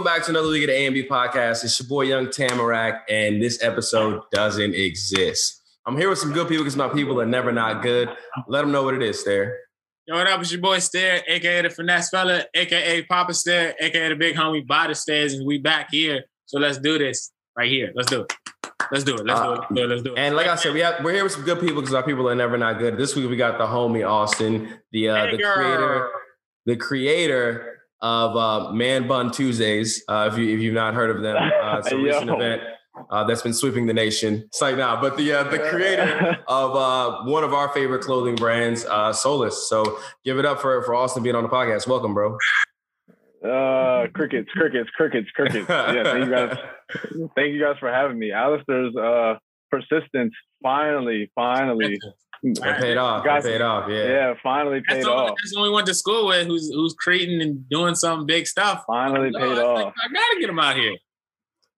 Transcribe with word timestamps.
Welcome 0.00 0.18
back 0.18 0.24
to 0.24 0.30
another 0.30 0.48
League 0.48 0.62
of 0.62 0.68
the 0.68 0.76
A&B 0.76 1.08
podcast. 1.08 1.62
It's 1.62 1.78
your 1.78 1.86
boy 1.86 2.04
Young 2.04 2.30
Tamarack, 2.30 3.02
and 3.10 3.42
this 3.42 3.62
episode 3.62 4.22
doesn't 4.32 4.74
exist. 4.74 5.60
I'm 5.84 5.94
here 5.98 6.08
with 6.08 6.18
some 6.18 6.32
good 6.32 6.48
people 6.48 6.64
because 6.64 6.74
my 6.74 6.88
people 6.88 7.20
are 7.20 7.26
never 7.26 7.52
not 7.52 7.82
good. 7.82 8.08
Let 8.48 8.62
them 8.62 8.72
know 8.72 8.82
what 8.82 8.94
it 8.94 9.02
is, 9.02 9.22
there. 9.26 9.58
Yo, 10.06 10.16
what 10.16 10.26
up? 10.26 10.40
It's 10.40 10.52
your 10.52 10.62
boy 10.62 10.78
Stair, 10.78 11.22
aka 11.28 11.60
the 11.60 11.68
finesse 11.68 12.08
fella, 12.08 12.46
aka 12.54 13.02
Papa 13.02 13.34
Stair, 13.34 13.74
aka 13.78 14.08
the 14.08 14.14
big 14.14 14.36
homie 14.36 14.66
by 14.66 14.86
the 14.86 14.94
stairs, 14.94 15.34
and 15.34 15.46
we 15.46 15.58
back 15.58 15.88
here. 15.90 16.24
So 16.46 16.58
let's 16.58 16.78
do 16.78 16.96
this 16.96 17.30
right 17.54 17.70
here. 17.70 17.92
Let's 17.94 18.08
do 18.08 18.22
it. 18.22 18.32
Let's 18.90 19.04
do 19.04 19.16
it. 19.16 19.26
Let's 19.26 19.40
do 19.42 19.52
it. 19.52 19.58
Let's 19.58 19.74
do 19.74 19.82
it. 19.82 19.86
Let's 19.86 20.02
do 20.02 20.14
it. 20.14 20.18
And 20.18 20.34
like 20.34 20.46
I 20.46 20.56
said, 20.56 20.72
we 20.72 20.80
have 20.80 21.04
we're 21.04 21.12
here 21.12 21.24
with 21.24 21.32
some 21.32 21.44
good 21.44 21.60
people 21.60 21.82
because 21.82 21.92
our 21.92 22.02
people 22.02 22.26
are 22.26 22.34
never 22.34 22.56
not 22.56 22.78
good. 22.78 22.96
This 22.96 23.14
week 23.14 23.28
we 23.28 23.36
got 23.36 23.58
the 23.58 23.66
homie 23.66 24.08
Austin, 24.08 24.78
the 24.92 25.10
uh, 25.10 25.26
Hey, 25.26 25.32
the 25.32 25.42
girl. 25.42 25.54
creator, 25.56 26.10
the 26.64 26.76
creator 26.76 27.79
of 28.02 28.36
uh, 28.36 28.72
Man 28.72 29.06
Bun 29.06 29.30
Tuesdays. 29.30 30.02
Uh, 30.08 30.28
if 30.32 30.38
you 30.38 30.54
if 30.54 30.60
you've 30.60 30.74
not 30.74 30.94
heard 30.94 31.10
of 31.10 31.22
them, 31.22 31.36
uh, 31.62 31.78
it's 31.78 31.92
a 31.92 31.96
recent 31.96 32.30
event 32.30 32.62
uh, 33.10 33.24
that's 33.24 33.42
been 33.42 33.54
sweeping 33.54 33.86
the 33.86 33.94
nation. 33.94 34.42
It's 34.46 34.60
like 34.60 34.76
now, 34.76 35.00
but 35.00 35.16
the 35.16 35.32
uh, 35.32 35.44
the 35.44 35.58
creator 35.58 36.38
of 36.48 36.76
uh, 36.76 37.24
one 37.24 37.44
of 37.44 37.52
our 37.52 37.68
favorite 37.70 38.02
clothing 38.02 38.34
brands, 38.34 38.84
uh, 38.84 39.12
Solus. 39.12 39.68
So 39.68 39.98
give 40.24 40.38
it 40.38 40.44
up 40.44 40.60
for 40.60 40.82
for 40.82 40.94
Austin 40.94 41.22
being 41.22 41.36
on 41.36 41.42
the 41.42 41.48
podcast. 41.48 41.86
Welcome, 41.86 42.14
bro. 42.14 42.36
Uh, 43.44 44.06
crickets, 44.12 44.50
crickets, 44.52 44.90
crickets, 44.90 45.30
crickets. 45.30 45.66
Yeah, 45.68 46.02
thank 46.04 46.26
you 46.26 46.30
guys. 46.30 46.58
Thank 47.34 47.54
you 47.54 47.60
guys 47.60 47.76
for 47.80 47.90
having 47.90 48.18
me. 48.18 48.32
Alistair's 48.32 48.94
uh 48.96 49.36
persistence 49.70 50.34
finally, 50.62 51.30
finally, 51.34 51.98
It 52.42 52.60
paid 52.80 52.96
off. 52.96 53.24
It 53.24 53.28
Guys- 53.28 53.44
paid 53.44 53.60
off. 53.60 53.88
Yeah. 53.90 54.04
yeah, 54.06 54.34
finally 54.42 54.80
that's 54.86 54.94
paid 54.98 55.04
the, 55.04 55.10
off. 55.10 55.34
that's 55.36 55.52
the 55.52 55.60
one 55.60 55.68
we 55.68 55.74
went 55.74 55.86
to 55.88 55.94
school 55.94 56.26
with 56.28 56.46
who's 56.46 56.70
who's 56.72 56.94
creating 56.94 57.42
and 57.42 57.68
doing 57.68 57.94
some 57.94 58.24
big 58.26 58.46
stuff. 58.46 58.84
Finally 58.86 59.30
No, 59.30 59.38
paid 59.38 59.44
I 59.44 59.48
was 59.48 59.58
like, 59.58 59.86
off. 59.86 59.92
I 60.02 60.08
gotta 60.12 60.40
get 60.40 60.48
him 60.50 60.58
out 60.58 60.76
here. 60.76 60.96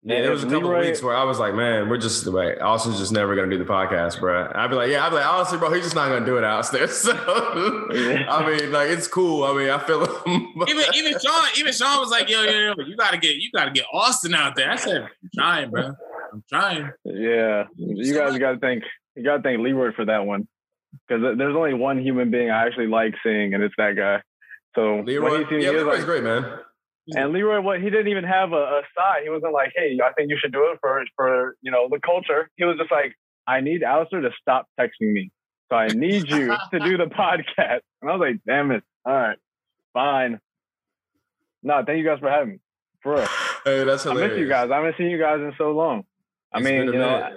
Yeah, 0.05 0.21
there 0.23 0.33
was 0.33 0.43
a 0.43 0.47
couple 0.47 0.59
of 0.63 0.65
Leroy- 0.65 0.87
weeks 0.87 1.01
where 1.01 1.17
I 1.17 1.23
was 1.23 1.39
like, 1.39 1.55
man, 1.55 1.89
we're 1.89 1.97
just 1.97 2.27
like 2.27 2.61
Austin's 2.61 2.99
just 2.99 3.13
never 3.13 3.37
gonna 3.37 3.51
do 3.51 3.59
the 3.59 3.65
podcast, 3.65 4.19
bro. 4.19 4.51
I'd 4.53 4.67
be 4.69 4.75
like, 4.75 4.91
yeah, 4.91 5.07
I'd 5.07 5.11
be 5.11 5.15
like, 5.17 5.27
honestly, 5.27 5.59
bro, 5.59 5.73
he's 5.73 5.85
just 5.85 5.95
not 5.95 6.09
gonna 6.09 6.27
do 6.27 6.39
it 6.39 6.45
out 6.45 6.71
there. 6.73 6.89
So 6.89 7.13
I 7.13 8.45
mean, 8.47 8.73
like, 8.73 8.89
it's 8.91 9.07
cool. 9.09 9.45
I 9.45 9.55
mean, 9.57 9.71
I 9.71 9.79
feel 9.79 10.05
him. 10.05 10.47
Even 10.69 10.85
even 10.95 11.13
Sean, 11.21 11.45
even 11.57 11.73
Sean 11.73 12.01
was 12.01 12.11
like, 12.11 12.29
yo, 12.29 12.43
yo, 12.43 12.51
yo, 12.51 12.75
you 12.85 12.97
gotta 12.97 13.19
get 13.19 13.37
you 13.37 13.51
gotta 13.53 13.71
get 13.71 13.85
Austin 13.93 14.35
out 14.35 14.57
there. 14.57 14.71
I 14.71 14.77
said, 14.77 15.03
I'm 15.03 15.31
trying, 15.35 15.71
bro. 15.71 15.93
I'm 16.33 16.43
trying. 16.49 16.91
Yeah, 17.05 17.65
you 17.77 18.15
guys 18.15 18.37
got 18.39 18.53
to 18.53 18.59
thank 18.59 18.83
you 19.17 19.23
got 19.25 19.39
to 19.39 19.43
thank 19.43 19.61
Leroy 19.61 19.93
for 19.95 20.05
that 20.07 20.25
one 20.27 20.47
because 21.09 21.23
there's 21.39 21.57
only 21.57 21.75
one 21.75 21.99
human 22.01 22.31
being 22.31 22.51
I 22.51 22.67
actually 22.67 22.87
like 22.89 23.15
seeing, 23.23 23.55
and 23.55 23.63
it's 23.63 23.75
that 23.79 23.97
guy. 23.97 24.23
So 24.75 25.01
Leroy, 25.05 25.45
yeah, 25.51 25.71
Leroy's 25.71 25.99
like, 25.99 26.05
great, 26.07 26.23
man. 26.23 26.59
And 27.15 27.33
Leroy, 27.33 27.61
what 27.61 27.81
he 27.81 27.91
didn't 27.91 28.09
even 28.09 28.25
have 28.25 28.53
a, 28.53 28.57
a 28.57 28.83
side. 28.97 29.23
He 29.25 29.29
wasn't 29.31 29.53
like, 29.53 29.73
"Hey, 29.75 29.99
I 30.03 30.13
think 30.13 30.31
you 30.31 30.39
should 30.41 30.53
do 30.53 30.71
it 30.73 30.79
for 30.81 31.03
for 31.17 31.57
you 31.61 31.71
know 31.73 31.89
the 31.91 31.99
culture." 31.99 32.49
He 32.57 32.65
was 32.65 32.77
just 32.79 32.93
like, 32.93 33.13
"I 33.47 33.61
need 33.61 33.83
Alistair 33.83 34.21
to 34.21 34.31
stop 34.41 34.67
texting 34.79 35.13
me, 35.13 35.31
so 35.69 35.77
I 35.77 35.89
need 35.89 36.31
you 36.31 36.47
to 36.73 36.79
do 36.79 36.97
the 36.97 37.07
podcast." 37.07 37.81
And 38.01 38.11
I 38.11 38.15
was 38.17 38.21
like, 38.21 38.41
"Damn 38.47 38.71
it! 38.71 38.85
All 39.05 39.13
right, 39.13 39.37
fine." 39.93 40.39
No, 41.65 41.83
thank 41.85 41.99
you 41.99 42.05
guys 42.05 42.19
for 42.21 42.31
having 42.31 42.55
me. 42.55 42.59
For 43.03 43.15
real, 43.17 43.27
Hey, 43.65 43.85
that's 43.85 44.07
I 44.07 44.11
hilarious. 44.11 44.33
miss 44.37 44.41
you 44.41 44.49
guys. 44.49 44.71
I 44.71 44.77
haven't 44.77 44.97
seen 44.97 45.09
you 45.11 45.19
guys 45.19 45.41
in 45.41 45.53
so 45.59 45.73
long. 45.73 46.05
I 46.53 46.59
It's 46.59 46.65
mean, 46.65 46.85
you 46.85 46.99
know. 46.99 47.29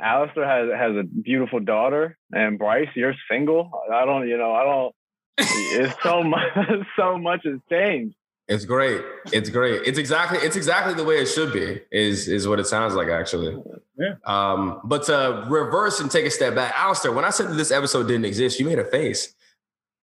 Alistair 0.00 0.46
has 0.46 0.68
has 0.76 0.96
a 0.96 1.02
beautiful 1.02 1.60
daughter, 1.60 2.16
and 2.32 2.58
Bryce, 2.58 2.88
you're 2.94 3.14
single. 3.30 3.70
I 3.92 4.04
don't, 4.04 4.28
you 4.28 4.38
know, 4.38 4.52
I 4.52 4.64
don't. 4.64 4.94
It's 5.38 5.94
so 6.02 6.22
much, 6.24 6.52
so 6.96 7.18
much 7.18 7.42
has 7.44 7.58
changed. 7.70 8.14
It's 8.48 8.64
great. 8.64 9.02
It's 9.30 9.50
great. 9.50 9.82
It's 9.84 9.98
exactly 9.98 10.38
it's 10.38 10.56
exactly 10.56 10.94
the 10.94 11.04
way 11.04 11.16
it 11.16 11.26
should 11.26 11.52
be. 11.52 11.82
Is 11.92 12.28
is 12.28 12.48
what 12.48 12.58
it 12.58 12.66
sounds 12.66 12.94
like 12.94 13.08
actually. 13.08 13.54
Yeah. 13.98 14.14
Um, 14.24 14.80
but 14.84 15.04
to 15.04 15.44
reverse 15.48 16.00
and 16.00 16.10
take 16.10 16.24
a 16.24 16.30
step 16.30 16.54
back, 16.54 16.72
Alistair, 16.76 17.12
when 17.12 17.26
I 17.26 17.30
said 17.30 17.48
that 17.50 17.54
this 17.54 17.70
episode 17.70 18.08
didn't 18.08 18.24
exist, 18.24 18.58
you 18.58 18.64
made 18.64 18.78
a 18.78 18.84
face. 18.84 19.34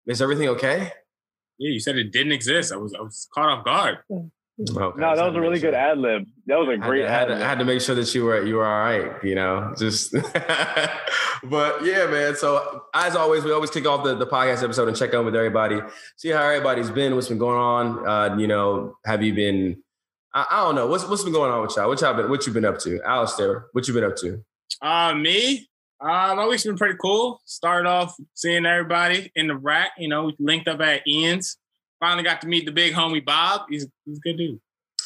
Is 0.07 0.21
everything 0.21 0.49
okay? 0.49 0.91
Yeah, 1.59 1.71
you 1.71 1.79
said 1.79 1.97
it 1.97 2.11
didn't 2.11 2.33
exist. 2.33 2.73
I 2.73 2.77
was 2.77 2.93
I 2.95 3.03
was 3.03 3.29
caught 3.33 3.49
off 3.49 3.65
guard. 3.65 3.99
Okay, 4.61 5.01
No, 5.01 5.17
that 5.17 5.27
was 5.27 5.35
a 5.35 5.41
really 5.41 5.55
make 5.55 5.63
good 5.63 5.75
ad 5.75 5.99
lib. 5.99 6.25
That 6.47 6.59
was 6.59 6.69
a 6.69 6.77
great 6.77 7.07
I, 7.07 7.11
had 7.11 7.23
ad 7.23 7.29
to, 7.29 7.35
lib. 7.35 7.43
I 7.43 7.49
had 7.49 7.59
to 7.59 7.65
make 7.65 7.81
sure 7.81 7.95
that 7.95 8.15
you 8.15 8.25
were 8.25 8.45
you 8.45 8.57
were 8.57 8.67
all 8.67 8.81
right, 8.81 9.25
you 9.25 9.35
know. 9.35 9.75
Just 9.79 10.13
but 11.45 11.85
yeah, 11.85 12.07
man. 12.07 12.37
So 12.37 12.85
as 12.95 13.17
always, 13.17 13.45
we 13.45 13.53
always 13.53 13.71
kick 13.71 13.87
off 13.87 14.05
the, 14.05 14.15
the 14.15 14.27
podcast 14.27 14.63
episode 14.63 14.89
and 14.89 14.97
check 14.97 15.15
in 15.15 15.25
with 15.25 15.35
everybody, 15.35 15.81
see 16.17 16.29
how 16.29 16.43
everybody's 16.43 16.91
been, 16.91 17.15
what's 17.15 17.29
been 17.29 17.39
going 17.39 17.59
on. 17.59 18.07
Uh, 18.07 18.37
you 18.37 18.47
know, 18.47 18.97
have 19.07 19.23
you 19.23 19.35
been 19.35 19.83
I, 20.35 20.47
I 20.51 20.65
don't 20.65 20.75
know. 20.75 20.87
What's 20.87 21.07
what's 21.07 21.25
been 21.25 21.33
going 21.33 21.51
on 21.51 21.63
with 21.63 21.77
y'all? 21.77 21.89
What 21.89 22.01
y'all 22.01 22.15
been 22.15 22.31
what 22.31 22.47
you 22.47 22.53
been 22.53 22.65
up 22.65 22.79
to? 22.81 23.01
Alistair, 23.03 23.67
what 23.73 23.87
you 23.89 23.95
been 23.95 24.05
up 24.05 24.17
to? 24.17 24.43
Uh, 24.81 25.15
me, 25.15 25.69
uh, 26.01 26.35
my 26.35 26.47
week's 26.47 26.65
been 26.65 26.77
pretty 26.77 26.97
cool. 27.01 27.41
Started 27.45 27.89
off 27.89 28.15
seeing 28.35 28.67
everybody 28.67 29.31
in 29.35 29.49
the 29.49 29.57
rack. 29.57 29.93
You 29.99 30.09
know, 30.09 30.25
we 30.25 30.37
linked 30.39 30.69
up 30.69 30.81
at 30.81 31.07
Ian's. 31.07 31.59
Finally 32.03 32.25
got 32.25 32.41
to 32.41 32.49
meet 32.49 32.67
the 32.67 32.73
big 32.73 32.95
homie 32.95 33.25
Bob. 33.25 33.67
He's 33.71 33.87
he's 34.05 34.19
a 34.19 34.21
good 34.23 34.37
dude. 34.37 34.61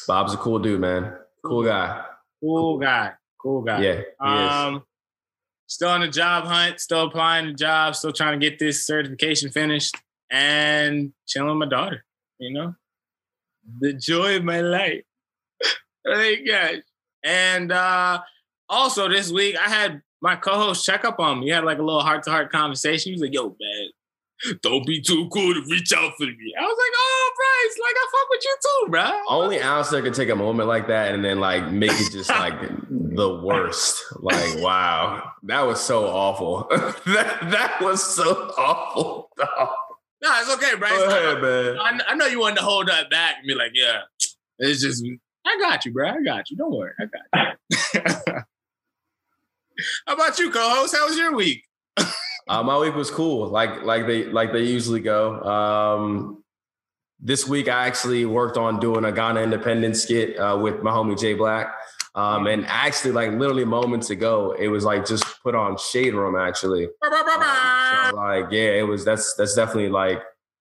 Bob's 0.08 0.32
a 0.32 0.38
cool 0.38 0.58
dude, 0.58 0.80
man. 0.80 1.12
Cool 1.44 1.62
guy. 1.62 2.02
Cool 2.40 2.78
guy. 2.78 3.12
Cool 3.38 3.60
guy. 3.60 3.82
Yeah, 3.82 3.96
he 3.96 4.44
is. 4.46 4.52
Um, 4.52 4.82
still 5.66 5.90
on 5.90 6.00
the 6.00 6.08
job 6.08 6.44
hunt. 6.44 6.80
Still 6.80 7.02
applying 7.02 7.48
to 7.48 7.52
jobs. 7.52 7.98
Still 7.98 8.14
trying 8.14 8.40
to 8.40 8.50
get 8.50 8.58
this 8.58 8.86
certification 8.86 9.50
finished 9.50 9.94
and 10.30 11.12
chilling 11.26 11.50
with 11.50 11.68
my 11.68 11.76
daughter. 11.76 12.02
You 12.38 12.54
know, 12.54 12.74
the 13.78 13.92
joy 13.92 14.36
of 14.36 14.44
my 14.44 14.62
life. 14.62 15.02
Thank 16.06 16.48
gosh. 16.48 16.76
And 17.22 17.72
uh, 17.72 18.22
also 18.70 19.06
this 19.10 19.30
week 19.30 19.54
I 19.58 19.68
had 19.68 20.00
my 20.22 20.34
co-host 20.34 20.86
check 20.86 21.04
up 21.04 21.20
on 21.20 21.40
me. 21.40 21.44
We 21.44 21.50
had 21.50 21.64
like 21.64 21.78
a 21.78 21.82
little 21.82 22.00
heart-to-heart 22.00 22.50
conversation. 22.50 23.10
He 23.10 23.12
was 23.12 23.20
like, 23.20 23.34
"Yo, 23.34 23.54
man, 23.60 23.90
don't 24.62 24.86
be 24.86 25.00
too 25.00 25.28
cool 25.32 25.54
to 25.54 25.62
reach 25.70 25.92
out 25.92 26.12
for 26.16 26.24
me." 26.26 26.54
I 26.58 26.62
was 26.62 26.76
like, 26.78 26.94
"Oh, 26.96 27.32
Bryce, 27.36 27.78
like 27.80 27.96
I 27.96 28.06
fuck 28.12 28.30
with 28.30 28.44
you 28.44 28.56
too, 28.62 28.90
bro." 28.90 29.22
Only 29.28 29.60
Alistair 29.60 30.02
could 30.02 30.14
take 30.14 30.28
a 30.30 30.36
moment 30.36 30.68
like 30.68 30.88
that 30.88 31.14
and 31.14 31.24
then 31.24 31.40
like 31.40 31.70
make 31.70 31.92
it 31.92 32.12
just 32.12 32.30
like 32.30 32.54
the 32.90 33.40
worst. 33.42 34.02
Like, 34.20 34.58
wow, 34.62 35.32
that 35.44 35.66
was 35.66 35.80
so 35.80 36.06
awful. 36.06 36.66
that 36.70 37.38
that 37.50 37.78
was 37.80 38.02
so 38.02 38.52
awful. 38.58 39.30
No, 40.22 40.30
it's 40.40 40.50
okay, 40.54 40.76
Bryce. 40.76 40.92
Go 40.92 41.06
ahead, 41.06 41.42
man. 41.42 41.78
I, 41.78 42.12
I 42.12 42.14
know 42.14 42.26
you 42.26 42.40
wanted 42.40 42.56
to 42.56 42.62
hold 42.62 42.88
that 42.88 43.10
back 43.10 43.36
and 43.38 43.46
be 43.46 43.54
like, 43.54 43.72
yeah, 43.74 44.00
it's 44.58 44.80
just, 44.80 45.04
I 45.46 45.58
got 45.60 45.84
you, 45.84 45.92
bro. 45.92 46.08
I 46.08 46.22
got 46.22 46.50
you. 46.50 46.56
Don't 46.56 46.72
worry. 46.74 46.92
I 46.98 47.04
got 47.04 47.58
you. 47.70 48.34
How 50.06 50.14
about 50.14 50.38
you, 50.38 50.50
co-host? 50.50 50.96
How 50.96 51.06
was 51.06 51.18
your 51.18 51.34
week? 51.34 51.65
Uh, 52.48 52.62
my 52.62 52.78
week 52.78 52.94
was 52.94 53.10
cool, 53.10 53.48
like 53.48 53.82
like 53.82 54.06
they 54.06 54.24
like 54.26 54.52
they 54.52 54.62
usually 54.62 55.00
go. 55.00 55.42
Um, 55.42 56.44
this 57.18 57.46
week 57.48 57.68
I 57.68 57.86
actually 57.86 58.24
worked 58.24 58.56
on 58.56 58.78
doing 58.78 59.04
a 59.04 59.12
Ghana 59.12 59.40
Independence 59.40 60.02
skit 60.02 60.38
uh, 60.38 60.56
with 60.60 60.82
my 60.82 60.90
homie 60.90 61.18
Jay 61.18 61.34
Black. 61.34 61.74
Um, 62.14 62.46
and 62.46 62.64
actually, 62.66 63.12
like 63.12 63.32
literally 63.32 63.64
moments 63.64 64.10
ago, 64.10 64.54
it 64.58 64.68
was 64.68 64.84
like 64.84 65.04
just 65.06 65.24
put 65.42 65.54
on 65.54 65.76
Shade 65.76 66.14
Room 66.14 66.36
actually. 66.36 66.88
Um, 67.86 68.10
so 68.10 68.16
like, 68.16 68.46
yeah, 68.50 68.70
it 68.70 68.86
was 68.86 69.04
that's 69.04 69.34
that's 69.34 69.54
definitely 69.54 69.90
like 69.90 70.20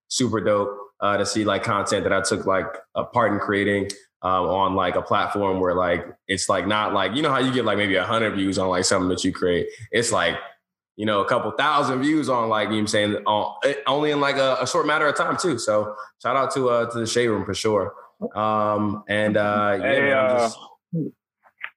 super 0.10 0.40
dope 0.40 0.70
uh, 1.00 1.18
to 1.18 1.26
see 1.26 1.44
like 1.44 1.64
content 1.64 2.04
that 2.04 2.14
I 2.14 2.22
took 2.22 2.46
like 2.46 2.68
a 2.94 3.04
part 3.04 3.34
in 3.34 3.40
creating 3.40 3.90
um, 4.22 4.46
on 4.46 4.76
like 4.76 4.96
a 4.96 5.02
platform 5.02 5.60
where 5.60 5.74
like 5.74 6.06
it's 6.28 6.50
like 6.50 6.68
not 6.68 6.94
like 6.94 7.16
you 7.16 7.22
know 7.22 7.32
how 7.32 7.40
you 7.40 7.52
get 7.52 7.66
like 7.66 7.78
maybe 7.78 7.96
a 7.96 8.04
hundred 8.04 8.36
views 8.36 8.60
on 8.60 8.70
like 8.70 8.86
something 8.86 9.10
that 9.10 9.24
you 9.24 9.32
create. 9.32 9.68
It's 9.92 10.12
like 10.12 10.36
you 10.96 11.06
know 11.06 11.22
a 11.22 11.26
couple 11.28 11.52
thousand 11.52 12.02
views 12.02 12.30
on 12.30 12.50
like 12.50 12.70
you 12.70 12.76
know 12.76 12.80
I'm 12.80 12.88
saying 12.88 13.16
on, 13.26 13.56
only 13.88 14.12
in 14.12 14.20
like 14.20 14.38
a, 14.38 14.58
a 14.62 14.68
short 14.68 14.88
matter 14.88 15.08
of 15.08 15.16
time 15.16 15.38
too. 15.38 15.58
So 15.58 15.96
shout 16.22 16.36
out 16.36 16.54
to 16.56 16.70
uh 16.70 16.90
to 16.92 17.00
the 17.00 17.08
Shade 17.08 17.28
Room 17.28 17.46
for 17.46 17.54
sure. 17.54 17.94
Um, 18.34 19.04
and 19.10 19.36
uh, 19.36 19.78
yeah, 19.80 19.88
Hey, 19.88 20.00
man, 20.02 20.14
uh, 20.14 20.38
just- 20.40 20.58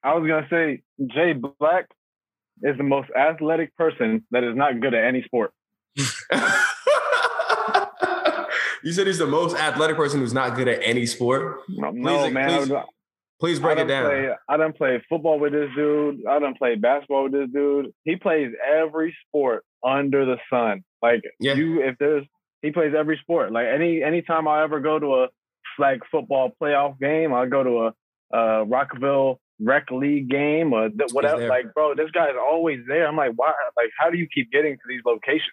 I 0.04 0.14
was 0.14 0.28
gonna 0.28 0.46
say 0.48 0.82
Jay 1.06 1.32
Black 1.32 1.88
is 2.62 2.76
the 2.76 2.84
most 2.84 3.10
athletic 3.10 3.74
person 3.76 4.24
that 4.30 4.44
is 4.44 4.54
not 4.56 4.80
good 4.80 4.94
at 4.94 5.04
any 5.04 5.22
sport. 5.22 5.52
you 5.96 6.04
said 8.92 9.06
he's 9.06 9.18
the 9.18 9.26
most 9.26 9.56
athletic 9.56 9.96
person 9.96 10.20
who's 10.20 10.32
not 10.32 10.54
good 10.54 10.68
at 10.68 10.80
any 10.82 11.06
sport. 11.06 11.60
No, 11.68 11.90
no, 11.90 12.30
man. 12.30 12.66
please 12.66 12.72
Please 13.40 13.61
break 13.61 13.79
it 13.79 13.87
down. 13.87 14.06
Play, 14.06 14.31
I 14.49 14.56
done 14.56 14.73
play 14.73 15.02
football 15.08 15.38
with 15.38 15.52
this 15.52 15.69
dude. 15.76 16.26
I 16.29 16.38
don't 16.40 16.58
play 16.58 16.75
basketball 16.75 17.25
with 17.25 17.32
this 17.32 17.49
dude. 17.52 17.93
He 18.05 18.17
plays 18.17 18.52
every 18.69 19.17
sport 19.29 19.64
under 19.87 20.25
the 20.25 20.38
sun. 20.50 20.82
Like 21.02 21.23
Yeah. 21.38 21.55
you, 21.55 21.82
if 21.82 21.96
there's, 21.99 22.25
he 22.62 22.73
plays 22.73 22.94
every 22.99 23.17
sport. 23.23 23.52
Like 23.52 23.67
any 23.73 24.02
anytime 24.02 24.49
I 24.49 24.64
ever 24.64 24.81
go 24.81 24.99
to 24.99 25.06
a 25.23 25.29
flag 25.76 26.00
football 26.11 26.50
playoff 26.61 26.99
game, 26.99 27.32
I 27.32 27.46
go 27.46 27.62
to 27.62 27.79
a, 28.35 28.37
a 28.37 28.64
Rockville 28.64 29.38
rec 29.61 29.90
league 29.93 30.29
game 30.29 30.73
or 30.73 30.88
th- 30.88 31.12
whatever. 31.12 31.46
Like, 31.46 31.73
bro, 31.75 31.94
this 31.94 32.11
guy's 32.11 32.35
always 32.40 32.81
there. 32.88 33.06
I'm 33.06 33.17
like, 33.17 33.32
why? 33.37 33.52
Like, 33.76 33.90
how 33.99 34.11
do 34.11 34.19
you 34.19 34.26
keep 34.35 34.50
getting 34.50 34.75
to 34.75 34.82
these 34.88 35.02
locations? 35.06 35.52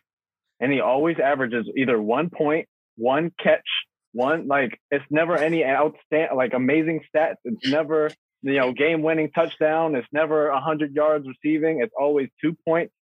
And 0.60 0.72
he 0.72 0.80
always 0.80 1.18
averages 1.20 1.68
either 1.78 2.02
one 2.02 2.30
point, 2.32 2.68
one 2.98 3.32
catch, 3.44 3.68
one. 4.16 4.48
Like 4.48 4.80
it's 4.90 5.06
never 5.10 5.38
any 5.38 5.64
outstanding, 5.64 6.36
like 6.36 6.54
amazing 6.54 7.02
stats. 7.14 7.36
It's 7.44 7.70
never 7.70 8.10
you 8.42 8.56
know 8.56 8.72
game 8.72 9.04
winning 9.04 9.30
touchdown. 9.32 9.96
It's 9.96 10.08
never 10.12 10.52
hundred 10.54 10.96
yards 10.96 11.28
receiving. 11.28 11.82
It's 11.82 11.94
always 12.00 12.30
two 12.42 12.56
points, 12.66 12.94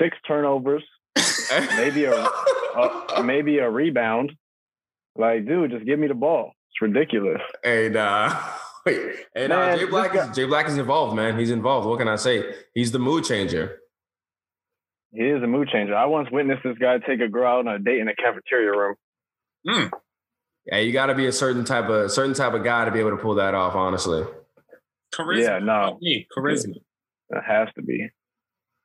six 0.00 0.16
turnovers, 0.26 0.84
maybe 1.76 2.04
a, 2.04 2.14
a 2.14 3.22
maybe 3.22 3.58
a 3.58 3.68
rebound. 3.68 4.32
Like, 5.16 5.46
dude, 5.46 5.72
just 5.72 5.84
give 5.84 5.98
me 5.98 6.06
the 6.06 6.14
ball. 6.14 6.52
It's 6.70 6.80
ridiculous. 6.80 7.40
And 7.64 7.96
uh 7.96 8.34
wait, 8.86 9.00
and 9.34 9.52
uh, 9.52 9.56
Man, 9.56 9.78
Jay 9.78 9.86
Black 9.86 10.14
is 10.14 10.36
Jay 10.36 10.44
Black 10.44 10.68
is 10.68 10.78
involved, 10.78 11.16
man. 11.16 11.38
He's 11.38 11.50
involved. 11.50 11.86
What 11.86 11.98
can 11.98 12.08
I 12.08 12.16
say? 12.16 12.44
He's 12.74 12.92
the 12.92 13.00
mood 13.00 13.24
changer. 13.24 13.80
He 15.12 15.24
is 15.24 15.42
a 15.42 15.46
mood 15.46 15.68
changer. 15.72 15.96
I 15.96 16.04
once 16.04 16.28
witnessed 16.30 16.62
this 16.62 16.76
guy 16.78 16.98
take 16.98 17.20
a 17.20 17.28
girl 17.28 17.46
out 17.46 17.66
on 17.66 17.74
a 17.74 17.78
date 17.78 17.98
in 17.98 18.08
a 18.08 18.14
cafeteria 18.14 18.70
room. 18.70 18.94
Mm. 19.66 19.90
Yeah, 20.70 20.78
you 20.78 20.92
got 20.92 21.06
to 21.06 21.14
be 21.14 21.26
a 21.26 21.32
certain 21.32 21.64
type 21.64 21.88
of 21.88 22.10
certain 22.12 22.34
type 22.34 22.52
of 22.52 22.62
guy 22.62 22.84
to 22.84 22.90
be 22.90 22.98
able 23.00 23.10
to 23.12 23.16
pull 23.16 23.34
that 23.36 23.54
off. 23.54 23.74
Honestly, 23.74 24.22
Charisma. 25.14 25.42
Yeah, 25.42 25.58
no. 25.60 25.98
Me, 26.00 26.26
charisma. 26.36 26.74
It 27.30 27.42
has 27.46 27.68
to 27.76 27.82
be. 27.82 28.08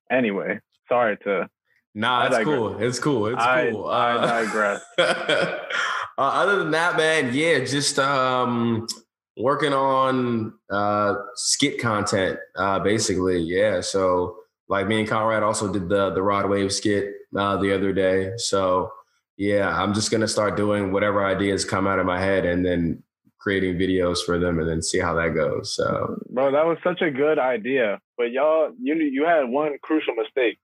Anyway, 0.09 0.59
sorry 0.87 1.17
to. 1.23 1.49
nah, 1.93 2.27
it's 2.27 2.43
cool. 2.43 2.77
It's 2.81 2.99
cool. 2.99 3.27
It's 3.27 3.41
I, 3.41 3.71
cool. 3.71 3.87
I 3.87 4.11
Uh, 4.13 4.25
digress. 4.27 4.81
uh, 4.97 5.57
other 6.17 6.57
than 6.59 6.71
that, 6.71 6.95
man, 6.97 7.33
yeah, 7.33 7.59
just 7.65 7.99
um, 7.99 8.87
working 9.37 9.73
on 9.73 10.53
uh, 10.69 11.15
skit 11.35 11.81
content, 11.81 12.39
uh, 12.55 12.79
basically. 12.79 13.39
Yeah, 13.39 13.81
so 13.81 14.37
like 14.69 14.87
me 14.87 14.99
and 15.01 15.09
Conrad 15.09 15.43
also 15.43 15.71
did 15.71 15.89
the 15.89 16.11
the 16.11 16.23
Rod 16.23 16.49
Wave 16.49 16.71
skit 16.71 17.13
uh, 17.37 17.57
the 17.57 17.73
other 17.75 17.91
day. 17.91 18.31
So 18.37 18.91
yeah, 19.37 19.69
I'm 19.81 19.93
just 19.93 20.11
gonna 20.11 20.27
start 20.27 20.55
doing 20.57 20.91
whatever 20.91 21.25
ideas 21.25 21.65
come 21.65 21.87
out 21.87 21.99
of 21.99 22.05
my 22.05 22.19
head, 22.19 22.45
and 22.45 22.65
then 22.65 23.03
creating 23.39 23.75
videos 23.77 24.19
for 24.25 24.39
them, 24.39 24.59
and 24.59 24.69
then 24.69 24.81
see 24.81 24.99
how 24.99 25.13
that 25.15 25.29
goes. 25.35 25.75
So, 25.75 26.15
Bro, 26.29 26.51
that 26.53 26.65
was 26.65 26.77
such 26.83 27.01
a 27.01 27.11
good 27.11 27.37
idea. 27.39 27.99
But 28.17 28.31
y'all, 28.31 28.71
you 28.81 28.95
you 28.95 29.25
had 29.25 29.43
one 29.49 29.77
crucial 29.81 30.13
mistake. 30.15 30.57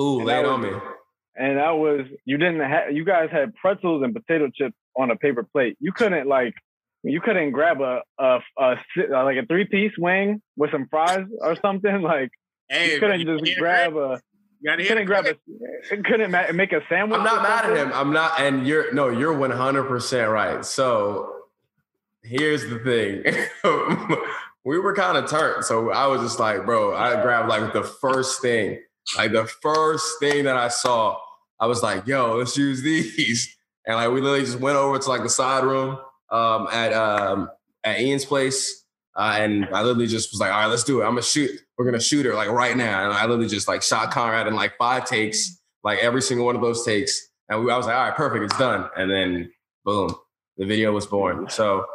ooh, 0.00 0.18
And 0.18 0.26
lay 0.26 0.40
it 0.40 0.42
that 0.42 0.48
on 0.48 0.62
was- 0.62 0.72
me. 0.72 0.78
and 1.36 1.58
that 1.58 1.70
was 1.72 2.00
you 2.24 2.38
didn't 2.38 2.60
have 2.60 2.92
you 2.92 3.04
guys 3.04 3.28
had 3.30 3.54
pretzels 3.56 4.02
and 4.04 4.14
potato 4.14 4.48
chips 4.54 4.76
on 4.96 5.10
a 5.10 5.16
paper 5.16 5.42
plate. 5.52 5.76
You 5.80 5.92
couldn't 5.92 6.26
like 6.28 6.54
you 7.02 7.20
couldn't 7.20 7.50
grab 7.50 7.80
a 7.82 8.00
a, 8.18 8.38
a 8.58 8.76
uh, 9.12 9.24
like 9.24 9.36
a 9.36 9.44
three 9.46 9.66
piece 9.66 9.92
wing 9.98 10.40
with 10.56 10.70
some 10.70 10.86
fries 10.88 11.26
or 11.40 11.56
something 11.60 12.00
like 12.14 12.30
Hey, 12.70 12.94
you 12.94 13.00
couldn't 13.00 13.20
you 13.20 13.38
just 13.38 13.58
grab 13.58 13.94
a 13.96 14.20
You 14.64 14.70
gotta 14.70 14.84
couldn't 14.84 15.04
grab 15.04 15.24
Craig. 15.24 15.38
a 15.92 15.96
couldn't 15.98 16.30
ma- 16.30 16.50
make 16.54 16.72
a 16.72 16.80
sandwich. 16.88 17.18
I'm 17.18 17.24
not 17.24 17.42
mad 17.42 17.70
at 17.70 17.76
him. 17.76 17.92
I'm 17.92 18.14
not, 18.14 18.40
and 18.40 18.66
you're 18.66 18.94
no, 18.94 19.10
you're 19.10 19.36
100 19.36 19.84
percent 19.84 20.30
right. 20.30 20.64
So 20.64 21.30
here's 22.22 22.62
the 22.62 22.78
thing: 22.78 23.24
we 24.64 24.78
were 24.78 24.94
kind 24.94 25.18
of 25.18 25.28
turned. 25.28 25.66
So 25.66 25.90
I 25.90 26.06
was 26.06 26.22
just 26.22 26.40
like, 26.40 26.64
bro, 26.64 26.96
I 26.96 27.20
grabbed 27.20 27.50
like 27.50 27.74
the 27.74 27.82
first 27.82 28.40
thing, 28.40 28.80
like 29.18 29.32
the 29.32 29.44
first 29.44 30.18
thing 30.18 30.44
that 30.44 30.56
I 30.56 30.68
saw. 30.68 31.18
I 31.60 31.66
was 31.66 31.82
like, 31.82 32.06
yo, 32.06 32.36
let's 32.36 32.56
use 32.56 32.80
these, 32.80 33.54
and 33.86 33.96
like 33.96 34.08
we 34.12 34.22
literally 34.22 34.46
just 34.46 34.60
went 34.60 34.78
over 34.78 34.98
to 34.98 35.08
like 35.10 35.24
the 35.24 35.28
side 35.28 35.64
room 35.64 35.98
um, 36.30 36.68
at 36.72 36.94
um, 36.94 37.50
at 37.84 38.00
Ian's 38.00 38.24
place. 38.24 38.82
Uh, 39.16 39.36
and 39.38 39.66
I 39.72 39.82
literally 39.82 40.08
just 40.08 40.32
was 40.32 40.40
like, 40.40 40.50
all 40.50 40.58
right, 40.60 40.66
let's 40.66 40.84
do 40.84 41.00
it. 41.00 41.04
I'm 41.04 41.10
gonna 41.10 41.22
shoot. 41.22 41.50
We're 41.78 41.84
gonna 41.84 42.00
shoot 42.00 42.26
her 42.26 42.34
like 42.34 42.48
right 42.48 42.76
now. 42.76 43.04
And 43.04 43.12
I 43.12 43.22
literally 43.22 43.48
just 43.48 43.68
like 43.68 43.82
shot 43.82 44.10
Conrad 44.10 44.46
in 44.46 44.54
like 44.54 44.76
five 44.76 45.04
takes, 45.06 45.60
like 45.84 46.00
every 46.00 46.22
single 46.22 46.46
one 46.46 46.56
of 46.56 46.62
those 46.62 46.84
takes. 46.84 47.28
And 47.48 47.64
we, 47.64 47.70
I 47.70 47.76
was 47.76 47.86
like, 47.86 47.94
all 47.94 48.08
right, 48.08 48.16
perfect, 48.16 48.44
it's 48.44 48.58
done. 48.58 48.88
And 48.96 49.10
then 49.10 49.52
boom, 49.84 50.14
the 50.56 50.66
video 50.66 50.92
was 50.92 51.06
born. 51.06 51.48
So 51.48 51.86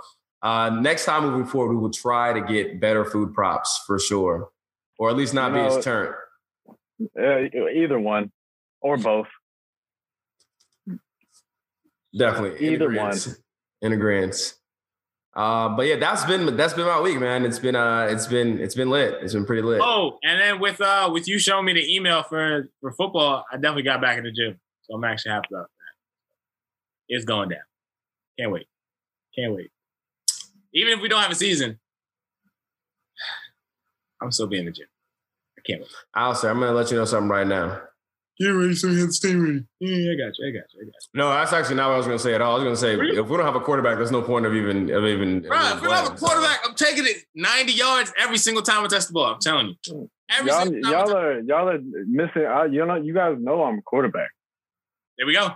uh, 0.41 0.69
next 0.81 1.05
time 1.05 1.23
moving 1.23 1.45
forward, 1.45 1.75
we 1.75 1.81
will 1.81 1.91
try 1.91 2.31
to 2.33 2.41
get 2.41 2.79
better 2.79 3.03
food 3.03 3.33
props 3.33 3.81
for 3.85 3.99
sure, 3.99 4.49
or 4.97 5.09
at 5.09 5.17
least 5.17 5.33
not 5.33 5.51
You 5.51 5.57
be 5.57 5.75
as 5.75 5.83
turned. 5.83 6.13
Uh, 7.19 7.39
either 7.73 7.99
one 7.99 8.31
or 8.81 8.97
both. 8.97 9.27
Definitely, 12.17 12.73
Either 12.73 12.89
agreeance. 12.89 13.37
In 13.81 13.93
agreement. 13.93 14.55
Uh, 15.39 15.69
but 15.69 15.87
yeah, 15.87 15.95
that's 15.95 16.25
been 16.25 16.57
that's 16.57 16.73
been 16.73 16.85
my 16.85 16.99
week, 16.99 17.17
man. 17.17 17.45
It's 17.45 17.59
been 17.59 17.73
uh, 17.73 18.09
it's 18.11 18.27
been 18.27 18.59
it's 18.59 18.75
been 18.75 18.89
lit. 18.89 19.19
It's 19.21 19.33
been 19.33 19.45
pretty 19.45 19.61
lit. 19.61 19.79
Oh, 19.81 20.17
and 20.21 20.37
then 20.37 20.59
with 20.59 20.81
uh 20.81 21.09
with 21.13 21.29
you 21.29 21.39
showing 21.39 21.63
me 21.63 21.71
the 21.71 21.95
email 21.95 22.23
for 22.23 22.69
for 22.81 22.91
football, 22.91 23.45
I 23.49 23.55
definitely 23.55 23.83
got 23.83 24.01
back 24.01 24.17
in 24.17 24.25
the 24.25 24.33
gym. 24.33 24.59
So 24.81 24.95
I'm 24.95 25.03
actually 25.05 25.31
happy 25.31 25.47
about 25.53 25.67
that. 25.67 27.15
It's 27.15 27.23
going 27.23 27.47
down. 27.47 27.59
Can't 28.37 28.51
wait. 28.51 28.67
Can't 29.33 29.55
wait. 29.55 29.69
Even 30.73 30.91
if 30.91 30.99
we 30.99 31.07
don't 31.07 31.21
have 31.21 31.31
a 31.31 31.35
season, 31.35 31.79
I'm 34.21 34.33
still 34.33 34.47
being 34.47 34.63
in 34.63 34.65
the 34.65 34.73
gym. 34.73 34.87
I 35.57 35.61
can't 35.65 35.79
wait. 35.79 35.89
Alistair, 36.17 36.49
I'm 36.49 36.59
gonna 36.59 36.73
let 36.73 36.91
you 36.91 36.97
know 36.97 37.05
something 37.05 37.29
right 37.29 37.47
now. 37.47 37.81
Get 38.39 38.47
ready 38.49 38.73
so 38.73 38.87
you 38.87 38.99
have 38.99 39.07
to 39.09 39.13
stay 39.13 39.35
ready. 39.35 39.65
Yeah, 39.81 40.13
I 40.13 40.15
got 40.15 40.37
you. 40.37 40.47
I 40.47 40.51
got 40.51 40.63
you. 40.73 40.81
I 40.81 40.85
got 40.85 40.93
you. 40.93 41.09
No, 41.13 41.29
that's 41.29 41.51
actually 41.51 41.75
not 41.75 41.87
what 41.89 41.95
I 41.95 41.97
was 41.97 42.05
gonna 42.05 42.19
say 42.19 42.33
at 42.33 42.41
all. 42.41 42.51
I 42.53 42.55
was 42.55 42.63
gonna 42.63 42.77
say 42.77 42.95
Really? 42.95 43.17
if 43.19 43.27
we 43.27 43.35
don't 43.35 43.45
have 43.45 43.55
a 43.55 43.59
quarterback, 43.59 43.97
there's 43.97 44.11
no 44.11 44.21
point 44.21 44.45
of 44.45 44.55
even 44.55 44.89
of 44.91 45.03
even. 45.05 45.41
Bro, 45.41 45.57
if 45.75 45.81
we 45.81 45.87
don't 45.87 45.95
have 45.97 46.13
a 46.13 46.15
quarterback, 46.15 46.59
I'm 46.65 46.73
taking 46.75 47.05
it 47.05 47.17
90 47.35 47.73
yards 47.73 48.13
every 48.17 48.37
single 48.37 48.63
time 48.63 48.85
I 48.85 48.87
touch 48.87 49.07
the 49.07 49.13
ball. 49.13 49.33
I'm 49.33 49.39
telling 49.41 49.75
you. 49.85 50.09
Every 50.31 50.51
Y'all, 50.51 50.63
single 50.63 50.81
time. 50.83 50.91
Y'all 50.91 51.05
touch- 51.07 51.15
are 51.15 51.39
y'all 51.41 51.69
are 51.69 51.79
missing. 52.07 52.45
Uh, 52.45 52.63
you 52.63 52.85
know, 52.85 52.95
you 52.95 53.13
guys 53.13 53.35
know 53.39 53.63
I'm 53.63 53.79
a 53.79 53.81
quarterback. 53.81 54.29
There 55.17 55.27
we 55.27 55.33
go. 55.33 55.49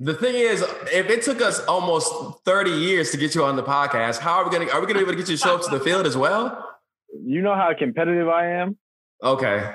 The 0.00 0.14
thing 0.14 0.34
is, 0.34 0.62
if 0.92 1.08
it 1.08 1.22
took 1.22 1.40
us 1.40 1.60
almost 1.66 2.12
30 2.44 2.70
years 2.72 3.12
to 3.12 3.16
get 3.16 3.36
you 3.36 3.44
on 3.44 3.54
the 3.54 3.62
podcast, 3.62 4.18
how 4.18 4.38
are 4.38 4.44
we 4.44 4.50
gonna 4.50 4.68
are 4.72 4.80
we 4.80 4.86
gonna 4.88 4.94
be 4.98 5.02
able 5.02 5.12
to 5.12 5.18
get 5.18 5.28
you 5.28 5.36
to 5.36 5.40
show 5.40 5.54
up 5.54 5.62
to 5.62 5.70
the 5.70 5.78
field 5.78 6.06
as 6.06 6.16
well? 6.16 6.68
You 7.24 7.42
know 7.42 7.54
how 7.54 7.72
competitive 7.78 8.28
I 8.28 8.48
am. 8.48 8.76
Okay. 9.22 9.72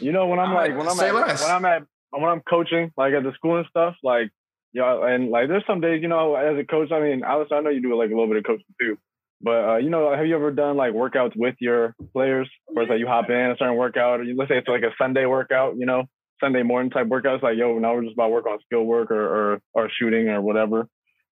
You 0.00 0.12
know 0.12 0.26
when 0.26 0.38
I'm 0.38 0.54
like 0.54 0.76
when 0.76 0.88
I'm 0.88 0.96
say 0.96 1.08
at, 1.08 1.14
less. 1.14 1.42
when 1.42 1.50
I'm 1.54 1.64
at 1.64 1.82
when 2.10 2.24
I'm 2.24 2.40
coaching 2.48 2.92
like 2.96 3.14
at 3.14 3.22
the 3.22 3.32
school 3.34 3.56
and 3.58 3.66
stuff 3.70 3.94
like 4.02 4.30
yeah 4.72 5.06
and 5.08 5.30
like 5.30 5.48
there's 5.48 5.64
some 5.66 5.80
days 5.80 6.02
you 6.02 6.08
know 6.08 6.34
as 6.34 6.58
a 6.58 6.64
coach 6.64 6.90
I 6.92 7.00
mean 7.00 7.22
Alice 7.24 7.48
I 7.52 7.60
know 7.60 7.70
you 7.70 7.82
do 7.82 7.96
like 7.96 8.08
a 8.10 8.14
little 8.14 8.26
bit 8.28 8.38
of 8.38 8.44
coaching 8.44 8.74
too 8.80 8.98
but 9.40 9.64
uh, 9.68 9.76
you 9.76 9.90
know 9.90 10.14
have 10.14 10.26
you 10.26 10.34
ever 10.34 10.50
done 10.50 10.76
like 10.76 10.92
workouts 10.92 11.32
with 11.36 11.54
your 11.60 11.94
players 12.12 12.48
where 12.66 12.82
it's 12.84 12.90
like 12.90 12.98
you 13.00 13.06
hop 13.06 13.30
in 13.30 13.36
a 13.52 13.56
certain 13.58 13.76
workout 13.76 14.20
or 14.20 14.24
you, 14.24 14.36
let's 14.36 14.48
say 14.50 14.58
it's 14.58 14.68
like 14.68 14.82
a 14.82 14.92
Sunday 14.98 15.24
workout 15.26 15.76
you 15.76 15.86
know 15.86 16.04
Sunday 16.40 16.62
morning 16.62 16.90
type 16.90 17.06
workout 17.06 17.34
it's 17.36 17.42
like 17.42 17.56
yo 17.56 17.78
now 17.78 17.94
we're 17.94 18.02
just 18.02 18.14
about 18.14 18.26
to 18.26 18.30
work 18.32 18.46
on 18.46 18.58
skill 18.66 18.84
work 18.84 19.10
or 19.10 19.52
or, 19.54 19.60
or 19.74 19.90
shooting 19.98 20.28
or 20.28 20.40
whatever 20.40 20.80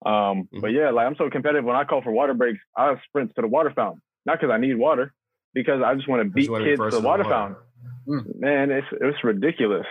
um 0.04 0.48
Mm-hmm. 0.48 0.60
but 0.60 0.68
yeah 0.72 0.90
like 0.90 1.06
I'm 1.06 1.16
so 1.16 1.30
competitive 1.30 1.64
when 1.64 1.76
I 1.76 1.84
call 1.84 2.02
for 2.02 2.10
water 2.12 2.34
breaks 2.34 2.58
I 2.76 2.94
sprint 3.08 3.32
to 3.36 3.42
the 3.42 3.48
water 3.48 3.72
fountain 3.74 4.00
not 4.26 4.40
because 4.40 4.52
I 4.52 4.58
need 4.58 4.74
water 4.76 5.12
because 5.54 5.80
I 5.84 5.94
just 5.94 6.08
want 6.08 6.22
to 6.22 6.28
beat 6.30 6.48
be 6.50 6.64
kids 6.64 6.78
to 6.78 6.90
the 6.90 7.00
the 7.00 7.00
water 7.00 7.22
water. 7.24 7.34
fountain 7.34 7.56
Mm. 8.06 8.38
man 8.40 8.70
it's 8.70 8.86
it's 9.00 9.22
ridiculous 9.24 9.86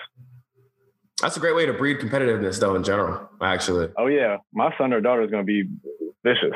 That's 1.21 1.37
a 1.37 1.39
great 1.39 1.55
way 1.55 1.65
to 1.65 1.73
breed 1.73 1.99
competitiveness, 1.99 2.59
though, 2.59 2.75
in 2.75 2.83
general. 2.83 3.29
Actually, 3.41 3.89
Oh 3.97 4.07
yeah, 4.07 4.37
my 4.53 4.75
son 4.77 4.91
or 4.91 5.01
daughter 5.01 5.21
is 5.23 5.31
gonna 5.31 5.43
be 5.43 5.63
vicious. 6.23 6.55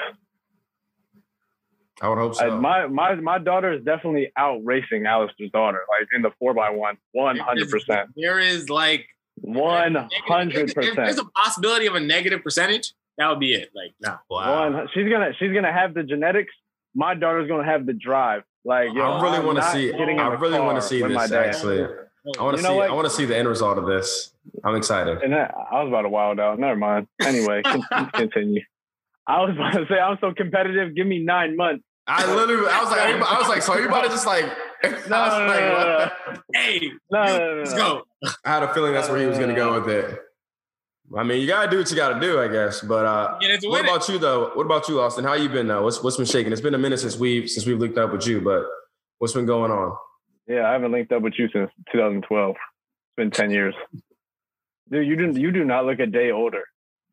I 2.02 2.10
would 2.10 2.18
hope 2.18 2.34
I- 2.42 2.50
so. 2.50 2.60
my 2.60 2.88
my 2.88 3.16
my 3.16 3.38
daughter 3.38 3.72
is 3.74 3.84
definitely 3.84 4.32
out 4.38 4.60
racing 4.64 5.06
Alistair's 5.06 5.52
daughter, 5.52 5.82
like 5.90 6.08
in 6.14 6.22
the 6.24 6.32
four 6.40 6.54
by 6.54 6.70
one, 6.72 6.98
one 7.14 7.38
hundred 7.38 7.70
percent, 7.70 8.10
There 8.16 8.40
is 8.40 8.70
like 8.70 9.06
one 9.36 9.96
hundred 10.28 10.70
If 10.70 10.76
there's 10.76 10.90
percent. 10.96 11.20
a 11.20 11.26
possibility 11.40 11.86
of 11.88 11.96
a 11.96 12.00
negative 12.02 12.44
percentage, 12.44 12.94
that 13.18 13.30
would 13.30 13.40
be 13.40 13.54
it. 13.54 13.70
Like, 13.74 13.94
no, 14.02 14.18
wow. 14.30 14.72
One. 14.72 14.88
She's 14.94 15.10
gonna 15.10 15.32
she's 15.40 15.54
gonna 15.54 15.72
have 15.72 15.94
the 15.94 16.04
genetics. 16.04 16.54
My 16.94 17.14
daughter's 17.16 17.48
gonna 17.48 17.64
have 17.66 17.86
the 17.86 17.94
drive. 17.94 18.44
Like 18.66 18.94
yo, 18.94 19.04
I 19.04 19.22
really 19.22 19.46
want 19.46 19.60
to 19.60 19.72
see. 19.72 19.94
I 19.94 19.98
really 20.34 20.60
want 20.60 20.76
to 20.78 20.82
see 20.82 21.02
this. 21.02 21.30
dad. 21.30 21.48
Actually, 21.50 21.84
I 22.38 22.42
want 22.42 22.58
to 22.58 22.64
You 22.64 22.68
know 22.68 22.70
see. 22.70 22.76
what? 22.78 22.90
I 22.90 22.94
want 22.94 23.06
to 23.06 23.14
see 23.14 23.26
the 23.26 23.38
end 23.38 23.48
result 23.48 23.78
of 23.78 23.86
this. 23.86 24.34
I'm 24.64 24.76
excited. 24.76 25.22
And 25.22 25.34
that, 25.34 25.54
I 25.72 25.84
was 25.84 25.90
about 25.90 26.02
to 26.02 26.10
wild 26.10 26.40
out. 26.40 26.58
Never 26.60 26.76
mind. 26.76 27.08
Anyway, 27.24 27.62
continue. 28.14 28.62
I 29.28 29.42
was 29.42 29.52
about 29.56 29.74
to 29.74 29.86
say 29.88 30.00
I'm 30.00 30.18
so 30.22 30.34
competitive. 30.34 30.96
Give 30.96 31.06
me 31.08 31.20
nine 31.24 31.56
months. 31.56 31.84
I 32.08 32.32
literally, 32.36 32.68
I 32.70 32.82
was 32.82 32.92
like, 32.92 33.00
I 33.02 33.40
was 33.40 33.48
like, 33.50 33.62
so 33.64 33.74
everybody 33.74 34.08
just 34.10 34.28
like, 34.28 34.46
I 34.84 34.90
was 34.90 35.08
No, 35.10 35.26
no, 35.28 35.40
no, 35.40 35.48
like, 35.48 35.60
no, 35.60 35.70
no, 35.70 36.10
what? 36.28 36.40
Hey, 36.54 36.92
No, 37.12 37.24
no, 37.26 37.38
no, 37.38 37.54
no, 37.54 37.58
let's 37.60 37.72
no. 37.74 37.78
go. 38.22 38.30
I 38.46 38.50
had 38.50 38.62
a 38.64 38.72
feeling 38.76 38.94
that's 38.94 39.10
where 39.10 39.20
he 39.20 39.26
was 39.26 39.38
going 39.40 39.50
to 39.50 39.56
go 39.56 39.80
with 39.80 39.90
it. 39.90 40.20
I 41.16 41.24
mean, 41.24 41.40
you 41.42 41.48
gotta 41.48 41.70
do 41.70 41.78
what 41.78 41.90
you 41.90 41.96
gotta 41.96 42.20
do, 42.20 42.40
I 42.40 42.48
guess. 42.48 42.82
But 42.82 43.06
uh, 43.06 43.38
Get 43.40 43.52
it 43.52 43.62
to 43.62 43.68
what 43.68 43.82
win 43.82 43.86
it. 43.86 43.90
about 43.92 44.10
you 44.10 44.18
though? 44.18 44.52
What 44.56 44.66
about 44.66 44.88
you, 44.90 45.02
Austin? 45.02 45.24
How 45.24 45.34
you 45.34 45.50
been 45.50 45.68
now? 45.68 45.84
What's 45.84 46.02
what's 46.04 46.18
been 46.18 46.26
shaking? 46.26 46.52
It's 46.52 46.62
been 46.62 46.74
a 46.74 46.80
minute 46.80 47.00
since 47.00 47.18
we've 47.18 47.50
since 47.50 47.66
we've 47.66 47.78
linked 47.80 47.98
up 47.98 48.12
with 48.12 48.26
you, 48.26 48.42
but 48.42 48.66
what's 49.20 49.34
been 49.34 49.46
going 49.46 49.72
on? 49.72 49.96
Yeah, 50.48 50.68
I 50.70 50.74
haven't 50.74 50.92
linked 50.92 51.12
up 51.12 51.22
with 51.22 51.34
you 51.38 51.48
since 51.54 51.70
2012. 51.92 52.52
It's 52.52 52.60
been 53.18 53.32
10 53.32 53.50
years. 53.52 53.74
Dude, 54.92 55.08
you 55.08 55.16
do 55.16 55.40
you 55.40 55.52
do 55.52 55.64
not 55.64 55.86
look 55.86 56.00
a 56.00 56.06
day 56.06 56.32
older. 56.32 56.64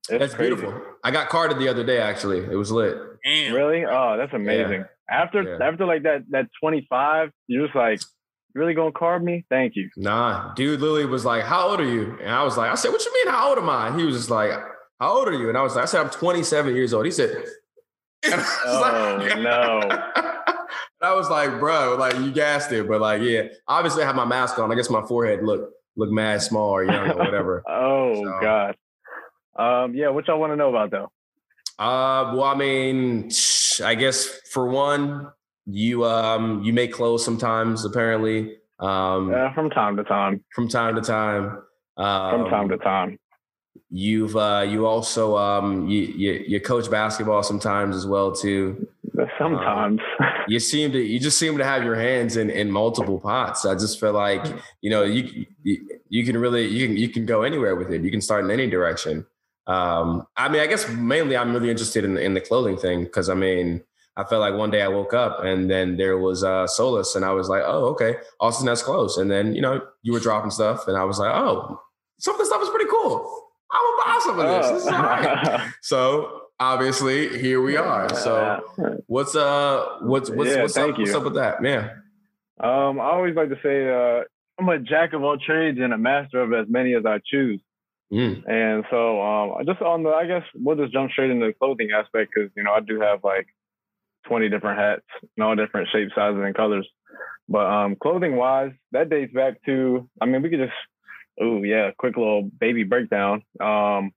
It's 0.08 0.18
That's 0.18 0.34
crazy. 0.34 0.54
beautiful. 0.54 0.80
I 1.04 1.10
got 1.10 1.28
carded 1.28 1.58
the 1.58 1.68
other 1.68 1.84
day. 1.84 1.98
Actually, 1.98 2.38
it 2.40 2.56
was 2.56 2.70
lit. 2.72 2.96
Damn. 3.24 3.54
Really? 3.54 3.84
Oh, 3.84 4.16
that's 4.18 4.32
amazing. 4.32 4.84
After 5.08 5.42
Yeah. 5.42 5.64
after 5.66 5.86
like 5.86 6.02
that 6.04 6.22
that 6.30 6.48
25, 6.60 7.30
you're 7.46 7.66
just 7.66 7.76
like, 7.76 8.00
you 8.00 8.06
really 8.54 8.74
gonna 8.74 8.92
carve 8.92 9.22
me? 9.22 9.44
Thank 9.48 9.76
you. 9.76 9.90
Nah, 9.96 10.52
dude, 10.54 10.80
Lily 10.80 11.06
was 11.06 11.24
like, 11.24 11.44
"How 11.44 11.68
old 11.68 11.80
are 11.80 11.88
you?" 11.88 12.18
And 12.20 12.30
I 12.30 12.42
was 12.42 12.56
like, 12.56 12.70
"I 12.70 12.74
said, 12.74 12.90
what 12.90 13.04
you 13.04 13.12
mean? 13.12 13.32
How 13.32 13.50
old 13.50 13.58
am 13.58 13.68
I?" 13.68 13.88
And 13.88 13.98
he 13.98 14.06
was 14.06 14.16
just 14.16 14.30
like, 14.30 14.52
how 15.02 15.18
old 15.18 15.26
are 15.26 15.32
you? 15.32 15.48
And 15.48 15.58
I 15.58 15.62
was 15.62 15.74
like, 15.74 15.82
I 15.82 15.86
said, 15.86 16.00
I'm 16.00 16.10
27 16.10 16.76
years 16.76 16.94
old. 16.94 17.04
He 17.04 17.10
said, 17.10 17.44
oh 18.24 19.18
like, 19.18 19.36
no. 19.40 19.80
I 21.02 21.12
was 21.12 21.28
like, 21.28 21.58
bro, 21.58 21.96
like 21.98 22.14
you 22.20 22.30
gassed 22.30 22.70
it, 22.70 22.86
but 22.86 23.00
like, 23.00 23.20
yeah, 23.20 23.48
obviously 23.66 24.04
I 24.04 24.06
have 24.06 24.14
my 24.14 24.24
mask 24.24 24.60
on. 24.60 24.70
I 24.70 24.76
guess 24.76 24.88
my 24.88 25.02
forehead 25.02 25.42
look 25.42 25.70
look 25.96 26.10
mad 26.10 26.40
small 26.40 26.70
or 26.70 26.84
young 26.84 27.10
or 27.10 27.16
whatever. 27.16 27.64
oh 27.68 28.14
so. 28.14 28.38
God. 28.40 28.76
Um, 29.56 29.92
yeah, 29.96 30.10
what 30.10 30.28
y'all 30.28 30.38
want 30.38 30.52
to 30.52 30.56
know 30.56 30.68
about 30.68 30.92
though? 30.92 31.10
Uh, 31.80 32.32
well, 32.36 32.44
I 32.44 32.54
mean, 32.54 33.28
I 33.84 33.96
guess 33.96 34.24
for 34.52 34.68
one, 34.68 35.32
you 35.66 36.04
um 36.04 36.62
you 36.62 36.72
make 36.72 36.92
clothes 36.92 37.24
sometimes, 37.24 37.84
apparently. 37.84 38.56
Um, 38.80 39.30
yeah, 39.30 39.54
from 39.54 39.70
time 39.70 39.96
to 39.96 40.04
time. 40.04 40.42
From 40.54 40.68
time 40.68 40.96
to 40.96 41.02
time. 41.02 41.62
Um, 41.96 42.42
from 42.42 42.50
time 42.50 42.68
to 42.68 42.78
time. 42.78 43.18
You've 43.90 44.36
uh, 44.36 44.64
you 44.66 44.86
also 44.86 45.36
um, 45.36 45.88
you, 45.88 46.00
you, 46.00 46.44
you 46.48 46.60
coach 46.60 46.90
basketball 46.90 47.42
sometimes 47.42 47.94
as 47.94 48.06
well 48.06 48.32
too. 48.32 48.88
Sometimes 49.38 50.00
um, 50.18 50.26
you 50.48 50.58
seem 50.58 50.90
to 50.92 50.98
you 50.98 51.20
just 51.20 51.38
seem 51.38 51.58
to 51.58 51.64
have 51.64 51.84
your 51.84 51.94
hands 51.94 52.36
in 52.36 52.48
in 52.48 52.70
multiple 52.70 53.20
pots. 53.20 53.66
I 53.66 53.74
just 53.74 54.00
feel 54.00 54.14
like 54.14 54.44
you 54.80 54.90
know 54.90 55.02
you 55.02 55.46
you, 55.62 56.00
you 56.08 56.24
can 56.24 56.38
really 56.38 56.66
you 56.66 56.88
can 56.88 56.96
you 56.96 57.08
can 57.08 57.26
go 57.26 57.42
anywhere 57.42 57.76
with 57.76 57.92
it. 57.92 58.02
You 58.02 58.10
can 58.10 58.22
start 58.22 58.44
in 58.44 58.50
any 58.50 58.68
direction. 58.68 59.26
Um, 59.66 60.26
I 60.36 60.48
mean, 60.48 60.60
I 60.60 60.66
guess 60.66 60.88
mainly 60.88 61.36
I'm 61.36 61.52
really 61.52 61.70
interested 61.70 62.04
in 62.04 62.16
in 62.16 62.34
the 62.34 62.40
clothing 62.40 62.78
thing 62.78 63.04
because 63.04 63.28
I 63.28 63.34
mean 63.34 63.82
I 64.16 64.24
felt 64.24 64.40
like 64.40 64.54
one 64.54 64.70
day 64.70 64.82
I 64.82 64.88
woke 64.88 65.14
up 65.14 65.42
and 65.42 65.70
then 65.70 65.96
there 65.96 66.18
was 66.18 66.44
uh, 66.44 66.66
Solus, 66.66 67.14
and 67.14 67.24
I 67.24 67.32
was 67.32 67.48
like, 67.48 67.62
oh, 67.64 67.86
okay, 67.86 68.16
Austin 68.40 68.66
that's 68.66 68.82
close. 68.82 69.16
And 69.16 69.30
then, 69.30 69.54
you 69.54 69.62
know, 69.62 69.80
you 70.02 70.12
were 70.12 70.20
dropping 70.20 70.50
stuff, 70.50 70.86
and 70.86 70.96
I 70.96 71.04
was 71.04 71.18
like, 71.18 71.34
oh, 71.34 71.80
some 72.18 72.34
of 72.34 72.38
the 72.38 72.46
stuff 72.46 72.62
is 72.62 72.68
pretty 72.68 72.90
cool. 72.90 73.48
I'm 73.70 73.82
gonna 73.82 74.04
buy 74.04 74.20
some 74.22 74.38
of 74.38 74.46
this. 74.46 74.70
This 74.70 74.82
is 74.82 74.88
all 74.88 75.02
right. 75.02 75.72
so 75.82 76.42
obviously, 76.60 77.40
here 77.40 77.62
we 77.62 77.76
are. 77.76 78.14
So 78.14 78.60
what's 79.06 79.34
uh 79.34 79.98
what's 80.02 80.30
what's 80.30 80.50
yeah, 80.50 80.62
what's, 80.62 80.76
up, 80.76 80.98
what's 80.98 81.14
up 81.14 81.24
with 81.24 81.34
that? 81.34 81.62
man? 81.62 81.90
Um, 82.60 83.00
I 83.00 83.04
always 83.04 83.34
like 83.34 83.48
to 83.48 83.58
say 83.62 83.88
uh, 83.88 84.24
I'm 84.58 84.68
a 84.68 84.78
jack 84.78 85.14
of 85.14 85.22
all 85.22 85.38
trades 85.38 85.78
and 85.80 85.92
a 85.92 85.98
master 85.98 86.42
of 86.42 86.52
as 86.52 86.66
many 86.68 86.94
as 86.94 87.04
I 87.06 87.18
choose. 87.24 87.60
Mm. 88.12 88.46
And 88.46 88.84
so 88.90 89.22
um, 89.22 89.66
just 89.66 89.80
on 89.80 90.02
the, 90.02 90.10
I 90.10 90.26
guess 90.26 90.42
we'll 90.54 90.76
just 90.76 90.92
jump 90.92 91.10
straight 91.12 91.30
into 91.30 91.46
the 91.46 91.54
clothing 91.54 91.90
aspect 91.92 92.30
because 92.34 92.50
you 92.54 92.62
know 92.62 92.72
I 92.72 92.80
do 92.80 93.00
have 93.00 93.24
like 93.24 93.46
20 94.26 94.48
different 94.48 94.78
hats 94.78 95.02
and 95.36 95.44
all 95.44 95.56
different 95.56 95.88
shapes, 95.92 96.12
sizes, 96.14 96.40
and 96.42 96.54
colors. 96.54 96.88
But 97.48 97.66
um, 97.66 97.96
clothing 97.96 98.36
wise, 98.36 98.72
that 98.92 99.10
dates 99.10 99.32
back 99.32 99.62
to, 99.66 100.08
I 100.20 100.26
mean, 100.26 100.42
we 100.42 100.50
could 100.50 100.60
just, 100.60 100.72
oh, 101.40 101.62
yeah, 101.62 101.90
quick 101.98 102.16
little 102.16 102.42
baby 102.42 102.84
breakdown. 102.84 103.42
Um, 103.60 104.12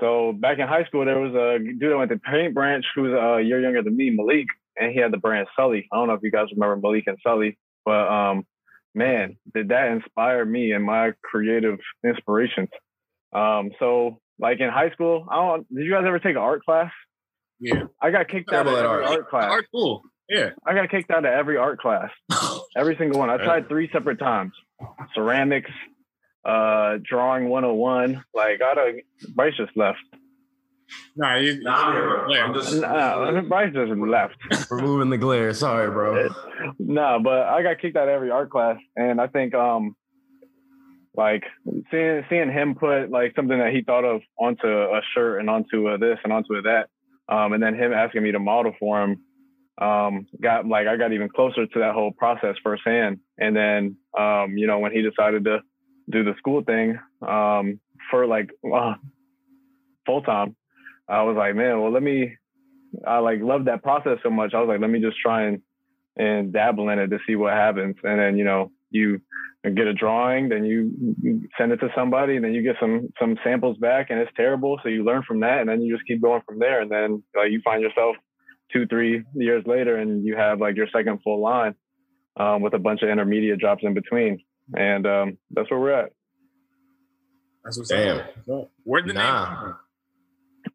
so 0.00 0.32
back 0.32 0.58
in 0.58 0.68
high 0.68 0.84
school, 0.84 1.04
there 1.04 1.18
was 1.18 1.34
a 1.34 1.58
dude 1.58 1.92
that 1.92 1.96
went 1.96 2.10
to 2.10 2.18
Paint 2.18 2.54
Branch 2.54 2.84
who 2.94 3.02
was 3.02 3.12
a 3.12 3.42
year 3.42 3.60
younger 3.60 3.82
than 3.82 3.96
me, 3.96 4.10
Malik, 4.10 4.46
and 4.78 4.92
he 4.92 5.00
had 5.00 5.12
the 5.12 5.18
brand 5.18 5.48
Sully. 5.56 5.88
I 5.92 5.96
don't 5.96 6.08
know 6.08 6.14
if 6.14 6.22
you 6.22 6.30
guys 6.30 6.46
remember 6.52 6.76
Malik 6.76 7.04
and 7.06 7.18
Sully, 7.22 7.58
but 7.84 8.08
um, 8.08 8.46
man, 8.94 9.36
did 9.54 9.68
that 9.68 9.88
inspire 9.88 10.44
me 10.44 10.72
and 10.72 10.84
my 10.84 11.12
creative 11.22 11.78
inspirations. 12.04 12.68
Um, 13.32 13.70
so 13.78 14.20
like 14.38 14.60
in 14.60 14.68
high 14.68 14.90
school, 14.90 15.26
I 15.30 15.36
don't. 15.36 15.74
Did 15.74 15.84
you 15.84 15.90
guys 15.90 16.04
ever 16.06 16.18
take 16.18 16.32
an 16.32 16.42
art 16.42 16.64
class? 16.64 16.92
Yeah. 17.60 17.84
I 18.00 18.10
got 18.10 18.28
kicked 18.28 18.52
out 18.52 18.66
of 18.66 18.74
every 18.74 18.86
art. 18.86 19.04
art 19.04 19.30
class. 19.30 19.50
Art 19.50 19.66
cool. 19.72 20.02
Yeah. 20.28 20.50
I 20.66 20.74
got 20.74 20.90
kicked 20.90 21.10
out 21.10 21.24
of 21.24 21.32
every 21.32 21.56
art 21.56 21.80
class. 21.80 22.10
every 22.76 22.96
single 22.96 23.18
one. 23.18 23.30
I 23.30 23.38
tried 23.38 23.68
three 23.68 23.88
separate 23.92 24.18
times. 24.18 24.52
Ceramics, 25.14 25.70
uh, 26.44 26.98
drawing 27.02 27.48
101. 27.48 28.24
Like 28.34 28.60
I 28.62 28.74
don't 28.74 29.00
Bryce 29.34 29.54
just 29.56 29.76
left. 29.76 29.98
Nah, 31.16 31.36
you, 31.36 31.60
nah, 31.62 32.26
I'm 32.30 32.54
just 32.54 32.74
nah, 32.74 33.40
Bryce 33.42 33.74
just 33.74 33.92
left. 33.92 34.36
Removing 34.70 35.10
the 35.10 35.18
glare. 35.18 35.52
Sorry, 35.52 35.90
bro. 35.90 36.28
no, 36.78 37.18
but 37.22 37.42
I 37.42 37.62
got 37.62 37.80
kicked 37.80 37.96
out 37.96 38.08
of 38.08 38.14
every 38.14 38.30
art 38.30 38.50
class, 38.50 38.76
and 38.96 39.20
I 39.20 39.26
think 39.26 39.54
um, 39.54 39.96
like 41.14 41.42
seeing 41.90 42.24
seeing 42.30 42.50
him 42.50 42.74
put 42.74 43.10
like 43.10 43.34
something 43.36 43.58
that 43.58 43.72
he 43.72 43.82
thought 43.82 44.04
of 44.04 44.22
onto 44.38 44.66
a 44.66 45.00
shirt 45.14 45.40
and 45.40 45.50
onto 45.50 45.88
a 45.88 45.98
this 45.98 46.18
and 46.24 46.32
onto 46.32 46.54
a 46.54 46.62
that 46.62 46.88
um, 47.28 47.52
and 47.52 47.62
then 47.62 47.74
him 47.74 47.92
asking 47.92 48.22
me 48.22 48.32
to 48.32 48.38
model 48.38 48.72
for 48.78 49.02
him 49.02 49.22
um, 49.80 50.26
got 50.40 50.66
like 50.66 50.86
I 50.86 50.96
got 50.96 51.12
even 51.12 51.28
closer 51.28 51.66
to 51.66 51.78
that 51.78 51.94
whole 51.94 52.12
process 52.12 52.56
firsthand. 52.62 53.20
And 53.38 53.54
then 53.54 53.96
um, 54.18 54.56
you 54.56 54.66
know 54.66 54.78
when 54.78 54.92
he 54.92 55.02
decided 55.02 55.44
to 55.44 55.60
do 56.10 56.24
the 56.24 56.34
school 56.38 56.62
thing 56.62 56.98
um, 57.26 57.80
for 58.10 58.26
like 58.26 58.50
uh, 58.74 58.94
full 60.06 60.22
time, 60.22 60.56
I 61.08 61.22
was 61.22 61.36
like, 61.36 61.54
man, 61.54 61.80
well 61.80 61.92
let 61.92 62.02
me. 62.02 62.36
I 63.06 63.18
like 63.18 63.40
love 63.42 63.66
that 63.66 63.82
process 63.82 64.18
so 64.22 64.30
much. 64.30 64.54
I 64.54 64.60
was 64.60 64.68
like, 64.68 64.80
let 64.80 64.90
me 64.90 65.00
just 65.00 65.18
try 65.18 65.42
and 65.42 65.62
and 66.16 66.52
dabble 66.52 66.88
in 66.88 66.98
it 66.98 67.08
to 67.08 67.18
see 67.26 67.36
what 67.36 67.52
happens. 67.52 67.96
And 68.02 68.18
then 68.18 68.36
you 68.36 68.44
know 68.44 68.72
you 68.90 69.20
get 69.64 69.86
a 69.86 69.92
drawing, 69.92 70.48
then 70.48 70.64
you 70.64 71.48
send 71.58 71.72
it 71.72 71.78
to 71.78 71.88
somebody, 71.94 72.36
and 72.36 72.44
then 72.44 72.54
you 72.54 72.62
get 72.62 72.76
some 72.80 73.08
some 73.20 73.36
samples 73.44 73.76
back, 73.78 74.10
and 74.10 74.18
it's 74.18 74.30
terrible. 74.36 74.78
So 74.82 74.88
you 74.88 75.04
learn 75.04 75.22
from 75.26 75.40
that, 75.40 75.60
and 75.60 75.68
then 75.68 75.82
you 75.82 75.94
just 75.94 76.06
keep 76.06 76.22
going 76.22 76.42
from 76.46 76.58
there. 76.58 76.80
And 76.80 76.90
then 76.90 77.22
like 77.36 77.50
you 77.50 77.60
find 77.64 77.82
yourself 77.82 78.16
two, 78.72 78.86
three 78.86 79.24
years 79.34 79.64
later, 79.66 79.96
and 79.96 80.24
you 80.24 80.36
have 80.36 80.60
like 80.60 80.76
your 80.76 80.88
second 80.92 81.20
full 81.22 81.40
line 81.40 81.74
um, 82.38 82.62
with 82.62 82.74
a 82.74 82.78
bunch 82.78 83.02
of 83.02 83.08
intermediate 83.08 83.58
drops 83.58 83.82
in 83.84 83.94
between, 83.94 84.40
and 84.76 85.06
um, 85.06 85.38
that's 85.50 85.70
where 85.70 85.80
we're 85.80 86.00
at. 86.04 86.12
That's 87.64 87.76
what's 87.76 87.90
Damn. 87.90 88.20
Up. 88.50 88.70
Where'd 88.84 89.06
the 89.06 89.12
nah. 89.12 89.64
name 89.64 89.74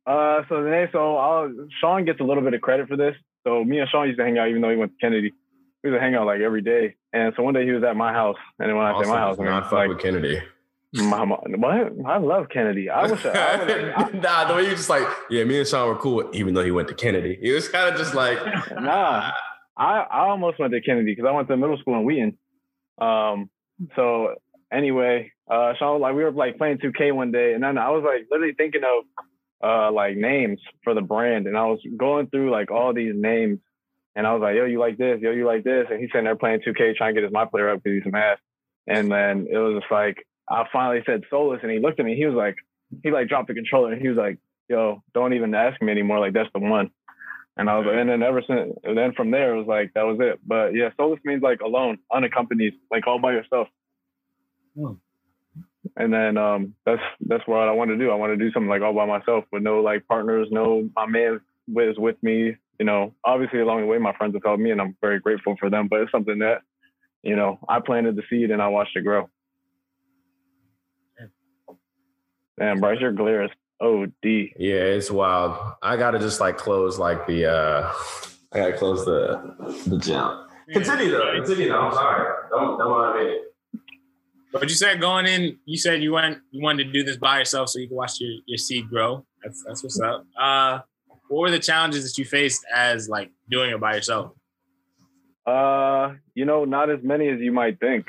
Uh, 0.05 0.41
so 0.49 0.63
the 0.63 0.69
name, 0.69 0.89
so 0.91 1.17
I'll, 1.17 1.51
Sean 1.81 2.05
gets 2.05 2.19
a 2.19 2.23
little 2.23 2.43
bit 2.43 2.53
of 2.53 2.61
credit 2.61 2.87
for 2.87 2.97
this. 2.97 3.15
So 3.45 3.63
me 3.63 3.79
and 3.79 3.89
Sean 3.89 4.07
used 4.07 4.19
to 4.19 4.25
hang 4.25 4.37
out, 4.37 4.49
even 4.49 4.61
though 4.61 4.69
he 4.69 4.75
went 4.75 4.91
to 4.91 4.97
Kennedy 4.99 5.33
we 5.83 5.91
would 5.91 6.01
hang 6.01 6.15
out 6.15 6.25
like 6.25 6.41
every 6.41 6.61
day. 6.61 6.95
And 7.11 7.33
so 7.35 7.43
one 7.43 7.53
day 7.53 7.65
he 7.65 7.71
was 7.71 7.83
at 7.83 7.95
my 7.95 8.13
house, 8.13 8.37
and 8.59 8.69
then 8.69 8.77
when 8.77 8.85
I 8.85 9.01
say 9.01 9.09
my 9.09 9.17
house, 9.17 9.37
I 9.37 9.43
mean, 9.43 9.51
not 9.51 9.71
like, 9.71 9.89
with 9.89 9.99
Kennedy. 9.99 10.41
Mama, 10.95 11.37
what? 11.57 11.93
I 12.05 12.17
love 12.17 12.49
Kennedy. 12.49 12.89
I 12.89 13.07
wish. 13.07 13.25
I, 13.25 13.93
I, 13.95 14.11
nah, 14.13 14.45
the 14.45 14.55
way 14.55 14.63
you 14.63 14.69
just 14.69 14.89
like, 14.89 15.07
yeah, 15.29 15.43
me 15.43 15.57
and 15.57 15.67
Sean 15.67 15.87
were 15.87 15.95
cool, 15.95 16.29
even 16.33 16.53
though 16.53 16.63
he 16.63 16.71
went 16.71 16.87
to 16.89 16.93
Kennedy. 16.93 17.37
It 17.41 17.51
was 17.51 17.67
kind 17.67 17.91
of 17.91 17.99
just 17.99 18.13
like, 18.13 18.37
nah. 18.79 19.31
I, 19.75 19.99
I 20.01 20.19
almost 20.27 20.59
went 20.59 20.71
to 20.73 20.81
Kennedy 20.81 21.15
because 21.15 21.27
I 21.27 21.31
went 21.31 21.47
to 21.47 21.57
middle 21.57 21.77
school 21.79 21.97
in 21.97 22.05
Wheaton. 22.05 22.37
Um, 22.99 23.49
so 23.95 24.35
anyway, 24.71 25.31
uh, 25.49 25.73
Sean 25.79 25.99
like 25.99 26.15
we 26.15 26.23
were 26.23 26.31
like 26.31 26.59
playing 26.59 26.77
2K 26.77 27.13
one 27.13 27.31
day, 27.31 27.53
and 27.53 27.63
then 27.63 27.79
I 27.79 27.89
was 27.89 28.03
like 28.05 28.27
literally 28.29 28.53
thinking 28.53 28.81
of 28.83 29.25
uh 29.63 29.91
like 29.91 30.15
names 30.15 30.59
for 30.83 30.93
the 30.93 31.01
brand, 31.01 31.47
and 31.47 31.57
I 31.57 31.65
was 31.65 31.79
going 31.97 32.27
through 32.27 32.51
like 32.51 32.69
all 32.69 32.93
these 32.93 33.13
names 33.15 33.59
and 34.15 34.27
I 34.27 34.33
was 34.33 34.41
like, 34.41 34.55
yo, 34.55 34.65
you 34.65 34.79
like 34.79 34.97
this? 34.97 35.19
Yo, 35.21 35.31
you 35.31 35.45
like 35.45 35.63
this? 35.63 35.87
And 35.89 35.99
he's 35.99 36.09
sitting 36.09 36.25
there 36.25 36.35
playing 36.35 36.61
2K, 36.61 36.95
trying 36.95 37.15
to 37.15 37.21
get 37.21 37.25
his 37.25 37.33
my 37.33 37.45
player 37.45 37.69
up 37.69 37.83
because 37.83 38.03
he's 38.03 38.13
ass. 38.13 38.37
And 38.87 39.11
then 39.11 39.47
it 39.49 39.57
was 39.57 39.81
just 39.81 39.91
like, 39.91 40.25
I 40.49 40.65
finally 40.71 41.01
said 41.05 41.23
Solus, 41.29 41.61
and 41.63 41.71
he 41.71 41.79
looked 41.79 41.99
at 41.99 42.05
me. 42.05 42.15
He 42.15 42.25
was 42.25 42.35
like, 42.35 42.57
he 43.01 43.11
like 43.11 43.27
dropped 43.27 43.47
the 43.47 43.53
controller, 43.53 43.93
and 43.93 44.01
he 44.01 44.09
was 44.09 44.17
like, 44.17 44.37
yo, 44.69 45.01
don't 45.13 45.33
even 45.33 45.55
ask 45.55 45.81
me 45.81 45.91
anymore. 45.91 46.19
Like 46.19 46.33
that's 46.33 46.49
the 46.53 46.59
one. 46.59 46.91
And 47.55 47.69
I 47.69 47.77
was 47.77 47.85
like, 47.85 47.97
and 47.97 48.09
then 48.09 48.23
ever 48.23 48.41
since, 48.45 48.73
then 48.83 49.13
from 49.13 49.31
there, 49.31 49.53
it 49.53 49.57
was 49.57 49.67
like 49.67 49.93
that 49.93 50.03
was 50.03 50.17
it. 50.19 50.39
But 50.45 50.73
yeah, 50.73 50.89
Solus 50.97 51.19
means 51.23 51.43
like 51.43 51.61
alone, 51.61 51.99
unaccompanied, 52.11 52.73
like 52.91 53.07
all 53.07 53.19
by 53.19 53.33
yourself. 53.33 53.67
Hmm. 54.75 54.93
And 55.95 56.11
then 56.11 56.37
um, 56.37 56.73
that's 56.85 57.01
that's 57.21 57.47
what 57.47 57.67
I 57.67 57.71
want 57.71 57.91
to 57.91 57.97
do. 57.97 58.09
I 58.09 58.15
want 58.15 58.31
to 58.31 58.37
do 58.37 58.51
something 58.51 58.69
like 58.69 58.81
all 58.81 58.93
by 58.93 59.05
myself 59.05 59.45
with 59.51 59.61
no 59.61 59.81
like 59.81 60.07
partners, 60.07 60.47
no 60.51 60.89
my 60.95 61.05
man 61.05 61.41
is 61.77 61.97
with 61.97 62.21
me, 62.23 62.55
you 62.83 62.87
know, 62.87 63.15
obviously 63.23 63.61
along 63.61 63.79
the 63.79 63.87
way, 63.87 63.97
my 63.97 64.11
friends 64.11 64.33
have 64.33 64.43
helped 64.43 64.61
me 64.61 64.69
and 64.69 64.81
I'm 64.81 64.97
very 64.99 65.17
grateful 65.17 65.55
for 65.57 65.69
them, 65.69 65.87
but 65.87 66.01
it's 66.01 66.11
something 66.11 66.39
that, 66.39 66.63
you 67.21 67.33
know, 67.33 67.57
I 67.69 67.79
planted 67.79 68.17
the 68.17 68.23
seed 68.29 68.51
and 68.51 68.61
I 68.61 68.67
watched 68.67 68.97
it 68.97 69.03
grow. 69.03 69.29
Damn, 72.59 72.81
Bryce, 72.81 72.99
your 72.99 73.13
glare 73.13 73.43
is 73.45 73.51
OD. 73.79 74.09
Yeah, 74.23 74.83
it's 74.97 75.09
wild. 75.09 75.75
I 75.81 75.95
gotta 75.95 76.19
just 76.19 76.41
like 76.41 76.57
close 76.57 76.99
like 76.99 77.25
the 77.25 77.45
uh 77.45 77.93
I 78.51 78.57
gotta 78.57 78.77
close 78.77 79.05
the 79.05 79.55
the 79.87 79.97
jump. 79.97 80.49
Continue 80.73 81.09
though. 81.09 81.35
Continue 81.35 81.69
though. 81.69 81.79
I'm 81.79 81.93
sorry. 81.93 82.33
Don't 82.49 82.77
don't 82.77 82.91
mind 82.91 83.27
me. 83.27 83.39
But 84.51 84.63
you 84.63 84.75
said 84.75 84.99
going 84.99 85.25
in, 85.25 85.57
you 85.63 85.77
said 85.77 86.03
you 86.03 86.11
went 86.11 86.39
you 86.51 86.61
wanted 86.61 86.83
to 86.83 86.91
do 86.91 87.03
this 87.03 87.15
by 87.15 87.39
yourself 87.39 87.69
so 87.69 87.79
you 87.79 87.87
can 87.87 87.95
watch 87.95 88.19
your, 88.19 88.41
your 88.45 88.57
seed 88.57 88.89
grow. 88.89 89.25
That's 89.41 89.63
that's 89.63 89.83
what's 89.83 90.01
up. 90.01 90.25
Uh 90.37 90.79
what 91.33 91.41
were 91.41 91.51
the 91.51 91.59
challenges 91.59 92.03
that 92.03 92.17
you 92.17 92.25
faced 92.25 92.63
as 92.73 93.09
like 93.09 93.31
doing 93.49 93.71
it 93.71 93.79
by 93.79 93.95
yourself? 93.95 94.33
Uh, 95.45 96.13
you 96.35 96.45
know, 96.45 96.63
not 96.63 96.89
as 96.89 96.99
many 97.03 97.27
as 97.27 97.39
you 97.39 97.51
might 97.51 97.79
think, 97.79 98.05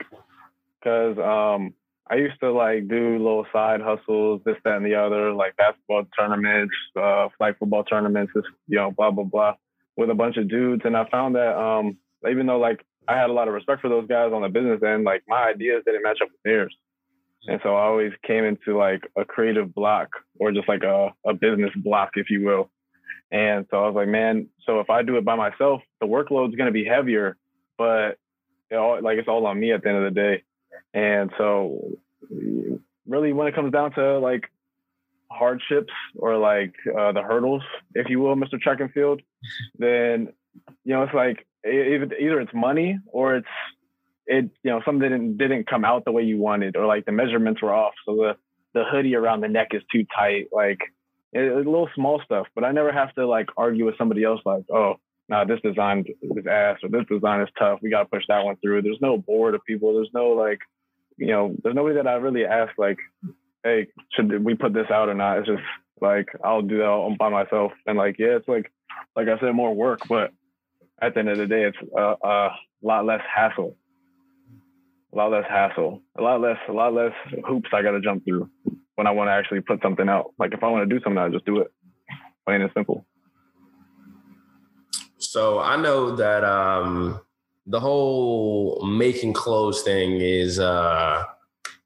because 0.79 1.19
um, 1.19 1.75
I 2.09 2.17
used 2.17 2.39
to 2.41 2.53
like 2.53 2.87
do 2.87 3.19
little 3.19 3.47
side 3.53 3.81
hustles, 3.81 4.43
this, 4.45 4.57
that, 4.65 4.77
and 4.77 4.87
the 4.87 4.95
other, 4.95 5.33
like 5.33 5.57
basketball 5.57 6.05
tournaments, 6.17 6.75
uh, 6.97 7.29
flag 7.39 7.57
football 7.59 7.83
tournaments, 7.83 8.33
you 8.69 8.77
know, 8.77 8.91
blah 8.91 9.11
blah 9.11 9.25
blah, 9.25 9.55
with 9.97 10.11
a 10.11 10.15
bunch 10.15 10.37
of 10.37 10.49
dudes, 10.49 10.83
and 10.85 10.97
I 10.97 11.09
found 11.09 11.35
that 11.35 11.59
um, 11.59 11.97
even 12.31 12.47
though 12.47 12.59
like 12.59 12.85
I 13.09 13.17
had 13.17 13.31
a 13.31 13.33
lot 13.33 13.49
of 13.49 13.55
respect 13.55 13.81
for 13.81 13.89
those 13.89 14.07
guys 14.07 14.33
on 14.33 14.43
the 14.43 14.49
business 14.49 14.83
end, 14.83 15.05
like 15.05 15.23
my 15.27 15.49
ideas 15.49 15.83
didn't 15.87 16.03
match 16.03 16.19
up 16.23 16.29
with 16.29 16.43
theirs. 16.45 16.75
And 17.47 17.61
so 17.63 17.75
I 17.75 17.83
always 17.83 18.13
came 18.27 18.45
into 18.45 18.79
like 18.79 19.03
a 19.19 19.25
creative 19.25 19.75
block 19.75 20.09
or 20.41 20.51
just 20.53 20.69
like 20.69 20.83
a, 20.83 21.13
a 21.27 21.35
business 21.35 21.73
block, 21.77 22.13
if 22.15 22.31
you 22.31 22.45
will. 22.45 22.71
And 23.31 23.67
so 23.71 23.83
I 23.83 23.87
was 23.87 23.95
like, 23.95 24.09
man, 24.09 24.49
so 24.65 24.81
if 24.81 24.91
I 24.91 25.03
do 25.03 25.17
it 25.17 25.25
by 25.25 25.35
myself, 25.35 25.83
the 26.01 26.07
workload's 26.07 26.55
going 26.55 26.67
to 26.67 26.73
be 26.73 26.85
heavier, 26.85 27.37
but 27.77 28.19
it 28.71 28.77
all, 28.77 29.03
like 29.03 29.19
it's 29.19 29.29
all 29.29 29.47
on 29.47 29.59
me 29.59 29.73
at 29.73 29.83
the 29.83 29.89
end 29.89 29.99
of 29.99 30.15
the 30.15 30.21
day. 30.21 30.43
And 30.93 31.31
so 31.37 31.99
really 33.07 33.33
when 33.33 33.49
it 33.49 33.55
comes 33.55 33.73
down 33.73 33.93
to 33.95 34.19
like 34.19 34.45
hardships 35.31 35.93
or 36.17 36.37
like 36.37 36.75
uh, 36.87 37.13
the 37.13 37.23
hurdles, 37.23 37.63
if 37.95 38.09
you 38.09 38.21
will, 38.21 38.37
Mr. 38.37 38.61
Track 38.61 38.81
and 38.81 38.93
Field, 38.93 39.21
then, 39.79 40.33
you 40.85 40.95
know, 40.95 41.03
it's 41.03 41.15
like 41.15 41.47
either, 41.67 42.15
either 42.15 42.41
it's 42.41 42.55
money 42.55 42.99
or 43.07 43.37
it's 43.37 43.49
it 44.27 44.51
you 44.63 44.71
know 44.71 44.81
something 44.85 45.09
didn't 45.09 45.37
didn't 45.37 45.69
come 45.69 45.85
out 45.85 46.05
the 46.05 46.13
way 46.13 46.23
you 46.23 46.39
wanted 46.39 46.77
or 46.77 46.87
like 46.87 47.05
the 47.05 47.13
measurements 47.13 47.61
were 47.61 47.73
off 47.75 47.95
so 48.07 48.15
the 48.17 48.37
the 48.73 48.85
hoodie 48.85 49.15
around 49.15 49.41
the 49.41 49.49
neck 49.49 49.69
is 49.73 49.83
too 49.93 50.05
tight 50.17 50.49
like 50.53 50.81
it, 51.35 51.55
little 51.57 51.89
small 51.95 52.21
stuff 52.25 52.47
but 52.55 52.65
i 52.65 52.73
never 52.73 52.93
have 52.93 53.13
to 53.15 53.27
like 53.27 53.49
argue 53.57 53.85
with 53.85 53.99
somebody 53.99 54.25
else 54.25 54.41
like 54.45 54.65
oh 54.73 54.95
nah, 55.29 55.45
this 55.45 55.61
design 55.61 56.05
is 56.23 56.47
ass 56.47 56.79
or 56.83 56.89
this 56.89 57.05
design 57.11 57.41
is 57.41 57.49
tough 57.59 57.81
we 57.83 57.91
got 57.91 58.05
to 58.05 58.09
push 58.09 58.25
that 58.29 58.45
one 58.45 58.57
through. 58.57 58.83
There's 58.83 58.99
no 59.01 59.19
board 59.19 59.55
of 59.55 59.65
people 59.65 59.95
there's 59.95 60.11
no 60.15 60.31
like 60.31 60.61
you 61.17 61.29
know 61.29 61.55
there's 61.63 61.75
nobody 61.75 61.97
that 61.97 62.09
i 62.09 62.15
really 62.15 62.45
ask 62.45 62.73
like 62.79 62.99
hey 63.63 63.87
should 64.13 64.45
we 64.45 64.55
put 64.55 64.75
this 64.75 64.91
out 64.91 65.09
or 65.09 65.15
not? 65.15 65.39
It's 65.39 65.49
just 65.49 65.63
like 66.01 66.29
i'll 66.45 66.63
do 66.63 66.79
that 66.79 66.87
all 66.87 67.15
by 67.19 67.29
myself 67.29 67.73
and 67.87 67.97
like 67.97 68.17
yeah 68.19 68.37
it's 68.37 68.49
like 68.49 68.71
like 69.17 69.29
i 69.29 69.39
said 69.39 69.55
more 69.55 69.75
work 69.75 70.01
but 70.09 70.33
at 71.01 71.15
the 71.15 71.21
end 71.21 71.29
of 71.29 71.39
the 71.39 71.47
day 71.47 71.65
it's 71.65 71.79
a, 71.97 72.15
a 72.27 72.51
lot 72.83 73.05
less 73.05 73.21
hassle. 73.33 73.77
A 75.13 75.17
lot 75.17 75.31
less 75.31 75.45
hassle, 75.49 76.03
a 76.19 76.23
lot 76.23 76.41
less, 76.41 76.59
a 76.69 76.73
lot 76.73 76.93
less 76.93 77.13
hoops 77.47 77.71
I 77.73 77.83
got 77.83 77.93
to 77.93 78.01
jump 78.01 78.25
through 78.25 78.51
when 78.97 79.07
I 79.07 79.11
want 79.11 79.29
to 79.29 79.33
actually 79.33 79.61
put 79.61 79.83
something 79.83 80.09
out. 80.09 80.33
Like 80.39 80.53
if 80.53 80.63
I 80.63 80.69
want 80.69 80.89
to 80.89 80.95
do 80.95 81.03
something, 81.03 81.19
I 81.19 81.29
just 81.29 81.45
do 81.45 81.59
it, 81.59 81.73
plain 82.47 82.61
and 82.61 82.71
simple. 82.75 83.07
So 85.19 85.59
I 85.59 85.77
know 85.77 86.15
that 86.17 86.45
um, 86.45 87.21
the 87.67 87.81
whole 87.81 88.85
making 88.87 89.33
clothes 89.33 89.83
thing 89.83 90.21
is 90.21 90.61
uh, 90.61 91.25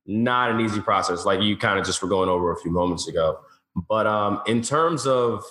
not 0.07 0.51
an 0.51 0.61
easy 0.61 0.81
process. 0.81 1.25
Like 1.25 1.41
you 1.41 1.57
kind 1.57 1.79
of 1.79 1.87
just 1.87 2.03
were 2.03 2.09
going 2.09 2.29
over 2.29 2.53
a 2.53 2.57
few 2.57 2.71
moments 2.71 3.09
ago. 3.09 3.39
But 3.89 4.07
um, 4.07 4.43
in 4.47 4.61
terms 4.63 5.07
of, 5.07 5.45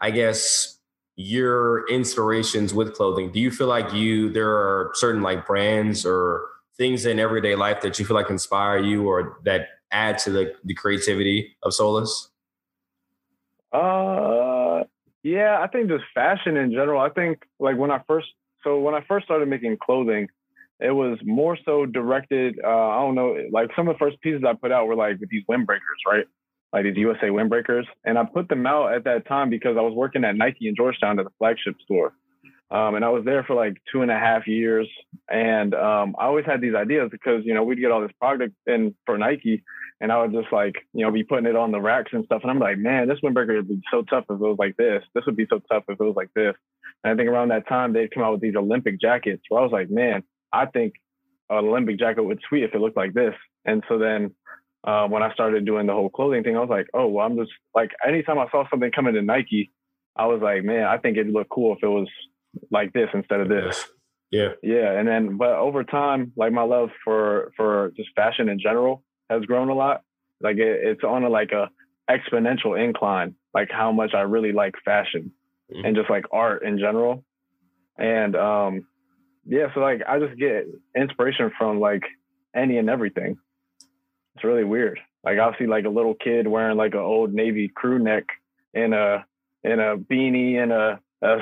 I 0.00 0.10
guess, 0.10 0.78
your 1.16 1.88
inspirations 1.88 2.74
with 2.74 2.94
clothing, 2.94 3.32
do 3.32 3.40
you 3.40 3.50
feel 3.50 3.66
like 3.66 3.92
you 3.92 4.30
there 4.30 4.50
are 4.50 4.92
certain 4.94 5.22
like 5.22 5.46
brands 5.46 6.04
or 6.04 6.46
things 6.76 7.06
in 7.06 7.18
everyday 7.18 7.54
life 7.54 7.80
that 7.82 7.98
you 7.98 8.04
feel 8.04 8.14
like 8.14 8.30
inspire 8.30 8.78
you 8.78 9.08
or 9.08 9.38
that 9.44 9.68
add 9.90 10.18
to 10.18 10.30
the, 10.30 10.54
the 10.64 10.74
creativity 10.74 11.56
of 11.62 11.74
Solus? 11.74 12.30
Uh, 13.72 14.84
yeah, 15.22 15.58
I 15.60 15.66
think 15.66 15.88
just 15.88 16.04
fashion 16.14 16.56
in 16.56 16.72
general. 16.72 17.00
I 17.00 17.10
think 17.10 17.42
like 17.58 17.76
when 17.76 17.90
I 17.90 18.02
first, 18.06 18.28
so 18.64 18.78
when 18.78 18.94
I 18.94 19.04
first 19.06 19.26
started 19.26 19.48
making 19.48 19.76
clothing, 19.78 20.28
it 20.80 20.90
was 20.90 21.18
more 21.24 21.58
so 21.64 21.86
directed. 21.86 22.60
Uh, 22.62 22.68
I 22.68 23.00
don't 23.00 23.14
know, 23.14 23.36
like 23.50 23.70
some 23.74 23.88
of 23.88 23.94
the 23.94 23.98
first 23.98 24.20
pieces 24.20 24.42
I 24.46 24.54
put 24.54 24.72
out 24.72 24.86
were 24.86 24.94
like 24.94 25.20
with 25.20 25.28
these 25.28 25.42
windbreakers, 25.50 26.06
right? 26.06 26.26
Like 26.72 26.84
these 26.84 26.96
USA 26.96 27.26
windbreakers, 27.26 27.84
and 28.04 28.18
I 28.18 28.24
put 28.24 28.48
them 28.48 28.66
out 28.66 28.92
at 28.94 29.04
that 29.04 29.26
time 29.26 29.50
because 29.50 29.76
I 29.76 29.80
was 29.80 29.94
working 29.94 30.24
at 30.24 30.36
Nike 30.36 30.68
in 30.68 30.76
Georgetown 30.76 31.18
at 31.18 31.24
the 31.24 31.32
flagship 31.38 31.76
store. 31.82 32.12
Um, 32.70 32.96
and 32.96 33.04
I 33.04 33.08
was 33.08 33.24
there 33.24 33.44
for 33.44 33.54
like 33.54 33.78
two 33.90 34.02
and 34.02 34.10
a 34.10 34.18
half 34.18 34.46
years. 34.46 34.88
And 35.30 35.74
um, 35.74 36.14
I 36.18 36.26
always 36.26 36.44
had 36.44 36.60
these 36.60 36.74
ideas 36.74 37.08
because, 37.10 37.42
you 37.44 37.54
know, 37.54 37.62
we'd 37.62 37.80
get 37.80 37.90
all 37.90 38.02
this 38.02 38.12
product 38.20 38.54
in 38.66 38.94
for 39.06 39.16
Nike 39.16 39.64
and 40.00 40.12
I 40.12 40.20
would 40.20 40.32
just 40.32 40.52
like, 40.52 40.76
you 40.92 41.04
know, 41.04 41.10
be 41.10 41.24
putting 41.24 41.46
it 41.46 41.56
on 41.56 41.72
the 41.72 41.80
racks 41.80 42.12
and 42.12 42.24
stuff. 42.24 42.42
And 42.42 42.50
I'm 42.50 42.58
like, 42.58 42.78
man, 42.78 43.08
this 43.08 43.18
windbreaker 43.22 43.56
would 43.56 43.68
be 43.68 43.80
so 43.90 44.02
tough 44.02 44.24
if 44.30 44.34
it 44.34 44.38
was 44.38 44.56
like 44.58 44.76
this. 44.76 45.02
This 45.14 45.24
would 45.26 45.36
be 45.36 45.46
so 45.50 45.60
tough 45.70 45.84
if 45.88 46.00
it 46.00 46.04
was 46.04 46.16
like 46.16 46.30
this. 46.34 46.54
And 47.02 47.12
I 47.12 47.16
think 47.16 47.28
around 47.28 47.48
that 47.48 47.68
time, 47.68 47.92
they'd 47.92 48.12
come 48.12 48.22
out 48.22 48.32
with 48.32 48.40
these 48.40 48.54
Olympic 48.54 49.00
jackets 49.00 49.42
where 49.48 49.60
I 49.60 49.64
was 49.64 49.72
like, 49.72 49.90
man, 49.90 50.22
I 50.52 50.66
think 50.66 50.94
an 51.50 51.64
Olympic 51.64 51.98
jacket 51.98 52.22
would 52.22 52.40
sweet 52.48 52.64
if 52.64 52.74
it 52.74 52.80
looked 52.80 52.96
like 52.96 53.14
this. 53.14 53.34
And 53.64 53.82
so 53.88 53.98
then 53.98 54.34
uh, 54.84 55.08
when 55.08 55.22
I 55.22 55.32
started 55.32 55.64
doing 55.64 55.86
the 55.86 55.94
whole 55.94 56.10
clothing 56.10 56.44
thing, 56.44 56.56
I 56.56 56.60
was 56.60 56.70
like, 56.70 56.86
oh, 56.94 57.08
well, 57.08 57.26
I'm 57.26 57.36
just 57.36 57.50
like, 57.74 57.90
anytime 58.06 58.38
I 58.38 58.48
saw 58.50 58.68
something 58.70 58.92
coming 58.92 59.14
to 59.14 59.22
Nike, 59.22 59.72
I 60.14 60.26
was 60.26 60.40
like, 60.42 60.62
man, 60.62 60.84
I 60.84 60.98
think 60.98 61.16
it'd 61.16 61.32
look 61.32 61.48
cool 61.48 61.74
if 61.74 61.82
it 61.82 61.88
was 61.88 62.08
like 62.70 62.92
this 62.92 63.08
instead 63.14 63.40
of 63.40 63.48
this. 63.48 63.86
Yeah. 64.30 64.50
Yeah. 64.62 64.92
And 64.98 65.08
then, 65.08 65.36
but 65.36 65.52
over 65.52 65.84
time, 65.84 66.32
like 66.36 66.52
my 66.52 66.62
love 66.62 66.90
for, 67.04 67.52
for 67.56 67.92
just 67.96 68.10
fashion 68.14 68.48
in 68.48 68.58
general 68.60 69.02
has 69.30 69.42
grown 69.44 69.68
a 69.68 69.74
lot. 69.74 70.02
Like 70.40 70.56
it, 70.56 70.80
it's 70.82 71.04
on 71.04 71.24
a, 71.24 71.28
like 71.28 71.52
a 71.52 71.70
exponential 72.10 72.78
incline, 72.78 73.34
like 73.54 73.68
how 73.70 73.92
much 73.92 74.14
I 74.14 74.20
really 74.20 74.52
like 74.52 74.74
fashion 74.84 75.32
mm-hmm. 75.72 75.84
and 75.84 75.96
just 75.96 76.10
like 76.10 76.24
art 76.32 76.62
in 76.64 76.78
general. 76.78 77.24
And, 77.96 78.36
um, 78.36 78.86
yeah, 79.46 79.68
so 79.74 79.80
like 79.80 80.02
I 80.06 80.18
just 80.18 80.38
get 80.38 80.66
inspiration 80.94 81.50
from 81.56 81.80
like 81.80 82.02
any 82.54 82.76
and 82.76 82.90
everything. 82.90 83.38
It's 84.34 84.44
really 84.44 84.64
weird. 84.64 85.00
Like 85.24 85.38
I'll 85.38 85.54
see 85.58 85.66
like 85.66 85.84
a 85.84 85.90
little 85.90 86.14
kid 86.14 86.46
wearing 86.46 86.76
like 86.76 86.94
an 86.94 87.00
old 87.00 87.32
navy 87.32 87.68
crew 87.74 87.98
neck 87.98 88.24
and 88.74 88.94
a 88.94 89.24
in 89.64 89.80
a 89.80 89.96
beanie 89.96 90.62
and 90.62 90.70
a 90.70 91.00
a 91.22 91.38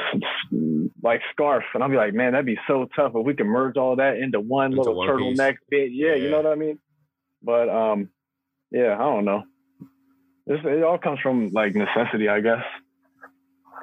like 1.07 1.23
scarf, 1.33 1.65
and 1.73 1.83
I'll 1.83 1.89
be 1.89 1.97
like, 1.97 2.15
man, 2.15 2.33
that'd 2.33 2.45
be 2.45 2.59
so 2.67 2.87
tough 2.95 3.13
if 3.15 3.25
we 3.25 3.35
could 3.35 3.47
merge 3.47 3.77
all 3.77 3.97
that 3.97 4.19
into 4.19 4.41
one 4.41 4.73
into 4.73 4.83
little 4.83 4.97
one 4.97 5.09
turtleneck 5.09 5.57
bit. 5.71 5.93
Yeah, 5.93 6.09
yeah, 6.09 6.15
you 6.17 6.31
know 6.31 6.43
what 6.43 6.53
I 6.53 6.57
mean. 6.57 6.79
But 7.43 7.69
um, 7.69 8.11
yeah, 8.71 8.95
I 8.95 8.99
don't 8.99 9.25
know. 9.25 9.45
This, 10.47 10.61
it 10.65 10.83
all 10.83 10.99
comes 10.99 11.21
from 11.21 11.51
like 11.53 11.75
necessity, 11.75 12.29
I 12.29 12.41
guess. 12.41 12.63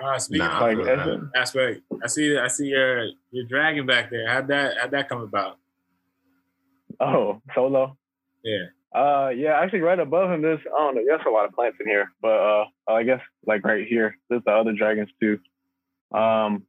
Uh, 0.04 0.18
speaking 0.18 0.46
nah, 0.46 0.70
of 0.70 0.78
like, 0.78 1.20
aspect, 1.36 1.82
I 2.04 2.08
see, 2.08 2.38
I 2.38 2.48
see 2.48 2.68
your 2.68 3.10
your 3.32 3.46
dragon 3.46 3.86
back 3.86 4.10
there. 4.10 4.28
How'd 4.28 4.48
that 4.48 4.78
how'd 4.80 4.92
that 4.92 5.10
come 5.10 5.22
about? 5.22 5.58
Oh, 7.00 7.42
solo. 7.56 7.98
Yeah. 8.44 8.66
Uh, 8.94 9.30
yeah, 9.30 9.60
actually, 9.60 9.82
right 9.82 10.00
above 10.00 10.32
him, 10.32 10.42
there's 10.42 10.60
I 10.66 10.80
don't 10.80 10.96
know. 10.96 11.02
There's 11.06 11.22
a 11.26 11.32
lot 11.32 11.46
of 11.46 11.54
plants 11.54 11.78
in 11.80 11.88
here, 11.88 12.12
but 12.22 12.40
uh, 12.40 12.66
I 12.88 13.04
guess 13.04 13.22
like 13.46 13.64
right 13.66 13.88
here, 13.88 14.16
there's 14.30 14.44
the 14.46 14.52
other 14.52 14.74
dragons 14.74 15.10
too. 15.20 15.40
Um, 16.14 16.64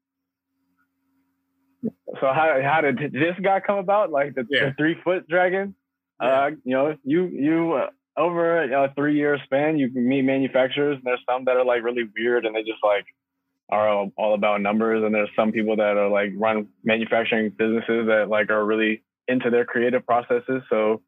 so 2.20 2.26
how 2.32 2.60
how 2.62 2.80
did 2.80 3.12
this 3.12 3.34
guy 3.42 3.60
come 3.60 3.78
about? 3.78 4.10
Like 4.10 4.34
the, 4.34 4.46
yeah. 4.48 4.66
the 4.66 4.74
three 4.76 4.96
foot 5.02 5.28
dragon? 5.28 5.74
Yeah. 6.20 6.28
Uh, 6.28 6.50
you 6.64 6.74
know, 6.74 6.96
you 7.04 7.26
you 7.26 7.72
uh, 7.74 7.90
over 8.16 8.62
a 8.62 8.92
three 8.94 9.16
year 9.16 9.38
span, 9.44 9.78
you 9.78 9.90
meet 9.92 10.22
manufacturers, 10.22 10.96
and 10.96 11.04
there's 11.04 11.20
some 11.28 11.44
that 11.46 11.56
are 11.56 11.64
like 11.64 11.82
really 11.82 12.04
weird, 12.16 12.46
and 12.46 12.54
they 12.54 12.62
just 12.62 12.82
like 12.82 13.06
are 13.70 13.88
all, 13.88 14.12
all 14.16 14.34
about 14.34 14.60
numbers, 14.60 15.02
and 15.04 15.14
there's 15.14 15.30
some 15.34 15.52
people 15.52 15.76
that 15.76 15.96
are 15.96 16.08
like 16.08 16.32
run 16.36 16.68
manufacturing 16.84 17.50
businesses 17.50 18.06
that 18.06 18.26
like 18.28 18.50
are 18.50 18.64
really 18.64 19.02
into 19.26 19.50
their 19.50 19.64
creative 19.64 20.04
processes. 20.04 20.62
So, 20.68 21.02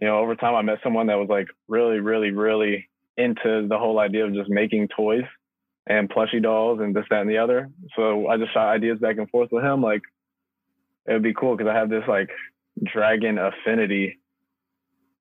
you 0.00 0.06
know, 0.06 0.18
over 0.18 0.34
time, 0.34 0.54
I 0.54 0.62
met 0.62 0.78
someone 0.82 1.06
that 1.06 1.18
was 1.18 1.28
like 1.28 1.48
really, 1.68 2.00
really, 2.00 2.30
really 2.30 2.88
into 3.16 3.66
the 3.68 3.78
whole 3.78 3.98
idea 3.98 4.26
of 4.26 4.34
just 4.34 4.50
making 4.50 4.88
toys 4.88 5.24
and 5.86 6.10
plushy 6.10 6.40
dolls 6.40 6.80
and 6.80 6.94
this, 6.94 7.04
that, 7.10 7.20
and 7.20 7.30
the 7.30 7.38
other. 7.38 7.70
So 7.94 8.26
I 8.26 8.36
just 8.36 8.52
shot 8.52 8.68
ideas 8.68 8.98
back 8.98 9.18
and 9.18 9.30
forth 9.30 9.50
with 9.52 9.64
him. 9.64 9.82
Like 9.82 10.02
it 11.06 11.12
would 11.12 11.22
be 11.22 11.34
cool 11.34 11.56
because 11.56 11.70
I 11.70 11.78
have 11.78 11.90
this 11.90 12.04
like 12.08 12.30
dragon 12.82 13.38
affinity. 13.38 14.18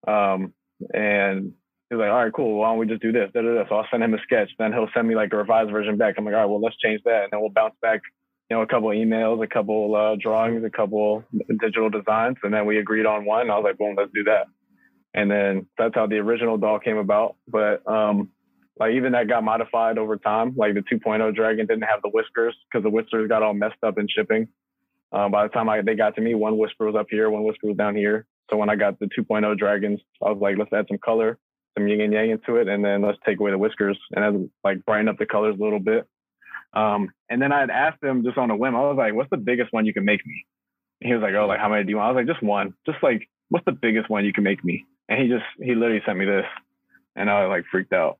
Um, 0.08 0.54
and 0.94 1.54
he's 1.90 2.00
like, 2.00 2.10
all 2.10 2.24
right, 2.24 2.34
cool. 2.34 2.60
Why 2.60 2.70
don't 2.70 2.80
we 2.80 2.88
just 2.88 3.02
do 3.02 3.12
this? 3.12 3.30
Da, 3.34 3.42
da, 3.42 3.54
da. 3.56 3.70
So 3.70 3.76
I'll 3.76 3.88
send 3.92 4.04
him 4.04 4.14
a 4.14 4.22
sketch. 4.24 4.52
Then 4.58 4.74
he'll 4.74 4.90
send 4.94 5.08
me 5.08 5.16
like 5.16 5.34
a 5.34 5.38
revised 5.38 5.72
version 5.72 5.98
back. 5.98 6.16
I'm 6.18 6.26
like, 6.26 6.34
all 6.34 6.42
right, 6.42 6.50
well, 6.50 6.62
let's 6.62 6.78
change 6.78 7.02
that. 7.06 7.24
And 7.24 7.30
then 7.32 7.42
we'll 7.42 7.50
bounce 7.50 7.76
back, 7.82 8.02
you 8.50 8.58
know, 8.58 8.64
a 8.64 8.68
couple 8.68 8.90
emails, 8.90 9.44
a 9.44 9.48
couple 9.48 9.96
uh, 9.96 10.16
drawings, 10.20 10.64
a 10.64 10.70
couple 10.70 11.24
digital 11.60 11.90
designs. 11.90 12.38
And 12.44 12.54
then 12.54 12.66
we 12.66 12.78
agreed 12.78 13.06
on 13.06 13.26
one. 13.26 13.50
I 13.50 13.58
was 13.58 13.64
like, 13.64 13.78
boom, 13.78 13.96
let's 13.98 14.12
do 14.14 14.24
that. 14.26 14.48
And 15.14 15.32
then 15.32 15.68
that's 15.78 15.96
how 15.96 16.08
the 16.08 16.18
original 16.18 16.58
doll 16.58 16.80
came 16.80 16.98
about. 16.98 17.38
But 17.48 17.88
um, 17.88 18.30
like 18.78 18.94
even 18.94 19.14
that 19.14 19.28
got 19.28 19.44
modified 19.44 19.98
over 19.98 20.18
time. 20.18 20.54
Like 20.56 20.74
the 20.74 20.82
2.0 20.82 21.36
Dragon 21.36 21.66
didn't 21.66 21.84
have 21.84 22.02
the 22.02 22.10
whiskers 22.10 22.56
because 22.70 22.84
the 22.84 22.90
whiskers 22.90 23.30
got 23.30 23.44
all 23.44 23.54
messed 23.54 23.84
up 23.84 23.98
in 23.98 24.08
shipping. 24.08 24.48
Um, 25.12 25.32
by 25.32 25.44
the 25.44 25.50
time 25.50 25.70
I, 25.70 25.82
they 25.82 25.96
got 25.96 26.16
to 26.16 26.22
me, 26.22 26.36
one 26.36 26.58
whisper 26.58 26.86
was 26.86 26.96
up 26.96 27.08
here, 27.10 27.30
one 27.30 27.44
whisper 27.44 27.68
was 27.68 27.78
down 27.78 27.96
here. 27.96 28.26
So 28.50 28.58
when 28.58 28.70
I 28.70 28.76
got 28.76 29.00
the 29.00 29.08
2.0 29.18 29.58
Dragons, 29.58 30.02
I 30.24 30.30
was 30.30 30.40
like, 30.42 30.58
let's 30.58 30.74
add 30.74 30.88
some 30.90 30.98
color, 30.98 31.38
some 31.78 31.88
yin 31.88 32.02
and 32.02 32.14
yang 32.14 32.32
into 32.32 32.58
it, 32.58 32.68
and 32.68 32.84
then 32.84 33.02
let's 33.02 33.18
take 33.26 33.40
away 33.40 33.52
the 33.52 33.58
whiskers 33.58 33.98
and 34.12 34.50
like 34.64 34.84
brighten 34.86 35.08
up 35.08 35.18
the 35.18 35.26
colors 35.26 35.56
a 35.60 35.64
little 35.64 35.80
bit. 35.80 36.08
Um, 36.74 37.10
and 37.30 37.42
then 37.42 37.54
I 37.54 37.62
had 37.62 37.70
asked 37.70 38.04
him 38.04 38.24
just 38.24 38.38
on 38.38 38.52
a 38.52 38.56
whim. 38.56 38.76
I 38.76 38.82
was 38.82 38.98
like, 38.98 39.14
"What's 39.14 39.30
the 39.30 39.38
biggest 39.38 39.72
one 39.72 39.86
you 39.86 39.94
can 39.94 40.04
make 40.04 40.26
me?" 40.26 40.46
And 41.02 41.08
he 41.08 41.14
was 41.14 41.24
like, 41.24 41.34
"Oh, 41.34 41.48
like 41.48 41.60
how 41.60 41.70
many 41.70 41.86
do 41.86 41.90
you 41.90 41.98
want?" 41.98 42.08
I 42.08 42.12
was 42.12 42.26
like, 42.26 42.36
"Just 42.36 42.44
one. 42.44 42.74
Just 42.86 43.02
like, 43.02 43.30
what's 43.48 43.66
the 43.66 43.72
biggest 43.72 44.10
one 44.10 44.26
you 44.26 44.34
can 44.34 44.44
make 44.44 44.64
me?" 44.64 44.86
And 45.08 45.22
he 45.22 45.30
just 45.30 45.46
he 45.58 45.74
literally 45.74 46.02
sent 46.06 46.18
me 46.18 46.26
this, 46.26 46.46
and 47.16 47.30
I 47.30 47.46
like 47.46 47.64
freaked 47.72 47.94
out. 47.94 48.20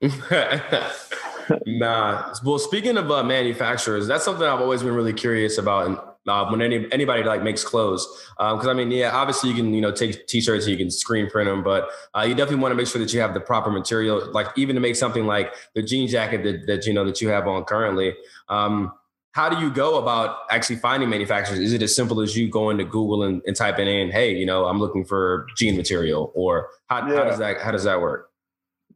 nah. 1.66 2.34
Well, 2.44 2.58
speaking 2.58 2.96
of 2.96 3.10
uh, 3.10 3.22
manufacturers, 3.22 4.06
that's 4.06 4.24
something 4.24 4.46
I've 4.46 4.60
always 4.60 4.82
been 4.82 4.94
really 4.94 5.12
curious 5.12 5.58
about. 5.58 5.86
And 5.86 5.98
uh, 6.26 6.46
when 6.48 6.60
any 6.60 6.90
anybody 6.92 7.22
like 7.22 7.42
makes 7.42 7.64
clothes. 7.64 8.06
Because 8.38 8.66
um, 8.66 8.70
I 8.70 8.74
mean, 8.74 8.90
yeah, 8.90 9.16
obviously 9.16 9.50
you 9.50 9.56
can 9.56 9.72
you 9.72 9.80
know 9.80 9.92
take 9.92 10.26
t-shirts, 10.26 10.66
you 10.66 10.76
can 10.76 10.90
screen 10.90 11.30
print 11.30 11.48
them, 11.48 11.62
but 11.62 11.88
uh, 12.16 12.22
you 12.22 12.34
definitely 12.34 12.62
want 12.62 12.72
to 12.72 12.76
make 12.76 12.86
sure 12.86 13.00
that 13.00 13.12
you 13.12 13.20
have 13.20 13.34
the 13.34 13.40
proper 13.40 13.70
material. 13.70 14.30
Like 14.32 14.48
even 14.56 14.74
to 14.76 14.80
make 14.80 14.96
something 14.96 15.26
like 15.26 15.54
the 15.74 15.82
jean 15.82 16.08
jacket 16.08 16.42
that, 16.44 16.66
that 16.66 16.86
you 16.86 16.92
know 16.92 17.04
that 17.04 17.20
you 17.20 17.28
have 17.28 17.46
on 17.46 17.64
currently. 17.64 18.14
Um, 18.48 18.92
how 19.32 19.50
do 19.50 19.58
you 19.62 19.70
go 19.70 19.98
about 19.98 20.38
actually 20.50 20.76
finding 20.76 21.10
manufacturers? 21.10 21.58
Is 21.58 21.74
it 21.74 21.82
as 21.82 21.94
simple 21.94 22.22
as 22.22 22.34
you 22.34 22.48
going 22.48 22.78
to 22.78 22.84
Google 22.84 23.22
and, 23.22 23.42
and 23.46 23.54
typing 23.54 23.86
in, 23.86 24.10
"Hey, 24.10 24.34
you 24.34 24.46
know, 24.46 24.64
I'm 24.64 24.78
looking 24.78 25.04
for 25.04 25.46
jean 25.56 25.76
material," 25.76 26.32
or 26.34 26.70
how, 26.86 27.06
yeah. 27.06 27.16
how 27.16 27.24
does 27.24 27.38
that 27.38 27.60
how 27.60 27.70
does 27.70 27.84
that 27.84 28.00
work? 28.00 28.30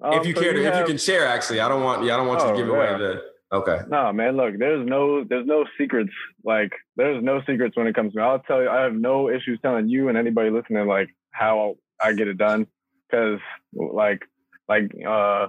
Um, 0.03 0.15
if 0.15 0.27
you 0.27 0.35
so 0.35 0.41
care 0.41 0.53
to, 0.53 0.65
have, 0.65 0.75
if 0.75 0.81
you 0.81 0.87
can 0.87 0.99
share, 0.99 1.27
actually, 1.27 1.61
I 1.61 1.69
don't 1.69 1.83
want, 1.83 2.05
yeah, 2.05 2.15
I 2.15 2.17
don't 2.17 2.27
want 2.27 2.41
oh, 2.41 2.49
you 2.49 2.53
to 2.53 2.59
give 2.59 2.69
away 2.69 2.99
the. 2.99 3.23
Okay. 3.53 3.81
No, 3.89 4.13
man. 4.13 4.37
Look, 4.37 4.59
there's 4.59 4.87
no, 4.87 5.25
there's 5.25 5.47
no 5.47 5.65
secrets. 5.77 6.13
Like, 6.45 6.73
there's 6.97 7.23
no 7.23 7.41
secrets 7.41 7.77
when 7.77 7.89
it 7.89 7.95
comes 7.95 8.13
to. 8.13 8.19
Me. 8.19 8.25
I'll 8.25 8.39
tell 8.39 8.63
you, 8.63 8.69
I 8.69 8.83
have 8.83 8.95
no 8.95 9.29
issues 9.29 9.59
telling 9.61 9.89
you 9.89 10.09
and 10.09 10.17
anybody 10.17 10.51
listening 10.51 10.87
like 10.87 11.09
how 11.33 11.75
I 12.01 12.13
get 12.13 12.29
it 12.29 12.39
done, 12.39 12.67
because 13.11 13.41
like, 13.75 14.23
like, 14.69 14.93
uh, 15.05 15.49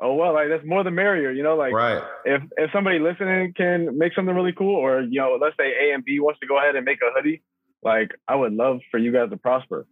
oh 0.00 0.14
well, 0.14 0.32
like 0.32 0.48
that's 0.48 0.64
more 0.64 0.84
the 0.84 0.92
merrier, 0.92 1.32
you 1.32 1.42
know. 1.42 1.56
Like, 1.56 1.72
right. 1.72 2.02
If 2.24 2.42
if 2.56 2.70
somebody 2.72 3.00
listening 3.00 3.52
can 3.54 3.98
make 3.98 4.14
something 4.14 4.34
really 4.34 4.52
cool, 4.52 4.76
or 4.76 5.00
you 5.00 5.20
know, 5.20 5.38
let's 5.40 5.56
say 5.56 5.72
A 5.88 5.94
and 5.94 6.04
B 6.04 6.20
wants 6.20 6.40
to 6.40 6.46
go 6.46 6.58
ahead 6.58 6.76
and 6.76 6.84
make 6.84 6.98
a 7.02 7.10
hoodie, 7.14 7.42
like 7.82 8.12
I 8.28 8.36
would 8.36 8.52
love 8.52 8.78
for 8.90 8.98
you 8.98 9.12
guys 9.12 9.30
to 9.30 9.36
prosper, 9.36 9.86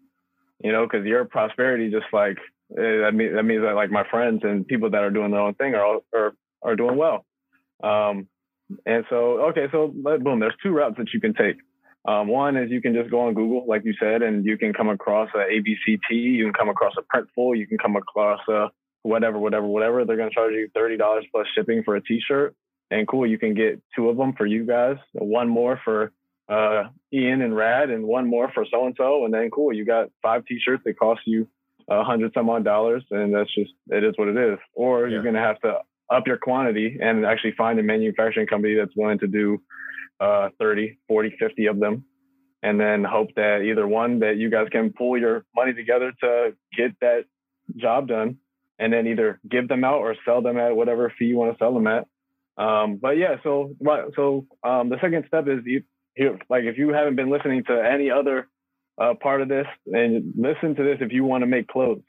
you 0.63 0.73
know, 0.73 0.87
because 0.87 1.05
your 1.07 1.25
prosperity 1.25 1.91
just 1.91 2.07
like 2.13 2.39
that 2.71 3.13
means 3.15 3.35
that 3.35 3.45
means 3.45 3.63
that 3.63 3.75
like 3.75 3.91
my 3.91 4.05
friends 4.11 4.41
and 4.43 4.67
people 4.67 4.91
that 4.91 5.03
are 5.03 5.11
doing 5.11 5.31
their 5.31 5.41
own 5.41 5.55
thing 5.55 5.75
are 5.75 5.85
all, 5.85 6.05
are 6.15 6.35
are 6.63 6.77
doing 6.77 6.97
well. 6.97 7.25
Um, 7.83 8.29
and 8.85 9.05
so 9.11 9.49
okay, 9.51 9.67
so 9.71 9.89
boom, 9.89 10.41
there's 10.41 10.55
two 10.63 10.71
routes 10.71 10.97
that 10.99 11.13
you 11.13 11.21
can 11.21 11.35
take. 11.35 11.57
Um, 12.07 12.29
one 12.29 12.57
is 12.57 12.71
you 12.71 12.81
can 12.81 12.95
just 12.95 13.11
go 13.11 13.23
on 13.23 13.35
Google, 13.35 13.65
like 13.67 13.85
you 13.85 13.95
said, 14.01 14.23
and 14.23 14.45
you 14.45 14.57
can 14.57 14.73
come 14.73 14.89
across 14.89 15.29
a 15.35 15.39
ABCT, 15.39 16.11
you 16.11 16.45
can 16.45 16.53
come 16.53 16.69
across 16.69 16.93
a 16.97 17.03
Printful, 17.03 17.59
you 17.59 17.67
can 17.67 17.79
come 17.79 17.97
across 17.97 18.41
a 18.49 18.69
whatever, 19.03 19.39
whatever, 19.39 19.67
whatever. 19.67 20.05
They're 20.05 20.17
going 20.17 20.31
to 20.31 20.35
charge 20.35 20.53
you 20.53 20.69
thirty 20.75 20.97
dollars 20.97 21.25
plus 21.33 21.47
shipping 21.55 21.83
for 21.85 21.97
a 21.97 22.03
T-shirt, 22.03 22.55
and 22.91 23.09
cool, 23.09 23.27
you 23.27 23.39
can 23.39 23.55
get 23.55 23.81
two 23.95 24.09
of 24.09 24.17
them 24.17 24.35
for 24.35 24.47
you 24.47 24.65
guys, 24.65 24.97
one 25.13 25.49
more 25.49 25.81
for 25.85 26.13
uh, 26.49 26.85
Ian 27.13 27.43
and 27.43 27.57
Rad, 27.57 27.91
and 27.91 28.05
one 28.05 28.29
more 28.29 28.51
for 28.53 28.65
so 28.71 28.87
and 28.87 28.95
so, 28.97 29.25
and 29.25 29.35
then 29.35 29.51
cool, 29.51 29.73
you 29.73 29.85
got 29.85 30.09
five 30.23 30.45
T-shirts 30.47 30.83
that 30.85 30.99
cost 30.99 31.23
you 31.27 31.49
a 31.89 32.05
hundred 32.05 32.33
some 32.35 32.51
odd 32.51 32.65
dollars, 32.65 33.05
and 33.11 33.35
that's 33.35 33.55
just 33.55 33.73
it 33.89 34.05
is 34.05 34.15
what 34.17 34.29
it 34.29 34.37
is. 34.37 34.59
Or 34.75 35.07
yeah. 35.07 35.15
you're 35.15 35.23
going 35.23 35.35
to 35.35 35.41
have 35.41 35.61
to 35.61 35.79
up 36.11 36.27
your 36.27 36.37
quantity 36.37 36.99
and 37.01 37.25
actually 37.27 37.53
find 37.53 37.79
a 37.79 37.83
manufacturing 37.83 38.47
company 38.47 38.75
that's 38.75 38.95
willing 38.97 39.19
to 39.19 39.27
do 39.27 39.61
uh, 40.21 40.49
30, 40.59 40.99
40, 41.09 41.37
50 41.39 41.67
of 41.67 41.81
them, 41.81 42.05
and 42.63 42.81
then 42.81 43.05
hope 43.05 43.29
that 43.37 43.63
either 43.63 43.87
one 43.87 44.21
that 44.21 44.37
you 44.37 44.51
guys 44.51 44.69
can 44.71 44.93
pull 44.93 45.19
your 45.19 45.45
money 45.55 45.75
together 45.75 46.13
to 46.21 46.55
get 46.77 46.93
that 47.01 47.25
job 47.77 48.09
done, 48.09 48.39
and 48.79 48.93
then 48.93 49.07
either 49.07 49.41
give 49.49 49.69
them 49.69 49.85
out 49.85 49.99
or 49.99 50.17
sell 50.25 50.43
them 50.43 50.59
at 50.59 50.77
whatever 50.77 51.13
fee 51.19 51.27
you 51.27 51.37
want 51.37 51.53
to 51.53 51.59
sell 51.59 51.75
them 51.75 51.87
at. 51.87 52.07
Um, 52.57 52.97
but 52.97 53.19
yeah, 53.19 53.37
so 53.43 53.75
so 54.15 54.47
um, 54.65 54.89
the 54.89 54.97
second 55.01 55.25
step 55.29 55.47
is 55.47 55.61
you, 55.67 55.83
you 56.17 56.39
like 56.49 56.65
if 56.65 56.79
you 56.79 56.89
haven't 56.91 57.17
been 57.17 57.31
listening 57.31 57.65
to 57.65 57.73
any 57.73 58.11
other 58.11 58.49
uh, 58.99 59.15
part 59.15 59.43
of 59.43 59.49
this 59.49 59.67
and 59.87 60.33
listen 60.37 60.75
to 60.75 60.83
this 60.83 60.99
if 61.01 61.13
you 61.13 61.25
want 61.25 61.43
to 61.43 61.47
make 61.47 61.69
clothes. 61.69 62.03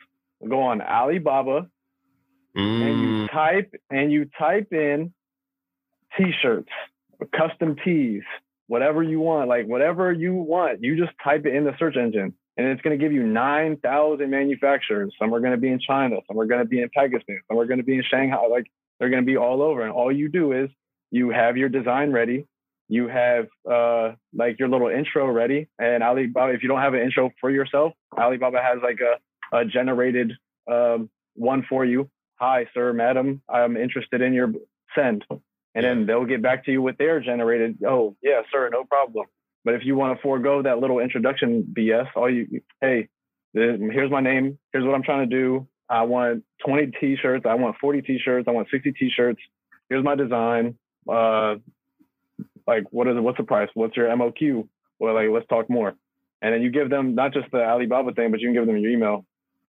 Go 0.47 0.61
on 0.61 0.81
Alibaba 0.81 1.67
mm. 2.55 2.81
and 2.81 3.01
you 3.01 3.07
mm. 3.07 3.31
type 3.31 3.73
and 3.89 4.11
you 4.11 4.29
type 4.37 4.71
in 4.71 5.13
t-shirts, 6.17 6.69
custom 7.35 7.75
tees, 7.83 8.23
whatever 8.67 9.03
you 9.03 9.19
want, 9.19 9.49
like 9.49 9.65
whatever 9.65 10.11
you 10.11 10.33
want. 10.33 10.83
You 10.83 10.97
just 10.97 11.15
type 11.23 11.45
it 11.45 11.55
in 11.55 11.63
the 11.65 11.73
search 11.79 11.97
engine 11.97 12.33
and 12.57 12.67
it's 12.67 12.81
going 12.81 12.97
to 12.97 13.03
give 13.03 13.13
you 13.13 13.23
9,000 13.23 14.29
manufacturers. 14.29 15.13
Some 15.19 15.33
are 15.33 15.39
going 15.39 15.51
to 15.51 15.57
be 15.57 15.69
in 15.69 15.79
China, 15.79 16.17
some 16.27 16.39
are 16.39 16.45
going 16.45 16.61
to 16.61 16.67
be 16.67 16.81
in 16.81 16.89
Pakistan, 16.95 17.39
some 17.47 17.57
are 17.57 17.65
going 17.65 17.79
to 17.79 17.83
be 17.83 17.95
in 17.95 18.03
Shanghai. 18.09 18.47
Like 18.47 18.65
they're 18.99 19.09
going 19.09 19.23
to 19.23 19.25
be 19.25 19.37
all 19.37 19.61
over. 19.61 19.83
And 19.83 19.91
all 19.91 20.11
you 20.11 20.29
do 20.29 20.53
is 20.53 20.69
you 21.11 21.29
have 21.29 21.57
your 21.57 21.69
design 21.69 22.11
ready 22.11 22.45
you 22.89 23.07
have 23.07 23.47
uh, 23.69 24.13
like 24.33 24.59
your 24.59 24.69
little 24.69 24.89
intro 24.89 25.29
ready. 25.29 25.67
And 25.79 26.03
Alibaba, 26.03 26.53
if 26.53 26.63
you 26.63 26.69
don't 26.69 26.81
have 26.81 26.93
an 26.93 27.01
intro 27.01 27.31
for 27.41 27.49
yourself, 27.49 27.93
Alibaba 28.17 28.61
has 28.61 28.79
like 28.81 28.99
a, 29.01 29.57
a 29.57 29.65
generated 29.65 30.33
um, 30.71 31.09
one 31.35 31.65
for 31.67 31.85
you. 31.85 32.09
Hi, 32.39 32.67
sir, 32.73 32.93
madam, 32.93 33.41
I'm 33.49 33.77
interested 33.77 34.21
in 34.21 34.33
your 34.33 34.53
send. 34.95 35.25
And 35.75 35.85
then 35.85 36.05
they'll 36.05 36.25
get 36.25 36.41
back 36.41 36.65
to 36.65 36.71
you 36.71 36.81
with 36.81 36.97
their 36.97 37.19
generated, 37.19 37.77
oh, 37.87 38.15
yeah, 38.23 38.41
sir, 38.51 38.69
no 38.71 38.83
problem. 38.83 39.27
But 39.63 39.75
if 39.75 39.85
you 39.85 39.95
want 39.95 40.17
to 40.17 40.21
forego 40.21 40.63
that 40.63 40.79
little 40.79 40.99
introduction 40.99 41.71
BS, 41.77 42.07
all 42.15 42.29
you, 42.29 42.61
hey, 42.81 43.09
here's 43.53 44.09
my 44.09 44.21
name. 44.21 44.57
Here's 44.71 44.85
what 44.85 44.95
I'm 44.95 45.03
trying 45.03 45.29
to 45.29 45.35
do. 45.35 45.67
I 45.89 46.03
want 46.03 46.43
20 46.65 46.93
t-shirts. 46.99 47.45
I 47.47 47.53
want 47.55 47.75
40 47.79 48.01
t-shirts. 48.01 48.47
I 48.47 48.51
want 48.51 48.69
60 48.71 48.91
t-shirts. 48.93 49.39
Here's 49.89 50.03
my 50.03 50.15
design. 50.15 50.77
Uh, 51.07 51.55
like 52.67 52.83
what 52.91 53.07
is 53.07 53.15
it 53.15 53.21
what's 53.21 53.37
the 53.37 53.43
price? 53.43 53.69
What's 53.73 53.95
your 53.95 54.07
moq 54.07 54.67
well 54.99 55.15
like 55.15 55.29
let's 55.31 55.47
talk 55.47 55.69
more. 55.69 55.95
And 56.41 56.53
then 56.53 56.61
you 56.61 56.69
give 56.69 56.89
them 56.89 57.15
not 57.15 57.33
just 57.33 57.49
the 57.51 57.63
alibaba 57.63 58.13
thing 58.13 58.31
but 58.31 58.39
you 58.39 58.47
can 58.47 58.53
give 58.53 58.67
them 58.67 58.77
your 58.77 58.91
email. 58.91 59.25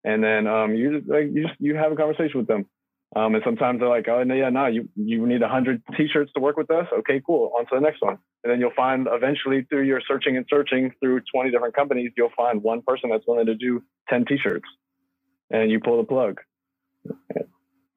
And 0.04 0.22
then 0.22 0.46
um, 0.46 0.74
you 0.74 0.98
just 0.98 1.10
like 1.10 1.24
you 1.32 1.46
just 1.46 1.60
you 1.60 1.74
have 1.74 1.92
a 1.92 1.96
conversation 1.96 2.38
with 2.38 2.46
them. 2.46 2.66
Um, 3.16 3.34
and 3.34 3.44
sometimes 3.44 3.80
they're 3.80 3.88
like 3.88 4.08
oh 4.08 4.22
no 4.22 4.34
yeah 4.34 4.50
no 4.50 4.66
you 4.66 4.88
you 4.96 5.26
need 5.26 5.40
100 5.40 5.82
t-shirts 5.96 6.32
to 6.34 6.40
work 6.40 6.56
with 6.56 6.70
us? 6.70 6.86
Okay 7.00 7.20
cool 7.26 7.52
on 7.58 7.66
to 7.66 7.74
the 7.74 7.80
next 7.80 8.00
one. 8.00 8.18
And 8.42 8.52
then 8.52 8.60
you'll 8.60 8.72
find 8.76 9.08
eventually 9.10 9.62
through 9.62 9.82
your 9.82 10.00
searching 10.06 10.36
and 10.36 10.46
searching 10.48 10.92
through 11.00 11.22
20 11.32 11.50
different 11.50 11.74
companies 11.74 12.12
you'll 12.16 12.30
find 12.36 12.62
one 12.62 12.82
person 12.82 13.10
that's 13.10 13.26
willing 13.26 13.46
to 13.46 13.54
do 13.54 13.82
10 14.08 14.26
t-shirts. 14.26 14.66
And 15.50 15.70
you 15.70 15.80
pull 15.80 15.98
the 15.98 16.04
plug 16.04 16.40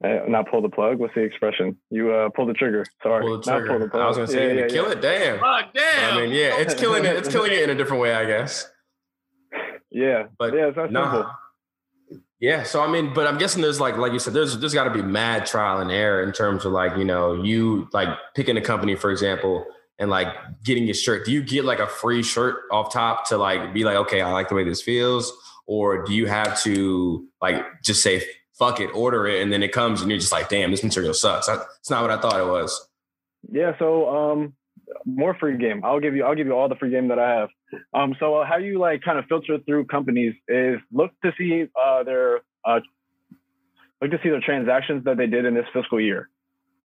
uh, 0.04 0.20
not 0.28 0.48
pull 0.50 0.62
the 0.62 0.68
plug. 0.68 0.98
What's 0.98 1.14
the 1.14 1.22
expression? 1.22 1.76
You 1.90 2.12
uh, 2.12 2.28
pull 2.30 2.46
the 2.46 2.52
trigger. 2.52 2.86
Sorry, 3.02 3.22
pull 3.22 3.38
the 3.38 3.42
trigger. 3.42 3.60
not 3.60 3.68
pull 3.68 3.78
the 3.80 3.88
plug. 3.88 4.02
I 4.02 4.06
was 4.06 4.16
gonna 4.16 4.28
say 4.28 4.54
yeah, 4.54 4.62
yeah, 4.62 4.68
kill 4.68 4.86
yeah. 4.86 4.92
it. 4.92 5.00
Damn. 5.00 5.38
Fuck, 5.40 5.74
damn. 5.74 6.16
I 6.16 6.20
mean, 6.20 6.30
yeah, 6.30 6.58
it's 6.58 6.74
killing 6.74 7.04
it. 7.04 7.16
It's 7.16 7.28
killing 7.28 7.52
it 7.52 7.62
in 7.62 7.70
a 7.70 7.74
different 7.74 8.02
way, 8.02 8.14
I 8.14 8.24
guess. 8.24 8.70
Yeah, 9.90 10.24
but 10.38 10.54
yeah, 10.54 10.68
it's 10.68 10.76
not 10.76 10.92
nah. 10.92 11.12
simple. 11.12 11.32
Yeah, 12.40 12.62
so 12.62 12.80
I 12.80 12.86
mean, 12.86 13.12
but 13.12 13.26
I'm 13.26 13.36
guessing 13.38 13.62
there's 13.62 13.80
like, 13.80 13.96
like 13.96 14.12
you 14.12 14.20
said, 14.20 14.32
there's 14.32 14.56
there's 14.58 14.74
got 14.74 14.84
to 14.84 14.90
be 14.90 15.02
mad 15.02 15.44
trial 15.46 15.80
and 15.80 15.90
error 15.90 16.22
in 16.22 16.32
terms 16.32 16.64
of 16.64 16.70
like, 16.70 16.96
you 16.96 17.04
know, 17.04 17.42
you 17.42 17.88
like 17.92 18.08
picking 18.36 18.56
a 18.56 18.60
company, 18.60 18.94
for 18.94 19.10
example, 19.10 19.66
and 19.98 20.08
like 20.08 20.28
getting 20.62 20.84
your 20.84 20.94
shirt. 20.94 21.26
Do 21.26 21.32
you 21.32 21.42
get 21.42 21.64
like 21.64 21.80
a 21.80 21.88
free 21.88 22.22
shirt 22.22 22.56
off 22.70 22.92
top 22.92 23.28
to 23.30 23.38
like 23.38 23.74
be 23.74 23.82
like, 23.82 23.96
okay, 23.96 24.20
I 24.20 24.30
like 24.30 24.48
the 24.48 24.54
way 24.54 24.62
this 24.62 24.80
feels, 24.80 25.32
or 25.66 26.04
do 26.04 26.14
you 26.14 26.26
have 26.26 26.60
to 26.62 27.26
like 27.42 27.64
just 27.82 28.04
say 28.04 28.22
fuck 28.58 28.80
it, 28.80 28.88
order 28.88 29.26
it, 29.26 29.42
and 29.42 29.52
then 29.52 29.62
it 29.62 29.72
comes 29.72 30.00
and 30.02 30.10
you're 30.10 30.20
just 30.20 30.32
like, 30.32 30.48
damn, 30.48 30.70
this 30.70 30.82
material 30.82 31.14
sucks. 31.14 31.48
It's 31.48 31.90
not 31.90 32.02
what 32.02 32.10
I 32.10 32.20
thought 32.20 32.40
it 32.40 32.46
was. 32.46 32.88
Yeah. 33.50 33.72
So 33.78 34.08
um, 34.08 34.54
more 35.04 35.36
free 35.38 35.56
game. 35.56 35.82
I'll 35.84 36.00
give 36.00 36.14
you. 36.14 36.24
I'll 36.24 36.34
give 36.34 36.46
you 36.46 36.54
all 36.54 36.68
the 36.68 36.76
free 36.76 36.90
game 36.90 37.08
that 37.08 37.18
I 37.18 37.40
have. 37.40 37.48
Um, 37.94 38.16
so 38.18 38.36
uh, 38.36 38.46
how 38.46 38.56
you 38.56 38.78
like 38.78 39.02
kind 39.02 39.18
of 39.18 39.26
filter 39.26 39.58
through 39.66 39.86
companies 39.86 40.34
is 40.48 40.78
look 40.92 41.12
to 41.24 41.32
see 41.38 41.66
uh, 41.80 42.02
their 42.02 42.40
uh, 42.64 42.80
look 44.00 44.10
to 44.10 44.18
see 44.22 44.30
their 44.30 44.40
transactions 44.40 45.04
that 45.04 45.16
they 45.16 45.26
did 45.26 45.44
in 45.44 45.54
this 45.54 45.66
fiscal 45.72 46.00
year, 46.00 46.28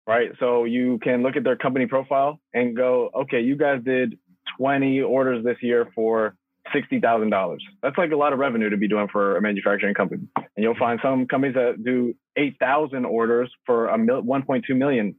right? 0.07 0.31
So 0.39 0.65
you 0.65 0.99
can 0.99 1.23
look 1.23 1.35
at 1.35 1.43
their 1.43 1.55
company 1.55 1.87
profile 1.87 2.39
and 2.53 2.75
go, 2.75 3.09
okay, 3.15 3.41
you 3.41 3.55
guys 3.55 3.81
did 3.83 4.17
20 4.57 5.01
orders 5.01 5.43
this 5.43 5.57
year 5.61 5.89
for 5.95 6.35
sixty 6.71 6.99
thousand 6.99 7.29
dollars. 7.29 7.63
That's 7.81 7.97
like 7.97 8.11
a 8.11 8.15
lot 8.15 8.33
of 8.33 8.39
revenue 8.39 8.69
to 8.69 8.77
be 8.77 8.87
doing 8.87 9.07
for 9.11 9.37
a 9.37 9.41
manufacturing 9.41 9.93
company. 9.93 10.27
And 10.35 10.63
you'll 10.63 10.75
find 10.77 10.99
some 11.01 11.27
companies 11.27 11.55
that 11.55 11.83
do 11.83 12.13
eight 12.37 12.57
thousand 12.59 13.05
orders 13.05 13.51
for 13.65 13.87
a 13.87 13.97
mil- 13.97 14.21
one 14.21 14.43
point 14.43 14.65
two 14.67 14.75
million, 14.75 15.15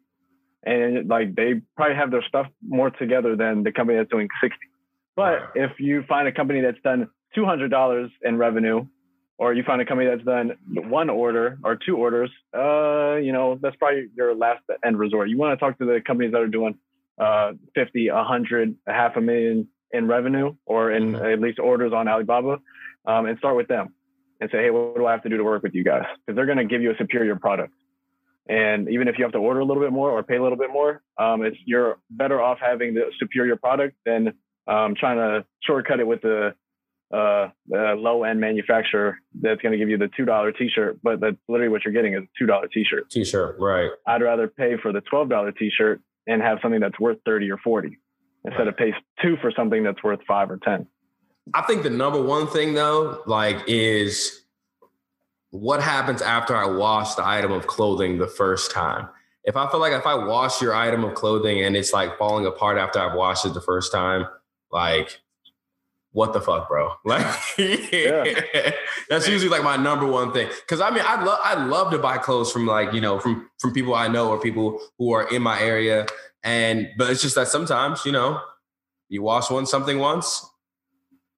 and 0.65 1.09
like 1.09 1.35
they 1.35 1.61
probably 1.77 1.97
have 1.97 2.11
their 2.11 2.23
stuff 2.23 2.47
more 2.67 2.91
together 2.91 3.37
than 3.37 3.63
the 3.63 3.73
company 3.73 3.99
that's 3.99 4.11
doing 4.11 4.29
sixty. 4.43 4.67
But 5.17 5.53
if 5.55 5.73
you 5.79 6.05
find 6.09 6.27
a 6.27 6.33
company 6.33 6.61
that's 6.61 6.81
done 6.83 7.09
two 7.35 7.45
hundred 7.45 7.71
dollars 7.71 8.11
in 8.23 8.39
revenue, 8.39 8.87
or 9.39 9.53
you 9.53 9.63
find 9.65 9.81
a 9.81 9.85
company 9.85 10.09
that's 10.09 10.25
done 10.25 10.53
one 10.91 11.11
order 11.11 11.59
or 11.63 11.77
two 11.77 11.97
orders, 11.97 12.31
uh, 12.57 13.17
you 13.17 13.33
know 13.33 13.59
that's 13.61 13.77
probably 13.77 14.09
your 14.17 14.35
last 14.35 14.63
end 14.85 14.99
resort. 14.99 15.29
You 15.29 15.39
want 15.39 15.59
to 15.59 15.65
talk 15.65 15.79
to 15.79 15.85
the 15.85 16.01
companies 16.05 16.33
that 16.33 16.41
are 16.41 16.49
doing 16.49 16.79
uh, 17.19 17.53
50, 17.75 18.11
100, 18.11 18.77
a 18.87 18.93
half 18.93 19.17
a 19.17 19.21
million, 19.21 19.69
in 19.93 20.07
revenue 20.09 20.55
or 20.67 20.91
in 20.91 21.13
mm-hmm. 21.13 21.25
at 21.25 21.41
least 21.41 21.59
orders 21.59 21.93
on 21.93 22.09
Alibaba 22.09 22.59
um, 23.07 23.27
and 23.27 23.39
start 23.39 23.57
with 23.57 23.69
them 23.69 23.95
and 24.41 24.51
say, 24.51 24.59
hey, 24.59 24.71
what 24.71 24.97
do 24.97 25.07
I 25.07 25.13
have 25.13 25.23
to 25.23 25.29
do 25.29 25.37
to 25.37 25.45
work 25.45 25.63
with 25.63 25.75
you 25.75 25.85
guys? 25.85 26.05
Because 26.27 26.37
they're 26.37 26.47
going 26.47 26.59
to 26.59 26.65
give 26.65 26.83
you 26.83 26.91
a 26.91 26.97
superior 26.97 27.37
product. 27.37 27.73
And 28.49 28.89
even 28.91 29.09
if 29.09 29.17
you 29.17 29.25
have 29.25 29.33
to 29.33 29.39
order 29.39 29.61
a 29.61 29.65
little 29.65 29.83
bit 29.83 29.93
more 29.93 30.11
or 30.11 30.23
pay 30.23 30.37
a 30.37 30.43
little 30.43 30.59
bit 30.59 30.71
more, 30.71 31.03
um, 31.19 31.43
it's 31.43 31.57
you're 31.65 31.99
better 32.11 32.43
off 32.43 32.59
having 32.61 32.95
the 32.95 33.05
superior 33.19 33.57
product 33.57 33.97
than 34.05 34.35
um, 34.67 34.95
trying 34.95 35.17
to 35.17 35.47
shortcut 35.63 36.01
it 36.01 36.07
with 36.07 36.21
the, 36.23 36.55
uh, 37.13 37.49
the 37.69 37.95
low 37.97 38.25
end 38.25 38.41
manufacturer 38.41 39.19
that's 39.41 39.63
going 39.63 39.73
to 39.73 39.79
give 39.79 39.89
you 39.89 39.97
the 39.97 40.11
two 40.17 40.25
dollar 40.25 40.53
T-shirt, 40.53 40.99
but 41.03 41.21
that's 41.21 41.37
literally 41.49 41.71
what 41.71 41.85
you're 41.85 41.95
getting 41.95 42.15
is 42.15 42.23
a 42.23 42.29
two 42.39 42.47
dollar 42.47 42.69
T-shirt. 42.69 43.09
T-shirt, 43.11 43.57
right? 43.59 43.91
I'd 44.07 44.23
rather 44.23 44.49
pay 44.49 44.77
for 44.83 44.93
the 44.93 45.01
twelve 45.01 45.31
dollar 45.31 45.53
T-shirt 45.53 46.01
and 46.27 46.43
have 46.43 46.59
something 46.61 46.81
that's 46.81 46.99
worth 46.99 47.19
thirty 47.25 47.51
or 47.51 47.59
forty. 47.59 47.99
Instead 48.45 48.69
of 48.69 48.77
pay 48.77 48.95
two 49.23 49.37
for 49.41 49.51
something 49.51 49.83
that's 49.83 50.03
worth 50.03 50.21
five 50.27 50.51
or 50.51 50.59
ten. 50.59 50.87
I 51.53 51.63
think 51.63 51.83
the 51.83 51.91
number 51.91 52.23
one 52.23 52.47
thing 52.47 52.75
though, 52.75 53.23
like, 53.27 53.59
is 53.67 54.45
what 55.51 55.81
happens 55.81 56.23
after 56.23 56.57
I 56.57 56.67
wash 56.67 57.15
the 57.15 57.27
item 57.27 57.53
of 57.53 57.67
clothing 57.67 58.19
the 58.19 58.27
first 58.27 58.71
time. 58.71 59.09
If 59.45 59.57
I 59.57 59.71
feel 59.71 59.79
like 59.79 59.93
if 59.93 60.07
I 60.07 60.15
wash 60.15 60.63
your 60.63 60.75
item 60.75 61.05
of 61.05 61.15
clothing 61.15 61.63
and 61.63 61.77
it's 61.77 61.93
like 61.93 62.19
falling 62.19 62.47
apart 62.47 62.79
after 62.79 62.99
I've 62.99 63.15
washed 63.15 63.45
it 63.45 63.55
the 63.55 63.61
first 63.61 63.93
time, 63.93 64.27
like 64.73 65.21
what 66.15 66.33
the 66.33 66.41
fuck, 66.41 66.69
bro? 66.69 66.93
Like, 67.05 67.27
yeah. 67.59 68.71
that's 69.11 69.29
usually 69.29 69.51
like 69.51 69.63
my 69.63 69.77
number 69.77 70.07
one 70.07 70.33
thing. 70.33 70.49
Cause 70.69 70.81
I 70.81 70.91
mean, 70.91 71.05
I 71.05 71.23
love, 71.23 71.39
I 71.43 71.65
love 71.67 71.91
to 71.91 71.99
buy 71.99 72.19
clothes 72.19 72.51
from 72.51 72.67
like, 72.67 72.93
you 72.93 73.01
know, 73.01 73.19
from, 73.19 73.51
from 73.59 73.75
people 73.75 73.95
I 73.95 74.09
know 74.09 74.31
or 74.31 74.41
people 74.41 74.81
who 74.99 75.13
are 75.13 75.29
in 75.29 75.43
my 75.43 75.61
area. 75.61 76.07
And, 76.45 76.91
but 76.97 77.11
it's 77.11 77.23
just 77.23 77.35
that 77.35 77.49
sometimes, 77.49 78.05
you 78.05 78.13
know, 78.13 78.41
you 79.09 79.23
wash 79.23 79.51
one 79.51 79.67
something 79.67 79.99
once, 79.99 80.47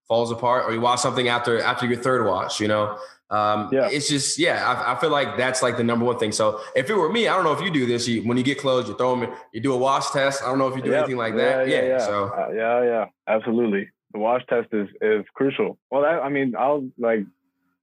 falls 0.08 0.30
apart, 0.30 0.64
or 0.66 0.74
you 0.74 0.80
wash 0.80 1.00
something 1.00 1.28
after, 1.28 1.62
after 1.62 1.86
your 1.86 1.96
third 1.96 2.26
wash, 2.26 2.60
you 2.60 2.68
know? 2.68 2.98
Um, 3.30 3.70
yeah. 3.72 3.88
It's 3.90 4.08
just, 4.08 4.38
yeah, 4.38 4.64
I, 4.64 4.92
I, 4.92 5.00
feel 5.00 5.10
like 5.10 5.36
that's 5.36 5.60
like 5.60 5.76
the 5.76 5.82
number 5.82 6.04
one 6.04 6.18
thing. 6.18 6.30
So 6.30 6.60
if 6.76 6.90
it 6.90 6.94
were 6.94 7.10
me, 7.10 7.26
I 7.26 7.34
don't 7.34 7.44
know 7.44 7.52
if 7.52 7.60
you 7.60 7.72
do 7.72 7.86
this. 7.86 8.06
You, 8.06 8.22
when 8.22 8.36
you 8.36 8.44
get 8.44 8.58
clothes, 8.58 8.88
you 8.88 8.96
throw 8.96 9.18
them, 9.18 9.34
you 9.52 9.60
do 9.60 9.72
a 9.72 9.76
wash 9.76 10.10
test. 10.10 10.44
I 10.44 10.46
don't 10.46 10.58
know 10.58 10.68
if 10.68 10.76
you 10.76 10.82
do 10.82 10.90
yep. 10.90 11.00
anything 11.00 11.16
like 11.16 11.34
that. 11.36 11.66
Yeah, 11.66 11.74
yeah. 11.74 11.88
yeah. 11.88 11.98
So 11.98 12.24
uh, 12.26 12.50
yeah, 12.54 12.84
yeah, 12.84 13.06
absolutely 13.26 13.88
the 14.16 14.20
wash 14.20 14.42
test 14.48 14.68
is 14.72 14.88
is 15.00 15.24
crucial. 15.34 15.78
Well, 15.90 16.02
that, 16.02 16.22
I 16.22 16.28
mean, 16.28 16.54
I'll 16.58 16.88
like 16.98 17.20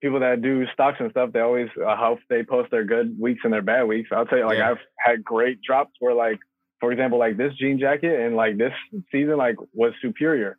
people 0.01 0.19
that 0.19 0.41
do 0.41 0.65
stocks 0.73 0.97
and 0.99 1.11
stuff. 1.11 1.31
They 1.31 1.39
always 1.39 1.69
uh, 1.77 1.95
how 1.95 2.17
they 2.29 2.43
post 2.43 2.71
their 2.71 2.83
good 2.83 3.17
weeks 3.19 3.41
and 3.43 3.53
their 3.53 3.61
bad 3.61 3.83
weeks. 3.83 4.09
I'll 4.11 4.25
tell 4.25 4.39
you, 4.39 4.45
like 4.45 4.57
yeah. 4.57 4.71
I've 4.71 4.83
had 4.97 5.23
great 5.23 5.61
drops 5.61 5.93
where, 5.99 6.15
like, 6.15 6.39
for 6.83 6.91
example, 6.91 7.17
like 7.17 7.37
this 7.37 7.53
jean 7.53 7.79
jacket 7.79 8.19
and 8.19 8.35
like 8.35 8.57
this 8.57 8.73
season, 9.09 9.37
like 9.37 9.55
was 9.71 9.93
superior 10.01 10.57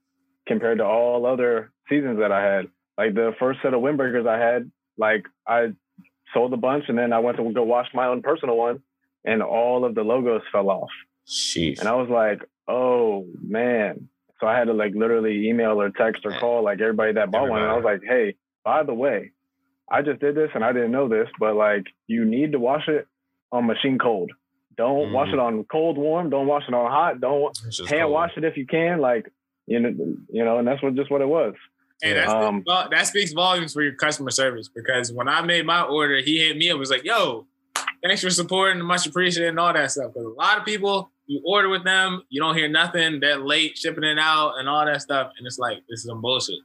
compared 0.49 0.79
to 0.79 0.85
all 0.85 1.27
other 1.27 1.71
seasons 1.87 2.19
that 2.19 2.33
I 2.33 2.43
had. 2.43 2.69
Like 2.97 3.13
the 3.13 3.33
first 3.39 3.61
set 3.63 3.75
of 3.75 3.83
windbreakers 3.83 4.27
I 4.27 4.39
had, 4.39 4.71
like 4.97 5.27
I 5.47 5.75
sold 6.33 6.55
a 6.55 6.57
bunch 6.57 6.85
and 6.89 6.97
then 6.97 7.13
I 7.13 7.19
went 7.19 7.37
to 7.37 7.53
go 7.53 7.65
wash 7.65 7.89
my 7.93 8.07
own 8.07 8.23
personal 8.23 8.57
one, 8.57 8.81
and 9.23 9.43
all 9.43 9.85
of 9.85 9.95
the 9.95 10.01
logos 10.01 10.41
fell 10.51 10.71
off. 10.71 10.89
Jeez. 11.29 11.81
And 11.81 11.89
I 11.91 11.95
was 11.95 12.09
like, 12.09 12.41
oh 12.67 13.27
man, 13.47 14.09
so 14.41 14.47
I 14.47 14.59
had 14.59 14.69
to 14.69 14.73
like 14.73 14.95
literally 14.95 15.51
email 15.51 15.79
or 15.79 15.91
text 15.91 16.25
or 16.25 16.31
call 16.31 16.65
like 16.65 16.81
everybody 16.81 17.13
that 17.13 17.31
bought 17.31 17.49
everybody. 17.49 17.51
one. 17.51 17.63
And 17.65 17.71
I 17.71 17.77
was 17.77 17.85
like, 17.85 18.01
hey, 18.03 18.37
by 18.65 18.83
the 18.83 18.95
way, 18.95 19.33
I 19.91 20.01
just 20.01 20.21
did 20.21 20.37
this 20.37 20.49
and 20.55 20.65
I 20.65 20.73
didn't 20.73 20.91
know 20.91 21.07
this, 21.07 21.29
but 21.39 21.55
like 21.55 21.85
you 22.07 22.25
need 22.25 22.53
to 22.53 22.59
wash 22.59 22.89
it 22.89 23.07
on 23.53 23.67
machine 23.67 23.99
cold. 23.99 24.33
Don't 24.77 25.09
mm. 25.09 25.13
wash 25.13 25.29
it 25.29 25.39
on 25.39 25.65
cold 25.65 25.97
warm. 25.97 26.31
Don't 26.31 26.47
wash 26.47 26.65
it 26.69 26.75
on 26.75 26.91
hot. 26.91 27.21
Don't 27.21 27.57
hand 27.89 28.03
cold. 28.03 28.13
wash 28.13 28.33
it 28.37 28.45
if 28.45 28.57
you 28.57 28.67
can. 28.67 29.01
Like 29.01 29.31
you 29.67 29.81
know, 29.81 29.95
you 30.31 30.45
know, 30.45 30.59
and 30.59 30.69
that's 30.69 30.83
what 30.83 30.95
just 30.95 31.11
what 31.11 31.21
it 31.21 31.29
was. 31.29 31.55
Hey, 32.03 32.19
um, 32.21 32.65
that 32.67 33.07
speaks 33.07 33.33
volumes 33.33 33.73
for 33.73 33.83
your 33.83 33.95
customer 33.95 34.31
service 34.31 34.69
because 34.69 35.13
when 35.13 35.29
I 35.29 35.41
made 35.43 35.65
my 35.65 35.83
order, 35.83 36.19
he 36.19 36.39
hit 36.39 36.57
me 36.57 36.69
and 36.69 36.79
was 36.79 36.91
like, 36.91 37.05
"Yo, 37.05 37.47
thanks 38.03 38.23
for 38.23 38.31
supporting, 38.31 38.83
much 38.83 39.07
appreciated, 39.07 39.51
and 39.51 39.61
all 39.61 39.73
that 39.73 39.91
stuff." 39.91 40.13
Because 40.13 40.27
a 40.27 40.31
lot 40.31 40.59
of 40.59 40.65
people 40.65 41.11
you 41.27 41.41
order 41.47 41.69
with 41.69 41.85
them, 41.85 42.23
you 42.29 42.41
don't 42.41 42.57
hear 42.57 42.69
nothing. 42.69 43.21
They're 43.21 43.39
late 43.39 43.79
shipping 43.79 44.05
it 44.05 44.19
out 44.19 44.59
and 44.59 44.69
all 44.69 44.85
that 44.85 45.03
stuff, 45.03 45.33
and 45.39 45.47
it's 45.47 45.59
like 45.59 45.79
this 45.89 46.01
is 46.01 46.07
some 46.07 46.21
bullshit. 46.21 46.59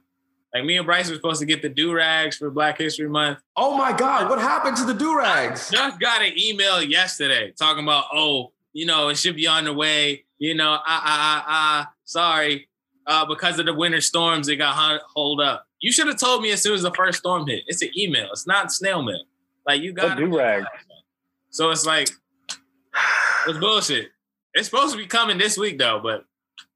Like 0.54 0.64
me 0.64 0.76
and 0.76 0.86
Bryce 0.86 1.08
were 1.08 1.14
supposed 1.14 1.40
to 1.40 1.46
get 1.46 1.62
the 1.62 1.68
do 1.68 1.92
rags 1.92 2.36
for 2.36 2.50
Black 2.50 2.78
History 2.78 3.08
Month. 3.08 3.38
Oh 3.56 3.76
my 3.76 3.92
God, 3.92 4.28
what 4.28 4.40
happened 4.40 4.76
to 4.78 4.84
the 4.84 4.94
do 4.94 5.16
rags? 5.16 5.70
Just 5.70 6.00
got 6.00 6.22
an 6.22 6.32
email 6.36 6.82
yesterday 6.82 7.52
talking 7.56 7.84
about, 7.84 8.06
oh, 8.12 8.52
you 8.72 8.84
know, 8.84 9.08
it 9.08 9.16
should 9.16 9.36
be 9.36 9.46
on 9.46 9.64
the 9.64 9.72
way. 9.72 10.24
You 10.38 10.54
know, 10.54 10.70
ah 10.70 10.82
ah 10.86 11.04
ah 11.04 11.44
ah. 11.46 11.92
Sorry, 12.04 12.68
uh, 13.06 13.26
because 13.26 13.58
of 13.60 13.66
the 13.66 13.74
winter 13.74 14.00
storms, 14.00 14.48
it 14.48 14.56
got 14.56 15.00
hold 15.14 15.40
up. 15.40 15.66
You 15.80 15.92
should 15.92 16.08
have 16.08 16.18
told 16.18 16.42
me 16.42 16.50
as 16.50 16.62
soon 16.62 16.74
as 16.74 16.82
the 16.82 16.92
first 16.92 17.18
storm 17.18 17.46
hit. 17.46 17.62
It's 17.66 17.82
an 17.82 17.90
email. 17.96 18.28
It's 18.32 18.46
not 18.46 18.72
snail 18.72 19.02
mail. 19.02 19.22
Like 19.66 19.82
you 19.82 19.92
got 19.92 20.18
do 20.18 20.36
rags. 20.36 20.66
So 21.50 21.70
it's 21.70 21.86
like 21.86 22.08
it's 23.46 23.58
bullshit. 23.58 24.08
It's 24.54 24.68
supposed 24.68 24.92
to 24.92 24.98
be 24.98 25.06
coming 25.06 25.38
this 25.38 25.56
week 25.56 25.78
though, 25.78 26.00
but 26.02 26.24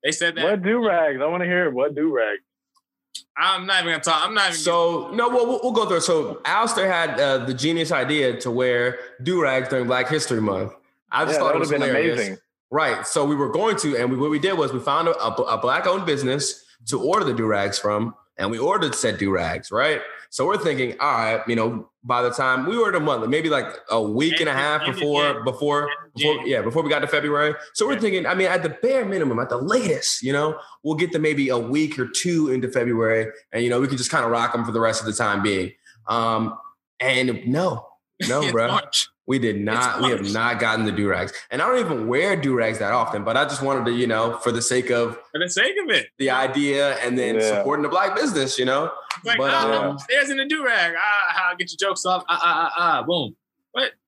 they 0.05 0.13
said 0.13 0.37
that. 0.37 0.45
What 0.45 0.63
do 0.63 0.87
rags? 0.87 1.21
I 1.21 1.27
want 1.27 1.43
to 1.43 1.49
hear 1.49 1.71
what 1.71 1.95
do 1.95 2.15
rags. 2.15 2.43
I'm 3.37 3.67
not 3.67 3.83
even 3.83 3.93
gonna 3.93 4.05
talk. 4.05 4.23
I'm 4.25 4.35
not 4.35 4.51
even. 4.51 4.61
So 4.61 5.11
no, 5.13 5.29
we'll, 5.29 5.61
we'll 5.63 5.73
go 5.73 5.87
through. 5.87 6.01
So 6.01 6.41
Alistair 6.45 6.91
had 6.91 7.19
uh, 7.19 7.39
the 7.39 7.55
genius 7.55 7.91
idea 7.91 8.39
to 8.41 8.51
wear 8.51 8.99
do 9.23 9.43
rags 9.43 9.69
during 9.69 9.87
Black 9.87 10.09
History 10.09 10.41
Month. 10.41 10.73
I 11.11 11.25
just 11.25 11.35
yeah, 11.35 11.41
thought 11.41 11.57
it 11.57 11.59
was 11.59 11.71
been 11.71 11.81
hilarious. 11.81 12.19
amazing. 12.19 12.39
Right. 12.71 13.07
So 13.07 13.25
we 13.25 13.37
were 13.37 13.51
going 13.51 13.77
to, 13.79 13.97
and 13.97 14.11
we, 14.11 14.17
what 14.17 14.31
we 14.31 14.39
did 14.39 14.59
was 14.59 14.73
we 14.73 14.81
found 14.81 15.07
a, 15.07 15.17
a, 15.17 15.31
a 15.31 15.59
black 15.59 15.87
owned 15.87 16.07
business 16.07 16.65
to 16.87 17.01
order 17.01 17.25
the 17.25 17.33
do 17.33 17.47
rags 17.47 17.79
from, 17.79 18.15
and 18.37 18.51
we 18.51 18.59
ordered 18.59 18.95
said 18.95 19.19
do 19.19 19.31
rags. 19.31 19.71
Right. 19.71 20.01
So 20.31 20.47
we're 20.47 20.59
thinking, 20.59 20.97
all 20.99 21.13
right, 21.13 21.41
you 21.47 21.55
know, 21.55 21.89
by 22.05 22.23
the 22.23 22.31
time 22.31 22.67
we 22.67 22.77
ordered 22.77 22.99
a 22.99 23.01
month, 23.01 23.27
maybe 23.29 23.49
like 23.49 23.67
a 23.91 24.01
week 24.01 24.39
and 24.39 24.49
a 24.49 24.53
half 24.53 24.85
before, 24.85 25.43
before, 25.43 25.89
before, 26.15 26.47
yeah, 26.47 26.61
before 26.61 26.83
we 26.83 26.91
got 26.91 27.01
to 27.01 27.07
February. 27.07 27.55
So 27.73 27.87
we're 27.87 27.99
thinking, 27.99 28.27
I 28.27 28.35
mean, 28.35 28.47
at 28.47 28.63
the 28.63 28.69
bare 28.69 29.07
minimum, 29.07 29.39
at 29.39 29.49
the 29.49 29.57
latest, 29.57 30.23
you 30.23 30.33
know, 30.33 30.59
we'll 30.83 30.97
get 30.97 31.13
to 31.13 31.19
maybe 31.19 31.49
a 31.49 31.59
week 31.59 31.99
or 31.99 32.07
two 32.07 32.51
into 32.51 32.69
February, 32.69 33.33
and 33.53 33.65
you 33.65 33.71
know, 33.71 33.81
we 33.81 33.89
can 33.89 33.97
just 33.97 34.11
kind 34.11 34.25
of 34.25 34.31
rock 34.31 34.53
them 34.53 34.65
for 34.65 34.73
the 34.73 34.81
rest 34.81 35.01
of 35.01 35.07
the 35.07 35.15
time 35.15 35.43
being. 35.43 35.73
Um, 36.07 36.59
and 37.01 37.47
no, 37.47 37.87
no, 38.29 38.51
bro. 38.51 38.69
March. 38.69 39.09
We 39.27 39.39
did 39.39 39.59
not. 39.59 40.03
We 40.03 40.11
have 40.11 40.33
not 40.35 40.61
gotten 40.61 40.85
the 40.85 40.93
do 40.93 41.09
rags, 41.09 41.33
and 41.51 41.63
I 41.63 41.67
don't 41.67 41.79
even 41.79 42.07
wear 42.07 42.37
do 42.37 42.55
rags 42.55 42.79
that 42.81 42.93
often. 42.93 43.25
But 43.25 43.39
I 43.39 43.45
just 43.45 43.63
wanted 43.63 43.87
to, 43.87 43.93
you 43.93 44.07
know, 44.07 44.37
for 44.39 44.53
the 44.53 44.61
sake 44.61 44.91
of 44.91 45.19
for 45.33 45.39
the 45.39 45.49
sake 45.49 45.75
of 45.83 45.91
it, 45.91 46.09
the 46.19 46.29
idea, 46.29 46.97
and 46.99 47.19
then 47.19 47.37
yeah. 47.37 47.57
supporting 47.57 47.85
the 47.85 47.89
black 47.89 48.15
business, 48.15 48.59
you 48.59 48.67
know. 48.67 48.93
Like, 49.25 49.39
but, 49.39 49.51
ah, 49.55 49.89
um, 49.89 49.99
there's 50.11 50.29
in 50.29 50.37
the 50.37 50.45
do 50.45 50.63
rag. 50.63 50.95
Ah, 50.99 51.35
ah, 51.37 51.55
get 51.59 51.71
your 51.71 51.89
jokes 51.89 52.05
off. 52.05 52.23
Ah, 52.29 52.39
ah, 52.43 52.73
ah, 52.77 52.99
ah, 52.99 53.03
boom. 53.03 53.35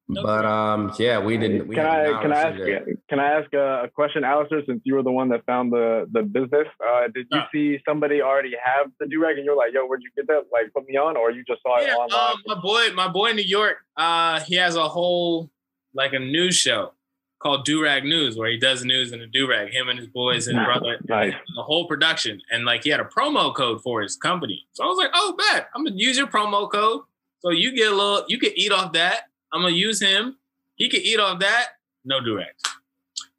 No 0.09 0.23
but 0.23 0.45
um, 0.45 0.93
yeah, 1.01 1.19
we 1.19 1.37
didn't. 1.37 1.67
We 1.67 1.75
can 1.75 1.85
I 1.85 2.23
can 2.23 2.33
I 2.33 2.43
ask 2.43 2.61
it. 2.61 2.99
can 3.09 3.19
I 3.19 3.41
ask 3.41 3.53
a, 3.53 3.91
question, 3.93 4.23
Alistair? 4.23 4.63
Since 4.65 4.83
you 4.85 4.95
were 4.95 5.03
the 5.03 5.11
one 5.11 5.31
that 5.31 5.45
found 5.47 5.73
the 5.73 6.07
the 6.13 6.23
business, 6.23 6.69
uh, 6.87 7.09
did 7.13 7.27
you 7.33 7.41
see 7.53 7.83
somebody 7.85 8.23
already 8.23 8.53
have 8.65 8.93
the 9.01 9.07
do 9.07 9.21
rag, 9.21 9.37
and 9.37 9.45
you're 9.45 9.57
like, 9.57 9.73
"Yo, 9.73 9.85
where'd 9.85 10.03
you 10.03 10.11
get 10.17 10.29
that? 10.29 10.45
Like, 10.53 10.73
put 10.73 10.87
me 10.87 10.97
on," 10.97 11.17
or 11.17 11.33
you 11.33 11.43
just 11.45 11.61
saw 11.63 11.79
it 11.79 11.89
yeah, 11.89 11.95
online? 11.95 12.35
Um, 12.35 12.43
my 12.47 12.61
boy, 12.61 12.95
my 12.95 13.09
boy 13.09 13.31
in 13.31 13.37
New 13.37 13.43
York, 13.43 13.79
uh, 13.97 14.39
he 14.41 14.55
has 14.55 14.77
a 14.77 14.89
whole 14.89 15.51
like 15.93 16.13
a 16.13 16.21
news 16.21 16.55
show 16.55 16.93
called 17.41 17.65
Do 17.65 17.83
Rag 17.83 18.05
News, 18.05 18.37
where 18.37 18.49
he 18.49 18.59
does 18.59 18.85
news 18.85 19.11
in 19.11 19.21
a 19.21 19.27
do 19.27 19.49
rag. 19.49 19.73
Him 19.73 19.89
and 19.89 19.99
his 19.99 20.09
boys 20.09 20.47
and 20.47 20.65
brother, 20.65 20.99
nice. 21.09 21.35
the 21.57 21.63
whole 21.63 21.89
production, 21.89 22.41
and 22.53 22.65
like 22.65 22.85
he 22.85 22.91
had 22.91 23.01
a 23.01 23.05
promo 23.05 23.53
code 23.53 23.83
for 23.83 24.03
his 24.03 24.17
company. 24.17 24.69
So 24.73 24.85
I 24.85 24.87
was 24.87 24.99
like, 24.99 25.11
"Oh, 25.15 25.35
bet 25.37 25.69
I'm 25.75 25.85
gonna 25.85 25.97
use 25.97 26.17
your 26.17 26.29
promo 26.29 26.71
code, 26.71 27.03
so 27.41 27.51
you 27.51 27.75
get 27.75 27.91
a 27.91 27.95
little, 27.97 28.25
you 28.29 28.39
can 28.39 28.53
eat 28.55 28.71
off 28.71 28.93
that." 28.93 29.23
I'm 29.57 29.63
gonna 29.63 29.75
use 29.75 30.01
him. 30.01 30.37
He 30.77 30.89
can 30.89 31.01
eat 31.01 31.19
off 31.19 31.41
that. 31.41 31.69
No 32.05 32.21
direct. 32.21 32.69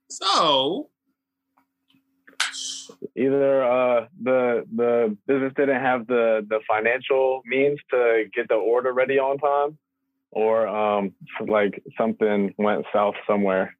So 0.09 0.89
either 3.15 3.63
uh, 3.63 4.07
the 4.21 4.65
the 4.75 5.17
business 5.27 5.53
didn't 5.55 5.81
have 5.81 6.07
the 6.07 6.45
the 6.49 6.59
financial 6.67 7.41
means 7.45 7.79
to 7.91 8.25
get 8.33 8.47
the 8.47 8.55
order 8.55 8.93
ready 8.93 9.19
on 9.19 9.37
time, 9.37 9.77
or 10.31 10.67
um, 10.67 11.13
like 11.47 11.83
something 11.97 12.53
went 12.57 12.85
south 12.91 13.15
somewhere. 13.27 13.75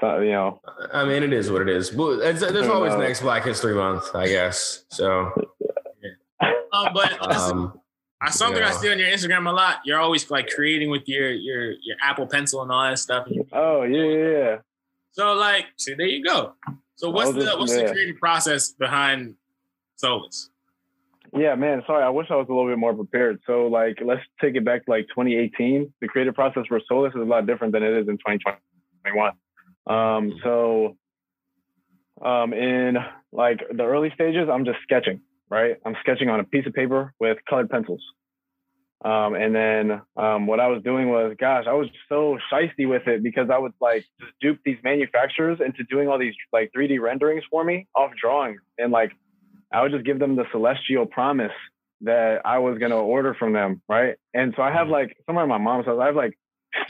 So, 0.00 0.20
you 0.20 0.30
know, 0.30 0.60
I 0.92 1.04
mean, 1.04 1.24
it 1.24 1.32
is 1.32 1.50
what 1.50 1.62
it 1.62 1.68
is. 1.68 1.90
There's 1.90 2.68
always 2.68 2.94
next 2.94 3.20
Black 3.20 3.44
History 3.44 3.74
Month, 3.74 4.14
I 4.14 4.28
guess. 4.28 4.84
So, 4.90 5.32
um, 6.72 6.88
but 6.94 7.36
um, 7.36 7.80
I 8.20 8.30
something 8.30 8.60
yeah. 8.60 8.68
I 8.68 8.72
see 8.72 8.90
on 8.90 8.98
your 8.98 9.08
Instagram 9.08 9.48
a 9.48 9.52
lot. 9.52 9.80
You're 9.84 10.00
always 10.00 10.28
like 10.30 10.48
creating 10.48 10.90
with 10.90 11.08
your 11.08 11.30
your 11.30 11.70
your 11.70 11.96
Apple 12.02 12.26
Pencil 12.26 12.62
and 12.62 12.72
all 12.72 12.82
that 12.82 12.98
stuff. 12.98 13.28
Oh 13.52 13.82
yeah, 13.82 14.02
yeah. 14.02 14.56
So 15.12 15.34
like, 15.34 15.66
see, 15.76 15.94
there 15.94 16.06
you 16.06 16.24
go. 16.24 16.54
So 16.96 17.10
what's 17.10 17.32
the 17.32 17.56
what's 17.56 17.76
yeah. 17.76 17.86
the 17.86 17.92
creative 17.92 18.16
process 18.16 18.70
behind 18.70 19.34
Solus? 19.96 20.50
Yeah, 21.36 21.54
man. 21.54 21.82
Sorry, 21.86 22.02
I 22.02 22.08
wish 22.08 22.26
I 22.30 22.36
was 22.36 22.46
a 22.48 22.52
little 22.52 22.68
bit 22.68 22.78
more 22.78 22.94
prepared. 22.94 23.40
So 23.46 23.66
like, 23.66 23.98
let's 24.04 24.22
take 24.40 24.56
it 24.56 24.64
back 24.64 24.86
to 24.86 24.90
like 24.90 25.06
2018. 25.08 25.92
The 26.00 26.08
creative 26.08 26.34
process 26.34 26.64
for 26.66 26.80
Solus 26.88 27.14
is 27.14 27.20
a 27.20 27.24
lot 27.24 27.46
different 27.46 27.72
than 27.72 27.82
it 27.82 27.92
is 27.92 28.08
in 28.08 28.16
2021. 28.16 29.32
Um, 29.86 30.40
so 30.42 30.96
um, 32.24 32.52
in 32.52 32.96
like 33.32 33.60
the 33.70 33.84
early 33.84 34.10
stages, 34.14 34.48
I'm 34.50 34.64
just 34.64 34.78
sketching 34.82 35.20
right? 35.50 35.76
I'm 35.84 35.96
sketching 36.00 36.28
on 36.28 36.40
a 36.40 36.44
piece 36.44 36.66
of 36.66 36.74
paper 36.74 37.12
with 37.18 37.38
colored 37.48 37.70
pencils. 37.70 38.02
Um, 39.04 39.34
and 39.34 39.54
then 39.54 40.02
um, 40.16 40.46
what 40.48 40.58
I 40.58 40.66
was 40.66 40.82
doing 40.82 41.08
was, 41.08 41.36
gosh, 41.38 41.64
I 41.68 41.72
was 41.72 41.88
so 42.08 42.36
shisty 42.52 42.88
with 42.88 43.06
it 43.06 43.22
because 43.22 43.48
I 43.52 43.58
would 43.58 43.72
like 43.80 44.04
just 44.20 44.32
dupe 44.40 44.58
these 44.64 44.78
manufacturers 44.82 45.60
into 45.64 45.84
doing 45.84 46.08
all 46.08 46.18
these 46.18 46.34
like 46.52 46.72
3D 46.76 47.00
renderings 47.00 47.44
for 47.48 47.62
me 47.62 47.86
off 47.94 48.10
drawings. 48.20 48.60
And 48.76 48.90
like, 48.90 49.12
I 49.72 49.82
would 49.82 49.92
just 49.92 50.04
give 50.04 50.18
them 50.18 50.34
the 50.34 50.46
celestial 50.50 51.06
promise 51.06 51.52
that 52.00 52.40
I 52.44 52.58
was 52.58 52.78
going 52.78 52.90
to 52.90 52.96
order 52.96 53.34
from 53.34 53.52
them. 53.52 53.82
Right. 53.88 54.16
And 54.34 54.52
so 54.56 54.62
I 54.62 54.72
have 54.72 54.88
like 54.88 55.16
somewhere 55.26 55.44
in 55.44 55.48
my 55.48 55.58
mom's 55.58 55.86
house, 55.86 55.98
I 56.00 56.06
have 56.06 56.16
like 56.16 56.36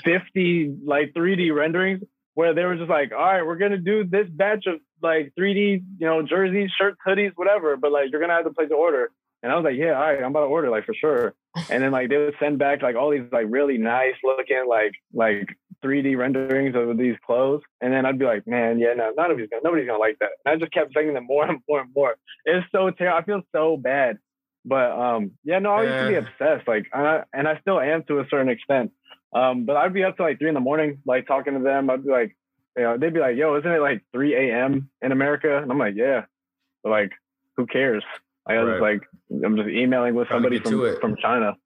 50 0.04 0.78
like 0.84 1.12
3D 1.12 1.54
renderings 1.54 2.02
where 2.38 2.54
they 2.54 2.64
were 2.64 2.76
just 2.76 2.88
like, 2.88 3.10
all 3.10 3.18
right, 3.18 3.44
we're 3.44 3.56
gonna 3.56 3.76
do 3.76 4.04
this 4.04 4.28
batch 4.30 4.66
of 4.68 4.76
like 5.02 5.32
3D, 5.36 5.82
you 5.98 6.06
know, 6.06 6.22
jerseys, 6.22 6.70
shirts, 6.78 6.96
hoodies, 7.04 7.32
whatever, 7.34 7.76
but 7.76 7.90
like 7.90 8.12
you're 8.12 8.20
gonna 8.20 8.34
have 8.34 8.44
to 8.44 8.52
place 8.52 8.68
an 8.70 8.76
order. 8.76 9.10
And 9.42 9.50
I 9.50 9.56
was 9.56 9.64
like, 9.64 9.74
yeah, 9.76 9.94
all 9.94 10.02
right, 10.02 10.22
I'm 10.22 10.30
about 10.30 10.42
to 10.42 10.46
order 10.46 10.70
like 10.70 10.86
for 10.86 10.94
sure. 10.94 11.34
And 11.68 11.82
then 11.82 11.90
like 11.90 12.10
they 12.10 12.16
would 12.16 12.36
send 12.38 12.60
back 12.60 12.80
like 12.80 12.94
all 12.94 13.10
these 13.10 13.26
like 13.32 13.46
really 13.48 13.76
nice 13.76 14.14
looking 14.22 14.66
like 14.68 14.92
like 15.12 15.48
3D 15.84 16.16
renderings 16.16 16.76
of 16.76 16.96
these 16.96 17.16
clothes. 17.26 17.62
And 17.80 17.92
then 17.92 18.06
I'd 18.06 18.20
be 18.20 18.24
like, 18.24 18.46
man, 18.46 18.78
yeah, 18.78 18.94
no, 18.94 19.10
none 19.16 19.32
of 19.32 19.36
these 19.36 19.48
gonna 19.50 19.62
nobody's 19.64 19.88
gonna 19.88 19.98
like 19.98 20.18
that. 20.20 20.30
And 20.44 20.54
I 20.54 20.56
just 20.58 20.70
kept 20.72 20.94
sending 20.94 21.14
them 21.14 21.26
more 21.26 21.44
and 21.44 21.58
more 21.68 21.80
and 21.80 21.90
more. 21.92 22.14
It's 22.44 22.64
so 22.70 22.88
terrible. 22.90 23.18
I 23.18 23.24
feel 23.24 23.42
so 23.50 23.76
bad. 23.76 24.18
But 24.68 24.92
um, 24.92 25.32
yeah, 25.44 25.58
no, 25.58 25.72
I 25.72 25.82
used 25.82 25.94
to 25.94 26.08
be 26.08 26.14
obsessed. 26.16 26.68
Like, 26.68 26.86
I, 26.92 27.22
and 27.32 27.48
I 27.48 27.58
still 27.60 27.80
am 27.80 28.04
to 28.04 28.20
a 28.20 28.26
certain 28.30 28.50
extent. 28.50 28.92
Um, 29.32 29.64
but 29.64 29.76
I'd 29.76 29.94
be 29.94 30.04
up 30.04 30.16
to 30.18 30.22
like 30.22 30.38
three 30.38 30.48
in 30.48 30.54
the 30.54 30.60
morning, 30.60 31.00
like 31.06 31.26
talking 31.26 31.54
to 31.54 31.60
them. 31.60 31.90
I'd 31.90 32.04
be 32.04 32.10
like, 32.10 32.36
you 32.76 32.82
know, 32.82 32.98
they'd 32.98 33.12
be 33.12 33.20
like, 33.20 33.36
"Yo, 33.36 33.56
isn't 33.56 33.70
it 33.70 33.80
like 33.80 34.02
3 34.12 34.34
a.m. 34.34 34.90
in 35.02 35.12
America?" 35.12 35.58
And 35.58 35.70
I'm 35.70 35.78
like, 35.78 35.94
"Yeah." 35.96 36.26
But 36.82 36.90
like, 36.90 37.12
who 37.56 37.66
cares? 37.66 38.04
I 38.46 38.62
was 38.62 38.80
right. 38.80 38.92
like, 38.92 39.02
I'm 39.44 39.56
just 39.56 39.68
emailing 39.68 40.14
with 40.14 40.28
somebody 40.30 40.58
from 40.60 41.00
from 41.00 41.16
China. 41.20 41.56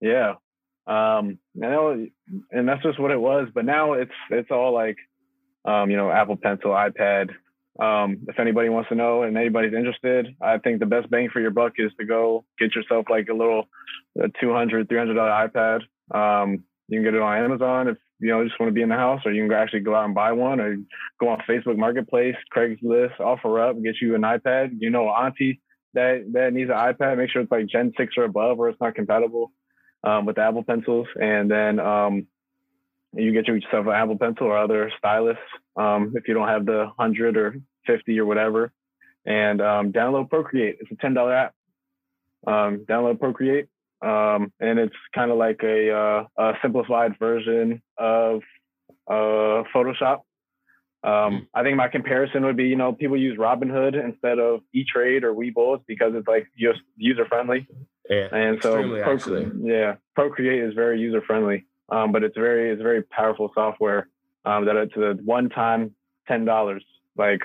Yeah. 0.00 0.34
Um, 0.86 1.38
and, 1.60 1.74
was, 1.74 2.08
and 2.50 2.68
that's 2.68 2.82
just 2.82 2.98
what 2.98 3.10
it 3.10 3.20
was. 3.20 3.48
But 3.54 3.64
now 3.64 3.94
it's 3.94 4.12
it's 4.30 4.50
all 4.50 4.72
like, 4.72 4.96
um, 5.64 5.90
you 5.90 5.96
know, 5.96 6.10
Apple 6.10 6.36
Pencil, 6.36 6.70
iPad. 6.70 7.30
Um, 7.78 8.18
if 8.28 8.38
anybody 8.38 8.68
wants 8.68 8.88
to 8.88 8.94
know 8.94 9.22
and 9.22 9.36
anybody's 9.36 9.74
interested, 9.74 10.34
I 10.40 10.58
think 10.58 10.80
the 10.80 10.86
best 10.86 11.10
bang 11.10 11.28
for 11.30 11.40
your 11.40 11.50
buck 11.50 11.74
is 11.76 11.92
to 11.98 12.06
go 12.06 12.44
get 12.58 12.74
yourself 12.74 13.06
like 13.10 13.28
a 13.28 13.34
little 13.34 13.68
a 14.18 14.28
200 14.40 14.88
$300 14.88 15.50
iPad. 15.50 15.80
Um, 16.14 16.64
you 16.88 16.98
can 16.98 17.04
get 17.04 17.14
it 17.14 17.22
on 17.22 17.44
Amazon 17.44 17.88
if 17.88 17.98
you 18.20 18.28
know 18.28 18.44
just 18.44 18.58
want 18.58 18.68
to 18.70 18.74
be 18.74 18.82
in 18.82 18.88
the 18.88 18.94
house, 18.94 19.20
or 19.24 19.32
you 19.32 19.42
can 19.42 19.52
actually 19.52 19.80
go 19.80 19.94
out 19.94 20.04
and 20.04 20.14
buy 20.14 20.32
one, 20.32 20.60
or 20.60 20.76
go 21.20 21.28
on 21.28 21.42
Facebook 21.48 21.76
Marketplace, 21.76 22.36
Craigslist, 22.54 23.18
OfferUp, 23.18 23.82
get 23.82 23.96
you 24.00 24.14
an 24.14 24.22
iPad. 24.22 24.70
You 24.78 24.90
know, 24.90 25.08
auntie 25.08 25.60
that 25.94 26.24
that 26.32 26.52
needs 26.52 26.70
an 26.70 26.76
iPad, 26.76 27.18
make 27.18 27.30
sure 27.30 27.42
it's 27.42 27.50
like 27.50 27.66
Gen 27.66 27.92
six 27.96 28.14
or 28.16 28.24
above, 28.24 28.58
or 28.58 28.68
it's 28.68 28.80
not 28.80 28.94
compatible 28.94 29.52
um, 30.04 30.26
with 30.26 30.38
Apple 30.38 30.62
Pencils, 30.62 31.08
and 31.20 31.50
then 31.50 31.80
um, 31.80 32.26
you 33.16 33.32
get 33.32 33.48
yourself 33.48 33.86
an 33.86 33.92
Apple 33.92 34.18
Pencil 34.18 34.46
or 34.46 34.58
other 34.58 34.92
stylus 34.98 35.38
um, 35.76 36.12
if 36.14 36.28
you 36.28 36.34
don't 36.34 36.48
have 36.48 36.66
the 36.66 36.90
hundred 36.98 37.36
or 37.36 37.56
fifty 37.86 38.18
or 38.18 38.26
whatever, 38.26 38.72
and 39.24 39.60
um, 39.60 39.92
download 39.92 40.30
Procreate. 40.30 40.78
It's 40.80 40.90
a 40.90 40.96
ten 40.96 41.14
dollar 41.14 41.34
app. 41.34 41.54
Um, 42.46 42.84
download 42.88 43.18
Procreate 43.18 43.68
um, 44.02 44.52
and 44.60 44.78
it's 44.78 44.94
kind 45.14 45.30
of 45.30 45.38
like 45.38 45.60
a, 45.62 45.90
uh, 45.90 46.24
a, 46.36 46.52
simplified 46.60 47.18
version 47.18 47.82
of 47.96 48.42
uh, 49.08 49.64
Photoshop. 49.74 50.20
Um, 51.02 51.32
hmm. 51.32 51.38
I 51.54 51.62
think 51.62 51.76
my 51.76 51.88
comparison 51.88 52.44
would 52.44 52.56
be, 52.56 52.64
you 52.64 52.76
know, 52.76 52.92
people 52.92 53.16
use 53.16 53.38
Robinhood 53.38 54.02
instead 54.02 54.38
of 54.38 54.60
E-Trade 54.74 55.24
or 55.24 55.34
Webull 55.34 55.82
because 55.86 56.12
it's 56.14 56.28
like 56.28 56.46
just 56.58 56.80
user 56.96 57.24
friendly. 57.26 57.66
Yeah, 58.08 58.28
and 58.32 58.62
so 58.62 59.00
Procreate, 59.02 59.52
yeah, 59.62 59.96
Procreate 60.14 60.62
is 60.62 60.74
very 60.74 61.00
user 61.00 61.22
friendly, 61.22 61.66
um, 61.88 62.12
but 62.12 62.22
it's 62.22 62.36
very 62.36 62.70
it's 62.72 62.82
very 62.82 63.02
powerful 63.02 63.50
software 63.54 64.08
um, 64.44 64.64
that 64.66 64.76
it's 64.76 64.96
a 64.96 65.22
one 65.22 65.48
time 65.48 65.94
ten 66.28 66.44
dollars, 66.44 66.84
like 67.16 67.42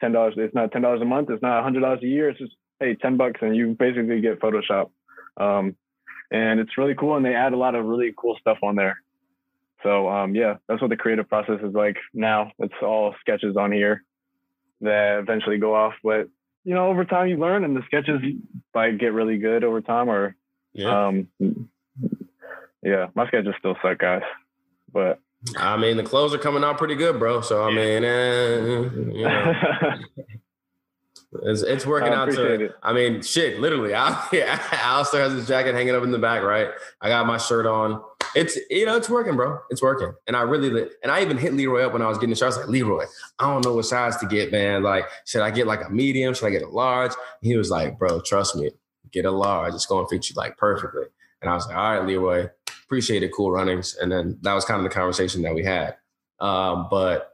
ten 0.00 0.12
dollars. 0.12 0.34
It's 0.36 0.54
not 0.54 0.72
ten 0.72 0.82
dollars 0.82 1.02
a 1.02 1.04
month. 1.04 1.30
It's 1.30 1.42
not 1.42 1.62
hundred 1.62 1.80
dollars 1.80 2.00
a 2.02 2.06
year. 2.06 2.30
It's 2.30 2.38
just 2.38 2.54
hey 2.80 2.94
ten 2.94 3.16
bucks 3.16 3.40
and 3.42 3.56
you 3.56 3.76
basically 3.78 4.20
get 4.20 4.40
Photoshop. 4.40 4.90
Um, 5.36 5.76
and 6.30 6.60
it's 6.60 6.76
really 6.78 6.94
cool. 6.94 7.16
And 7.16 7.24
they 7.24 7.34
add 7.34 7.52
a 7.52 7.56
lot 7.56 7.74
of 7.74 7.84
really 7.84 8.12
cool 8.16 8.36
stuff 8.40 8.58
on 8.62 8.76
there. 8.76 9.00
So 9.82 10.08
um, 10.08 10.34
yeah, 10.34 10.56
that's 10.68 10.80
what 10.80 10.90
the 10.90 10.96
creative 10.96 11.28
process 11.28 11.60
is 11.62 11.74
like 11.74 11.96
now. 12.12 12.52
It's 12.58 12.74
all 12.82 13.14
sketches 13.20 13.56
on 13.56 13.70
here 13.70 14.02
that 14.80 15.18
eventually 15.20 15.58
go 15.58 15.74
off, 15.74 15.94
but 16.02 16.28
you 16.64 16.74
know, 16.74 16.88
over 16.88 17.04
time 17.04 17.28
you 17.28 17.36
learn, 17.36 17.62
and 17.64 17.76
the 17.76 17.82
sketches 17.86 18.20
like 18.74 18.98
get 18.98 19.12
really 19.12 19.38
good 19.38 19.64
over 19.64 19.80
time. 19.80 20.08
Or 20.08 20.34
yeah, 20.72 21.08
um, 21.08 21.28
yeah, 22.84 23.06
my 23.14 23.26
sketches 23.26 23.54
still 23.58 23.76
suck, 23.82 23.98
guys, 23.98 24.22
but. 24.92 25.20
I 25.58 25.76
mean, 25.76 25.98
the 25.98 26.02
clothes 26.02 26.32
are 26.32 26.38
coming 26.38 26.64
out 26.64 26.78
pretty 26.78 26.94
good, 26.94 27.18
bro. 27.18 27.42
So 27.42 27.64
I 27.64 27.68
mean, 27.68 28.02
eh, 28.02 28.56
you 29.12 29.24
know. 29.24 29.54
It's, 31.42 31.62
it's 31.62 31.86
working 31.86 32.12
out 32.12 32.30
to. 32.30 32.64
It. 32.64 32.72
I 32.82 32.92
mean, 32.92 33.22
shit. 33.22 33.60
Literally, 33.60 33.94
I, 33.94 34.26
yeah, 34.32 34.62
Alistair 34.72 35.22
has 35.22 35.32
his 35.32 35.48
jacket 35.48 35.74
hanging 35.74 35.94
up 35.94 36.02
in 36.02 36.10
the 36.10 36.18
back. 36.18 36.42
Right, 36.42 36.68
I 37.00 37.08
got 37.08 37.26
my 37.26 37.38
shirt 37.38 37.66
on. 37.66 38.02
It's 38.34 38.58
you 38.70 38.86
know, 38.86 38.96
it's 38.96 39.08
working, 39.08 39.36
bro. 39.36 39.58
It's 39.70 39.82
working. 39.82 40.12
And 40.26 40.36
I 40.36 40.42
really 40.42 40.88
and 41.02 41.10
I 41.10 41.22
even 41.22 41.36
hit 41.36 41.54
Leroy 41.54 41.82
up 41.84 41.92
when 41.92 42.02
I 42.02 42.08
was 42.08 42.18
getting 42.18 42.30
the 42.30 42.36
shirt. 42.36 42.46
I 42.46 42.48
was 42.48 42.56
like, 42.58 42.68
Leroy, 42.68 43.04
I 43.38 43.50
don't 43.50 43.64
know 43.64 43.74
what 43.74 43.84
size 43.84 44.16
to 44.18 44.26
get, 44.26 44.52
man. 44.52 44.82
Like, 44.82 45.06
should 45.24 45.42
I 45.42 45.50
get 45.50 45.66
like 45.66 45.84
a 45.84 45.90
medium? 45.90 46.34
Should 46.34 46.46
I 46.46 46.50
get 46.50 46.62
a 46.62 46.68
large? 46.68 47.12
He 47.42 47.56
was 47.56 47.70
like, 47.70 47.98
bro, 47.98 48.20
trust 48.20 48.56
me, 48.56 48.70
get 49.12 49.24
a 49.24 49.30
large. 49.30 49.74
It's 49.74 49.86
going 49.86 50.04
to 50.04 50.08
fit 50.08 50.28
you 50.28 50.34
like 50.36 50.56
perfectly. 50.56 51.04
And 51.42 51.50
I 51.50 51.54
was 51.54 51.66
like, 51.66 51.76
all 51.76 51.98
right, 51.98 52.06
Leroy, 52.06 52.48
appreciate 52.84 53.22
it. 53.22 53.32
Cool 53.32 53.50
runnings. 53.50 53.96
And 54.00 54.10
then 54.12 54.38
that 54.42 54.54
was 54.54 54.64
kind 54.64 54.78
of 54.78 54.84
the 54.84 54.94
conversation 54.94 55.42
that 55.42 55.54
we 55.54 55.64
had. 55.64 55.96
Um, 56.40 56.88
but 56.90 57.32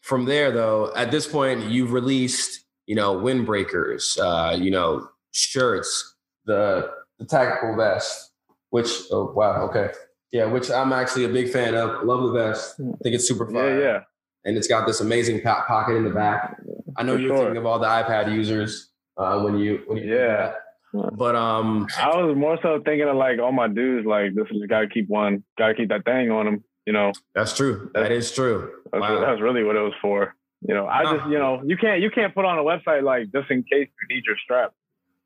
from 0.00 0.24
there, 0.24 0.50
though, 0.50 0.92
at 0.94 1.10
this 1.10 1.26
point, 1.26 1.64
you've 1.64 1.92
released 1.92 2.64
you 2.88 2.94
know, 2.94 3.14
windbreakers, 3.14 4.18
uh, 4.18 4.56
you 4.56 4.70
know, 4.70 5.08
shirts, 5.30 6.16
the 6.46 6.90
the 7.18 7.26
tactical 7.26 7.76
vest, 7.76 8.32
which 8.70 8.88
oh 9.12 9.30
wow, 9.36 9.68
okay. 9.68 9.90
Yeah, 10.32 10.46
which 10.46 10.70
I'm 10.70 10.92
actually 10.92 11.24
a 11.24 11.28
big 11.28 11.50
fan 11.50 11.74
of. 11.74 12.04
Love 12.04 12.22
the 12.24 12.32
vest. 12.32 12.80
I 12.80 12.96
think 13.02 13.14
it's 13.14 13.28
super 13.28 13.46
fun. 13.46 13.56
Yeah, 13.56 13.78
yeah. 13.78 14.00
And 14.44 14.56
it's 14.56 14.66
got 14.66 14.86
this 14.86 15.00
amazing 15.00 15.42
pocket 15.42 15.96
in 15.96 16.04
the 16.04 16.10
back. 16.10 16.56
I 16.96 17.02
know 17.02 17.14
For 17.14 17.20
you're 17.20 17.28
sure. 17.28 17.38
thinking 17.38 17.58
of 17.58 17.66
all 17.66 17.78
the 17.78 17.86
iPad 17.86 18.32
users 18.32 18.90
uh, 19.18 19.40
when 19.40 19.58
you 19.58 19.82
when 19.86 19.98
you 19.98 20.14
yeah. 20.14 20.52
But 20.92 21.36
um, 21.36 21.86
I 21.98 22.08
was 22.16 22.36
more 22.36 22.58
so 22.62 22.80
thinking 22.84 23.08
of 23.08 23.16
like 23.16 23.38
all 23.38 23.52
my 23.52 23.68
dudes, 23.68 24.06
like 24.06 24.34
this 24.34 24.46
is 24.50 24.66
got 24.68 24.80
to 24.80 24.88
keep 24.88 25.08
one, 25.08 25.44
got 25.58 25.68
to 25.68 25.74
keep 25.74 25.90
that 25.90 26.04
thing 26.04 26.30
on 26.30 26.46
them. 26.46 26.64
You 26.86 26.92
know, 26.94 27.12
that's 27.34 27.54
true. 27.54 27.90
That's, 27.92 28.08
that 28.08 28.12
is 28.12 28.32
true. 28.32 28.70
That's, 28.92 29.02
wow. 29.02 29.20
that's 29.20 29.40
really 29.42 29.62
what 29.62 29.76
it 29.76 29.80
was 29.80 29.92
for. 30.00 30.34
You 30.66 30.74
know, 30.74 30.86
I 30.86 31.04
just 31.04 31.28
you 31.28 31.38
know 31.38 31.62
you 31.64 31.76
can't 31.76 32.00
you 32.00 32.10
can't 32.10 32.34
put 32.34 32.44
on 32.44 32.58
a 32.58 32.62
website 32.62 33.02
like 33.02 33.30
just 33.32 33.50
in 33.50 33.62
case 33.62 33.88
you 33.88 34.16
need 34.16 34.24
your 34.26 34.36
strap. 34.42 34.72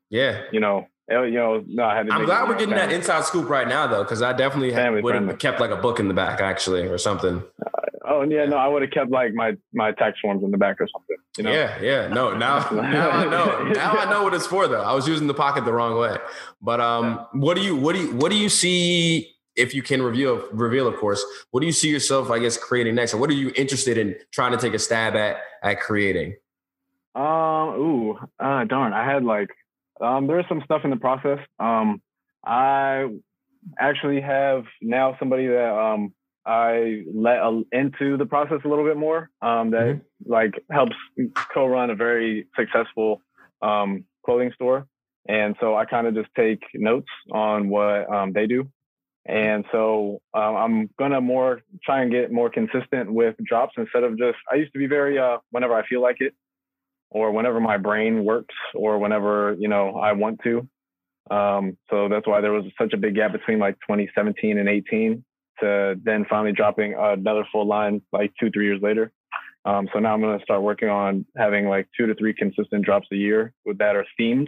Yeah. 0.09 0.43
You 0.51 0.59
know, 0.59 0.87
you 1.09 1.31
know, 1.31 1.63
no, 1.67 1.83
I 1.83 1.97
had 1.97 2.07
to. 2.07 2.13
I'm 2.13 2.25
glad 2.25 2.47
we're 2.47 2.53
getting 2.53 2.75
family. 2.75 2.93
that 2.93 2.95
inside 2.95 3.25
scoop 3.25 3.49
right 3.49 3.67
now, 3.67 3.87
though, 3.87 4.03
because 4.03 4.21
I 4.21 4.33
definitely 4.33 5.01
would 5.01 5.15
have 5.15 5.39
kept 5.39 5.59
like 5.59 5.71
a 5.71 5.75
book 5.75 5.99
in 5.99 6.07
the 6.07 6.13
back, 6.13 6.39
actually, 6.39 6.87
or 6.87 6.97
something. 6.97 7.43
Oh 8.05 8.23
yeah, 8.23 8.45
no, 8.45 8.57
I 8.57 8.67
would 8.67 8.81
have 8.81 8.91
kept 8.91 9.11
like 9.11 9.33
my 9.33 9.55
my 9.73 9.91
tax 9.93 10.19
forms 10.21 10.43
in 10.43 10.51
the 10.51 10.57
back 10.57 10.81
or 10.81 10.87
something. 10.87 11.17
You 11.37 11.43
know? 11.43 11.51
Yeah, 11.51 11.81
yeah. 11.81 12.07
No, 12.07 12.35
now 12.35 12.59
now 12.71 13.09
I 13.09 13.23
know. 13.25 13.71
Now 13.73 13.91
I 13.93 14.09
know 14.09 14.23
what 14.23 14.33
it's 14.33 14.47
for, 14.47 14.67
though. 14.67 14.81
I 14.81 14.93
was 14.93 15.07
using 15.07 15.27
the 15.27 15.33
pocket 15.33 15.65
the 15.65 15.73
wrong 15.73 15.97
way. 15.97 16.17
But 16.61 16.81
um, 16.81 17.25
what 17.33 17.55
do 17.55 17.63
you 17.63 17.75
what 17.75 17.95
do 17.95 18.01
you 18.01 18.15
what 18.15 18.31
do 18.31 18.37
you 18.37 18.49
see 18.49 19.33
if 19.55 19.73
you 19.73 19.81
can 19.83 20.01
reveal 20.01 20.47
reveal 20.51 20.87
of 20.87 20.95
course 20.97 21.23
what 21.51 21.59
do 21.59 21.67
you 21.67 21.71
see 21.71 21.89
yourself 21.89 22.31
i 22.31 22.39
guess 22.39 22.57
creating 22.57 22.95
next 22.95 23.13
or 23.13 23.17
what 23.17 23.29
are 23.29 23.33
you 23.33 23.51
interested 23.55 23.97
in 23.97 24.15
trying 24.31 24.51
to 24.51 24.57
take 24.57 24.73
a 24.73 24.79
stab 24.79 25.15
at 25.15 25.37
at 25.61 25.79
creating 25.79 26.35
um 27.15 27.69
ooh 27.77 28.17
uh 28.39 28.63
darn 28.63 28.93
i 28.93 29.05
had 29.05 29.23
like 29.23 29.49
um 30.01 30.27
there's 30.27 30.45
some 30.49 30.61
stuff 30.65 30.81
in 30.83 30.89
the 30.89 30.95
process 30.95 31.39
um 31.59 32.01
i 32.43 33.07
actually 33.79 34.19
have 34.21 34.65
now 34.81 35.15
somebody 35.19 35.47
that 35.47 35.71
um 35.71 36.13
i 36.45 37.03
let 37.13 37.39
uh, 37.39 37.61
into 37.71 38.17
the 38.17 38.25
process 38.25 38.59
a 38.65 38.67
little 38.67 38.85
bit 38.85 38.97
more 38.97 39.29
um 39.41 39.71
that 39.71 39.81
mm-hmm. 39.81 40.31
like 40.31 40.53
helps 40.71 40.95
co-run 41.53 41.89
a 41.89 41.95
very 41.95 42.47
successful 42.57 43.21
um 43.61 44.03
clothing 44.25 44.51
store 44.55 44.87
and 45.25 45.55
so 45.61 45.73
I 45.73 45.85
kind 45.85 46.05
of 46.05 46.15
just 46.15 46.27
take 46.35 46.61
notes 46.73 47.07
on 47.31 47.69
what 47.69 48.11
um, 48.13 48.33
they 48.33 48.45
do 48.45 48.69
and 49.25 49.63
so 49.71 50.21
um, 50.33 50.55
I'm 50.55 50.89
gonna 50.99 51.21
more 51.21 51.61
try 51.83 52.01
and 52.01 52.11
get 52.11 52.31
more 52.31 52.49
consistent 52.49 53.11
with 53.11 53.35
drops 53.43 53.73
instead 53.77 54.03
of 54.03 54.17
just. 54.17 54.37
I 54.51 54.55
used 54.55 54.73
to 54.73 54.79
be 54.79 54.87
very 54.87 55.17
uh, 55.17 55.37
whenever 55.51 55.73
I 55.73 55.87
feel 55.87 56.01
like 56.01 56.17
it, 56.19 56.33
or 57.09 57.31
whenever 57.31 57.61
my 57.61 57.77
brain 57.77 58.25
works, 58.25 58.55
or 58.75 58.99
whenever 58.99 59.55
you 59.57 59.69
know 59.69 59.95
I 59.95 60.11
want 60.11 60.41
to. 60.43 60.67
Um, 61.31 61.77
so 61.89 62.09
that's 62.09 62.27
why 62.27 62.41
there 62.41 62.51
was 62.51 62.65
such 62.77 62.91
a 62.91 62.97
big 62.97 63.15
gap 63.15 63.31
between 63.31 63.59
like 63.59 63.75
2017 63.87 64.57
and 64.57 64.67
18 64.67 65.23
to 65.59 65.95
then 66.03 66.25
finally 66.29 66.51
dropping 66.51 66.95
another 66.97 67.45
full 67.51 67.67
line 67.67 68.01
like 68.11 68.33
two 68.39 68.49
three 68.51 68.65
years 68.65 68.81
later. 68.81 69.11
Um, 69.65 69.87
so 69.93 69.99
now 69.99 70.13
I'm 70.13 70.21
gonna 70.21 70.43
start 70.43 70.61
working 70.61 70.89
on 70.89 71.25
having 71.37 71.67
like 71.67 71.87
two 71.97 72.07
to 72.07 72.15
three 72.15 72.33
consistent 72.33 72.83
drops 72.83 73.07
a 73.11 73.15
year 73.15 73.53
with 73.65 73.77
that 73.77 73.95
are 73.95 74.05
themed 74.19 74.47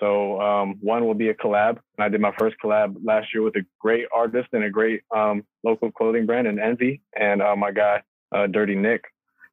so 0.00 0.40
um, 0.40 0.78
one 0.80 1.06
will 1.06 1.14
be 1.14 1.28
a 1.28 1.34
collab, 1.34 1.78
and 1.96 2.04
I 2.04 2.08
did 2.08 2.20
my 2.20 2.32
first 2.38 2.56
collab 2.64 2.96
last 3.04 3.28
year 3.34 3.42
with 3.42 3.54
a 3.56 3.66
great 3.78 4.06
artist 4.14 4.48
and 4.52 4.64
a 4.64 4.70
great 4.70 5.02
um, 5.14 5.44
local 5.62 5.92
clothing 5.92 6.24
brand 6.24 6.46
in 6.46 6.58
Envy, 6.58 7.02
and 7.14 7.42
uh, 7.42 7.54
my 7.54 7.70
guy 7.70 8.02
uh, 8.34 8.46
Dirty 8.46 8.74
Nick, 8.74 9.04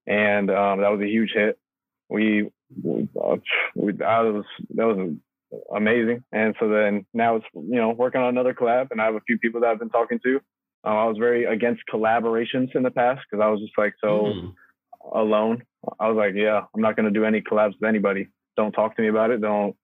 and 0.07 0.49
um, 0.49 0.79
that 0.79 0.89
was 0.89 1.01
a 1.01 1.07
huge 1.07 1.31
hit. 1.35 1.59
We, 2.09 2.49
we, 2.81 3.09
uh, 3.21 3.35
we 3.75 3.91
that 3.91 4.21
was 4.21 4.45
that 4.75 4.85
was 4.85 5.15
amazing, 5.75 6.23
and 6.31 6.55
so 6.59 6.69
then 6.69 7.05
now 7.13 7.35
it's 7.35 7.45
you 7.53 7.75
know 7.75 7.89
working 7.89 8.21
on 8.21 8.29
another 8.29 8.53
collab, 8.53 8.91
and 8.91 9.01
I 9.01 9.05
have 9.05 9.15
a 9.15 9.21
few 9.27 9.37
people 9.37 9.61
that 9.61 9.69
I've 9.69 9.79
been 9.79 9.89
talking 9.89 10.19
to 10.23 10.39
Uh, 10.87 11.03
I 11.03 11.05
was 11.05 11.17
very 11.17 11.43
against 11.43 11.81
collaborations 11.93 12.73
in 12.75 12.83
the 12.83 12.91
past 12.91 13.21
because 13.29 13.43
I 13.43 13.49
was 13.49 13.59
just 13.59 13.77
like 13.77 13.93
so 13.99 14.13
Mm. 14.33 14.53
alone. 15.13 15.63
I 15.99 16.07
was 16.07 16.15
like, 16.17 16.33
yeah, 16.35 16.61
I'm 16.73 16.81
not 16.81 16.95
gonna 16.95 17.11
do 17.11 17.25
any 17.25 17.41
collabs 17.41 17.73
with 17.79 17.89
anybody. 17.89 18.27
Don't 18.55 18.71
talk 18.71 18.95
to 18.95 19.01
me 19.01 19.09
about 19.09 19.31
it. 19.31 19.41
Don't 19.41 19.75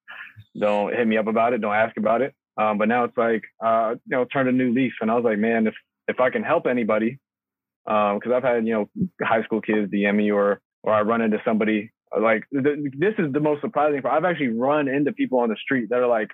don't 0.58 0.94
hit 0.96 1.08
me 1.08 1.18
up 1.18 1.28
about 1.28 1.54
it. 1.54 1.62
Don't 1.62 1.74
ask 1.86 1.98
about 1.98 2.22
it. 2.22 2.34
Um, 2.58 2.78
but 2.78 2.88
now 2.88 3.04
it's 3.04 3.18
like, 3.18 3.44
uh, 3.64 3.96
you 4.06 4.16
know, 4.16 4.26
turned 4.26 4.48
a 4.50 4.52
new 4.52 4.72
leaf, 4.74 4.94
and 5.02 5.12
I 5.12 5.16
was 5.16 5.24
like, 5.26 5.40
man, 5.40 5.68
if 5.68 5.76
if 6.08 6.20
I 6.20 6.30
can 6.30 6.44
help 6.44 6.68
anybody, 6.68 7.20
because 7.86 8.32
I've 8.34 8.44
had 8.44 8.66
you 8.66 8.74
know 8.74 8.90
high 9.22 9.44
school 9.44 9.62
kids 9.62 9.92
DM 9.92 10.16
me 10.16 10.32
or 10.32 10.62
or 10.84 10.94
I 10.94 11.02
run 11.02 11.22
into 11.22 11.42
somebody 11.44 11.92
like 12.18 12.44
th- 12.54 12.80
this 12.98 13.16
is 13.18 13.32
the 13.34 13.40
most 13.40 13.62
surprising 13.62 14.02
part. 14.02 14.16
I've 14.16 14.30
actually 14.30 14.50
run 14.70 14.88
into 14.88 15.12
people 15.12 15.40
on 15.40 15.50
the 15.50 15.58
street 15.58 15.90
that 15.90 16.00
are 16.00 16.08
like, 16.08 16.30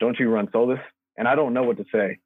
"Don't 0.00 0.18
you 0.20 0.28
run 0.30 0.48
Solus?" 0.52 0.80
And 1.16 1.26
I 1.26 1.34
don't 1.34 1.54
know 1.54 1.64
what 1.64 1.78
to 1.78 1.84
say. 1.92 2.18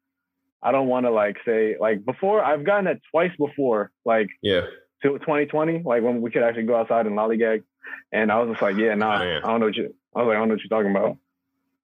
I 0.63 0.71
don't 0.71 0.87
want 0.87 1.05
to 1.05 1.11
like 1.11 1.37
say 1.45 1.75
like 1.79 2.03
before. 2.05 2.43
I've 2.43 2.65
gotten 2.65 2.85
that 2.85 2.99
twice 3.11 3.31
before, 3.37 3.91
like 4.05 4.27
Yeah. 4.41 4.61
to 5.03 5.19
2020, 5.19 5.83
like 5.85 6.01
when 6.03 6.21
we 6.21 6.31
could 6.31 6.43
actually 6.43 6.63
go 6.63 6.75
outside 6.75 7.05
and 7.05 7.15
lollygag. 7.15 7.63
And 8.11 8.31
I 8.31 8.39
was 8.41 8.49
just 8.51 8.61
like, 8.61 8.75
yeah, 8.77 8.95
nah, 8.95 9.19
Man. 9.19 9.43
I 9.43 9.47
don't 9.47 9.59
know 9.59 9.65
what 9.67 9.75
you. 9.75 9.93
I 10.15 10.19
was 10.19 10.27
like, 10.27 10.35
I 10.35 10.39
don't 10.39 10.47
know 10.49 10.55
what 10.55 10.61
you're 10.63 10.69
talking 10.77 10.91
about. 10.91 11.17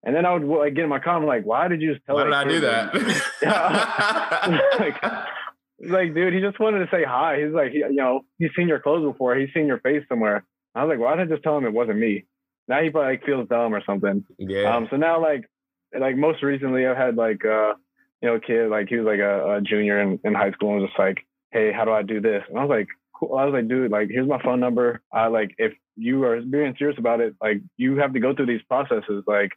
And 0.06 0.14
then 0.16 0.26
I 0.26 0.34
would 0.34 0.44
like 0.44 0.74
get 0.74 0.84
in 0.84 0.90
my 0.90 1.00
car. 1.00 1.16
I'm 1.16 1.26
like, 1.26 1.46
why 1.46 1.68
did 1.70 1.82
you 1.82 1.94
just 1.94 2.06
tell? 2.06 2.16
Why 2.16 2.26
did 2.26 2.34
I 2.34 2.44
do 2.44 2.60
that? 2.62 2.94
like, 4.80 5.04
like, 5.80 6.14
dude, 6.14 6.34
he 6.34 6.42
just 6.42 6.60
wanted 6.60 6.80
to 6.80 6.88
say 6.92 7.04
hi. 7.04 7.42
He's 7.44 7.54
like, 7.54 7.72
he, 7.72 7.78
you 7.80 7.94
know, 7.94 8.22
he's 8.38 8.52
seen 8.56 8.68
your 8.68 8.80
clothes 8.80 9.06
before. 9.12 9.36
He's 9.36 9.50
seen 9.54 9.68
your 9.68 9.80
face 9.80 10.04
somewhere. 10.10 10.44
I 10.76 10.84
was 10.84 10.90
like, 10.90 11.00
why 11.00 11.16
did 11.16 11.28
I 11.30 11.34
just 11.34 11.44
tell 11.44 11.58
him 11.58 11.66
it 11.66 11.74
wasn't 11.74 12.00
me? 12.00 12.26
Now 12.68 12.82
he 12.82 12.90
probably 12.90 13.12
like 13.14 13.26
feels 13.26 13.48
dumb 13.48 13.74
or 13.76 13.84
something. 13.86 14.26
yeah. 14.40 14.76
Um, 14.76 14.88
so 14.90 14.96
now 14.98 15.22
like, 15.22 15.46
like 15.98 16.16
most 16.18 16.42
recently, 16.42 16.86
I've 16.88 16.98
had 16.98 17.16
like, 17.16 17.44
uh, 17.46 17.74
you 18.24 18.30
know, 18.30 18.40
kid 18.40 18.70
like 18.70 18.88
he 18.88 18.96
was 18.96 19.06
like 19.06 19.20
a, 19.20 19.56
a 19.58 19.62
junior 19.62 20.00
in, 20.00 20.18
in 20.24 20.34
high 20.34 20.52
school 20.52 20.72
and 20.72 20.82
was 20.82 20.90
just 20.90 20.98
like, 21.00 21.18
hey, 21.52 21.72
how 21.74 21.84
do 21.84 21.92
I 21.92 22.02
do 22.04 22.22
this? 22.22 22.42
And 22.48 22.58
I 22.58 22.64
was 22.64 22.70
like, 22.70 22.88
cool. 23.14 23.36
I 23.36 23.44
was 23.44 23.54
like, 23.54 23.68
dude, 23.68 23.92
like, 23.92 24.08
here's 24.10 24.28
my 24.28 24.42
phone 24.42 24.62
number. 24.62 25.02
I 25.12 25.28
like, 25.28 25.54
if 25.58 25.74
you 25.98 26.24
are 26.24 26.42
being 26.42 26.74
serious 26.80 26.98
about 26.98 27.20
it, 27.20 27.36
like, 27.42 27.58
you 27.78 27.98
have 27.98 28.14
to 28.14 28.20
go 28.22 28.34
through 28.34 28.46
these 28.48 28.62
processes. 28.70 29.26
Like, 29.28 29.52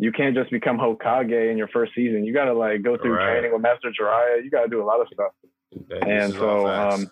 you 0.00 0.10
can't 0.12 0.34
just 0.34 0.50
become 0.50 0.78
Hokage 0.78 1.50
in 1.50 1.56
your 1.56 1.68
first 1.68 1.92
season. 1.94 2.24
You 2.24 2.32
got 2.34 2.46
to 2.46 2.54
like 2.54 2.82
go 2.82 2.96
through 2.98 3.14
Right. 3.14 3.24
training 3.34 3.52
with 3.52 3.62
Master 3.62 3.90
Jiraiya. 3.90 4.44
You 4.44 4.50
got 4.50 4.62
to 4.62 4.68
do 4.68 4.82
a 4.82 4.84
lot 4.84 5.00
of 5.00 5.06
stuff. 5.12 5.32
And 6.02 6.32
so, 6.34 6.66
um, 6.66 7.10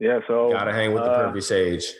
Yeah. 0.00 0.20
So 0.26 0.50
gotta 0.50 0.72
hang 0.72 0.92
with 0.94 1.04
the 1.04 1.10
uh, 1.10 1.32
pervy 1.32 1.42
sage. 1.42 1.92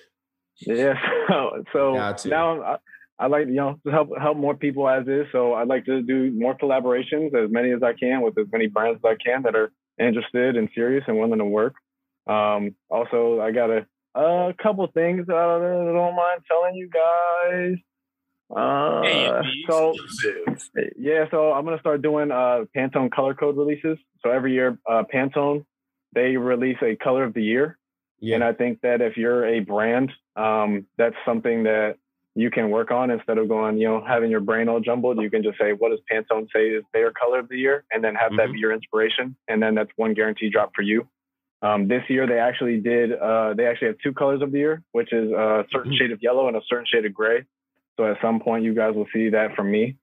Yeah. 0.60 0.94
So, 1.28 1.64
so 1.72 1.92
now 2.28 2.62
I, 2.62 2.76
I 3.18 3.28
like 3.28 3.46
you 3.46 3.54
know 3.54 3.80
to 3.84 3.90
help 3.90 4.10
help 4.20 4.36
more 4.36 4.54
people 4.54 4.88
as 4.88 5.06
is. 5.06 5.26
So 5.32 5.54
I'd 5.54 5.68
like 5.68 5.86
to 5.86 6.02
do 6.02 6.30
more 6.32 6.56
collaborations, 6.56 7.34
as 7.34 7.50
many 7.50 7.72
as 7.72 7.82
I 7.82 7.92
can, 7.92 8.22
with 8.22 8.38
as 8.38 8.46
many 8.52 8.66
brands 8.66 9.00
as 9.04 9.10
I 9.10 9.16
can 9.22 9.42
that 9.42 9.56
are 9.56 9.72
interested 9.98 10.56
and 10.56 10.68
serious 10.74 11.04
and 11.06 11.18
willing 11.18 11.38
to 11.38 11.44
work. 11.44 11.74
Um, 12.26 12.74
also, 12.90 13.40
I 13.40 13.52
got 13.52 13.70
a 13.70 13.86
a 14.14 14.54
couple 14.62 14.86
things 14.88 15.26
that 15.26 15.36
I 15.36 15.58
don't 15.58 16.16
mind 16.16 16.42
telling 16.48 16.74
you 16.74 16.88
guys. 16.88 17.76
Uh, 18.48 19.02
Hey, 19.02 19.42
so 19.68 19.94
yeah, 20.96 21.24
so 21.30 21.52
I'm 21.52 21.64
gonna 21.64 21.80
start 21.80 22.02
doing 22.02 22.30
uh, 22.30 22.64
Pantone 22.76 23.10
color 23.10 23.34
code 23.34 23.56
releases. 23.56 23.98
So 24.22 24.30
every 24.30 24.52
year, 24.52 24.78
uh, 24.88 25.02
Pantone 25.12 25.64
they 26.16 26.36
release 26.36 26.78
a 26.82 26.96
color 26.96 27.24
of 27.24 27.34
the 27.34 27.42
year. 27.42 27.78
Yeah. 28.20 28.36
And 28.36 28.44
I 28.44 28.54
think 28.54 28.80
that 28.80 29.02
if 29.02 29.16
you're 29.16 29.46
a 29.46 29.60
brand, 29.60 30.10
um, 30.34 30.86
that's 30.96 31.14
something 31.26 31.64
that 31.64 31.96
you 32.36 32.50
can 32.50 32.68
work 32.70 32.90
on 32.90 33.10
instead 33.10 33.38
of 33.38 33.48
going, 33.48 33.78
you 33.78 33.88
know, 33.88 34.04
having 34.06 34.30
your 34.30 34.40
brain 34.40 34.68
all 34.68 34.78
jumbled. 34.78 35.20
You 35.20 35.30
can 35.30 35.42
just 35.42 35.58
say, 35.58 35.72
what 35.72 35.90
does 35.90 36.00
Pantone 36.12 36.46
say 36.54 36.68
is 36.68 36.84
their 36.92 37.10
color 37.10 37.38
of 37.38 37.48
the 37.48 37.56
year? 37.56 37.84
And 37.90 38.04
then 38.04 38.14
have 38.14 38.36
that 38.36 38.48
Mhm. 38.48 38.52
be 38.52 38.58
your 38.58 38.72
inspiration. 38.72 39.34
And 39.48 39.62
then 39.62 39.74
that's 39.74 39.90
one 39.96 40.12
guarantee 40.12 40.50
drop 40.50 40.72
for 40.76 40.82
you. 40.82 41.08
Um, 41.62 41.88
this 41.88 42.02
year, 42.10 42.26
they 42.26 42.38
actually 42.38 42.78
did, 42.78 43.14
uh, 43.14 43.54
they 43.54 43.66
actually 43.66 43.88
have 43.88 43.98
two 44.02 44.12
colors 44.12 44.42
of 44.42 44.52
the 44.52 44.58
year, 44.58 44.82
which 44.92 45.14
is 45.14 45.32
a 45.32 45.64
certain 45.72 45.92
Mhm. 45.92 45.96
shade 45.98 46.12
of 46.12 46.22
yellow 46.22 46.46
and 46.48 46.56
a 46.58 46.62
certain 46.68 46.84
shade 46.84 47.06
of 47.06 47.14
gray. 47.14 47.44
So 47.96 48.04
at 48.04 48.20
some 48.20 48.38
point, 48.40 48.64
you 48.64 48.74
guys 48.74 48.94
will 48.94 49.08
see 49.14 49.30
that 49.30 49.56
from 49.56 49.70
me. 49.70 49.96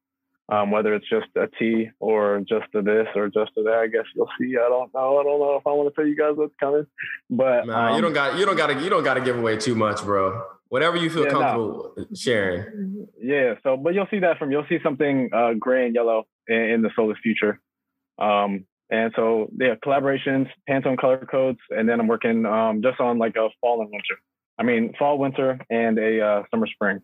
Um, 0.49 0.71
whether 0.71 0.93
it's 0.93 1.07
just 1.07 1.27
a 1.37 1.47
T 1.47 1.89
or 1.99 2.41
just 2.41 2.65
a 2.73 2.81
this 2.81 3.07
or 3.15 3.29
just 3.29 3.51
a 3.57 3.63
that, 3.63 3.75
I 3.75 3.87
guess 3.87 4.03
you'll 4.13 4.29
see. 4.39 4.57
I 4.57 4.67
don't 4.67 4.93
know. 4.93 5.19
I 5.19 5.23
don't 5.23 5.39
know 5.39 5.55
if 5.55 5.65
I 5.65 5.71
want 5.71 5.87
to 5.89 5.95
tell 5.95 6.05
you 6.05 6.17
guys 6.17 6.35
what's 6.35 6.53
coming, 6.59 6.85
but 7.29 7.65
Nah, 7.65 7.89
you 7.91 7.95
um, 7.95 8.01
don't 8.01 8.13
got 8.13 8.37
you 8.37 8.45
don't 8.45 8.57
gotta 8.57 8.73
you 8.81 8.89
don't 8.89 9.03
gotta 9.05 9.21
give 9.21 9.37
away 9.37 9.55
too 9.55 9.73
much, 9.73 10.03
bro. 10.03 10.43
Whatever 10.73 10.97
you 10.97 11.11
feel 11.11 11.25
Yeah, 11.25 11.33
no. 11.33 11.39
comfortable 11.39 12.07
sharing. 12.15 13.07
Yeah, 13.21 13.53
so 13.61 13.77
but 13.77 13.93
you'll 13.93 14.07
see 14.09 14.17
that 14.21 14.39
from 14.39 14.51
you'll 14.51 14.65
see 14.67 14.79
something 14.81 15.29
uh, 15.31 15.53
gray 15.53 15.85
and 15.85 15.93
yellow 15.93 16.25
in, 16.47 16.57
in 16.57 16.81
the 16.81 16.89
Solus 16.95 17.19
future. 17.21 17.59
Um, 18.17 18.65
and 18.89 19.13
so 19.15 19.51
yeah, 19.55 19.75
collaborations, 19.85 20.47
Pantone 20.67 20.97
color 20.97 21.27
codes, 21.29 21.59
and 21.69 21.87
then 21.87 21.99
I'm 21.99 22.07
working 22.07 22.47
um, 22.47 22.81
just 22.81 22.99
on 22.99 23.19
like 23.19 23.35
a 23.35 23.49
fall 23.61 23.81
and 23.81 23.91
winter. 23.91 24.15
I 24.57 24.63
mean 24.63 24.95
fall, 24.97 25.19
winter, 25.19 25.59
and 25.69 25.99
a 25.99 26.19
uh, 26.25 26.43
summer, 26.49 26.65
spring. 26.65 27.03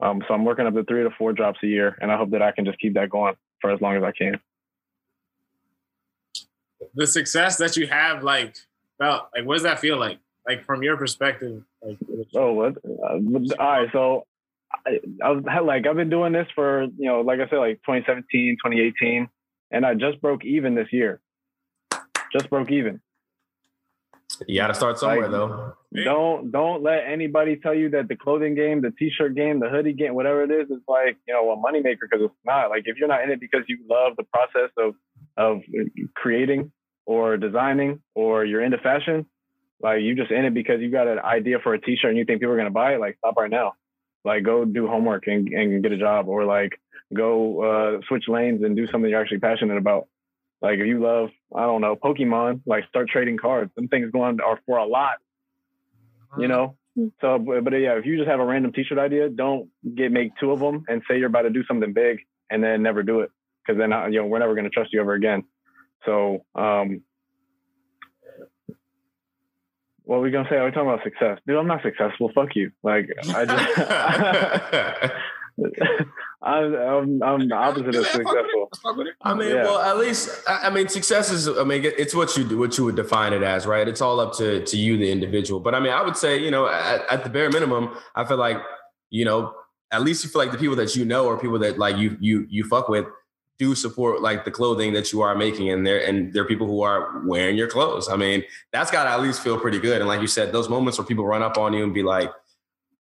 Um, 0.00 0.22
so 0.28 0.34
I'm 0.34 0.44
working 0.44 0.68
up 0.68 0.74
to 0.74 0.84
three 0.84 1.02
to 1.02 1.10
four 1.18 1.32
drops 1.32 1.58
a 1.64 1.66
year, 1.66 1.98
and 2.00 2.12
I 2.12 2.16
hope 2.16 2.30
that 2.30 2.40
I 2.40 2.52
can 2.52 2.64
just 2.64 2.78
keep 2.78 2.94
that 2.94 3.10
going 3.10 3.34
for 3.60 3.72
as 3.72 3.80
long 3.80 3.96
as 3.96 4.04
I 4.04 4.12
can. 4.12 4.38
the 6.94 7.08
success 7.08 7.56
that 7.56 7.76
you 7.76 7.88
have, 7.88 8.22
like, 8.22 8.54
felt 8.98 9.24
like, 9.34 9.44
what 9.44 9.54
does 9.54 9.64
that 9.64 9.80
feel 9.80 9.98
like? 9.98 10.20
Like 10.46 10.64
from 10.64 10.82
your 10.82 10.96
perspective, 10.96 11.62
like, 11.82 11.98
Oh, 12.34 12.52
what? 12.52 12.76
Uh, 12.84 13.18
all 13.58 13.58
right. 13.58 13.88
So 13.92 14.26
I, 14.86 14.98
I 15.22 15.30
was 15.30 15.44
like, 15.64 15.86
I've 15.86 15.96
been 15.96 16.10
doing 16.10 16.32
this 16.32 16.48
for, 16.54 16.82
you 16.84 17.08
know, 17.08 17.20
like 17.20 17.38
I 17.40 17.48
said, 17.48 17.58
like 17.58 17.76
2017, 17.86 18.56
2018, 18.64 19.28
and 19.70 19.86
I 19.86 19.94
just 19.94 20.20
broke 20.20 20.44
even 20.44 20.74
this 20.74 20.88
year. 20.92 21.20
Just 22.32 22.50
broke 22.50 22.70
even. 22.70 23.00
You 24.48 24.60
gotta 24.60 24.74
start 24.74 24.98
somewhere 24.98 25.28
Like- 25.28 25.30
though. 25.30 25.74
Don't 26.04 26.50
don't 26.50 26.82
let 26.82 27.04
anybody 27.06 27.56
tell 27.56 27.74
you 27.74 27.90
that 27.90 28.08
the 28.08 28.16
clothing 28.16 28.54
game, 28.54 28.80
the 28.80 28.92
t-shirt 28.98 29.34
game, 29.34 29.60
the 29.60 29.68
hoodie 29.68 29.92
game, 29.92 30.14
whatever 30.14 30.42
it 30.42 30.50
is, 30.50 30.70
is 30.70 30.82
like 30.88 31.18
you 31.28 31.34
know 31.34 31.50
a 31.52 31.56
moneymaker 31.58 31.98
because 32.10 32.24
it's 32.24 32.34
not. 32.46 32.70
Like 32.70 32.84
if 32.86 32.96
you're 32.96 33.08
not 33.08 33.22
in 33.22 33.30
it 33.30 33.40
because 33.40 33.60
you 33.68 33.78
love 33.88 34.14
the 34.16 34.24
process 34.24 34.70
of 34.78 34.94
of 35.36 35.60
creating 36.16 36.72
or 37.04 37.36
designing 37.36 38.00
or 38.14 38.46
you're 38.46 38.62
into 38.62 38.78
fashion, 38.78 39.26
like 39.82 40.02
you 40.02 40.14
just 40.14 40.30
in 40.30 40.44
it 40.44 40.54
because 40.54 40.80
you 40.80 40.90
got 40.90 41.08
an 41.08 41.18
idea 41.18 41.58
for 41.62 41.74
a 41.74 41.80
t-shirt 41.80 42.10
and 42.10 42.18
you 42.18 42.24
think 42.24 42.40
people 42.40 42.54
are 42.54 42.58
gonna 42.58 42.70
buy 42.70 42.94
it. 42.94 43.00
Like 43.00 43.16
stop 43.18 43.36
right 43.36 43.50
now. 43.50 43.72
Like 44.24 44.44
go 44.44 44.64
do 44.64 44.86
homework 44.86 45.26
and, 45.26 45.48
and 45.48 45.82
get 45.82 45.92
a 45.92 45.98
job 45.98 46.28
or 46.28 46.44
like 46.44 46.72
go 47.14 47.62
uh, 47.62 48.00
switch 48.08 48.24
lanes 48.28 48.62
and 48.62 48.76
do 48.76 48.86
something 48.86 49.10
you're 49.10 49.20
actually 49.20 49.40
passionate 49.40 49.78
about. 49.78 50.08
Like 50.60 50.78
if 50.78 50.86
you 50.86 51.02
love, 51.02 51.30
I 51.54 51.62
don't 51.62 51.80
know, 51.80 51.96
Pokemon, 51.96 52.62
like 52.66 52.86
start 52.88 53.08
trading 53.08 53.36
cards. 53.36 53.72
Some 53.74 53.88
things 53.88 54.12
going 54.12 54.40
are 54.40 54.60
for 54.64 54.78
a 54.78 54.86
lot 54.86 55.16
you 56.38 56.48
know 56.48 56.76
so 57.20 57.38
but, 57.38 57.64
but 57.64 57.72
yeah 57.74 57.98
if 57.98 58.06
you 58.06 58.16
just 58.16 58.28
have 58.28 58.40
a 58.40 58.44
random 58.44 58.72
t-shirt 58.72 58.98
idea 58.98 59.28
don't 59.28 59.68
get 59.94 60.12
make 60.12 60.32
two 60.38 60.50
of 60.50 60.60
them 60.60 60.84
and 60.88 61.02
say 61.08 61.18
you're 61.18 61.28
about 61.28 61.42
to 61.42 61.50
do 61.50 61.64
something 61.66 61.92
big 61.92 62.18
and 62.50 62.62
then 62.62 62.82
never 62.82 63.02
do 63.02 63.20
it 63.20 63.30
because 63.64 63.78
then 63.78 63.92
uh, 63.92 64.06
you 64.06 64.20
know 64.20 64.26
we're 64.26 64.38
never 64.38 64.54
going 64.54 64.64
to 64.64 64.70
trust 64.70 64.92
you 64.92 65.00
ever 65.00 65.14
again 65.14 65.44
so 66.04 66.44
um 66.54 67.02
what 70.04 70.16
are 70.16 70.20
we 70.20 70.30
gonna 70.30 70.48
say? 70.48 70.56
Are 70.56 70.64
we 70.64 70.70
talking 70.70 70.88
about 70.90 71.02
success? 71.04 71.38
Dude, 71.46 71.56
I'm 71.56 71.66
not 71.66 71.82
successful. 71.82 72.30
Fuck 72.34 72.54
you. 72.56 72.70
Like 72.82 73.08
I 73.34 73.44
just 73.44 75.12
I'm, 76.42 76.74
I'm 76.74 77.22
I'm 77.22 77.48
the 77.48 77.54
opposite 77.54 77.94
of 77.94 78.06
successful. 78.06 78.70
I 79.22 79.34
mean, 79.34 79.50
Yeah. 79.54 79.62
well, 79.64 79.80
at 79.80 79.96
least 79.98 80.30
I 80.48 80.66
I 80.68 80.70
mean, 80.70 80.88
success 80.88 81.30
is. 81.30 81.46
I 81.48 81.62
mean, 81.64 81.84
it's 81.84 82.14
what 82.14 82.36
you 82.36 82.44
do, 82.44 82.58
what 82.58 82.76
you 82.78 82.84
would 82.84 82.96
define 82.96 83.32
it 83.32 83.42
as, 83.42 83.66
right? 83.66 83.86
It's 83.86 84.00
all 84.00 84.18
up 84.18 84.34
to 84.38 84.64
to 84.64 84.76
you, 84.76 84.96
the 84.96 85.10
individual. 85.10 85.60
But 85.60 85.74
I 85.74 85.80
mean, 85.80 85.92
I 85.92 86.02
would 86.02 86.16
say, 86.16 86.38
you 86.38 86.50
know, 86.50 86.66
at, 86.68 87.02
at 87.10 87.24
the 87.24 87.30
bare 87.30 87.50
minimum, 87.50 87.90
I 88.16 88.24
feel 88.24 88.38
like, 88.38 88.56
you 89.10 89.24
know, 89.24 89.54
at 89.92 90.02
least 90.02 90.24
you 90.24 90.30
feel 90.30 90.40
like 90.42 90.52
the 90.52 90.58
people 90.58 90.76
that 90.76 90.96
you 90.96 91.04
know 91.04 91.26
or 91.26 91.38
people 91.38 91.58
that 91.60 91.78
like 91.78 91.96
you 91.96 92.16
you 92.20 92.46
you 92.48 92.64
fuck 92.64 92.88
with 92.88 93.06
do 93.64 93.74
support 93.74 94.20
like 94.28 94.44
the 94.44 94.50
clothing 94.58 94.92
that 94.96 95.06
you 95.12 95.20
are 95.26 95.34
making, 95.34 95.70
and 95.70 95.86
they're 95.86 96.02
and 96.08 96.32
there 96.32 96.42
are 96.44 96.50
people 96.52 96.66
who 96.66 96.80
are 96.82 97.22
wearing 97.24 97.56
your 97.56 97.68
clothes. 97.68 98.08
I 98.08 98.16
mean, 98.16 98.42
that's 98.72 98.90
got 98.90 99.04
to 99.04 99.10
at 99.10 99.20
least 99.26 99.42
feel 99.42 99.58
pretty 99.58 99.78
good. 99.78 99.98
And 100.00 100.08
like 100.12 100.20
you 100.20 100.26
said, 100.26 100.52
those 100.52 100.68
moments 100.68 100.98
where 100.98 101.06
people 101.06 101.24
run 101.26 101.42
up 101.42 101.56
on 101.58 101.72
you 101.72 101.82
and 101.84 101.94
be 101.94 102.02
like. 102.02 102.30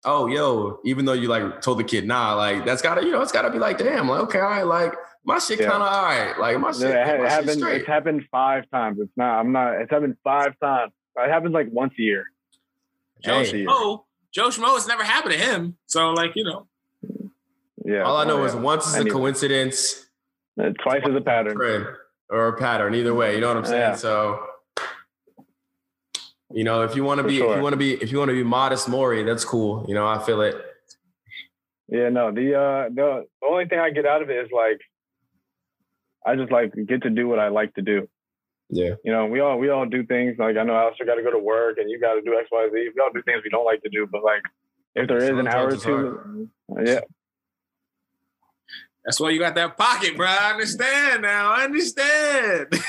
Oh, 0.02 0.28
yo! 0.28 0.78
Even 0.86 1.04
though 1.04 1.12
you 1.12 1.28
like 1.28 1.61
told 1.61 1.78
the 1.78 1.84
kid, 1.84 2.06
nah, 2.06 2.32
like 2.34 2.64
that's 2.64 2.80
gotta, 2.80 3.02
you 3.04 3.12
know, 3.12 3.20
it's 3.20 3.32
gotta 3.32 3.50
be 3.50 3.58
like, 3.58 3.76
damn, 3.76 4.08
like 4.08 4.22
okay, 4.22 4.38
all 4.40 4.48
right, 4.48 4.62
like 4.78 4.94
my 5.26 5.38
shit 5.38 5.61
Yeah. 5.61 5.68
kind 5.68 5.82
of 5.82 5.88
all 5.92 6.02
right. 6.04 6.38
Like 6.40 6.58
my 6.58 6.72
shit, 6.72 6.88
Yeah, 6.88 6.88
it, 6.88 6.96
my 6.96 7.04
ha- 7.04 7.16
shit 7.18 7.30
happened. 7.30 7.58
straight. 7.61 7.76
It's 7.80 7.86
happened 7.86 8.22
five 8.32 8.64
times. 8.72 8.96
It's 8.98 9.12
not. 9.18 9.38
I'm 9.40 9.52
not. 9.52 9.74
It's 9.82 9.90
happened 9.90 10.16
five 10.24 10.52
times. 10.58 10.92
It 11.18 11.28
happens 11.30 11.52
like 11.52 11.66
once 11.70 11.92
a 11.98 12.02
year. 12.02 12.24
Joe 13.22 13.34
Once 13.36 13.50
a. 13.50 13.56
Schmo, 13.56 14.04
Joe 14.32 14.48
Schmo, 14.48 14.74
it's 14.78 14.88
never 14.88 15.04
happened 15.04 15.34
to 15.34 15.38
him. 15.38 15.76
So 15.84 16.12
like 16.12 16.32
you 16.34 16.44
know, 16.44 16.66
Yeah. 17.84 18.04
All 18.04 18.16
I 18.16 18.24
know 18.24 18.40
Oh, 18.40 18.44
is 18.46 18.54
yeah. 18.54 18.61
once 18.61 18.86
is 18.86 18.94
a 18.96 19.04
coincidence 19.04 20.06
twice 20.82 21.02
is 21.06 21.14
a 21.16 21.20
pattern. 21.20 21.56
or 22.28 22.48
a 22.48 22.56
pattern. 22.56 22.94
Either 22.94 23.14
way, 23.14 23.34
you 23.34 23.40
know 23.40 23.48
what 23.48 23.56
I'm 23.58 23.64
saying. 23.64 23.80
Yeah. 23.80 23.94
So, 23.96 24.46
you 26.52 26.64
know, 26.64 26.82
if 26.82 26.94
you 26.96 27.04
want 27.04 27.20
to 27.20 27.26
be, 27.26 27.38
if 27.38 27.56
you 27.56 27.62
want 27.62 27.72
to 27.72 27.76
be, 27.78 27.94
if 27.94 28.12
you 28.12 28.18
want 28.18 28.30
to 28.30 28.34
be 28.34 28.42
modest, 28.42 28.88
Maury, 28.88 29.22
that's 29.24 29.44
cool. 29.44 29.84
You 29.88 29.94
know, 29.94 30.06
I 30.06 30.18
feel 30.24 30.40
it. 30.40 30.56
Yeah, 31.88 32.08
no. 32.08 32.30
The 32.32 32.54
uh 32.54 32.88
the, 32.88 33.26
the 33.40 33.46
only 33.48 33.66
thing 33.66 33.80
I 33.80 33.90
get 33.90 34.06
out 34.06 34.22
of 34.22 34.30
it 34.30 34.36
is 34.36 34.50
like 34.52 34.80
I 36.24 36.36
just 36.36 36.52
like 36.52 36.72
get 36.86 37.02
to 37.02 37.11
do 37.11 37.28
what 37.28 37.38
I 37.38 37.48
like 37.48 37.74
to 37.74 37.82
do. 37.82 38.08
Yeah. 38.68 38.94
You 39.04 39.12
know, 39.12 39.26
we 39.26 39.40
all 39.40 39.58
we 39.58 39.70
all 39.70 39.86
do 39.86 40.04
things 40.06 40.36
like 40.38 40.56
I 40.56 40.62
know 40.62 40.74
Alistair 40.74 41.06
got 41.06 41.16
to 41.16 41.22
go 41.22 41.32
to 41.32 41.38
work 41.38 41.78
and 41.78 41.90
you 41.90 41.98
got 42.00 42.14
to 42.14 42.22
do 42.22 42.38
X 42.38 42.48
Y 42.52 42.68
Z. 42.72 42.90
We 42.94 43.02
all 43.02 43.11
do 43.12 43.22
things 43.22 43.42
we 43.42 43.50
don't 43.50 43.64
like 43.64 43.82
to 43.82 43.88
do, 43.88 44.06
but 44.11 44.22
like 44.22 44.42
if 44.94 45.08
there 45.08 45.18
is 45.18 45.30
an 45.30 45.48
hour 45.48 45.68
or 45.68 45.76
two, 45.76 46.48
yeah, 46.84 47.00
That's 49.05 49.18
why 49.20 49.30
you 49.30 49.38
got 49.38 49.55
that 49.55 49.76
pocket, 49.78 50.16
bro. 50.16 50.26
I 50.26 50.51
understand 50.53 51.22
now. 51.22 51.53
I 51.53 51.64
understand. 51.64 52.66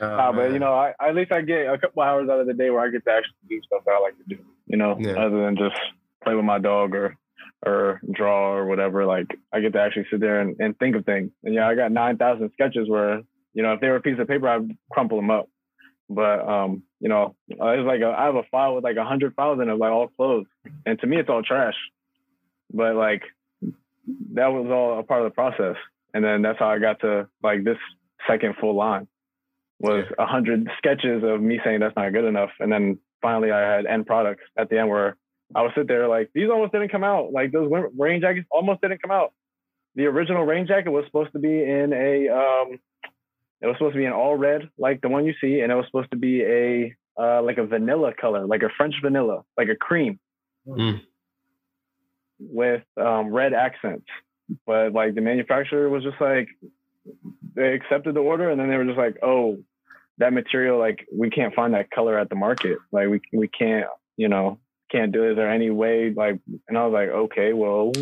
Oh, 0.00 0.06
Nah, 0.08 0.32
but 0.32 0.52
you 0.52 0.58
know, 0.58 0.72
I, 0.74 0.94
at 1.00 1.14
least 1.14 1.30
I 1.30 1.42
get 1.42 1.66
a 1.72 1.78
couple 1.78 2.02
hours 2.02 2.28
out 2.28 2.40
of 2.40 2.46
the 2.48 2.54
day 2.54 2.70
where 2.70 2.80
I 2.80 2.90
get 2.90 3.04
to 3.04 3.10
actually 3.12 3.34
do 3.48 3.60
stuff 3.64 3.82
that 3.86 3.92
I 3.92 4.00
like 4.00 4.16
to 4.18 4.24
do. 4.36 4.42
You 4.66 4.76
know, 4.76 4.96
Yeah. 4.98 5.12
other 5.12 5.44
than 5.44 5.56
just 5.56 5.76
play 6.24 6.34
with 6.34 6.44
my 6.44 6.58
dog 6.58 6.94
or 6.94 7.16
or 7.64 8.00
draw 8.12 8.52
or 8.52 8.66
whatever. 8.66 9.04
Like 9.06 9.26
I 9.52 9.60
get 9.60 9.72
to 9.74 9.80
actually 9.80 10.06
sit 10.10 10.18
there 10.20 10.40
and, 10.40 10.56
and 10.58 10.76
think 10.78 10.96
of 10.96 11.04
things. 11.04 11.30
And 11.44 11.54
yeah, 11.54 11.68
I 11.68 11.76
got 11.76 11.92
nine 11.92 12.16
thousand 12.16 12.50
sketches 12.52 12.88
where 12.88 13.22
you 13.54 13.62
know 13.62 13.74
if 13.74 13.80
they 13.80 13.88
were 13.88 13.96
a 13.96 14.00
piece 14.02 14.18
of 14.18 14.26
paper, 14.26 14.48
I'd 14.48 14.76
crumple 14.90 15.18
them 15.18 15.30
up. 15.30 15.48
But 16.08 16.46
um, 16.46 16.82
you 17.00 17.08
know, 17.08 17.34
it's 17.48 17.58
like 17.60 18.00
a, 18.00 18.14
I 18.16 18.26
have 18.26 18.34
a 18.34 18.42
file 18.50 18.74
with 18.74 18.84
like 18.84 18.96
a 18.96 19.04
hundred 19.04 19.34
files 19.34 19.60
in 19.60 19.68
it, 19.68 19.74
like 19.74 19.92
all 19.92 20.08
closed, 20.08 20.48
and 20.84 20.98
to 21.00 21.06
me, 21.06 21.18
it's 21.18 21.28
all 21.28 21.42
trash. 21.42 21.74
But 22.72 22.96
like 22.96 23.22
that 24.34 24.48
was 24.48 24.66
all 24.70 24.98
a 24.98 25.02
part 25.02 25.24
of 25.24 25.30
the 25.30 25.34
process, 25.34 25.76
and 26.12 26.24
then 26.24 26.42
that's 26.42 26.58
how 26.58 26.68
I 26.68 26.78
got 26.78 27.00
to 27.00 27.28
like 27.42 27.64
this 27.64 27.78
second 28.28 28.56
full 28.60 28.76
line 28.76 29.08
was 29.80 30.04
a 30.16 30.26
hundred 30.26 30.68
sketches 30.78 31.24
of 31.24 31.40
me 31.40 31.58
saying 31.64 31.80
that's 31.80 31.96
not 31.96 32.12
good 32.12 32.24
enough, 32.24 32.50
and 32.60 32.70
then 32.70 32.98
finally 33.20 33.50
I 33.50 33.60
had 33.60 33.86
end 33.86 34.06
products 34.06 34.44
at 34.56 34.70
the 34.70 34.78
end 34.78 34.88
where 34.88 35.16
I 35.54 35.62
would 35.62 35.72
sit 35.74 35.88
there 35.88 36.08
like 36.08 36.30
these 36.34 36.48
almost 36.50 36.72
didn't 36.72 36.90
come 36.90 37.04
out, 37.04 37.32
like 37.32 37.52
those 37.52 37.70
rain 37.98 38.20
jackets 38.20 38.46
almost 38.50 38.80
didn't 38.80 39.02
come 39.02 39.10
out. 39.10 39.32
The 39.94 40.06
original 40.06 40.44
rain 40.44 40.66
jacket 40.66 40.90
was 40.90 41.04
supposed 41.06 41.32
to 41.32 41.38
be 41.38 41.62
in 41.62 41.92
a 41.92 42.28
um, 42.28 42.78
it 43.62 43.66
was 43.66 43.76
supposed 43.76 43.94
to 43.94 43.98
be 43.98 44.04
an 44.04 44.12
all 44.12 44.36
red 44.36 44.68
like 44.76 45.00
the 45.00 45.08
one 45.08 45.24
you 45.24 45.34
see, 45.40 45.60
and 45.60 45.70
it 45.70 45.74
was 45.74 45.86
supposed 45.86 46.10
to 46.10 46.16
be 46.16 46.42
a 46.42 46.94
uh, 47.18 47.42
like 47.42 47.58
a 47.58 47.66
vanilla 47.66 48.12
color, 48.18 48.46
like 48.46 48.62
a 48.62 48.68
French 48.76 48.94
vanilla, 49.02 49.42
like 49.56 49.68
a 49.68 49.76
cream 49.76 50.18
Mm. 50.68 51.00
with 52.38 52.82
um, 52.96 53.32
red 53.32 53.52
accents. 53.52 54.06
But 54.66 54.92
like 54.92 55.14
the 55.14 55.20
manufacturer 55.20 55.88
was 55.88 56.02
just 56.04 56.20
like 56.20 56.48
they 57.54 57.72
accepted 57.74 58.14
the 58.14 58.20
order, 58.20 58.50
and 58.50 58.60
then 58.60 58.68
they 58.68 58.76
were 58.76 58.84
just 58.84 58.98
like, 58.98 59.16
oh, 59.22 59.58
that 60.18 60.32
material 60.32 60.78
like 60.78 61.06
we 61.12 61.30
can't 61.30 61.54
find 61.54 61.74
that 61.74 61.90
color 61.90 62.18
at 62.18 62.28
the 62.28 62.36
market. 62.36 62.78
Like 62.92 63.08
we 63.08 63.20
we 63.32 63.48
can't 63.48 63.86
you 64.16 64.28
know 64.28 64.58
can't 64.90 65.10
do 65.12 65.24
it. 65.24 65.30
Is 65.32 65.36
there 65.36 65.50
any 65.50 65.70
way 65.70 66.12
like? 66.14 66.38
And 66.68 66.78
I 66.78 66.86
was 66.86 66.92
like, 66.92 67.08
okay, 67.08 67.52
well. 67.52 67.92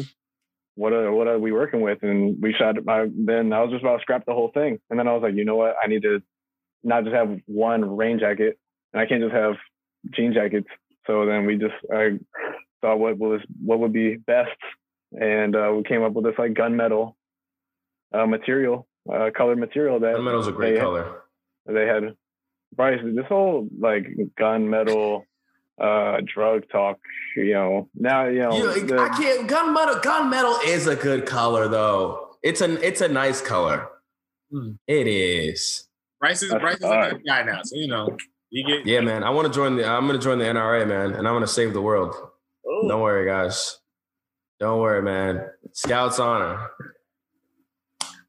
What 0.75 0.93
are 0.93 1.13
what 1.13 1.29
are 1.29 1.39
we 1.39 1.53
working 1.53 1.81
with? 1.81 1.99
And 2.03 2.41
we 2.41 2.55
shot. 2.55 2.77
I, 2.89 3.07
then 3.15 3.53
I 3.53 3.61
was 3.63 3.71
just 3.71 3.83
about 3.83 3.97
to 3.97 4.03
scrap 4.03 4.25
the 4.27 4.35
whole 4.35 4.51
thing. 4.53 4.79
And 4.89 4.99
then 4.99 5.09
I 5.09 5.13
was 5.13 5.23
like, 5.23 5.35
you 5.35 5.45
know 5.45 5.57
what? 5.57 5.75
I 5.83 5.89
need 5.89 6.03
to 6.03 6.23
not 6.83 7.05
just 7.05 7.15
have 7.15 7.39
one 7.47 7.97
rain 7.97 8.19
jacket, 8.19 8.59
and 8.93 9.01
I 9.01 9.07
can't 9.07 9.23
just 9.23 9.35
have 9.35 9.55
jean 10.15 10.33
jackets. 10.33 10.69
So 11.07 11.27
then 11.27 11.47
we 11.47 11.57
just 11.57 11.75
I 11.93 12.19
thought 12.81 12.99
what 12.99 13.19
was 13.19 13.41
what 13.63 13.81
would 13.81 13.93
be 13.93 14.17
best, 14.17 14.51
and 15.13 15.55
uh, 15.55 15.73
we 15.77 15.83
came 15.83 16.03
up 16.03 16.13
with 16.13 16.25
this 16.25 16.39
like 16.39 16.55
gunmetal 16.55 17.15
uh, 18.13 18.27
material, 18.27 18.87
uh, 19.13 19.31
colored 19.37 19.59
material 19.59 20.01
that 20.01 20.15
Gunmetal's 20.15 20.49
a 20.49 20.53
great 20.53 20.75
they, 20.75 20.81
color. 20.81 21.23
They 21.67 21.87
had 21.87 22.15
Bryce. 22.75 23.01
This 23.03 23.27
whole 23.29 23.69
like 23.79 24.07
gunmetal 24.39 25.25
uh, 25.81 26.19
drug 26.27 26.69
talk, 26.71 26.99
you 27.37 27.53
know. 27.55 27.89
Now 27.95 28.27
you 28.27 28.41
know. 28.41 28.57
You- 28.75 28.87
the- 28.87 28.99
I 29.01 29.09
can't. 29.09 29.49
Gunmetal. 29.49 30.03
Gunmetal 30.03 30.65
is 30.67 30.87
a 30.87 30.97
good 30.97 31.27
color 31.27 31.69
though. 31.69 32.37
It's 32.43 32.61
an. 32.61 32.79
It's 32.83 33.01
a 33.01 33.09
nice 33.09 33.41
color. 33.41 33.89
Hmm. 34.53 34.73
It 34.87 35.07
is. 35.07 35.87
Bryce 36.21 36.43
is 36.43 36.51
That's 36.51 36.61
Bryce 36.63 36.77
is 36.77 36.83
a 36.85 37.11
good 37.13 37.23
guy 37.27 37.43
now, 37.45 37.61
so 37.63 37.77
you 37.77 37.89
know 37.89 38.17
you 38.51 38.67
get. 38.67 38.87
Yeah, 38.87 39.01
man. 39.01 39.25
I 39.25 39.31
want 39.31 39.47
to 39.49 39.53
join 39.55 39.77
the. 39.77 39.87
I'm 39.87 40.07
gonna 40.07 40.19
join 40.19 40.39
the 40.39 40.45
NRA, 40.45 40.87
man, 40.87 41.15
and 41.15 41.27
I'm 41.27 41.35
gonna 41.35 41.47
save 41.47 41.73
the 41.73 41.81
world. 41.83 42.15
Oh, 42.67 42.89
Don't 42.89 43.01
worry, 43.01 43.27
guys. 43.27 43.79
Don't 44.59 44.81
worry, 44.81 45.01
man. 45.03 45.47
Scouts 45.73 46.19
honor. 46.19 46.69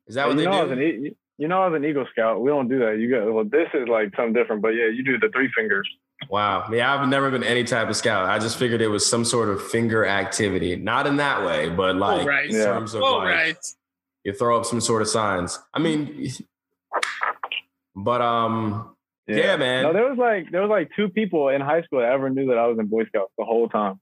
Is 0.07 0.15
that 0.15 0.27
what 0.27 0.33
you 0.37 0.39
they 0.39 0.45
know, 0.45 0.51
I 0.51 0.63
was 0.63 0.69
do? 0.69 0.73
an 0.73 0.81
E- 1.07 1.15
you 1.37 1.47
know, 1.47 1.63
as 1.63 1.73
an 1.73 1.83
Eagle 1.83 2.05
Scout. 2.11 2.41
We 2.41 2.49
don't 2.49 2.67
do 2.69 2.79
that. 2.79 2.97
You 2.99 3.09
got 3.09 3.31
well. 3.33 3.43
This 3.45 3.67
is 3.73 3.87
like 3.87 4.13
something 4.15 4.33
different, 4.33 4.61
but 4.61 4.69
yeah, 4.69 4.87
you 4.87 5.03
do 5.03 5.17
the 5.17 5.29
three 5.33 5.49
fingers. 5.55 5.87
Wow. 6.29 6.69
Yeah, 6.71 6.93
I've 6.93 7.07
never 7.09 7.29
been 7.31 7.43
any 7.43 7.63
type 7.63 7.89
of 7.89 7.95
scout. 7.95 8.25
I 8.29 8.39
just 8.39 8.57
figured 8.57 8.81
it 8.81 8.87
was 8.87 9.05
some 9.05 9.25
sort 9.25 9.49
of 9.49 9.61
finger 9.69 10.05
activity. 10.05 10.75
Not 10.75 11.07
in 11.07 11.17
that 11.17 11.43
way, 11.45 11.69
but 11.69 11.95
like 11.95 12.25
right. 12.25 12.49
in 12.49 12.55
Yeah. 12.55 12.65
terms 12.65 12.93
of 12.93 13.03
All 13.03 13.17
like 13.19 13.27
right. 13.27 13.57
you 14.23 14.33
throw 14.33 14.57
up 14.57 14.65
some 14.65 14.79
sort 14.81 15.01
of 15.01 15.07
signs. 15.09 15.59
I 15.73 15.79
mean, 15.79 16.31
but 17.95 18.21
um, 18.21 18.95
Yeah, 19.27 19.57
man. 19.57 19.83
No, 19.83 19.93
there 19.93 20.07
was 20.09 20.17
like 20.17 20.51
there 20.51 20.61
was 20.61 20.69
like 20.69 20.89
two 20.95 21.09
people 21.09 21.49
in 21.49 21.59
high 21.61 21.81
school 21.83 21.99
that 21.99 22.09
ever 22.09 22.29
knew 22.29 22.47
that 22.47 22.57
I 22.57 22.67
was 22.67 22.77
in 22.79 22.87
Boy 22.87 23.05
Scouts 23.05 23.31
the 23.37 23.45
whole 23.45 23.67
time. 23.67 23.99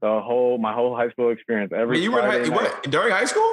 The 0.00 0.20
whole 0.20 0.58
my 0.58 0.72
whole 0.72 0.94
high 0.94 1.10
school 1.10 1.30
experience. 1.30 1.72
Every 1.74 2.00
you 2.00 2.12
were, 2.12 2.18
in 2.20 2.24
high- 2.24 2.30
Friday 2.32 2.44
you 2.46 2.50
night. 2.50 2.84
were 2.86 2.90
during 2.90 3.12
high 3.12 3.24
school. 3.24 3.50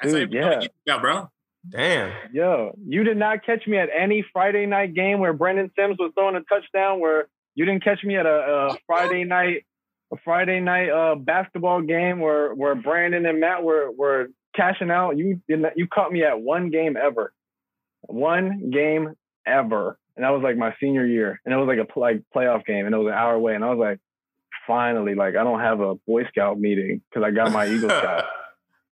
That's 0.00 0.12
how 0.12 0.18
Dude, 0.20 0.32
yeah. 0.32 0.60
yeah, 0.86 0.98
bro. 0.98 1.28
Damn. 1.70 2.12
Yo, 2.32 2.76
you 2.86 3.04
did 3.04 3.16
not 3.16 3.44
catch 3.44 3.66
me 3.66 3.78
at 3.78 3.88
any 3.96 4.24
Friday 4.32 4.66
night 4.66 4.94
game 4.94 5.18
where 5.18 5.32
Brendan 5.32 5.70
Sims 5.76 5.96
was 5.98 6.12
throwing 6.14 6.36
a 6.36 6.42
touchdown. 6.42 7.00
Where 7.00 7.28
you 7.54 7.64
didn't 7.64 7.84
catch 7.84 8.04
me 8.04 8.16
at 8.16 8.26
a, 8.26 8.68
a 8.70 8.78
Friday 8.86 9.24
night, 9.24 9.64
a 10.12 10.16
Friday 10.24 10.60
night 10.60 10.90
uh, 10.90 11.14
basketball 11.16 11.82
game 11.82 12.20
where 12.20 12.54
where 12.54 12.74
Brandon 12.74 13.26
and 13.26 13.40
Matt 13.40 13.62
were 13.62 13.90
were 13.90 14.28
cashing 14.54 14.90
out. 14.90 15.16
You 15.16 15.40
did 15.48 15.60
not. 15.60 15.76
You 15.76 15.86
caught 15.86 16.12
me 16.12 16.22
at 16.22 16.40
one 16.40 16.70
game 16.70 16.96
ever, 16.96 17.32
one 18.02 18.70
game 18.70 19.14
ever, 19.46 19.98
and 20.16 20.24
that 20.24 20.30
was 20.30 20.42
like 20.42 20.56
my 20.56 20.74
senior 20.80 21.06
year, 21.06 21.40
and 21.44 21.54
it 21.54 21.56
was 21.56 21.66
like 21.66 21.78
a 21.78 21.98
like 21.98 22.22
playoff 22.34 22.64
game, 22.64 22.86
and 22.86 22.94
it 22.94 22.98
was 22.98 23.08
an 23.08 23.14
hour 23.14 23.34
away, 23.34 23.54
and 23.54 23.64
I 23.64 23.70
was 23.70 23.78
like, 23.78 23.98
finally, 24.66 25.14
like 25.14 25.36
I 25.36 25.44
don't 25.44 25.60
have 25.60 25.80
a 25.80 25.94
Boy 26.06 26.24
Scout 26.28 26.60
meeting 26.60 27.02
because 27.08 27.26
I 27.26 27.30
got 27.30 27.52
my 27.52 27.66
Eagle 27.66 27.90
Scout. 27.90 28.24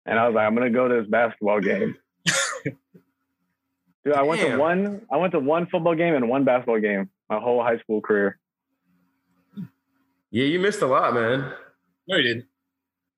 And 0.07 0.19
I 0.19 0.27
was 0.27 0.35
like, 0.35 0.47
I'm 0.47 0.55
gonna 0.55 0.69
go 0.69 0.87
to 0.87 1.01
this 1.01 1.09
basketball 1.09 1.61
game. 1.61 1.97
Dude, 2.65 4.15
I 4.15 4.23
went 4.23 4.41
to 4.43 4.57
one. 4.57 5.03
I 5.11 5.17
went 5.17 5.33
to 5.33 5.39
one 5.41 5.67
football 5.67 5.95
game 5.95 6.15
and 6.15 6.29
one 6.29 6.45
basketball 6.45 6.81
game 6.81 7.09
my 7.31 7.39
whole 7.39 7.63
high 7.63 7.79
school 7.79 8.01
career. 8.01 8.39
yeah, 10.31 10.45
you 10.45 10.59
missed 10.59 10.83
a 10.83 10.87
lot, 10.87 11.15
man. 11.15 11.53
No, 12.07 12.17
you 12.17 12.23
didn't. 12.23 12.45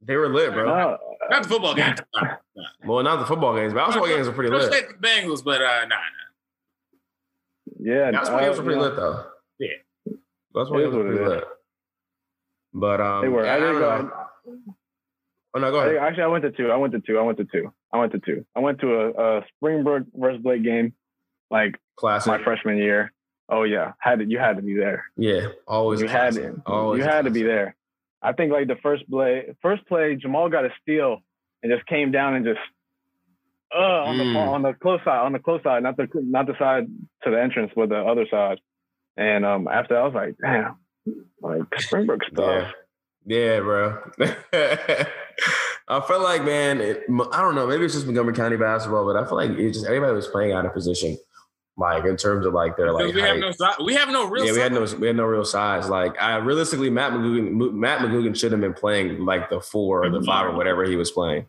They 0.03 0.15
were 0.17 0.29
lit, 0.29 0.53
bro. 0.53 0.65
No, 0.67 0.99
Not 1.31 1.43
the 1.43 1.49
football 1.49 1.75
game. 1.75 1.95
Nah, 2.15 2.37
nah. 2.55 2.65
Well, 2.85 3.03
not 3.03 3.17
the 3.19 3.27
football 3.27 3.57
games. 3.57 3.75
Basketball 3.75 4.09
games 4.09 4.29
are 4.29 4.33
pretty 4.33 4.51
lit. 4.55 4.71
say 4.73 4.83
the 4.83 4.95
Bengals, 4.95 5.43
but 5.45 5.61
uh, 5.61 5.87
nah, 5.87 5.97
yeah, 7.81 8.11
Basketball 8.13 8.41
uh, 8.41 8.47
games 8.47 8.59
are 8.59 8.63
pretty 8.63 8.81
you 8.81 8.85
know, 8.87 8.89
lit 8.89 8.97
though. 8.97 9.25
Yeah. 9.59 9.69
Basketball 10.55 10.81
It 10.81 10.85
games 10.85 10.95
is 10.95 11.01
are 11.01 11.03
pretty 11.05 11.25
lit. 11.25 11.45
But 12.75 13.01
um, 13.01 13.23
They 13.23 13.29
were. 13.29 13.45
yeah, 13.45 13.53
I 13.53 13.57
I 13.57 13.59
didn't 13.61 13.81
don't 13.81 13.81
go. 13.81 14.03
know. 14.03 14.75
Oh 15.55 15.59
no, 15.59 15.71
go 15.73 15.79
I, 15.81 15.87
ahead. 15.87 15.97
actually, 15.97 16.23
I 16.23 16.27
went 16.29 16.45
to 16.45 16.51
two. 16.53 16.71
I 16.71 16.77
went 16.77 16.93
to 16.93 17.01
two. 17.01 17.19
I 17.19 17.23
went 17.23 17.39
to 17.39 17.45
two. 17.45 17.73
I 17.97 18.01
went 18.01 18.13
to 18.13 18.19
two. 18.21 18.47
I 18.55 18.61
went 18.61 18.81
to 18.81 18.95
a, 18.95 19.11
a 19.39 19.45
Springbrook 19.57 20.05
versus 20.15 20.41
Blake 20.43 20.63
game, 20.63 20.93
like 21.51 21.77
Classic. 21.97 22.29
my 22.31 22.43
freshman 22.43 22.77
year. 22.79 23.13
Oh 23.49 23.63
yeah, 23.63 23.93
had 23.99 24.19
to, 24.19 24.25
you 24.25 24.39
had 24.39 24.57
to 24.57 24.63
be 24.63 24.75
there. 24.75 25.05
Yeah, 25.17 25.49
always. 25.67 26.01
you 26.01 26.09
had 26.09 26.35
to. 26.35 26.61
Always 26.67 26.99
you 26.99 27.05
had 27.05 27.25
to 27.27 27.31
be 27.31 27.43
there. 27.43 27.77
I 28.23 28.33
think 28.33 28.53
like 28.53 28.67
the 28.67 28.77
first 28.83 29.09
play, 29.09 29.55
first 29.63 29.87
play, 29.87 30.17
Jamal 30.17 30.49
got 30.49 30.65
a 30.65 30.71
steal 30.83 31.19
and 31.63 31.73
just 31.73 31.87
came 31.87 32.11
down 32.11 32.35
and 32.35 32.45
just 32.45 32.59
uh 33.75 33.79
on 33.79 34.19
the 34.19 34.25
Mm. 34.25 34.37
on 34.37 34.63
the 34.63 34.73
close 34.75 35.01
side, 35.05 35.21
on 35.25 35.33
the 35.33 35.39
close 35.39 35.63
side, 35.63 35.83
not 35.83 35.97
the 35.97 36.09
not 36.15 36.47
the 36.47 36.55
side 36.59 36.87
to 37.25 37.31
the 37.31 37.41
entrance, 37.41 37.73
but 37.77 37.89
the 37.89 37.99
other 37.99 38.27
side. 38.31 38.59
And 39.17 39.45
um 39.45 39.69
after 39.69 39.95
that, 39.95 40.01
I 40.01 40.05
was 40.05 40.15
like, 40.15 40.35
damn, 40.43 40.77
like 41.41 41.63
Springbrook 41.79 42.25
stuff. 42.25 42.73
Yeah, 43.27 43.39
yeah, 43.55 43.61
bro. 43.61 43.99
I 45.89 46.01
felt 46.01 46.23
like, 46.23 46.45
man, 46.45 46.81
it, 46.81 47.05
I 47.33 47.41
don't 47.43 47.55
know. 47.55 47.67
Maybe 47.67 47.85
it's 47.85 47.95
just 47.95 48.07
Montgomery 48.07 48.35
County 48.35 48.57
basketball, 48.57 49.05
but 49.05 49.17
I 49.17 49.25
feel 49.27 49.37
like 49.37 49.51
it 49.51 49.73
just 49.73 49.87
everybody 49.87 50.13
was 50.15 50.27
playing 50.27 50.53
out 50.53 50.67
of 50.67 50.73
position, 50.73 51.17
like 51.77 52.05
in 52.05 52.17
terms 52.17 52.45
of 52.45 52.53
like 52.55 52.77
their 52.77 52.87
Because 52.93 53.07
like. 53.07 53.15
we 53.15 53.21
have 53.23 53.39
no 53.39 53.53
we 53.85 53.95
have 53.95 54.09
no 54.09 54.29
real. 54.29 54.45
yeah, 54.47 54.53
we 54.53 54.59
had 54.59 54.75
size. 54.75 54.95
no 54.95 54.99
we 54.99 55.07
had 55.07 55.17
no 55.17 55.25
real 55.25 55.45
size. 55.45 55.89
Like, 55.89 56.21
I 56.21 56.37
realistically, 56.39 56.91
Matt 56.91 57.13
McGugan, 57.13 57.73
Matt 57.75 58.01
McGugan 58.01 58.37
should 58.37 58.51
have 58.53 58.61
been 58.61 58.75
playing 58.75 59.25
like 59.25 59.49
the 59.49 59.61
four 59.61 60.05
or 60.05 60.11
the 60.11 60.23
five 60.23 60.47
or 60.47 60.57
whatever 60.57 60.85
he 60.85 60.97
was 60.97 61.13
playing. 61.13 61.47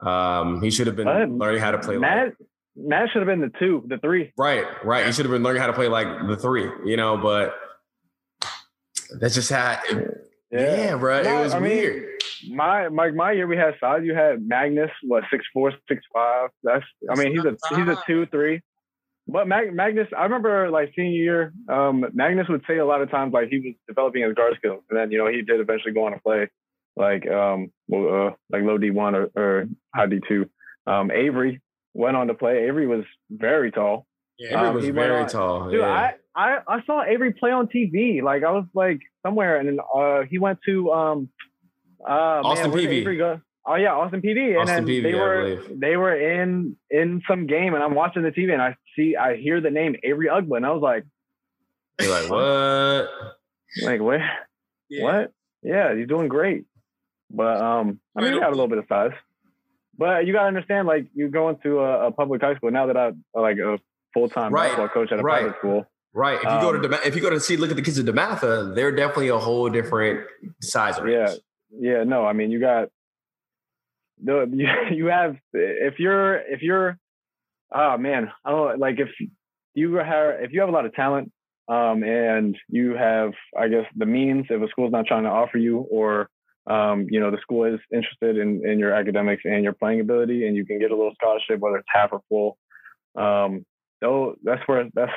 Um, 0.00 0.60
he 0.62 0.70
should 0.70 0.86
have 0.88 0.96
been 0.96 1.06
What? 1.06 1.28
learning 1.30 1.60
how 1.60 1.70
to 1.70 1.78
play. 1.78 1.96
Like, 1.98 2.00
Matt 2.00 2.32
Matt 2.76 3.10
should 3.12 3.22
have 3.22 3.26
been 3.26 3.40
the 3.40 3.52
two, 3.60 3.84
the 3.86 3.98
three. 3.98 4.32
right, 4.36 4.64
right. 4.84 5.06
He 5.06 5.12
should 5.12 5.24
have 5.24 5.32
been 5.32 5.42
learning 5.44 5.60
how 5.60 5.66
to 5.68 5.72
play 5.72 5.86
like 5.88 6.06
the 6.26 6.36
three, 6.36 6.68
you 6.84 6.96
know. 6.96 7.16
But 7.16 7.54
that's 9.20 9.34
just 9.34 9.50
how. 9.50 9.78
Yeah, 10.50 10.96
bro. 10.96 11.22
No, 11.22 11.40
it 11.40 11.44
was 11.44 11.54
I 11.54 11.58
mean, 11.60 11.70
weird. 11.70 12.17
My 12.50 12.88
my 12.88 13.10
my 13.10 13.32
year 13.32 13.46
we 13.46 13.56
had 13.56 13.74
size. 13.80 14.02
You 14.04 14.14
had 14.14 14.46
Magnus, 14.46 14.90
what 15.02 15.24
six 15.30 15.44
four, 15.52 15.72
six 15.88 16.02
five. 16.12 16.50
That's 16.62 16.84
I 17.10 17.14
mean 17.16 17.32
he's 17.32 17.44
a 17.44 17.56
he's 17.76 17.88
a 17.88 17.98
two 18.06 18.26
three. 18.26 18.60
But 19.30 19.46
Mag, 19.46 19.74
Magnus, 19.74 20.08
I 20.16 20.22
remember 20.22 20.70
like 20.70 20.92
senior 20.96 21.10
year, 21.10 21.52
um, 21.68 22.04
Magnus 22.14 22.48
would 22.48 22.62
say 22.66 22.78
a 22.78 22.86
lot 22.86 23.02
of 23.02 23.10
times 23.10 23.32
like 23.34 23.48
he 23.50 23.58
was 23.58 23.74
developing 23.86 24.22
his 24.22 24.34
guard 24.34 24.54
skills, 24.56 24.82
and 24.88 24.98
then 24.98 25.10
you 25.10 25.18
know 25.18 25.26
he 25.28 25.42
did 25.42 25.60
eventually 25.60 25.92
go 25.92 26.06
on 26.06 26.12
to 26.12 26.18
play 26.20 26.48
like 26.96 27.28
um 27.30 27.70
uh, 27.92 28.30
like 28.50 28.62
low 28.62 28.78
D 28.78 28.90
one 28.90 29.14
or, 29.14 29.28
or 29.36 29.66
high 29.94 30.06
D 30.06 30.20
two. 30.26 30.48
Um, 30.86 31.10
Avery 31.10 31.60
went 31.92 32.16
on 32.16 32.28
to 32.28 32.34
play. 32.34 32.64
Avery 32.68 32.86
was 32.86 33.04
very 33.30 33.70
tall. 33.70 34.06
Yeah, 34.38 34.48
Avery 34.54 34.66
Um, 34.68 34.74
was 34.76 34.84
he 34.84 34.92
went 34.92 35.08
very 35.08 35.22
on- 35.22 35.28
tall. 35.28 35.70
Dude, 35.70 35.80
yeah. 35.80 35.88
I, 35.90 36.14
I 36.34 36.58
I 36.66 36.82
saw 36.86 37.02
Avery 37.04 37.34
play 37.34 37.50
on 37.50 37.66
TV. 37.66 38.22
Like 38.22 38.44
I 38.44 38.50
was 38.52 38.64
like 38.72 39.00
somewhere, 39.26 39.58
and 39.58 39.68
then 39.68 39.78
uh, 39.94 40.22
he 40.30 40.38
went 40.38 40.60
to 40.64 40.90
um, 40.92 41.28
uh, 42.06 42.40
Austin 42.44 42.64
man, 42.64 42.70
where 42.72 42.80
did 42.80 42.90
Peavy. 42.90 43.00
Avery 43.00 43.16
go? 43.16 43.40
Oh 43.66 43.74
yeah, 43.74 43.92
Austin 43.92 44.22
PD. 44.22 44.50
And 44.50 44.58
Austin 44.58 44.76
then 44.76 44.86
Peavy, 44.86 45.02
they 45.02 45.14
were 45.14 45.62
they 45.70 45.96
were 45.96 46.14
in 46.18 46.76
in 46.90 47.22
some 47.28 47.46
game, 47.46 47.74
and 47.74 47.82
I'm 47.82 47.94
watching 47.94 48.22
the 48.22 48.30
TV, 48.30 48.52
and 48.52 48.62
I 48.62 48.76
see 48.96 49.16
I 49.16 49.36
hear 49.36 49.60
the 49.60 49.70
name 49.70 49.96
Avery 50.02 50.28
Ugba, 50.28 50.56
and 50.56 50.66
I 50.66 50.70
was 50.70 50.82
like, 50.82 51.04
You're 52.00 52.10
like, 52.10 52.30
what? 52.30 53.08
like 53.82 54.00
what? 54.00 54.20
Yeah. 54.88 55.02
What? 55.02 55.32
Yeah, 55.62 55.94
he's 55.94 56.08
doing 56.08 56.28
great. 56.28 56.64
But 57.30 57.60
um, 57.60 58.00
I 58.16 58.22
mean, 58.22 58.32
he 58.32 58.40
got 58.40 58.48
a 58.48 58.50
little 58.50 58.68
bit 58.68 58.78
of 58.78 58.86
size. 58.88 59.12
But 59.98 60.26
you 60.26 60.32
gotta 60.32 60.46
understand, 60.46 60.86
like 60.86 61.06
you 61.14 61.28
go 61.28 61.48
into 61.50 61.80
a, 61.80 62.06
a 62.06 62.12
public 62.12 62.40
high 62.40 62.54
school 62.54 62.70
now 62.70 62.86
that 62.86 62.96
I'm 62.96 63.24
like 63.34 63.58
a 63.58 63.78
full 64.14 64.28
time 64.28 64.52
Right, 64.52 64.68
basketball 64.68 64.88
coach 64.88 65.12
at 65.12 65.18
a 65.18 65.22
right. 65.22 65.40
private 65.42 65.58
school. 65.58 65.86
Right. 66.14 66.36
If 66.36 66.42
you 66.44 66.60
go 66.60 66.72
to 66.72 66.88
Um, 66.88 67.00
if 67.04 67.14
you 67.14 67.20
go 67.20 67.30
to 67.30 67.40
see 67.40 67.56
look 67.56 67.70
at 67.70 67.76
the 67.76 67.82
kids 67.82 67.98
at 67.98 68.06
DeMatha, 68.06 68.74
they're 68.74 68.94
definitely 68.94 69.28
a 69.28 69.38
whole 69.38 69.68
different 69.68 70.26
size 70.62 70.98
range. 71.00 71.14
Yeah, 71.16 71.34
yeah. 71.70 72.04
No, 72.04 72.24
I 72.24 72.32
mean 72.32 72.50
you 72.50 72.60
got 72.60 72.88
the 74.22 74.48
you, 74.52 74.96
you 74.96 75.06
have 75.06 75.36
if 75.52 75.98
you're 75.98 76.36
if 76.36 76.62
you're 76.62 76.98
oh 77.72 77.98
man 77.98 78.30
I 78.44 78.50
don't 78.50 78.78
like 78.78 78.98
if 78.98 79.08
you 79.74 79.94
have 79.94 80.40
if 80.40 80.52
you 80.52 80.60
have 80.60 80.68
a 80.68 80.72
lot 80.72 80.86
of 80.86 80.94
talent 80.94 81.32
um 81.68 82.02
and 82.02 82.56
you 82.68 82.94
have 82.94 83.32
I 83.56 83.68
guess 83.68 83.84
the 83.96 84.06
means 84.06 84.46
if 84.50 84.62
a 84.62 84.68
school's 84.68 84.92
not 84.92 85.06
trying 85.06 85.24
to 85.24 85.30
offer 85.30 85.58
you 85.58 85.78
or 85.90 86.28
um 86.66 87.06
you 87.10 87.20
know 87.20 87.30
the 87.30 87.40
school 87.40 87.64
is 87.64 87.80
interested 87.92 88.38
in 88.38 88.66
in 88.68 88.78
your 88.78 88.92
academics 88.92 89.42
and 89.44 89.64
your 89.64 89.72
playing 89.72 90.00
ability 90.00 90.46
and 90.46 90.56
you 90.56 90.64
can 90.64 90.78
get 90.78 90.90
a 90.90 90.96
little 90.96 91.14
scholarship 91.14 91.60
whether 91.60 91.76
it's 91.76 91.88
half 91.92 92.12
or 92.12 92.20
full 92.28 92.58
um 93.22 93.64
though 94.00 94.34
that's 94.42 94.66
where 94.66 94.88
that's 94.94 95.12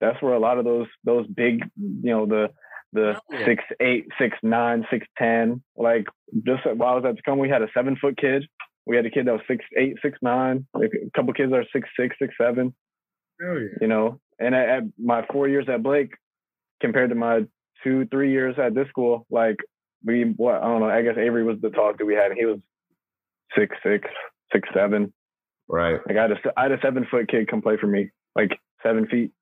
that's 0.00 0.22
where 0.22 0.34
a 0.34 0.38
lot 0.38 0.58
of 0.58 0.64
those 0.64 0.86
those 1.04 1.26
big 1.26 1.64
you 1.76 2.10
know 2.10 2.26
the 2.26 2.50
the 2.92 3.14
Oh, 3.16 3.20
yeah. 3.30 3.44
six 3.46 3.64
eight, 3.80 4.06
six 4.18 4.36
nine, 4.42 4.86
six 4.90 5.06
ten. 5.16 5.62
Like 5.76 6.06
just 6.46 6.64
while 6.64 6.92
I 6.92 6.96
was 6.96 7.04
at 7.06 7.16
the 7.16 7.22
come, 7.24 7.38
we 7.38 7.48
had 7.48 7.62
a 7.62 7.68
seven 7.74 7.96
foot 8.00 8.16
kid. 8.16 8.44
We 8.86 8.96
had 8.96 9.04
a 9.06 9.10
kid 9.10 9.26
that 9.26 9.32
was 9.32 9.42
six 9.46 9.64
eight, 9.76 9.96
six 10.02 10.18
nine. 10.22 10.66
Like, 10.74 10.90
a 10.94 11.10
couple 11.16 11.32
kids 11.34 11.52
are 11.52 11.64
six 11.72 11.88
six, 11.98 12.16
six 12.20 12.34
seven. 12.40 12.74
Hell 13.40 13.58
yeah. 13.60 13.68
You 13.80 13.88
know, 13.88 14.20
and 14.38 14.54
at, 14.54 14.68
at 14.68 14.82
my 14.98 15.24
four 15.32 15.48
years 15.48 15.66
at 15.68 15.82
Blake, 15.82 16.12
compared 16.80 17.10
to 17.10 17.14
my 17.16 17.42
two 17.84 18.06
three 18.06 18.32
years 18.32 18.56
at 18.58 18.74
this 18.74 18.88
school, 18.88 19.26
like 19.30 19.56
we 20.04 20.22
what 20.36 20.56
I 20.62 20.66
don't 20.66 20.80
know. 20.80 20.88
I 20.88 21.02
guess 21.02 21.18
Avery 21.18 21.44
was 21.44 21.58
the 21.60 21.70
tallest 21.70 21.98
that 21.98 22.06
we 22.06 22.14
had. 22.14 22.30
and 22.30 22.38
He 22.38 22.46
was 22.46 22.58
six 23.56 23.76
six, 23.82 24.08
six 24.52 24.68
seven. 24.74 25.12
Right. 25.68 26.00
Like 26.06 26.16
I 26.16 26.22
had 26.22 26.32
a 26.32 26.36
I 26.56 26.62
had 26.62 26.72
a 26.72 26.80
seven 26.82 27.06
foot 27.10 27.28
kid 27.28 27.48
come 27.48 27.60
play 27.62 27.76
for 27.78 27.86
me, 27.86 28.10
like 28.34 28.50
seven 28.82 29.06
feet. 29.06 29.32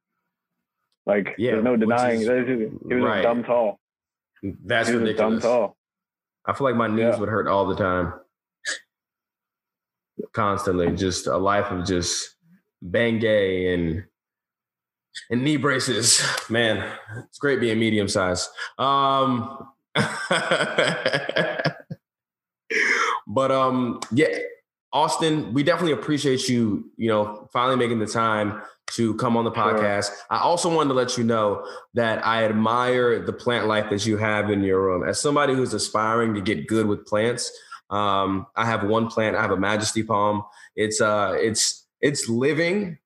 Like 1.07 1.35
Yeah, 1.39 1.53
there's 1.53 1.65
no 1.65 1.77
denying. 1.77 2.21
is- 2.21 2.27
that 2.27 2.47
he 2.49 2.95
was 2.95 3.03
right. 3.05 3.23
dumb 3.23 3.45
tall. 3.45 3.79
That's 4.43 4.89
just 4.89 4.93
dumb 4.99 5.03
ridiculous. 5.07 5.43
tall. 5.43 5.77
I 6.45 6.53
feel 6.53 6.67
like 6.67 6.77
my 6.77 6.89
knees 6.89 6.99
Yeah. 7.01 7.17
would 7.19 7.29
hurt 7.29 7.47
all 7.49 7.67
the 7.67 7.77
time. 7.77 8.13
Constantly. 10.33 10.95
Just 10.97 11.27
a 11.27 11.37
life 11.37 11.67
of 11.71 11.85
just 11.87 12.37
Bengay 12.85 13.73
and 13.75 14.05
and 15.31 15.43
knee 15.43 15.57
braces. 15.57 16.23
Man, 16.51 16.85
it's 17.25 17.39
great 17.39 17.59
being 17.61 17.79
medium 17.79 18.09
size. 18.09 18.49
Um 18.79 19.67
but 23.27 23.51
um 23.51 24.01
yeah, 24.13 24.39
Austin, 24.93 25.53
we 25.55 25.63
definitely 25.63 25.93
appreciate 25.93 26.49
you, 26.49 26.91
you 26.97 27.09
know, 27.09 27.49
finally 27.53 27.77
making 27.77 27.99
the 27.99 28.07
time 28.07 28.61
to 28.93 29.15
come 29.15 29.37
on 29.37 29.45
the 29.45 29.53
Sure. 29.53 29.65
podcast. 29.65 30.11
I 30.31 30.39
also 30.39 30.75
wanted 30.75 30.89
to 30.91 30.95
let 30.95 31.19
you 31.19 31.25
know 31.25 31.67
that 31.95 32.25
I 32.27 32.45
admire 32.45 33.19
the 33.25 33.33
plant 33.33 33.67
life 33.67 33.91
that 33.91 34.07
you 34.07 34.17
have 34.17 34.51
in 34.51 34.63
your 34.63 34.83
room. 34.83 35.07
As 35.09 35.21
somebody 35.21 35.55
who's 35.55 35.75
aspiring 35.75 36.35
to 36.35 36.41
get 36.41 36.67
good 36.67 36.87
with 36.87 37.05
plants, 37.07 37.51
um, 37.91 38.47
I 38.57 38.65
have 38.65 38.85
one 38.85 39.09
plant. 39.09 39.37
I 39.37 39.43
have 39.43 39.51
a 39.51 39.57
Majesty 39.57 40.03
palm. 40.03 40.45
It's 40.77 41.01
uh, 41.01 41.35
it's 41.39 41.87
it's 42.01 42.29
living, 42.29 42.99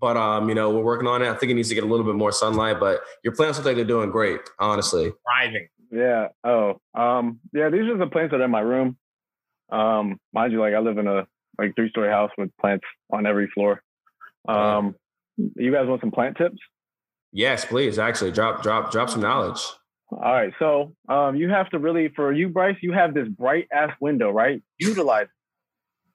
but 0.00 0.16
um, 0.16 0.48
you 0.48 0.54
know, 0.54 0.70
we're 0.70 0.82
working 0.82 1.08
on 1.08 1.22
it. 1.22 1.28
I 1.28 1.34
think 1.34 1.50
it 1.50 1.54
needs 1.54 1.68
to 1.70 1.74
get 1.74 1.84
a 1.84 1.86
little 1.86 2.06
bit 2.06 2.14
more 2.14 2.32
sunlight. 2.32 2.78
But 2.80 3.00
your 3.22 3.34
plants 3.34 3.58
look 3.58 3.66
like 3.66 3.76
they're 3.76 3.84
doing 3.84 4.10
great, 4.10 4.40
honestly. 4.58 5.12
Thriving. 5.24 5.68
Yeah. 5.90 6.28
Oh. 6.44 6.80
Um. 6.94 7.40
Yeah. 7.52 7.70
These 7.70 7.88
are 7.88 7.96
the 7.96 8.06
plants 8.06 8.32
that 8.32 8.40
are 8.40 8.44
in 8.44 8.50
my 8.50 8.60
room. 8.60 8.96
Um. 9.70 10.18
Mind 10.32 10.52
you, 10.52 10.60
like 10.60 10.74
I 10.74 10.78
live 10.78 10.98
in 10.98 11.06
a 11.06 11.26
like 11.58 11.74
three 11.74 11.88
story 11.90 12.08
house 12.10 12.30
with 12.38 12.50
plants 12.60 12.84
on 13.10 13.26
every 13.26 13.48
floor. 13.48 13.82
Um. 14.46 14.94
You 15.38 15.72
guys 15.72 15.86
want 15.86 16.00
some 16.00 16.10
plant 16.10 16.36
tips? 16.36 16.58
Yes, 17.32 17.64
please. 17.64 17.98
Actually, 17.98 18.32
drop 18.32 18.62
drop 18.62 18.90
drop 18.90 19.10
some 19.10 19.20
knowledge. 19.20 19.60
All 20.10 20.18
right. 20.20 20.52
So, 20.58 20.94
um, 21.08 21.36
you 21.36 21.50
have 21.50 21.68
to 21.70 21.78
really 21.78 22.08
for 22.14 22.32
you, 22.32 22.48
Bryce. 22.48 22.76
You 22.80 22.92
have 22.92 23.14
this 23.14 23.28
bright 23.28 23.68
ass 23.72 23.90
window, 24.00 24.30
right? 24.30 24.62
Utilize. 24.78 25.26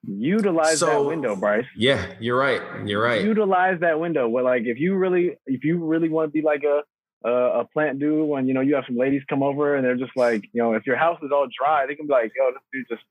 Utilize 0.05 0.81
that 0.81 1.05
window, 1.05 1.35
Bryce. 1.35 1.65
Yeah, 1.77 2.05
you're 2.19 2.37
right. 2.37 2.61
You're 2.85 3.01
right. 3.01 3.23
Utilize 3.23 3.79
that 3.79 3.99
window. 3.99 4.27
Well, 4.27 4.43
like 4.43 4.63
if 4.65 4.77
you 4.77 4.95
really, 4.95 5.37
if 5.45 5.63
you 5.63 5.77
really 5.85 6.09
want 6.09 6.29
to 6.29 6.31
be 6.31 6.41
like 6.41 6.63
a 6.63 6.81
a, 7.25 7.61
a 7.61 7.65
plant 7.71 7.99
dude, 7.99 8.27
when 8.27 8.47
you 8.47 8.53
know 8.53 8.61
you 8.61 8.75
have 8.75 8.83
some 8.85 8.97
ladies 8.97 9.21
come 9.29 9.43
over 9.43 9.75
and 9.75 9.85
they're 9.85 9.95
just 9.95 10.11
like, 10.17 10.43
you 10.51 10.61
know, 10.61 10.73
if 10.73 10.85
your 10.85 10.97
house 10.97 11.19
is 11.23 11.31
all 11.31 11.47
dry, 11.57 11.85
they 11.87 11.95
can 11.95 12.07
be 12.07 12.13
like, 12.13 12.31
yo, 12.35 12.51
this 12.51 12.61
dude 12.73 12.85
just 12.89 13.03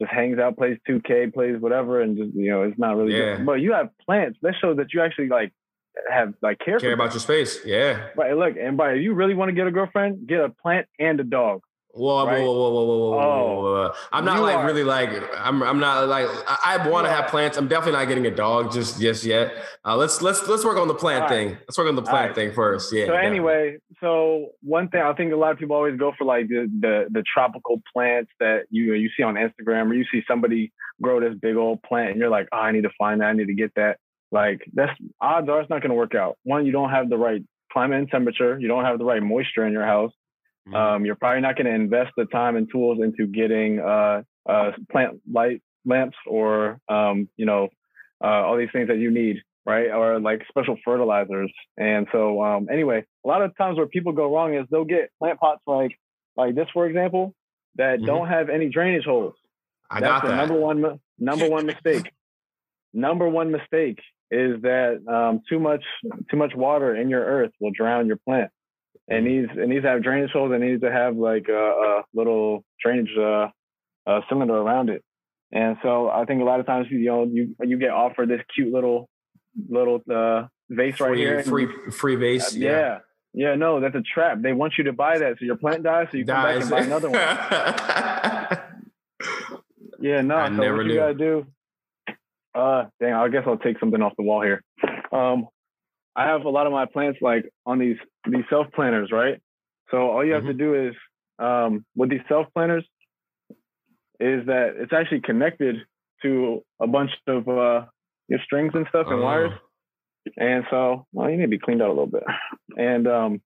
just 0.00 0.12
hangs 0.12 0.38
out, 0.38 0.56
plays 0.56 0.78
2K, 0.88 1.32
plays 1.32 1.60
whatever, 1.60 2.00
and 2.00 2.16
just 2.16 2.34
you 2.34 2.50
know, 2.50 2.62
it's 2.62 2.78
not 2.78 2.96
really. 2.96 3.16
Yeah. 3.16 3.36
Good. 3.36 3.46
But 3.46 3.54
you 3.54 3.72
have 3.72 3.90
plants. 4.04 4.38
That 4.42 4.54
shows 4.60 4.76
that 4.78 4.92
you 4.92 5.02
actually 5.02 5.28
like 5.28 5.52
have 6.10 6.34
like 6.42 6.58
care, 6.58 6.78
Care 6.78 6.92
about 6.92 7.12
your 7.12 7.20
space. 7.20 7.60
Yeah. 7.64 8.08
Right, 8.16 8.36
look, 8.36 8.56
and 8.60 8.76
by 8.76 8.92
if 8.92 9.02
you 9.02 9.14
really 9.14 9.34
want 9.34 9.50
to 9.50 9.54
get 9.54 9.66
a 9.66 9.70
girlfriend, 9.70 10.26
get 10.26 10.40
a 10.40 10.48
plant 10.48 10.86
and 10.98 11.20
a 11.20 11.24
dog. 11.24 11.62
Whoa, 11.96 12.26
Right? 12.26 12.42
whoa, 12.42 12.52
whoa, 12.52 12.70
whoa, 12.70 12.84
whoa, 12.84 12.98
whoa, 12.98 13.10
whoa, 13.10 13.20
Oh, 13.20 13.54
whoa, 13.54 13.62
whoa. 13.62 13.92
I'm 14.12 14.24
not 14.24 14.36
you 14.38 14.42
like 14.42 14.56
are- 14.56 14.66
really 14.66 14.82
like 14.82 15.10
I'm. 15.38 15.62
I'm 15.62 15.78
not 15.78 16.08
like 16.08 16.26
I, 16.48 16.78
I 16.80 16.88
want 16.88 17.06
to 17.06 17.12
have 17.12 17.28
plants. 17.30 17.56
I'm 17.56 17.68
definitely 17.68 17.98
not 18.00 18.08
getting 18.08 18.26
a 18.26 18.34
dog 18.34 18.72
just 18.72 19.00
just 19.00 19.24
yet. 19.24 19.52
Uh, 19.84 19.96
let's 19.96 20.20
let's 20.20 20.46
let's 20.48 20.64
work 20.64 20.76
on 20.76 20.88
the 20.88 20.94
plant 20.94 21.22
All 21.22 21.28
right. 21.28 21.48
thing. 21.50 21.58
Let's 21.68 21.78
work 21.78 21.86
on 21.88 21.94
the 21.94 22.02
plant 22.02 22.28
right. 22.28 22.34
thing 22.34 22.52
first. 22.52 22.92
Yeah. 22.92 23.04
so 23.04 23.12
definitely. 23.12 23.26
anyway, 23.28 23.76
so 24.00 24.48
one 24.62 24.88
thing 24.88 25.02
I 25.02 25.12
think 25.12 25.32
a 25.32 25.36
lot 25.36 25.52
of 25.52 25.58
people 25.58 25.76
always 25.76 25.96
go 25.96 26.12
for 26.18 26.24
like 26.24 26.48
the 26.48 26.68
the, 26.80 27.06
the 27.10 27.22
tropical 27.32 27.80
plants 27.92 28.32
that 28.40 28.62
you 28.70 28.92
you 28.94 29.08
see 29.16 29.22
on 29.22 29.34
Instagram 29.36 29.88
or 29.90 29.94
you 29.94 30.04
see 30.12 30.22
somebody 30.26 30.72
grow 31.00 31.20
this 31.20 31.34
big 31.40 31.54
old 31.56 31.80
plant 31.84 32.10
and 32.10 32.18
you're 32.20 32.28
like, 32.30 32.48
oh, 32.52 32.58
I 32.58 32.72
need 32.72 32.82
to 32.82 32.90
find 32.98 33.20
that, 33.20 33.26
I 33.26 33.32
need 33.34 33.46
to 33.46 33.54
get 33.54 33.72
that. 33.76 33.98
Like 34.32 34.62
that's 34.72 34.90
odds 35.20 35.48
are 35.48 35.60
it's 35.60 35.70
not 35.70 35.80
going 35.80 35.90
to 35.90 35.96
work 35.96 36.16
out. 36.16 36.38
One, 36.42 36.66
you 36.66 36.72
don't 36.72 36.90
have 36.90 37.08
the 37.08 37.16
right 37.18 37.42
climate 37.72 37.98
and 38.00 38.10
temperature. 38.10 38.58
You 38.58 38.66
don't 38.66 38.84
have 38.84 38.98
the 38.98 39.04
right 39.04 39.22
moisture 39.22 39.64
in 39.64 39.72
your 39.72 39.86
house. 39.86 40.10
Mhm. 40.68 40.74
Um, 40.76 41.04
you're 41.04 41.16
probably 41.16 41.42
not 41.42 41.56
going 41.56 41.66
to 41.66 41.74
invest 41.74 42.12
the 42.16 42.24
time 42.26 42.56
and 42.56 42.70
tools 42.70 42.98
into 43.02 43.26
getting 43.26 43.80
uh, 43.80 44.22
uh, 44.48 44.72
plant 44.90 45.20
light 45.30 45.62
lamps 45.84 46.16
or 46.26 46.80
um, 46.88 47.28
you 47.36 47.46
know 47.46 47.68
uh, 48.22 48.26
all 48.26 48.56
these 48.56 48.70
things 48.72 48.88
that 48.88 48.98
you 48.98 49.10
need, 49.10 49.42
right? 49.66 49.90
Or 49.90 50.18
like 50.20 50.42
special 50.48 50.76
fertilizers. 50.84 51.52
And 51.76 52.06
so 52.12 52.42
um, 52.42 52.68
anyway, 52.72 53.04
a 53.24 53.28
lot 53.28 53.42
of 53.42 53.56
times 53.56 53.76
where 53.76 53.86
people 53.86 54.12
go 54.12 54.34
wrong 54.34 54.54
is 54.54 54.66
they'll 54.70 54.84
get 54.84 55.10
plant 55.18 55.38
pots 55.38 55.62
like 55.66 55.92
like 56.36 56.54
this, 56.54 56.68
for 56.72 56.86
example, 56.86 57.34
that 57.76 58.00
Mhm. 58.00 58.06
don't 58.06 58.28
have 58.28 58.48
any 58.48 58.68
drainage 58.70 59.04
holes. 59.04 59.34
I 59.90 60.00
That's 60.00 60.20
got 60.20 60.22
the 60.22 60.28
that. 60.28 60.36
number 60.38 60.54
one 60.54 61.00
number 61.18 61.46
one 61.46 61.66
mistake. 61.66 62.10
number 62.92 63.28
one 63.28 63.50
mistake 63.50 63.98
is 64.30 64.62
that 64.62 65.02
um, 65.08 65.42
too 65.48 65.58
much 65.60 65.84
too 66.30 66.36
much 66.36 66.54
water 66.54 66.94
in 66.96 67.08
your 67.10 67.24
earth 67.24 67.52
will 67.60 67.70
drown 67.72 68.06
your 68.06 68.16
plant. 68.16 68.50
It 69.08 69.22
needs 69.22 69.48
it 69.54 69.68
needs 69.68 69.82
to 69.82 69.88
have 69.90 70.02
drainage 70.02 70.30
holes. 70.30 70.52
It 70.54 70.60
needs 70.60 70.80
to 70.82 70.90
have 70.90 71.16
like 71.16 71.48
a, 71.48 71.52
a 71.52 72.02
little 72.14 72.64
drainage 72.82 73.10
uh, 73.18 73.48
uh, 74.06 74.20
cylinder 74.28 74.56
around 74.56 74.88
it. 74.90 75.02
And 75.52 75.76
so 75.82 76.08
I 76.08 76.24
think 76.24 76.40
a 76.40 76.44
lot 76.44 76.60
of 76.60 76.66
times 76.66 76.86
you 76.90 77.04
know 77.04 77.24
you 77.24 77.54
you 77.60 77.78
get 77.78 77.90
offered 77.90 78.28
this 78.28 78.40
cute 78.54 78.72
little 78.72 79.08
little 79.68 80.00
uh, 80.10 80.46
vase 80.70 80.98
right 81.00 81.10
free, 81.10 81.18
here. 81.18 81.42
free 81.42 81.68
free 81.90 82.16
base. 82.16 82.54
uh, 82.54 82.58
yeah. 82.58 82.98
yeah. 83.34 83.54
no, 83.54 83.80
that's 83.80 83.94
a 83.94 84.02
trap. 84.02 84.38
They 84.40 84.52
want 84.52 84.74
you 84.78 84.84
to 84.84 84.92
buy 84.92 85.18
that 85.18 85.38
so 85.38 85.44
your 85.44 85.56
plant 85.56 85.82
dies, 85.82 86.08
so 86.10 86.16
you 86.16 86.24
come 86.24 86.42
back 86.42 86.60
and 86.62 86.70
buy 86.70 86.80
another 86.80 87.10
one. 87.10 88.58
Yeah, 90.04 90.20
no. 90.20 90.36
I 90.36 90.48
so 90.48 90.54
never 90.54 90.76
what 90.76 90.86
knew. 90.86 90.92
you 90.92 91.00
gotta 91.00 91.14
do? 91.14 91.46
Uh, 92.54 92.84
dang. 93.00 93.14
I 93.14 93.26
guess 93.28 93.44
I'll 93.46 93.56
take 93.56 93.80
something 93.80 94.02
off 94.02 94.12
the 94.18 94.22
wall 94.22 94.42
here. 94.42 94.62
Um, 95.10 95.48
I 96.16 96.26
have 96.28 96.44
a 96.44 96.50
lot 96.50 96.66
of 96.66 96.72
my 96.72 96.86
plants 96.86 97.18
like 97.20 97.44
on 97.66 97.78
these 97.78 97.96
these 98.30 98.44
self 98.50 98.66
planters, 98.74 99.10
right? 99.12 99.40
So 99.90 100.10
all 100.10 100.24
you 100.24 100.32
have 100.34 100.42
Mm-hmm. 100.44 100.58
to 100.58 100.64
do 100.64 100.88
is 100.88 100.94
um, 101.38 101.84
with 101.96 102.10
these 102.10 102.20
self 102.28 102.46
planters 102.54 102.84
is 104.20 104.46
that 104.46 104.74
it's 104.78 104.92
actually 104.92 105.20
connected 105.20 105.76
to 106.22 106.62
a 106.80 106.86
bunch 106.86 107.10
of 107.26 107.48
uh, 107.48 107.86
your 108.28 108.38
strings 108.44 108.72
and 108.74 108.86
stuff 108.88 109.06
and 109.10 109.20
wires. 109.20 109.52
Oh. 109.54 110.30
And 110.38 110.64
so, 110.70 111.06
well, 111.12 111.28
you 111.28 111.36
need 111.36 111.42
to 111.42 111.48
be 111.48 111.58
cleaned 111.58 111.82
out 111.82 111.88
a 111.88 111.92
little 111.92 112.06
bit. 112.06 112.22
And 112.78 113.06
um, 113.06 113.42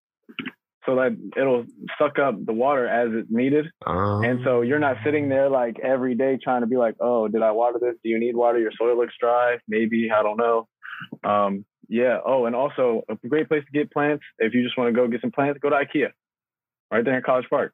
so 0.86 0.94
that 0.96 1.16
it'll 1.36 1.64
suck 1.98 2.18
up 2.20 2.34
the 2.44 2.52
water 2.52 2.86
as 2.86 3.08
it's 3.12 3.28
needed. 3.30 3.66
Um, 3.86 4.22
And 4.22 4.40
so 4.44 4.60
you're 4.60 4.78
not 4.78 4.98
sitting 5.04 5.28
there 5.28 5.48
like 5.50 5.78
every 5.80 6.14
day 6.14 6.38
trying 6.42 6.60
to 6.60 6.66
be 6.68 6.76
like, 6.76 6.94
oh, 7.00 7.26
did 7.28 7.42
I 7.42 7.50
water 7.50 7.78
this? 7.80 7.94
Do 8.04 8.10
you 8.10 8.20
need 8.20 8.36
water? 8.36 8.58
Your 8.60 8.70
soil 8.78 8.96
looks 8.96 9.14
dry. 9.18 9.58
Maybe 9.66 10.10
I 10.10 10.22
don't 10.22 10.36
know. 10.36 10.68
Um, 11.24 11.64
yeah. 11.88 12.18
Oh, 12.24 12.46
and 12.46 12.54
also 12.54 13.02
a 13.08 13.14
great 13.28 13.48
place 13.48 13.64
to 13.64 13.72
get 13.72 13.90
plants. 13.92 14.24
If 14.38 14.54
you 14.54 14.62
just 14.62 14.76
want 14.78 14.88
to 14.88 14.92
go 14.98 15.08
get 15.08 15.20
some 15.20 15.30
plants, 15.32 15.58
go 15.62 15.70
to 15.70 15.76
IKEA, 15.76 16.10
right 16.90 17.04
there 17.04 17.16
in 17.16 17.22
College 17.22 17.46
Park. 17.50 17.72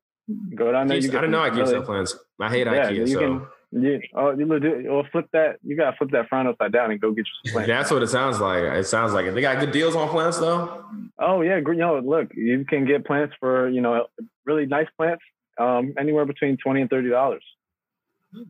Go 0.54 0.72
down 0.72 0.86
there. 0.86 0.98
Jeez, 0.98 1.02
You 1.04 1.08
I 1.10 1.12
get 1.12 1.20
didn't 1.22 1.30
know 1.32 1.40
I 1.40 1.48
some 1.48 1.56
keep 1.56 1.64
really- 1.64 1.72
sell 1.74 1.82
plants. 1.82 2.18
I 2.40 2.48
hate 2.48 2.66
Yeah, 2.66 2.90
IKEA. 2.90 2.96
you 2.96 3.06
so 3.08 3.18
can. 3.20 3.46
You, 3.82 4.00
oh, 4.14 4.30
you 4.38 4.46
legit. 4.46 4.84
Well, 4.88 5.04
flip 5.10 5.26
that. 5.32 5.56
You 5.64 5.76
gotta 5.76 5.96
flip 5.96 6.10
that 6.12 6.28
front 6.28 6.46
upside 6.48 6.70
down 6.72 6.92
and 6.92 7.00
go 7.00 7.10
get 7.10 7.26
you 7.26 7.50
some 7.50 7.52
plants. 7.54 7.68
that's 7.68 7.90
what 7.90 8.02
it 8.04 8.06
sounds 8.06 8.40
like. 8.40 8.62
It 8.62 8.86
sounds 8.86 9.12
like 9.12 9.26
it. 9.26 9.34
They 9.34 9.40
got 9.40 9.58
good 9.58 9.72
deals 9.72 9.96
on 9.96 10.08
plants 10.10 10.38
though. 10.38 10.84
Oh 11.18 11.40
yeah, 11.42 11.56
you 11.56 11.74
know, 11.74 11.98
look, 11.98 12.28
you 12.36 12.64
can 12.64 12.84
get 12.86 13.04
plants 13.04 13.34
for 13.40 13.68
you 13.68 13.80
know 13.80 14.06
really 14.46 14.66
nice 14.66 14.86
plants, 14.96 15.24
um, 15.58 15.92
anywhere 15.98 16.24
between 16.24 16.56
twenty 16.56 16.82
and 16.82 16.88
thirty 16.90 17.10
dollars. 17.10 17.42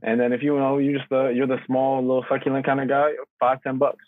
And 0.02 0.20
then 0.20 0.32
if 0.34 0.42
you 0.42 0.56
know 0.58 0.76
you 0.78 0.96
just 0.96 1.08
the 1.10 1.28
you're 1.34 1.46
the 1.46 1.58
small 1.66 2.00
little 2.02 2.24
succulent 2.28 2.64
kind 2.66 2.80
of 2.82 2.88
guy, 2.88 3.12
five 3.40 3.62
ten 3.62 3.78
bucks. 3.78 4.04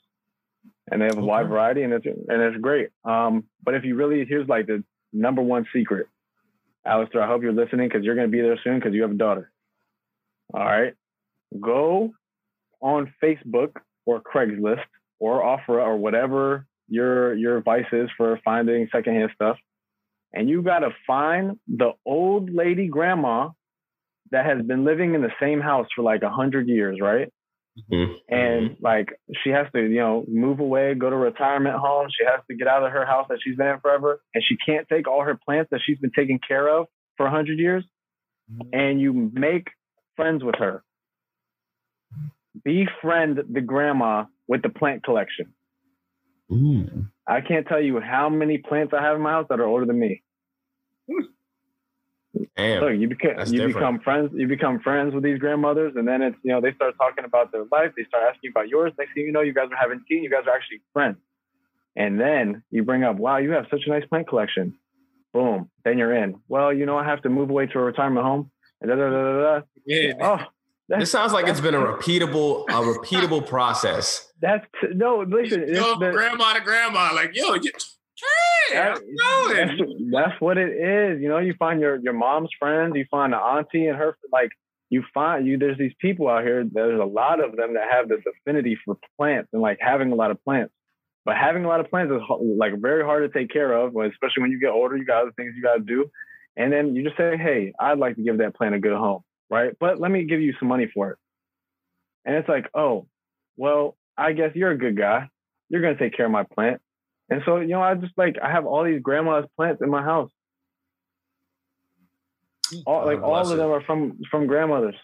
And 0.91 1.01
they 1.01 1.07
have 1.07 1.19
a 1.19 1.25
wide 1.25 1.49
variety, 1.49 1.83
and 1.83 1.93
it's 1.93 2.07
and 2.07 2.43
it's 2.43 2.61
great. 2.61 2.91
Um, 3.05 3.45
but 3.63 3.75
if 3.75 3.85
you 3.85 3.97
really 3.97 4.25
here's 4.25 4.49
like 4.49 4.67
the 4.67 4.85
number 5.13 5.43
one 5.43 5.67
secret, 5.73 6.07
Alistair, 6.87 7.23
I 7.23 7.27
hope 7.27 7.43
you're 7.43 7.53
listening 7.53 7.89
because 7.89 8.05
you're 8.05 8.15
gonna 8.15 8.29
be 8.29 8.41
there 8.41 8.59
soon 8.63 8.79
because 8.79 8.95
you 8.95 9.03
have 9.03 9.11
a 9.11 9.15
daughter. 9.15 9.51
All 10.55 10.65
right, 10.65 10.95
go 11.61 12.13
on 12.81 13.13
Facebook 13.23 13.77
or 14.05 14.21
Craigslist 14.21 14.85
or 15.19 15.43
Offer 15.43 15.81
or 15.81 15.97
whatever 15.97 16.67
your 16.89 17.35
your 17.35 17.61
vice 17.63 17.87
is 17.93 18.09
for 18.17 18.39
finding 18.45 18.89
secondhand 18.93 19.31
stuff, 19.35 19.57
and 20.33 20.49
you 20.49 20.63
got 20.63 20.81
to 20.81 20.91
find 21.07 21.59
the 21.67 21.93
old 22.05 22.51
lady 22.51 22.89
grandma 22.89 23.51
that 24.31 24.47
has 24.47 24.65
been 24.65 24.85
living 24.85 25.15
in 25.15 25.23
the 25.23 25.33
same 25.41 25.61
house 25.61 25.87
for 25.95 26.03
like 26.03 26.23
a 26.23 26.31
hundred 26.31 26.69
years, 26.69 26.99
right? 27.01 27.33
Mhm. 27.79 28.17
And 28.29 28.77
like 28.81 29.19
she 29.43 29.51
has 29.51 29.67
to, 29.73 29.83
you 29.83 29.99
know, 29.99 30.25
move 30.29 30.61
away, 30.61 30.95
go 30.95 31.11
to 31.11 31.17
retirement 31.17 31.77
home. 31.77 32.09
She 32.11 32.25
has 32.25 32.41
to 32.49 32.57
get 32.57 32.69
out 32.69 32.83
of 32.83 32.93
her 32.93 33.05
house 33.05 33.27
that 33.29 33.39
she's 33.43 33.57
been 33.57 33.67
in 33.67 33.81
forever, 33.81 34.21
and 34.35 34.43
she 34.43 34.57
can't 34.57 34.89
take 34.89 35.07
all 35.07 35.23
her 35.23 35.37
plants 35.37 35.71
that 35.71 35.81
she's 35.85 35.99
been 35.99 36.13
taking 36.13 36.39
care 36.39 36.69
of 36.69 36.87
for 37.17 37.27
a 37.27 37.31
hundred 37.31 37.59
years. 37.59 37.85
And 38.73 39.01
you 39.01 39.13
make 39.33 39.69
friends 40.15 40.43
with 40.45 40.55
her. 40.57 40.83
Befriend 42.65 43.41
the 43.53 43.61
grandma 43.61 44.25
with 44.49 44.63
the 44.63 44.71
plant 44.71 45.03
collection. 45.05 45.53
Mm. 46.51 47.11
I 47.27 47.41
can't 47.41 47.67
tell 47.67 47.81
you 47.81 48.01
how 48.01 48.29
many 48.29 48.59
plants 48.59 48.95
I 48.97 49.03
have 49.03 49.17
in 49.17 49.23
my 49.23 49.33
house 49.33 49.47
that 49.51 49.61
are 49.61 49.67
older 49.67 49.85
than 49.85 49.99
me. 49.99 50.23
Damn. 52.57 52.83
Look, 52.83 52.99
you 52.99 53.09
become 53.09 53.31
you 53.39 53.45
different. 53.45 53.75
become 53.75 54.01
friends. 54.01 54.31
You 54.35 54.47
become 54.49 54.81
friends 54.81 55.15
with 55.15 55.23
these 55.25 55.39
grandmothers, 55.39 55.95
and 55.97 56.07
then 56.07 56.23
it's 56.23 56.37
you 56.43 56.53
know 56.53 56.61
they 56.61 56.73
start 56.75 56.95
talking 56.99 57.25
about 57.25 57.53
their 57.53 57.65
life. 57.71 57.93
They 57.97 58.05
start 58.05 58.25
asking 58.25 58.41
you 58.45 58.51
about 58.51 58.69
yours. 58.69 58.93
Next 58.99 59.15
thing 59.15 59.25
you 59.25 59.33
know, 59.33 59.41
you 59.43 59.55
guys 59.55 59.69
are 59.73 59.77
having 59.77 60.01
tea. 60.09 60.17
You 60.17 60.31
guys 60.31 60.43
are 60.47 60.55
actually 60.55 60.81
friends. 60.93 61.17
And 61.97 62.21
then 62.21 62.63
you 62.71 62.83
bring 62.83 63.05
up, 63.05 63.17
wow, 63.17 63.39
you 63.39 63.53
have 63.53 63.65
such 63.71 63.81
a 63.87 63.89
nice 63.91 64.05
plant 64.07 64.29
collection. 64.29 64.75
Boom. 65.33 65.71
Then 65.85 65.97
you're 65.97 66.15
in. 66.15 66.41
Well, 66.49 66.73
you 66.73 66.85
know, 66.85 66.99
I 66.99 67.05
have 67.05 67.23
to 67.23 67.31
move 67.31 67.49
away 67.49 67.67
to 67.67 67.79
a 67.79 67.83
retirement 67.83 68.25
home. 68.27 68.51
And 68.83 68.91
da, 68.91 68.97
da, 68.97 69.09
da, 69.09 69.23
da, 69.23 69.43
da. 69.59 69.61
Yeah. 69.87 70.13
Oh, 70.21 70.39
that's, 70.89 71.01
This 71.03 71.11
sounds 71.11 71.33
like 71.33 71.49
it's 71.49 71.61
been 71.61 71.75
a 71.75 71.79
repeatable, 71.79 72.65
a 72.69 72.73
repeatable 72.99 73.47
process. 73.47 74.31
that's 74.41 74.67
no. 74.95 75.25
Listen, 75.27 75.65
it's 75.67 75.81
grandma 75.99 76.53
to 76.55 76.61
grandma, 76.61 77.11
like, 77.15 77.31
yo, 77.35 77.55
you, 77.55 77.73
hey, 78.71 78.77
That- 78.77 79.01
that's, 79.55 79.91
that's 80.13 80.41
what 80.41 80.59
it 80.59 80.71
is. 80.71 81.21
You 81.23 81.29
know, 81.29 81.39
you 81.39 81.55
find 81.59 81.81
your 81.81 81.97
your 81.97 82.13
mom's 82.13 82.51
friends, 82.59 82.95
you 82.97 83.07
find 83.11 83.33
the 83.33 83.37
auntie 83.39 83.87
and 83.87 83.97
her 83.99 84.17
like 84.33 84.51
you 84.91 85.03
find 85.15 85.47
you 85.47 85.59
there's 85.59 85.79
these 85.79 85.95
people 86.01 86.29
out 86.29 86.45
here, 86.45 86.65
there's 86.71 87.01
a 87.01 87.05
lot 87.05 87.43
of 87.45 87.57
them 87.57 87.75
that 87.75 87.89
have 87.91 88.09
this 88.09 88.21
affinity 88.27 88.77
for 88.85 88.97
plants 89.17 89.49
and 89.53 89.61
like 89.63 89.79
having 89.81 90.13
a 90.13 90.15
lot 90.15 90.31
of 90.31 90.43
plants. 90.45 90.73
But 91.25 91.37
having 91.37 91.65
a 91.65 91.69
lot 91.69 91.81
of 91.81 91.91
plants 91.91 92.13
is 92.13 92.21
like 92.57 92.73
very 92.81 93.03
hard 93.05 93.31
to 93.31 93.39
take 93.39 93.51
care 93.51 93.73
of, 93.73 93.89
especially 93.97 94.43
when 94.43 94.51
you 94.53 94.61
get 94.61 94.71
older, 94.71 94.97
you 94.97 95.05
got 95.05 95.23
other 95.23 95.33
things 95.37 95.55
you 95.57 95.63
got 95.63 95.75
to 95.75 95.81
do. 95.81 96.09
And 96.57 96.73
then 96.73 96.95
you 96.95 97.03
just 97.03 97.17
say, 97.17 97.37
"Hey, 97.37 97.73
I'd 97.81 97.99
like 97.99 98.17
to 98.17 98.23
give 98.23 98.39
that 98.39 98.55
plant 98.55 98.75
a 98.75 98.79
good 98.79 98.97
home." 98.97 99.23
Right? 99.51 99.73
But 99.79 100.01
let 100.01 100.11
me 100.11 100.25
give 100.25 100.41
you 100.41 100.55
some 100.59 100.69
money 100.69 100.89
for 100.93 101.11
it. 101.13 101.19
And 102.25 102.35
it's 102.37 102.49
like, 102.49 102.69
"Oh, 102.75 103.07
well, 103.57 103.97
I 104.17 104.33
guess 104.33 104.53
you're 104.55 104.71
a 104.71 104.79
good 104.79 104.97
guy. 104.97 105.29
You're 105.69 105.83
going 105.83 105.97
to 105.97 106.01
take 106.03 106.17
care 106.17 106.27
of 106.27 106.33
my 106.33 106.45
plant." 106.45 106.81
And 107.29 107.43
so, 107.45 107.59
you 107.59 107.69
know, 107.69 107.83
I 107.83 107.95
just 107.95 108.17
like 108.17 108.37
I 108.43 108.51
have 108.51 108.67
all 108.67 108.85
these 108.85 109.01
grandma's 109.03 109.47
plants 109.57 109.83
in 109.83 109.91
my 109.91 110.03
house. 110.03 110.31
All 112.85 113.05
like 113.07 113.23
all 113.23 113.37
of 113.37 113.51
it. 113.53 113.57
them 113.57 113.71
are 113.71 113.83
from 113.83 114.19
from 114.31 114.47
grandmothers. 114.47 114.97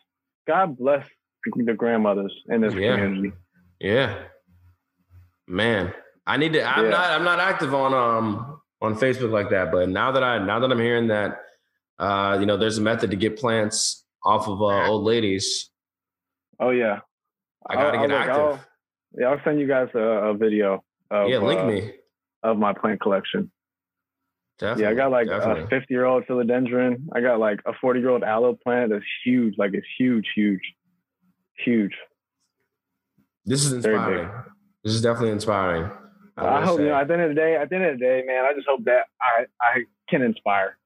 God 0.47 0.77
bless 0.77 1.07
the 1.57 1.75
grandmothers 1.75 2.33
in 2.49 2.61
this 2.61 2.75
Yeah. 2.75 2.97
community. 2.97 3.33
Yeah. 3.81 4.25
Man, 5.47 5.93
I 6.27 6.37
need 6.37 6.53
to. 6.55 6.62
I'm 6.64 6.85
Yeah. 6.85 6.91
not. 6.91 7.11
I'm 7.11 7.25
not 7.25 7.39
active 7.41 7.75
on 7.75 7.95
um 7.95 8.61
on 8.81 8.95
Facebook 8.95 9.31
like 9.31 9.51
that. 9.51 9.70
But 9.70 9.89
now 9.89 10.12
that 10.12 10.23
I 10.25 10.39
now 10.45 10.59
that 10.61 10.70
I'm 10.73 10.79
hearing 10.81 11.09
that, 11.09 11.41
uh, 11.99 12.37
you 12.41 12.47
know, 12.47 12.57
there's 12.57 12.79
a 12.79 12.83
method 12.83 13.11
to 13.11 13.16
get 13.16 13.37
plants 13.39 14.05
off 14.25 14.49
of 14.49 14.61
uh, 14.61 14.89
old 14.89 15.05
ladies. 15.05 15.70
Oh 16.59 16.70
yeah. 16.70 17.01
I 17.68 17.75
gotta 17.75 17.99
I'll- 17.99 18.07
get 18.09 18.16
I'll- 18.16 18.23
active. 18.23 18.37
I'll- 18.45 18.64
yeah, 19.18 19.27
I'll 19.27 19.41
send 19.45 19.61
you 19.61 19.66
guys 19.68 19.89
a, 19.95 19.99
a 19.99 20.35
video. 20.35 20.83
Of, 21.11 21.29
yeah, 21.29 21.39
link 21.39 21.61
uh, 21.61 21.66
me. 21.66 21.93
Of 22.43 22.59
my 22.59 22.72
plant 22.72 23.01
collection. 23.01 23.51
Definitely. 24.59 24.84
yeah, 24.84 24.90
I 24.90 24.95
got 24.95 25.11
like 25.11 25.28
definitely. 25.28 25.62
a 25.64 25.66
50 25.68 25.86
year 25.95 26.05
old 26.05 26.24
philodendron. 26.26 27.07
I 27.12 27.20
got 27.20 27.40
like 27.40 27.61
a 27.66 27.72
40 27.80 28.01
year 28.01 28.11
old 28.11 28.22
aloe 28.22 28.57
plant 28.62 28.90
that's 28.90 29.05
huge. 29.24 29.55
Like 29.59 29.74
it's 29.74 29.86
huge, 29.99 30.26
huge, 30.34 30.61
huge. 31.64 31.93
This 33.45 33.64
is 33.64 33.72
inspiring. 33.72 34.30
This 34.84 34.95
is 34.95 35.03
definitely 35.03 35.30
inspiring. 35.30 35.90
I, 36.36 36.45
I 36.45 36.61
will 36.61 36.66
hope 36.66 36.80
you 36.80 36.86
know. 36.86 36.95
At 36.95 37.09
the 37.09 37.14
end 37.14 37.22
of 37.22 37.28
the 37.30 37.34
day, 37.34 37.57
at 37.57 37.68
the 37.70 37.76
end 37.76 37.84
of 37.86 37.99
the 37.99 38.05
day, 38.05 38.22
man, 38.26 38.45
I 38.45 38.55
just 38.55 38.66
hope 38.68 38.84
that 38.84 39.07
I 39.20 39.47
I 39.61 39.84
can 40.09 40.22
inspire. 40.22 40.78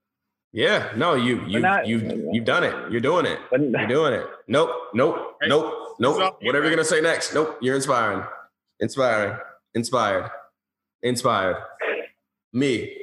Yeah, 0.52 0.90
no, 0.96 1.14
you 1.14 1.44
you 1.46 1.60
not- 1.60 1.86
you 1.86 2.30
you've 2.32 2.44
done 2.44 2.64
it. 2.64 2.74
You're 2.90 3.00
doing 3.00 3.26
it. 3.26 3.38
You're 3.52 3.86
doing 3.86 4.14
it. 4.14 4.26
Nope, 4.48 4.70
nope, 4.94 5.36
nope, 5.42 5.74
nope. 5.98 6.38
Whatever 6.42 6.64
you're 6.64 6.74
gonna 6.74 6.84
say 6.84 7.00
next. 7.00 7.34
Nope. 7.34 7.58
You're 7.60 7.76
inspiring. 7.76 8.24
Inspiring. 8.80 9.38
Inspired. 9.74 10.30
Inspired. 11.02 11.56
Me. 12.52 12.96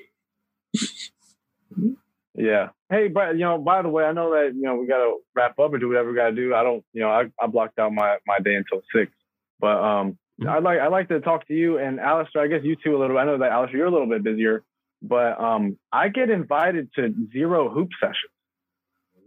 Yeah. 2.36 2.70
Hey, 2.90 3.10
but 3.10 3.34
you 3.34 3.42
know, 3.42 3.60
by 3.60 3.84
the 3.84 3.90
way, 3.90 4.04
I 4.06 4.12
know 4.12 4.32
that 4.32 4.54
you 4.56 4.64
know 4.64 4.76
we 4.76 4.88
gotta 4.88 5.14
wrap 5.36 5.60
up 5.60 5.72
and 5.74 5.80
do 5.80 5.88
whatever 5.88 6.10
we 6.10 6.16
gotta 6.16 6.34
do. 6.36 6.56
I 6.56 6.64
don't, 6.64 6.84
you 6.92 7.02
know, 7.02 7.10
I, 7.10 7.26
I 7.40 7.46
blocked 7.46 7.78
out 7.78 7.94
my 7.94 8.18
my 8.26 8.40
day 8.40 8.56
until 8.56 8.82
six. 8.94 9.12
But 9.60 9.78
um, 9.78 10.18
Mhm. 10.42 10.50
I'd 10.50 10.64
like 10.64 10.80
I'd 10.80 10.88
like 10.88 11.10
to 11.10 11.20
talk 11.20 11.48
to 11.50 11.54
you 11.54 11.78
and 11.78 12.00
Alistair. 12.00 12.42
I 12.42 12.48
guess 12.48 12.62
you 12.64 12.76
two 12.84 12.96
a 12.96 12.98
little. 12.98 13.16
Bit. 13.16 13.20
I 13.22 13.26
know 13.26 13.38
that 13.38 13.52
Alistair, 13.52 13.78
you're 13.78 13.86
a 13.86 13.92
little 13.92 14.08
bit 14.10 14.24
busier, 14.24 14.64
but 15.04 15.40
um, 15.40 15.78
I 15.92 16.10
get 16.10 16.32
invited 16.32 16.90
to 16.96 17.14
zero 17.32 17.70
hoop 17.70 17.90
sessions. 18.00 18.34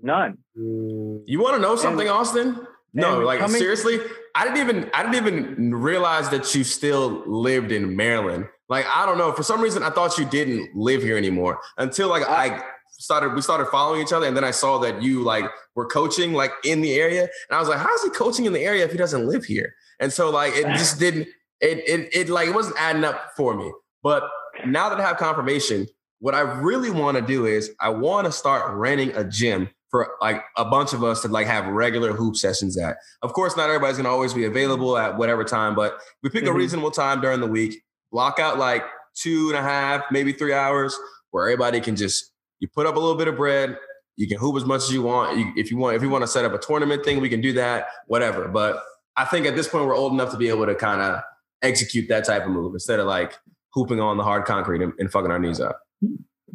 None. 0.02 0.38
You 0.56 1.38
want 1.40 1.54
to 1.54 1.62
know 1.62 1.76
something, 1.76 2.08
And- 2.08 2.16
Austin? 2.16 2.66
No, 2.92 3.20
like 3.20 3.38
coming- 3.38 3.56
seriously, 3.56 4.00
I 4.34 4.42
didn't 4.44 4.58
even 4.68 4.90
I 4.92 5.02
didn't 5.04 5.14
even 5.26 5.74
realize 5.76 6.28
that 6.30 6.52
you 6.56 6.64
still 6.64 7.22
lived 7.24 7.70
in 7.70 7.94
Maryland. 7.94 8.48
Like 8.68 8.86
I 8.86 9.06
don't 9.06 9.18
know, 9.18 9.32
for 9.32 9.42
some 9.42 9.60
reason 9.60 9.82
I 9.82 9.90
thought 9.90 10.18
you 10.18 10.24
didn't 10.24 10.74
live 10.74 11.02
here 11.02 11.16
anymore 11.16 11.60
until 11.78 12.08
like 12.08 12.24
I 12.28 12.62
started 12.98 13.34
we 13.34 13.42
started 13.42 13.66
following 13.68 14.00
each 14.02 14.12
other 14.12 14.26
and 14.26 14.36
then 14.36 14.44
I 14.44 14.50
saw 14.50 14.78
that 14.78 15.02
you 15.02 15.22
like 15.22 15.44
were 15.74 15.86
coaching 15.86 16.32
like 16.32 16.52
in 16.64 16.80
the 16.80 16.94
area 16.94 17.22
and 17.22 17.56
I 17.56 17.58
was 17.60 17.68
like, 17.68 17.78
how 17.78 17.94
is 17.94 18.02
he 18.02 18.10
coaching 18.10 18.44
in 18.46 18.52
the 18.52 18.60
area 18.64 18.84
if 18.84 18.90
he 18.90 18.96
doesn't 18.98 19.26
live 19.26 19.44
here? 19.44 19.74
And 20.00 20.12
so 20.12 20.30
like 20.30 20.54
it 20.56 20.64
just 20.76 20.98
didn't 20.98 21.28
it 21.60 21.78
it 21.88 22.08
it 22.14 22.28
like 22.28 22.48
it 22.48 22.54
wasn't 22.54 22.76
adding 22.78 23.04
up 23.04 23.30
for 23.36 23.54
me. 23.54 23.70
But 24.02 24.24
now 24.66 24.88
that 24.88 24.98
I 24.98 25.02
have 25.02 25.16
confirmation, 25.18 25.86
what 26.20 26.34
I 26.34 26.40
really 26.40 26.90
want 26.90 27.16
to 27.18 27.22
do 27.22 27.46
is 27.46 27.70
I 27.80 27.90
want 27.90 28.26
to 28.26 28.32
start 28.32 28.74
renting 28.74 29.10
a 29.14 29.22
gym 29.24 29.68
for 29.90 30.14
like 30.20 30.42
a 30.56 30.64
bunch 30.64 30.92
of 30.92 31.04
us 31.04 31.22
to 31.22 31.28
like 31.28 31.46
have 31.46 31.66
regular 31.66 32.12
hoop 32.12 32.36
sessions 32.36 32.76
at. 32.78 32.96
Of 33.22 33.32
course, 33.32 33.56
not 33.56 33.68
everybody's 33.68 33.96
gonna 33.98 34.08
always 34.08 34.34
be 34.34 34.44
available 34.44 34.96
at 34.98 35.16
whatever 35.16 35.44
time, 35.44 35.74
but 35.74 35.98
we 36.22 36.30
pick 36.30 36.44
a 36.44 36.48
Mhm. 36.48 36.54
reasonable 36.56 36.90
time 36.90 37.20
during 37.20 37.40
the 37.40 37.46
week, 37.46 37.82
block 38.10 38.38
out 38.38 38.58
like 38.58 38.84
two 39.14 39.48
and 39.48 39.58
a 39.58 39.62
half, 39.62 40.02
maybe 40.10 40.32
three 40.32 40.52
hours 40.52 40.96
where 41.30 41.44
everybody 41.44 41.80
can 41.80 41.96
just 41.96 42.32
you 42.60 42.68
put 42.68 42.86
up 42.86 42.96
a 42.96 42.98
little 42.98 43.16
bit 43.16 43.28
of 43.28 43.36
bread, 43.36 43.76
you 44.16 44.26
can 44.26 44.38
hoop 44.38 44.56
as 44.56 44.64
much 44.64 44.82
as 44.82 44.92
you 44.92 45.02
want. 45.02 45.38
You, 45.38 45.52
if 45.56 45.70
you 45.70 45.76
want, 45.76 45.96
if 45.96 46.02
you 46.02 46.08
want 46.08 46.22
to 46.22 46.28
set 46.28 46.44
up 46.44 46.54
a 46.54 46.58
tournament 46.58 47.04
thing, 47.04 47.20
we 47.20 47.28
can 47.28 47.40
do 47.40 47.52
that, 47.54 47.88
whatever. 48.06 48.48
But 48.48 48.82
I 49.16 49.24
think 49.24 49.46
at 49.46 49.56
this 49.56 49.68
point 49.68 49.86
we're 49.86 49.96
old 49.96 50.12
enough 50.12 50.30
to 50.30 50.36
be 50.36 50.48
able 50.48 50.66
to 50.66 50.74
kind 50.74 51.00
of 51.00 51.20
execute 51.62 52.08
that 52.08 52.24
type 52.24 52.44
of 52.44 52.50
move 52.50 52.74
instead 52.74 52.98
of 52.98 53.06
like 53.06 53.34
hooping 53.72 54.00
on 54.00 54.16
the 54.16 54.24
hard 54.24 54.44
concrete 54.44 54.82
and, 54.82 54.92
and 54.98 55.10
fucking 55.10 55.30
our 55.30 55.38
knees 55.38 55.60
up. 55.60 55.80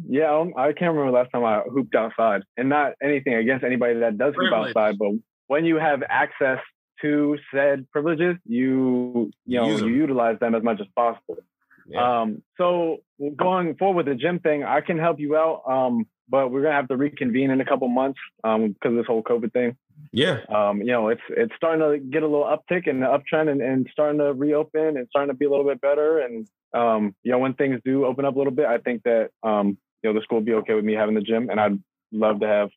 Yeah, 0.08 0.36
um, 0.36 0.52
I 0.56 0.72
can't 0.72 0.94
remember 0.94 1.16
last 1.16 1.30
time 1.30 1.44
I 1.44 1.60
hooped 1.72 1.94
outside, 1.94 2.42
and 2.56 2.68
not 2.68 2.92
anything 3.02 3.34
against 3.34 3.64
anybody 3.64 4.00
that 4.00 4.18
does 4.18 4.34
hoop 4.36 4.52
outside, 4.52 4.98
but 4.98 5.12
when 5.46 5.64
you 5.64 5.76
have 5.76 6.02
access 6.08 6.58
to 7.02 7.38
said 7.52 7.90
privileges, 7.90 8.36
you 8.46 9.30
you 9.46 9.58
know 9.58 9.76
you 9.76 9.88
utilize 9.88 10.38
them 10.40 10.54
as 10.54 10.62
much 10.62 10.80
as 10.80 10.86
possible. 10.94 11.38
Yeah. 11.86 12.22
Um, 12.22 12.42
so 12.56 12.98
going 13.36 13.74
forward 13.76 14.06
with 14.06 14.16
the 14.16 14.20
gym 14.20 14.38
thing, 14.38 14.64
I 14.64 14.80
can 14.80 14.98
help 14.98 15.20
you 15.20 15.36
out. 15.36 15.62
Um, 15.68 16.06
but 16.28 16.50
we're 16.50 16.62
gonna 16.62 16.74
have 16.74 16.88
to 16.88 16.96
reconvene 16.96 17.50
in 17.50 17.60
a 17.60 17.64
couple 17.64 17.88
months 17.88 18.18
um, 18.44 18.68
because 18.68 18.92
of 18.92 18.96
this 18.96 19.06
whole 19.06 19.22
COVID 19.22 19.52
thing. 19.52 19.76
yeah. 20.12 20.40
Um, 20.48 20.78
you 20.78 20.92
know, 20.92 21.08
it's 21.08 21.22
it's 21.28 21.52
starting 21.56 21.80
to 21.80 21.98
get 21.98 22.22
a 22.22 22.26
little 22.26 22.44
uptick 22.44 22.88
and 22.88 23.02
uptrend 23.02 23.50
and, 23.50 23.60
and 23.60 23.88
starting 23.92 24.18
to 24.18 24.32
reopen 24.32 24.96
and 24.96 25.06
starting 25.10 25.32
to 25.32 25.36
be 25.36 25.44
a 25.44 25.50
little 25.50 25.66
bit 25.66 25.80
better. 25.80 26.20
And 26.20 26.48
um, 26.72 27.14
you 27.22 27.32
know, 27.32 27.38
when 27.38 27.54
things 27.54 27.80
do 27.84 28.06
open 28.06 28.24
up 28.24 28.34
a 28.34 28.38
little 28.38 28.52
bit, 28.52 28.66
I 28.66 28.78
think 28.78 29.02
that 29.02 29.30
um, 29.42 29.76
you 30.02 30.10
know 30.10 30.18
the 30.18 30.22
school 30.22 30.38
will 30.38 30.46
be 30.46 30.54
okay 30.54 30.74
with 30.74 30.84
me 30.84 30.94
having 30.94 31.14
the 31.14 31.20
gym, 31.20 31.50
and 31.50 31.60
I'd 31.60 31.78
love 32.12 32.40
to 32.40 32.46
have 32.46 32.70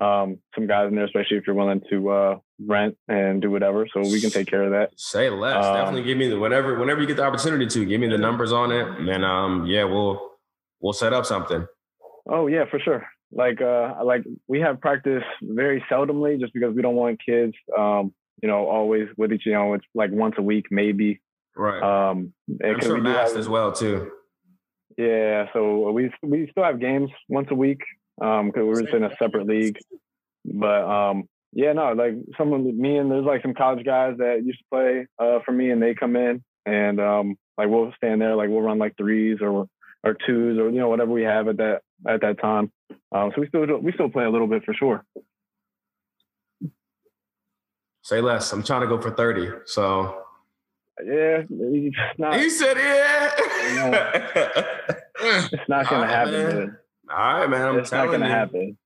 um, 0.00 0.38
some 0.54 0.66
guys 0.66 0.88
in 0.88 0.94
there, 0.94 1.04
especially 1.04 1.36
if 1.36 1.46
you're 1.46 1.56
willing 1.56 1.82
to 1.90 2.10
uh, 2.10 2.38
rent 2.66 2.96
and 3.08 3.42
do 3.42 3.50
whatever. 3.50 3.86
So 3.92 4.00
we 4.00 4.20
can 4.20 4.30
take 4.30 4.46
care 4.46 4.62
of 4.62 4.70
that. 4.70 4.90
Say 4.96 5.28
less. 5.30 5.64
Um, 5.64 5.74
Definitely 5.74 6.02
give 6.04 6.18
me 6.18 6.28
the 6.28 6.38
whenever 6.38 6.78
whenever 6.78 7.00
you 7.00 7.06
get 7.06 7.16
the 7.16 7.24
opportunity 7.24 7.66
to 7.66 7.84
give 7.84 8.00
me 8.00 8.08
the 8.08 8.18
numbers 8.18 8.52
on 8.52 8.72
it, 8.72 8.86
and 8.86 9.24
um 9.24 9.66
yeah, 9.66 9.84
we'll 9.84 10.30
we'll 10.80 10.92
set 10.92 11.12
up 11.12 11.26
something. 11.26 11.66
Oh 12.28 12.46
yeah, 12.46 12.64
for 12.70 12.78
sure. 12.80 13.06
Like 13.32 13.60
uh 13.60 13.94
like 14.04 14.24
we 14.48 14.60
have 14.60 14.80
practice 14.80 15.22
very 15.42 15.84
seldomly 15.90 16.40
just 16.40 16.52
because 16.52 16.74
we 16.74 16.82
don't 16.82 16.96
want 16.96 17.20
kids 17.24 17.54
um, 17.78 18.12
you 18.42 18.48
know, 18.48 18.66
always 18.66 19.08
with 19.16 19.32
each 19.32 19.44
you 19.46 19.52
know, 19.52 19.74
it's 19.74 19.84
like 19.94 20.10
once 20.10 20.34
a 20.38 20.42
week 20.42 20.66
maybe. 20.70 21.20
Right. 21.56 21.82
Um 21.82 22.32
and 22.60 22.76
I'm 22.76 22.80
sure 22.80 22.94
we 22.94 23.02
masked 23.02 23.32
have- 23.32 23.40
as 23.40 23.48
well 23.48 23.72
too. 23.72 24.10
Yeah, 24.98 25.46
so 25.52 25.90
we 25.92 26.10
we 26.22 26.48
still 26.50 26.64
have 26.64 26.80
games 26.80 27.10
once 27.28 27.48
a 27.50 27.54
week 27.54 27.80
um 28.20 28.46
because 28.46 28.64
we're 28.64 28.82
just 28.82 28.94
in 28.94 29.04
a 29.04 29.14
separate 29.18 29.46
league. 29.46 29.78
But 30.44 30.84
um 30.84 31.24
yeah, 31.52 31.72
no, 31.72 31.92
like 31.92 32.14
someone 32.38 32.80
me 32.80 32.96
and 32.96 33.10
there's 33.10 33.24
like 33.24 33.42
some 33.42 33.54
college 33.54 33.84
guys 33.84 34.16
that 34.18 34.42
used 34.44 34.58
to 34.58 34.64
play 34.70 35.06
uh 35.18 35.40
for 35.44 35.52
me 35.52 35.70
and 35.70 35.82
they 35.82 35.94
come 35.94 36.16
in 36.16 36.42
and 36.66 37.00
um 37.00 37.36
like 37.58 37.68
we'll 37.68 37.92
stand 37.96 38.20
there 38.20 38.36
like 38.36 38.48
we'll 38.48 38.60
run 38.60 38.78
like 38.78 38.96
threes 38.96 39.38
or 39.40 39.66
or 40.02 40.16
twos 40.26 40.58
or 40.58 40.70
you 40.70 40.78
know 40.78 40.88
whatever 40.88 41.10
we 41.10 41.22
have 41.22 41.48
at 41.48 41.56
that 41.58 41.80
at 42.08 42.20
that 42.20 42.40
time. 42.40 42.70
Um 43.12 43.32
so 43.34 43.40
we 43.40 43.48
still 43.48 43.66
we 43.78 43.92
still 43.92 44.10
play 44.10 44.24
a 44.24 44.30
little 44.30 44.46
bit 44.46 44.64
for 44.64 44.74
sure. 44.74 45.04
Say 48.02 48.20
less. 48.20 48.52
I'm 48.52 48.62
trying 48.62 48.80
to 48.80 48.86
go 48.86 49.00
for 49.00 49.10
30. 49.10 49.50
So 49.66 50.22
Yeah, 51.04 51.42
it's 51.48 51.96
not 52.18 52.38
he 52.40 52.48
said 52.50 52.76
yeah. 52.76 53.30
it's 55.52 55.68
not 55.68 55.88
gonna 55.88 56.06
right, 56.06 56.10
happen. 56.10 56.76
Man. 57.10 57.16
dude. 57.16 57.18
All 57.18 57.34
right, 57.40 57.50
man. 57.50 57.68
I'm 57.68 57.78
It's 57.78 57.92
not 57.92 58.04
telling 58.04 58.20
gonna 58.20 58.26
you. 58.26 58.36
happen. 58.36 58.78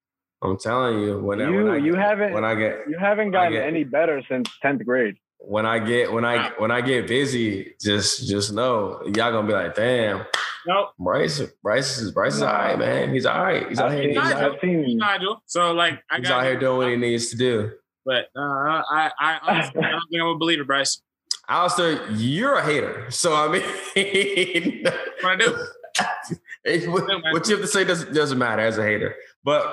I'm 0.43 0.59
telling 0.59 1.01
you. 1.01 1.19
When, 1.21 1.39
You 1.39 1.65
when 1.65 1.69
I 1.69 1.77
you 1.79 1.95
haven't 1.95 2.33
when 2.35 2.45
I 2.45 2.55
get 2.55 2.81
you 2.89 2.99
haven't 2.99 3.31
gotten 3.31 3.53
get- 3.53 3.67
any 3.67 3.85
better 3.85 4.23
since 4.29 4.49
tenth 4.61 4.85
grade. 4.85 5.17
when 5.39 5.65
I 5.67 5.79
get 5.79 6.13
when 6.13 6.25
I 6.25 6.51
when 6.59 6.71
I 6.71 6.81
get 6.81 7.07
busy, 7.09 7.75
just 7.81 8.27
just 8.29 8.53
know 8.53 9.01
y'all 9.05 9.33
gonna 9.33 9.47
be 9.47 9.53
like, 9.55 9.75
damn, 9.75 10.25
Nope. 10.67 10.91
Bryce 10.99 11.41
Bryce 11.63 11.99
is 11.99 12.11
Bryce 12.13 12.37
is 12.37 12.43
all 12.43 12.53
right, 12.53 12.79
man. 12.79 13.13
He's 13.13 13.27
all 13.27 13.43
right. 13.43 13.69
He's 13.69 13.79
out 13.79 13.93
here. 13.93 14.03
seen, 14.03 14.09
He's, 14.13 14.17
Nigel. 14.19 14.39
out, 14.39 14.53
I've 14.63 14.63
Nigel. 14.97 15.43
So 15.47 15.73
like 15.73 16.03
I 16.11 16.19
he's 16.19 16.29
got 16.29 16.41
out 16.41 16.45
here 16.45 16.59
doing 16.59 16.77
what 16.79 16.89
he 16.89 16.97
needs 16.97 17.31
to 17.31 17.37
do. 17.37 17.73
But 18.07 18.27
uh, 18.37 18.41
I, 18.41 19.11
I 19.19 19.39
honestly 19.43 19.83
I 19.83 19.91
don't 19.93 20.03
think 20.11 20.21
I'm 20.23 20.29
a 20.29 20.37
believer, 20.39 20.65
Bryce. 20.65 21.01
Alistair, 21.49 22.11
you're 22.13 22.55
a 22.57 22.65
hater. 22.65 23.11
So 23.11 23.35
I 23.35 23.49
mean, 23.49 24.83
What 25.21 25.25
I 25.33 25.37
do? 25.37 25.57
Hey, 26.65 26.87
what, 26.87 27.05
what 27.33 27.49
you 27.49 27.57
have 27.57 27.63
to 27.63 27.69
say 27.69 27.85
doesn't 27.85 28.15
doesn't 28.15 28.39
matter 28.39 28.63
as 28.63 28.79
a 28.79 28.83
hater. 28.83 29.17
But 29.43 29.73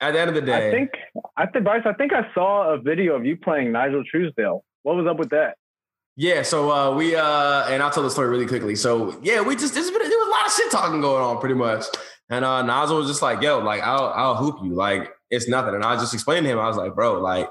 at 0.00 0.12
the 0.12 0.20
end 0.20 0.28
of 0.28 0.34
the 0.34 0.42
day, 0.42 0.68
I 0.68 0.70
think 0.70 0.90
I 1.36 1.46
think 1.46 1.64
Bryce, 1.64 1.82
I 1.84 1.92
think 1.94 2.12
I 2.12 2.32
saw 2.34 2.72
a 2.72 2.78
video 2.78 3.14
of 3.14 3.24
you 3.24 3.36
playing 3.36 3.72
Nigel 3.72 4.04
Truesdale. 4.04 4.64
What 4.82 4.96
was 4.96 5.06
up 5.06 5.18
with 5.18 5.30
that? 5.30 5.56
yeah. 6.16 6.42
So 6.42 6.70
uh, 6.70 6.94
we 6.94 7.16
uh, 7.16 7.66
and 7.68 7.82
I'll 7.82 7.90
tell 7.90 8.02
the 8.02 8.10
story 8.10 8.28
really 8.28 8.46
quickly. 8.46 8.76
So 8.76 9.18
yeah, 9.22 9.40
we 9.42 9.56
just 9.56 9.74
there's 9.74 9.90
been 9.90 10.00
there 10.00 10.10
was 10.10 10.28
a 10.28 10.30
lot 10.30 10.46
of 10.46 10.52
shit 10.52 10.70
talking 10.70 11.00
going 11.00 11.22
on, 11.22 11.38
pretty 11.38 11.54
much. 11.54 11.84
And 12.30 12.44
uh, 12.44 12.62
Nozzle 12.62 12.98
was 12.98 13.08
just 13.08 13.22
like, 13.22 13.42
"Yo, 13.42 13.58
like 13.58 13.82
I'll 13.82 14.12
I'll 14.14 14.36
hoop 14.36 14.58
you, 14.62 14.74
like 14.74 15.12
it's 15.30 15.48
nothing." 15.48 15.74
And 15.74 15.84
I 15.84 15.96
just 15.96 16.14
explained 16.14 16.44
to 16.46 16.52
him, 16.52 16.58
I 16.58 16.68
was 16.68 16.76
like, 16.76 16.94
"Bro, 16.94 17.20
like 17.20 17.48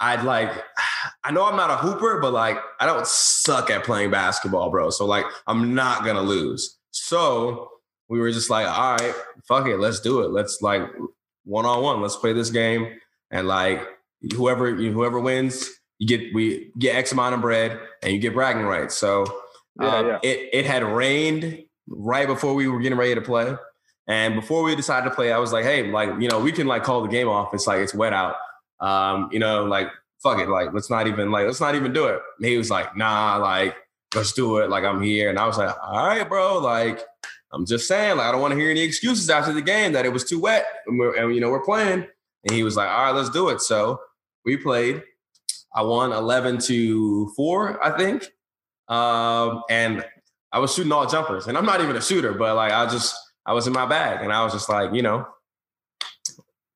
I'd 0.00 0.24
like." 0.24 0.50
I 1.22 1.30
know 1.30 1.44
I'm 1.44 1.56
not 1.56 1.70
a 1.70 1.76
hooper, 1.76 2.20
but 2.20 2.32
like 2.32 2.58
I 2.80 2.86
don't 2.86 3.06
suck 3.06 3.70
at 3.70 3.84
playing 3.84 4.10
basketball, 4.10 4.70
bro. 4.70 4.90
So 4.90 5.06
like 5.06 5.24
I'm 5.46 5.74
not 5.74 6.04
gonna 6.04 6.22
lose. 6.22 6.77
So 7.04 7.70
we 8.08 8.20
were 8.20 8.30
just 8.30 8.50
like, 8.50 8.66
all 8.66 8.96
right, 8.96 9.14
fuck 9.46 9.66
it, 9.66 9.78
let's 9.78 10.00
do 10.00 10.20
it. 10.22 10.30
Let's 10.30 10.60
like 10.62 10.82
one 11.44 11.66
on 11.66 11.82
one, 11.82 12.00
let's 12.02 12.16
play 12.16 12.32
this 12.32 12.50
game. 12.50 12.98
And 13.30 13.46
like 13.46 13.86
whoever 14.34 14.74
whoever 14.74 15.20
wins, 15.20 15.68
you 15.98 16.06
get 16.06 16.34
we 16.34 16.70
get 16.78 16.96
X 16.96 17.12
amount 17.12 17.34
of 17.34 17.40
bread 17.40 17.78
and 18.02 18.12
you 18.12 18.18
get 18.18 18.34
bragging 18.34 18.64
rights. 18.64 18.96
So 18.96 19.24
Yeah, 19.80 19.96
um, 19.96 20.06
yeah. 20.06 20.18
it 20.22 20.50
it 20.52 20.66
had 20.66 20.82
rained 20.82 21.64
right 21.88 22.26
before 22.26 22.54
we 22.54 22.68
were 22.68 22.80
getting 22.80 22.98
ready 22.98 23.14
to 23.14 23.20
play. 23.22 23.54
And 24.06 24.34
before 24.34 24.62
we 24.62 24.74
decided 24.74 25.10
to 25.10 25.14
play, 25.14 25.32
I 25.32 25.38
was 25.38 25.52
like, 25.52 25.64
hey, 25.64 25.90
like, 25.90 26.08
you 26.18 26.28
know, 26.28 26.40
we 26.40 26.50
can 26.50 26.66
like 26.66 26.82
call 26.82 27.02
the 27.02 27.08
game 27.08 27.28
off. 27.28 27.52
It's 27.52 27.66
like 27.66 27.80
it's 27.80 27.94
wet 27.94 28.14
out. 28.14 28.36
Um, 28.80 29.28
you 29.32 29.38
know, 29.38 29.64
like 29.64 29.88
fuck 30.22 30.38
it, 30.38 30.48
like 30.48 30.72
let's 30.72 30.88
not 30.90 31.06
even 31.06 31.30
like 31.30 31.46
let's 31.46 31.60
not 31.60 31.74
even 31.74 31.92
do 31.92 32.06
it. 32.06 32.20
And 32.38 32.46
he 32.48 32.56
was 32.56 32.70
like, 32.70 32.96
nah, 32.96 33.36
like 33.36 33.76
let's 34.14 34.32
do 34.32 34.58
it. 34.58 34.70
Like 34.70 34.84
I'm 34.84 35.02
here. 35.02 35.30
And 35.30 35.38
I 35.38 35.46
was 35.46 35.58
like, 35.58 35.74
all 35.82 36.06
right, 36.06 36.28
bro. 36.28 36.58
Like 36.58 37.00
I'm 37.52 37.66
just 37.66 37.88
saying, 37.88 38.16
like 38.16 38.26
I 38.26 38.32
don't 38.32 38.40
want 38.40 38.52
to 38.52 38.60
hear 38.60 38.70
any 38.70 38.82
excuses 38.82 39.30
after 39.30 39.52
the 39.52 39.62
game 39.62 39.92
that 39.92 40.06
it 40.06 40.12
was 40.12 40.24
too 40.24 40.40
wet 40.40 40.66
and 40.86 40.98
we're 40.98 41.14
and 41.16 41.34
you 41.34 41.40
know 41.40 41.50
we're 41.50 41.64
playing. 41.64 42.06
And 42.44 42.52
he 42.52 42.62
was 42.62 42.76
like, 42.76 42.88
all 42.88 43.04
right, 43.04 43.10
let's 43.14 43.30
do 43.30 43.48
it. 43.48 43.60
So 43.60 44.00
we 44.44 44.56
played. 44.56 45.02
I 45.74 45.82
won 45.82 46.12
11 46.12 46.58
to 46.62 47.28
four, 47.36 47.84
I 47.84 47.96
think. 47.96 48.24
Um, 48.88 49.62
and 49.68 50.04
I 50.50 50.58
was 50.60 50.74
shooting 50.74 50.92
all 50.92 51.06
jumpers, 51.06 51.46
and 51.46 51.58
I'm 51.58 51.66
not 51.66 51.82
even 51.82 51.94
a 51.96 52.00
shooter, 52.00 52.32
but 52.32 52.56
like 52.56 52.72
I 52.72 52.86
just 52.86 53.14
I 53.44 53.52
was 53.52 53.66
in 53.66 53.72
my 53.72 53.84
bag, 53.86 54.22
and 54.22 54.32
I 54.32 54.42
was 54.42 54.52
just 54.54 54.68
like, 54.68 54.94
you 54.94 55.02
know, 55.02 55.26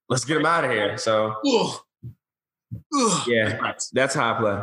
let's 0.09 0.25
get 0.25 0.37
him 0.37 0.47
out 0.47 0.65
of 0.65 0.71
here. 0.71 0.99
So 0.99 1.35
Ugh. 1.47 1.81
Ugh. 2.95 3.29
yeah, 3.29 3.73
that's 3.93 4.15
how 4.15 4.35
I 4.35 4.39
play. 4.39 4.63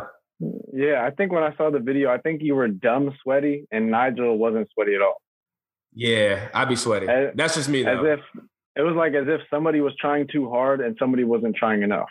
Yeah, 0.73 1.03
I 1.05 1.11
think 1.11 1.31
when 1.31 1.43
I 1.43 1.55
saw 1.57 1.69
the 1.69 1.79
video, 1.79 2.09
I 2.09 2.17
think 2.17 2.41
you 2.41 2.55
were 2.55 2.67
dumb 2.67 3.13
sweaty 3.23 3.67
and 3.71 3.91
Nigel 3.91 4.37
wasn't 4.37 4.69
sweaty 4.73 4.95
at 4.95 5.01
all. 5.01 5.21
Yeah, 5.93 6.47
I'd 6.53 6.69
be 6.69 6.75
sweating. 6.75 7.09
As- 7.09 7.31
That's 7.35 7.55
just 7.55 7.67
me 7.69 7.85
As 7.85 7.97
if 8.03 8.19
it 8.75 8.81
was 8.83 8.95
like 8.95 9.13
as 9.15 9.27
if 9.27 9.41
somebody 9.49 9.81
was 9.81 9.93
trying 9.99 10.27
too 10.27 10.49
hard 10.49 10.79
and 10.81 10.95
somebody 10.99 11.23
wasn't 11.23 11.55
trying 11.55 11.81
enough. 11.83 12.07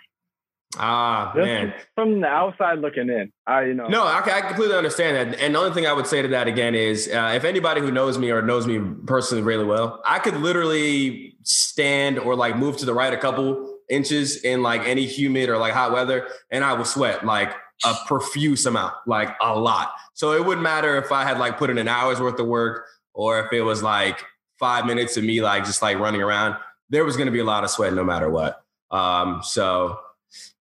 ah 0.79 1.33
Just 1.35 1.47
man, 1.47 1.73
from 1.95 2.21
the 2.21 2.27
outside 2.27 2.81
looking 2.81 3.09
in, 3.09 3.33
I 3.47 3.63
you 3.67 3.75
know. 3.75 3.89
no, 3.89 4.03
I, 4.05 4.19
I 4.19 4.41
completely 4.43 4.77
understand 4.77 5.33
that. 5.33 5.41
And 5.41 5.55
the 5.55 5.59
only 5.59 5.73
thing 5.73 5.87
I 5.87 5.93
would 5.95 6.07
say 6.07 6.21
to 6.21 6.29
that 6.29 6.47
again 6.49 6.75
is, 6.75 7.09
uh, 7.09 7.33
if 7.35 7.45
anybody 7.45 7.81
who 7.81 7.91
knows 7.91 8.19
me 8.19 8.31
or 8.31 8.43
knows 8.43 8.67
me 8.67 8.79
personally 9.07 9.43
really 9.43 9.65
well, 9.65 10.03
I 10.05 10.19
could 10.19 10.37
literally 10.37 11.37
stand 11.45 12.19
or 12.19 12.35
like 12.37 12.57
move 12.59 12.77
to 12.79 12.85
the 12.85 12.93
right 12.93 13.13
a 13.15 13.17
couple 13.17 13.79
inches 13.89 14.43
in 14.45 14.63
like 14.63 14.83
any 14.87 15.07
humid 15.07 15.49
or 15.49 15.57
like 15.57 15.73
hot 15.73 15.93
weather, 15.93 16.29
and 16.51 16.63
I 16.65 16.75
will 16.75 16.85
sweat 16.85 17.25
like 17.25 17.55
a 17.85 17.95
profuse 18.07 18.67
amount, 18.67 18.95
like 19.07 19.37
a 19.41 19.59
lot. 19.59 19.93
So 20.15 20.33
it 20.33 20.45
wouldn't 20.45 20.63
matter 20.63 20.97
if 20.97 21.13
I 21.13 21.25
had 21.25 21.39
like 21.39 21.59
put 21.59 21.71
in 21.71 21.79
an 21.79 21.89
hour's 21.89 22.21
worth 22.21 22.39
of 22.41 22.47
work 22.47 22.87
or 23.15 23.41
if 23.41 23.53
it 23.53 23.63
was 23.63 23.83
like 23.83 24.25
five 24.59 24.87
minutes 24.87 25.17
of 25.17 25.25
me 25.25 25.41
like 25.41 25.65
just 25.65 25.83
like 25.83 25.99
running 25.99 26.23
around. 26.23 26.57
There 26.91 27.05
was 27.05 27.17
going 27.17 27.27
to 27.27 27.33
be 27.33 27.39
a 27.41 27.45
lot 27.45 27.65
of 27.65 27.71
sweat 27.71 27.93
no 27.93 28.03
matter 28.05 28.29
what. 28.31 28.63
Um, 28.91 29.41
so 29.43 29.99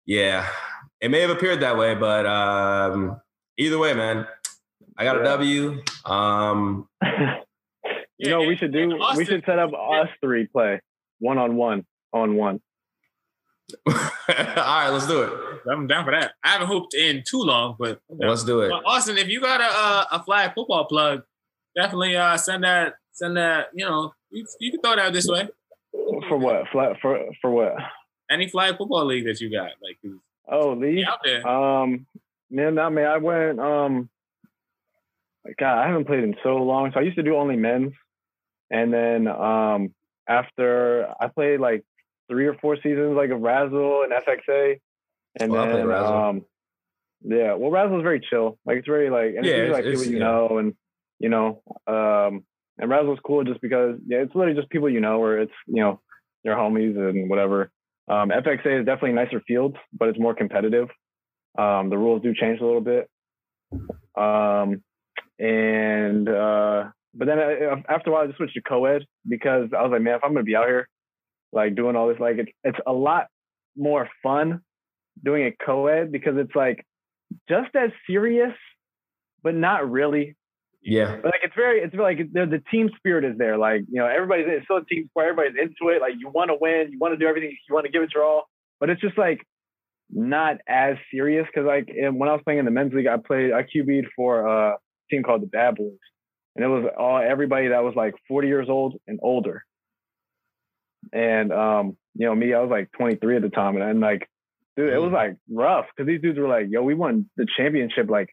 yeah, 0.05 0.47
it 1.01 1.09
may 1.09 1.21
have 1.21 1.29
appeared 1.29 1.61
that 1.61 1.77
way, 1.77 1.95
but 1.95 2.25
um, 2.25 3.19
either 3.57 3.77
way, 3.79 3.93
man, 3.93 4.27
I 4.97 5.03
got 5.03 5.15
a 5.15 5.19
Yeah. 5.19 5.25
W. 5.25 5.83
Um, 6.05 6.87
you 8.17 8.29
know, 8.29 8.39
we 8.39 8.55
should 8.57 8.73
do. 8.73 8.91
and 8.91 9.17
we 9.17 9.25
should 9.25 9.43
set 9.45 9.59
up 9.59 9.71
us 9.91 10.09
three 10.21 10.47
play 10.47 10.81
one 11.19 11.37
on 11.37 11.55
one 11.55 11.85
on 12.13 12.35
one. 12.35 12.61
All 13.87 13.93
right, 14.27 14.89
let's 14.89 15.07
do 15.07 15.23
it. 15.23 15.33
I'm 15.69 15.87
down 15.87 16.05
for 16.05 16.11
that. 16.11 16.33
I 16.43 16.49
haven't 16.49 16.67
hooped 16.67 16.93
in 16.93 17.23
too 17.27 17.41
long, 17.41 17.75
but 17.77 17.99
Let's 18.09 18.43
do 18.43 18.61
it. 18.61 18.69
Well, 18.69 18.81
Austin, 18.85 19.17
if 19.17 19.27
you 19.27 19.41
got 19.41 19.59
a 19.59 19.65
uh, 19.65 20.05
a 20.19 20.23
flag 20.23 20.53
football 20.55 20.85
plug, 20.85 21.23
definitely 21.75 22.15
uh, 22.15 22.37
send 22.37 22.63
that 22.63 22.95
send 23.11 23.35
that. 23.37 23.67
You 23.73 23.85
know, 23.85 24.13
you, 24.29 24.45
you 24.59 24.71
can 24.71 24.81
throw 24.81 24.95
that 24.95 25.11
this 25.13 25.27
way. 25.27 25.49
For 25.91 26.37
what? 26.37 26.67
Flat 26.71 26.97
for 27.01 27.19
for 27.41 27.51
what? 27.51 27.73
Any 28.31 28.47
flag 28.49 28.77
football 28.77 29.05
league 29.05 29.25
that 29.25 29.41
you 29.41 29.51
got, 29.51 29.71
like 29.81 29.99
Oh, 30.49 30.73
league. 30.73 31.05
out 31.05 31.19
there. 31.23 31.45
Um, 31.45 32.05
man, 32.49 32.75
not 32.75 32.91
me. 32.93 33.03
I 33.03 33.17
went. 33.17 33.59
Um, 33.59 34.09
God, 35.59 35.79
I 35.83 35.87
haven't 35.87 36.05
played 36.05 36.23
in 36.23 36.35
so 36.43 36.57
long. 36.57 36.91
So 36.93 36.99
I 36.99 37.03
used 37.03 37.17
to 37.17 37.23
do 37.23 37.35
only 37.35 37.55
men's, 37.57 37.93
and 38.69 38.93
then 38.93 39.27
um, 39.27 39.93
after 40.27 41.07
I 41.19 41.27
played 41.27 41.59
like 41.59 41.83
three 42.29 42.47
or 42.47 42.55
four 42.55 42.75
seasons, 42.77 43.15
like 43.15 43.29
of 43.31 43.41
Razzle 43.41 44.03
and 44.03 44.11
FXA, 44.13 44.79
and 45.39 45.51
Well, 45.51 45.67
then 45.67 45.87
Razzle. 45.87 46.13
um, 46.17 46.45
yeah. 47.23 47.53
Well, 47.53 47.71
Razzle's 47.71 48.03
very 48.03 48.19
chill. 48.19 48.57
Like 48.65 48.77
it's 48.77 48.87
very 48.87 49.09
like, 49.09 49.35
and 49.35 49.45
Yeah, 49.45 49.53
it's 49.53 49.67
usually, 49.69 49.79
it's- 49.79 49.99
people 50.01 50.13
you 50.13 50.19
yeah. 50.19 50.23
know, 50.25 50.57
and 50.57 50.73
you 51.19 51.29
know, 51.29 51.61
um, 51.87 52.43
and 52.77 52.89
Razzle's 52.91 53.19
cool 53.25 53.43
just 53.43 53.61
because 53.61 53.97
yeah, 54.07 54.19
it's 54.19 54.35
literally 54.35 54.55
just 54.59 54.69
people 54.69 54.89
you 54.89 55.01
know, 55.01 55.21
or 55.21 55.39
it's 55.39 55.51
you 55.67 55.81
know, 55.81 55.99
your 56.43 56.55
homies 56.55 56.95
and 56.97 57.29
whatever. 57.29 57.71
Um, 58.07 58.29
FXA 58.29 58.79
is 58.81 58.85
definitely 58.85 59.13
nicer 59.13 59.41
fields, 59.47 59.75
but 59.91 60.09
it's 60.09 60.19
more 60.19 60.33
competitive. 60.35 60.89
Um, 61.57 61.89
the 61.89 61.97
rules 61.97 62.21
do 62.21 62.33
change 62.35 62.61
a 62.61 62.65
little 62.65 62.81
bit. 62.81 63.09
Um, 64.15 64.81
and 65.39 66.27
uh, 66.29 66.85
but 67.13 67.25
then 67.27 67.39
I, 67.39 67.83
after 67.93 68.09
a 68.09 68.13
while, 68.13 68.23
I 68.23 68.27
just 68.27 68.37
switched 68.37 68.53
to 68.55 68.61
co-ed 68.61 69.05
because 69.27 69.69
I 69.77 69.81
was 69.81 69.91
like, 69.91 70.01
man, 70.01 70.15
if 70.15 70.23
I'm 70.23 70.33
gonna 70.33 70.43
be 70.43 70.55
out 70.55 70.67
here, 70.67 70.87
like 71.57 71.75
doing 71.75 71.95
all 71.95 72.07
this, 72.07 72.19
like 72.19 72.37
it's 72.37 72.51
it's 72.63 72.79
a 72.87 72.93
lot 72.93 73.27
more 73.75 74.09
fun 74.23 74.61
doing 75.23 75.45
a 75.45 75.65
co-ed 75.65 76.11
because 76.11 76.35
it's 76.37 76.55
like 76.55 76.85
just 77.49 77.75
as 77.75 77.91
serious, 78.09 78.53
but 79.43 79.55
not 79.55 79.89
really. 79.89 80.35
Yeah. 80.81 81.17
But 81.17 81.25
like 81.25 81.41
it's 81.43 81.55
very, 81.55 81.81
it's 81.81 81.95
like 81.95 82.19
the, 82.31 82.45
the 82.45 82.63
team 82.71 82.89
spirit 82.97 83.25
is 83.25 83.37
there. 83.37 83.57
Like 83.57 83.81
you 83.91 83.99
know, 83.99 84.07
everybody's 84.07 84.45
it's 84.47 84.65
still 84.65 84.77
a 84.77 84.85
team 84.85 85.07
sport. 85.09 85.27
Everybody's 85.27 85.59
into 85.59 85.93
it. 85.93 86.01
Like 86.01 86.13
you 86.17 86.29
want 86.29 86.49
to 86.49 86.57
win, 86.59 86.89
you 86.91 86.99
want 86.99 87.13
to 87.13 87.17
do 87.17 87.27
everything, 87.27 87.49
you 87.67 87.75
want 87.75 87.85
to 87.85 87.91
give 87.91 88.03
it 88.03 88.11
your 88.13 88.23
all. 88.23 88.49
But 88.79 88.89
it's 88.89 89.01
just 89.01 89.17
like 89.17 89.41
not 90.09 90.57
as 90.67 90.95
serious 91.11 91.45
because 91.47 91.67
like 91.67 91.89
when 91.93 92.29
I 92.29 92.33
was 92.33 92.41
playing 92.43 92.59
in 92.59 92.65
the 92.65 92.71
men's 92.71 92.93
league, 92.93 93.07
I 93.07 93.17
played 93.17 93.51
I 93.51 93.63
QB'd 93.63 94.07
for 94.15 94.47
a 94.47 94.77
team 95.09 95.23
called 95.23 95.41
the 95.41 95.47
Bad 95.47 95.75
Boys, 95.75 95.97
and 96.55 96.63
it 96.63 96.69
was 96.69 96.85
all 96.97 97.17
everybody 97.17 97.69
that 97.69 97.83
was 97.83 97.95
like 97.95 98.13
40 98.27 98.47
years 98.47 98.69
old 98.69 98.95
and 99.07 99.19
older. 99.21 99.63
And 101.13 101.51
um, 101.51 101.97
you 102.15 102.25
know, 102.25 102.35
me, 102.35 102.53
I 102.53 102.61
was 102.61 102.69
like 102.69 102.91
23 102.93 103.37
at 103.37 103.41
the 103.41 103.49
time, 103.49 103.75
and 103.75 103.83
I'm 103.83 103.99
like, 103.99 104.27
dude, 104.77 104.93
it 104.93 105.01
was 105.01 105.11
like 105.11 105.35
rough 105.49 105.85
because 105.95 106.07
these 106.07 106.21
dudes 106.21 106.39
were 106.39 106.47
like, 106.47 106.67
yo, 106.69 106.83
we 106.83 106.93
won 106.93 107.29
the 107.35 107.47
championship 107.57 108.09
like 108.09 108.29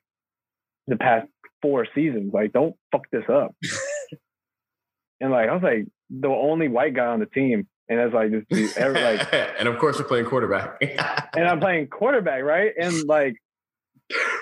the 0.86 0.96
past 0.96 1.26
four 1.62 1.86
seasons. 1.94 2.32
Like, 2.32 2.52
don't 2.52 2.76
fuck 2.92 3.02
this 3.10 3.24
up. 3.28 3.54
and 5.20 5.30
like, 5.30 5.48
I 5.48 5.54
was 5.54 5.62
like 5.62 5.86
the 6.10 6.28
only 6.28 6.68
white 6.68 6.94
guy 6.94 7.06
on 7.06 7.20
the 7.20 7.26
team. 7.26 7.66
And 7.88 8.00
it's 8.00 8.14
like, 8.14 8.30
just 8.30 8.78
every, 8.78 9.00
like, 9.00 9.32
and 9.58 9.68
of 9.68 9.78
course 9.78 9.98
we're 9.98 10.04
playing 10.04 10.26
quarterback. 10.26 10.76
and 11.36 11.48
I'm 11.48 11.60
playing 11.60 11.88
quarterback, 11.88 12.42
right? 12.42 12.72
And 12.78 13.04
like, 13.04 13.36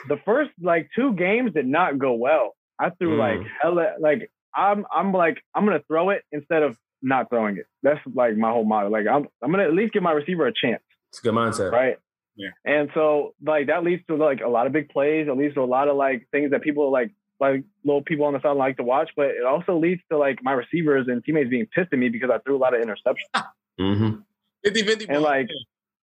the 0.08 0.16
first 0.24 0.50
like 0.60 0.88
two 0.94 1.14
games 1.14 1.52
did 1.54 1.66
not 1.66 1.98
go 1.98 2.14
well. 2.14 2.54
I 2.80 2.90
threw 2.90 3.16
mm. 3.16 3.18
like 3.18 3.46
hella, 3.60 3.92
like 4.00 4.30
I'm, 4.54 4.84
I'm 4.92 5.12
like, 5.12 5.40
I'm 5.54 5.64
gonna 5.64 5.82
throw 5.86 6.10
it 6.10 6.22
instead 6.32 6.64
of 6.64 6.76
not 7.02 7.28
throwing 7.30 7.56
it. 7.56 7.66
That's 7.82 8.00
like 8.14 8.36
my 8.36 8.50
whole 8.50 8.64
motto. 8.64 8.88
Like, 8.88 9.06
I'm, 9.06 9.26
I'm 9.42 9.50
gonna 9.50 9.64
at 9.64 9.74
least 9.74 9.92
give 9.92 10.02
my 10.02 10.12
receiver 10.12 10.46
a 10.46 10.52
chance. 10.52 10.82
It's 11.10 11.18
a 11.18 11.22
good 11.22 11.34
mindset, 11.34 11.72
right? 11.72 11.98
Yeah. 12.36 12.50
And 12.64 12.88
so 12.94 13.34
like 13.44 13.66
that 13.66 13.84
leads 13.84 14.02
to 14.06 14.16
like 14.16 14.40
a 14.40 14.48
lot 14.48 14.66
of 14.66 14.72
big 14.72 14.88
plays. 14.88 15.28
It 15.28 15.36
leads 15.36 15.54
to 15.54 15.60
a 15.60 15.64
lot 15.64 15.88
of 15.88 15.96
like 15.96 16.28
things 16.30 16.52
that 16.52 16.62
people 16.62 16.90
like 16.90 17.10
like 17.40 17.64
little 17.84 18.02
people 18.02 18.24
on 18.24 18.32
the 18.32 18.40
side 18.40 18.56
like 18.56 18.78
to 18.78 18.82
watch. 18.82 19.10
But 19.16 19.26
it 19.26 19.44
also 19.44 19.78
leads 19.78 20.00
to 20.10 20.16
like 20.16 20.38
my 20.42 20.52
receivers 20.52 21.08
and 21.08 21.22
teammates 21.24 21.50
being 21.50 21.66
pissed 21.66 21.92
at 21.92 21.98
me 21.98 22.08
because 22.08 22.30
I 22.32 22.38
threw 22.38 22.56
a 22.56 22.58
lot 22.58 22.74
of 22.74 22.82
interceptions. 22.82 23.44
mm-hmm. 23.80 24.20
50 24.64 24.82
50 24.84 25.08
and 25.08 25.22
like 25.22 25.48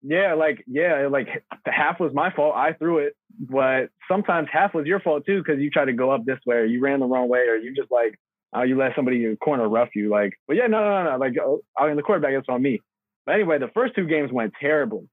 yeah, 0.02 0.34
like 0.34 0.64
yeah, 0.66 1.08
like 1.10 1.28
half 1.66 2.00
was 2.00 2.12
my 2.14 2.32
fault. 2.32 2.54
I 2.56 2.72
threw 2.72 2.98
it, 2.98 3.16
but 3.38 3.90
sometimes 4.08 4.48
half 4.50 4.72
was 4.72 4.86
your 4.86 5.00
fault 5.00 5.26
too 5.26 5.42
because 5.42 5.60
you 5.60 5.70
tried 5.70 5.86
to 5.86 5.92
go 5.92 6.10
up 6.10 6.24
this 6.24 6.38
way, 6.46 6.56
or 6.56 6.64
you 6.64 6.80
ran 6.80 7.00
the 7.00 7.06
wrong 7.06 7.28
way, 7.28 7.40
or 7.40 7.56
you 7.56 7.74
just 7.74 7.90
like 7.90 8.18
uh, 8.56 8.62
you 8.62 8.76
let 8.76 8.94
somebody 8.96 9.36
corner 9.36 9.68
rough 9.68 9.90
you. 9.94 10.10
Like, 10.10 10.34
but 10.46 10.56
yeah, 10.56 10.66
no, 10.66 10.80
no, 10.80 11.04
no, 11.04 11.10
no. 11.10 11.16
Like, 11.18 11.34
I 11.78 11.86
mean, 11.86 11.96
the 11.96 12.02
quarterback 12.02 12.34
is 12.34 12.44
on 12.48 12.62
me. 12.62 12.80
But 13.26 13.36
anyway, 13.36 13.58
the 13.58 13.70
first 13.74 13.94
two 13.94 14.06
games 14.06 14.32
went 14.32 14.52
terribly 14.60 15.08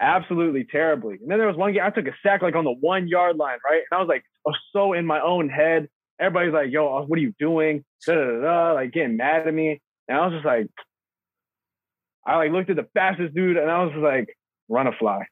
absolutely 0.00 0.64
terribly. 0.64 1.16
And 1.20 1.30
then 1.30 1.38
there 1.38 1.48
was 1.48 1.56
one 1.56 1.72
game 1.72 1.82
I 1.84 1.90
took 1.90 2.06
a 2.06 2.14
sack 2.22 2.42
like 2.42 2.54
on 2.54 2.64
the 2.64 2.72
one 2.72 3.08
yard 3.08 3.36
line, 3.36 3.58
right? 3.64 3.82
And 3.90 3.98
I 3.98 4.00
was 4.00 4.08
like 4.08 4.24
oh, 4.46 4.52
so 4.72 4.92
in 4.92 5.06
my 5.06 5.20
own 5.20 5.48
head. 5.48 5.88
Everybody's 6.20 6.54
like, 6.54 6.70
"Yo, 6.70 7.04
what 7.06 7.18
are 7.18 7.22
you 7.22 7.34
doing?" 7.40 7.84
Da, 8.06 8.14
da, 8.14 8.24
da, 8.24 8.40
da, 8.40 8.72
like 8.74 8.92
getting 8.92 9.16
mad 9.16 9.48
at 9.48 9.52
me, 9.52 9.80
and 10.06 10.16
I 10.16 10.26
was 10.26 10.34
just 10.34 10.46
like, 10.46 10.68
I 12.24 12.36
like 12.36 12.52
looked 12.52 12.70
at 12.70 12.76
the 12.76 12.86
fastest 12.94 13.34
dude, 13.34 13.56
and 13.56 13.68
I 13.68 13.82
was 13.82 13.94
like, 13.96 14.28
"Run 14.68 14.86
a 14.86 14.92
fly." 14.92 15.26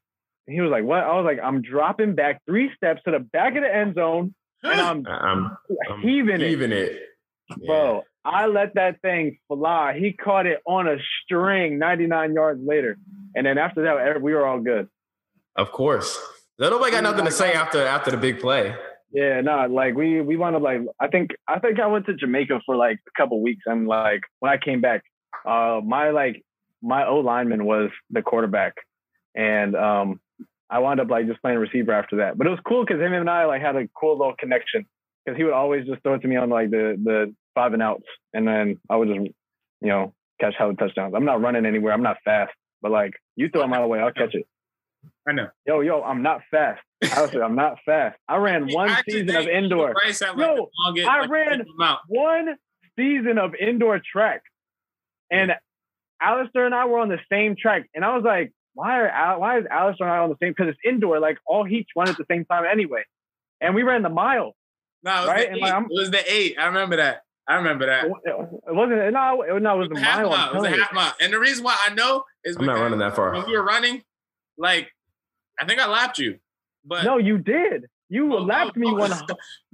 And 0.47 0.55
he 0.55 0.61
was 0.61 0.73
like, 0.73 0.83
"What?" 0.83 1.05
I 1.05 1.15
was 1.15 1.25
like, 1.25 1.39
"I'm 1.41 1.63
dropping 1.63 2.17
back 2.17 2.43
three 2.47 2.69
steps 2.77 3.01
to 3.05 3.13
the 3.13 3.21
back 3.21 3.55
of 3.55 3.63
the 3.63 3.73
end 3.73 3.95
zone, 3.95 4.35
and 4.65 4.81
I'm, 4.81 5.07
I'm, 5.07 5.57
I'm 5.89 6.01
heaving, 6.01 6.41
heaving 6.41 6.73
it, 6.73 6.79
it. 6.79 7.03
Bro." 7.67 8.03
I 8.25 8.47
let 8.47 8.75
that 8.75 9.01
thing 9.01 9.39
fly. 9.49 9.99
He 9.99 10.13
caught 10.13 10.47
it 10.47 10.61
on 10.65 10.87
a 10.87 10.97
string 11.25 11.79
99 11.79 12.35
yards 12.35 12.61
later. 12.65 12.97
And 13.35 13.47
then 13.47 13.59
after 13.59 13.83
that, 13.83 14.23
we 14.23 14.33
were 14.33 14.47
all 14.47 14.61
good. 14.61 14.89
Of 15.57 15.73
course. 15.73 16.19
Nobody 16.59 16.93
got 16.93 17.03
nothing 17.03 17.25
to 17.25 17.31
say 17.33 17.53
after 17.53 17.85
after 17.85 18.11
the 18.11 18.17
big 18.17 18.41
play. 18.41 18.75
Yeah, 19.11 19.41
no, 19.41 19.67
like 19.69 19.95
we 19.95 20.21
we 20.21 20.37
wound 20.37 20.57
up 20.57 20.63
like 20.63 20.81
I 21.01 21.09
think 21.09 21.31
I 21.49 21.59
think 21.59 21.81
I 21.81 21.87
went 21.87 22.07
to 22.07 22.15
Jamaica 22.15 22.61
for 22.65 22.77
like 22.77 22.99
a 23.07 23.21
couple 23.21 23.43
weeks 23.43 23.63
and 23.67 23.87
like 23.87 24.23
when 24.39 24.53
I 24.53 24.57
came 24.57 24.81
back, 24.81 25.03
uh 25.45 25.81
my 25.85 26.11
like 26.11 26.43
my 26.83 27.07
O 27.07 27.17
lineman 27.17 27.65
was 27.65 27.91
the 28.11 28.23
quarterback. 28.23 28.75
And 29.35 29.75
um 29.75 30.21
I 30.71 30.79
wound 30.79 31.01
up 31.01 31.11
like 31.11 31.27
just 31.27 31.43
playing 31.43 31.59
receiver 31.59 31.93
after 31.93 32.17
that. 32.17 32.39
But 32.39 32.47
it 32.47 32.51
was 32.51 32.61
cool 32.67 32.85
because 32.85 33.01
him 33.01 33.13
and 33.13 33.29
I 33.29 33.45
like 33.45 33.61
had 33.61 33.77
a 33.77 33.89
cool 33.89 34.17
little 34.17 34.35
connection. 34.39 34.87
Because 35.25 35.37
he 35.37 35.45
would 35.45 35.53
always 35.53 35.87
just 35.87 36.03
throw 36.03 36.15
it 36.15 36.23
to 36.23 36.29
me 36.29 36.37
on 36.37 36.51
like 36.51 36.71
the 36.71 36.97
the 37.03 37.35
five 37.55 37.73
and 37.73 37.83
outs. 37.83 38.05
And 38.33 38.47
then 38.47 38.79
I 38.91 38.97
would 38.97 39.09
just, 39.09 39.21
you 39.81 39.89
know, 39.89 40.15
catch 40.41 40.55
hella 40.59 40.75
touchdowns. 40.75 41.15
I'm 41.15 41.25
not 41.25 41.41
running 41.41 41.67
anywhere. 41.67 41.93
I'm 41.93 42.03
not 42.03 42.17
fast. 42.25 42.53
But 42.81 42.91
like 42.91 43.13
you 43.37 43.49
throw 43.49 43.63
them 43.63 43.73
out 43.73 43.83
of 43.83 43.85
the 43.85 43.89
way, 43.89 44.01
I'll 44.01 44.13
catch 44.13 44.35
it. 44.35 44.47
I 45.27 45.33
know. 45.33 45.49
Yo, 45.67 45.81
yo, 45.81 46.03
I'm 46.03 46.23
not 46.23 46.41
fast. 46.51 46.81
I 47.03 47.23
was 47.23 47.35
I'm 47.35 47.55
not 47.55 47.79
fast. 47.85 48.19
I 48.29 48.37
ran 48.37 48.67
one 48.73 48.91
season 49.09 49.37
of 49.37 49.47
indoor. 49.49 49.95
yo, 50.37 50.71
I 51.09 51.27
ran 51.27 51.65
one 52.09 52.57
season 52.97 53.39
of 53.39 53.55
indoor 53.55 54.01
track, 54.01 54.43
and 55.31 55.53
Alistair 56.21 56.67
and 56.67 56.75
I 56.75 56.87
were 56.87 56.99
on 56.99 57.09
the 57.09 57.19
same 57.31 57.57
track, 57.57 57.89
and 57.95 58.05
I 58.05 58.15
was 58.15 58.25
like, 58.25 58.53
why 58.75 59.01
are 59.01 59.39
why 59.39 59.59
is 59.59 59.67
Alistair 59.71 60.07
and 60.07 60.15
I 60.15 60.19
on 60.19 60.31
the 60.31 60.37
same? 60.43 60.55
Because 60.57 60.69
it's 60.69 60.81
indoor. 60.85 61.21
Like 61.21 61.39
all 61.47 61.65
heats 61.65 61.91
run 61.97 62.09
at 62.09 62.17
the 62.17 62.27
same 62.31 62.45
time 62.45 62.65
anyway, 62.71 63.03
and 63.61 63.75
we 63.75 63.83
ran 63.83 64.03
the 64.03 64.09
mile. 64.09 64.55
No, 65.05 65.15
it 65.15 65.21
was, 65.21 65.29
right? 65.29 65.51
the, 65.51 65.57
eight. 65.57 65.61
Like, 65.61 65.83
it 65.83 65.89
was 65.91 66.11
the 66.11 66.33
eight. 66.33 66.57
I 66.59 66.67
remember 66.67 66.97
that. 66.97 67.23
I 67.49 67.57
remember 67.57 67.87
that. 67.87 68.05
It 68.05 68.11
wasn't. 68.69 69.13
No, 69.13 69.43
it, 69.43 69.61
no, 69.63 69.75
it 69.75 69.79
was, 69.79 69.87
it 69.87 69.91
was 69.91 69.91
a 69.91 69.95
mile. 69.95 70.31
mile. 70.31 70.55
It 70.55 70.57
was 70.57 70.65
a 70.65 70.71
half 70.71 70.93
mile. 70.93 71.13
And 71.21 71.33
the 71.33 71.41
reason 71.41 71.65
why 71.65 71.77
I 71.89 71.93
know 71.93 72.25
is 72.45 72.57
I'm 72.57 72.67
not 72.67 72.75
running 72.75 73.01
that 73.01 73.17
far. 73.17 73.33
When 73.33 73.47
we 73.47 73.57
were 73.57 73.65
running, 73.65 74.03
like 74.57 74.91
I 75.61 75.67
think 75.67 75.81
I 75.81 75.89
lapped 75.89 76.19
you. 76.19 76.39
But 76.85 77.05
no, 77.05 77.19
you 77.19 77.39
did. 77.39 77.87
You 78.09 78.27
Moko, 78.27 78.47
lapped 78.47 78.77
me 78.77 78.93
one. 78.93 79.11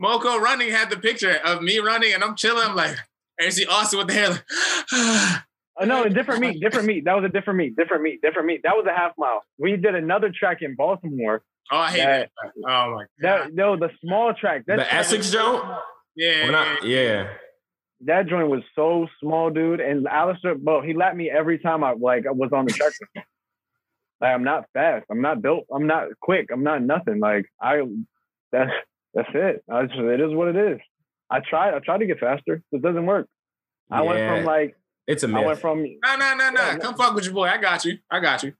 Moko 0.00 0.40
running 0.40 0.70
had 0.70 0.90
the 0.90 0.96
picture 0.96 1.40
of 1.44 1.60
me 1.60 1.78
running, 1.78 2.14
and 2.14 2.22
I'm 2.22 2.36
chilling. 2.36 2.64
I'm 2.66 2.76
like, 2.76 2.96
and 3.38 3.52
see 3.52 3.66
Austin 3.66 3.98
with 3.98 4.08
the 4.08 4.14
hair. 4.14 4.30
Like, 4.30 4.42
oh, 5.80 5.84
no, 5.84 6.04
a 6.04 6.10
different 6.10 6.40
meet, 6.40 6.60
different 6.60 6.86
meet. 6.86 7.04
That 7.04 7.14
was 7.14 7.24
a 7.24 7.28
different 7.28 7.58
meet, 7.58 7.76
different 7.76 8.02
meet, 8.02 8.20
different 8.22 8.46
meet. 8.46 8.62
That 8.64 8.76
was 8.76 8.86
a 8.88 8.96
half 8.96 9.12
mile. 9.18 9.42
We 9.58 9.76
did 9.76 9.94
another 9.94 10.32
track 10.32 10.62
in 10.62 10.74
Baltimore. 10.74 11.42
Oh, 11.70 11.78
I 11.78 11.90
hate 11.90 11.98
that. 11.98 12.30
that. 12.42 12.52
Oh 12.66 12.94
my 12.94 13.04
god. 13.04 13.06
That, 13.20 13.54
no, 13.54 13.76
the 13.76 13.90
small 14.04 14.32
track. 14.34 14.64
That's 14.66 14.82
the 14.82 14.94
Essex 14.94 15.30
joint. 15.30 15.64
Yeah, 16.16 16.50
not, 16.50 16.84
yeah 16.84 17.28
that 18.02 18.28
joint 18.28 18.48
was 18.48 18.62
so 18.74 19.08
small, 19.20 19.50
dude. 19.50 19.80
And 19.80 20.06
Alistair, 20.06 20.54
bro, 20.54 20.82
he 20.82 20.94
lapped 20.94 21.16
me 21.16 21.30
every 21.30 21.58
time 21.58 21.82
I 21.82 21.92
like 21.92 22.26
I 22.26 22.30
was 22.30 22.50
on 22.52 22.66
the 22.66 22.72
track. 22.72 22.92
like 24.20 24.34
I'm 24.34 24.44
not 24.44 24.66
fast. 24.72 25.06
I'm 25.10 25.20
not 25.20 25.42
built. 25.42 25.64
I'm 25.72 25.86
not 25.86 26.08
quick. 26.20 26.50
I'm 26.52 26.62
not 26.62 26.82
nothing. 26.82 27.18
Like 27.18 27.46
I, 27.60 27.82
that's 28.52 28.70
that's 29.14 29.30
it. 29.34 29.64
I 29.70 29.86
just, 29.86 29.98
it 29.98 30.20
is 30.20 30.34
what 30.34 30.48
it 30.48 30.56
is. 30.56 30.80
I 31.30 31.40
tried. 31.40 31.74
I 31.74 31.80
tried 31.80 31.98
to 31.98 32.06
get 32.06 32.20
faster. 32.20 32.62
It 32.72 32.82
doesn't 32.82 33.04
work. 33.04 33.28
I 33.90 34.02
yeah. 34.02 34.08
went 34.08 34.36
from 34.36 34.44
like 34.44 34.76
it's 35.06 35.22
a 35.22 35.28
myth. 35.28 35.42
I 35.42 35.46
went 35.46 35.60
from 35.60 35.82
no 35.82 36.16
no 36.16 36.34
no 36.34 36.50
no. 36.50 36.78
Come 36.78 36.94
fuck 36.94 37.14
with 37.14 37.24
your 37.24 37.34
boy. 37.34 37.48
I 37.48 37.58
got 37.58 37.84
you. 37.84 37.98
I 38.10 38.20
got 38.20 38.42
you. 38.42 38.52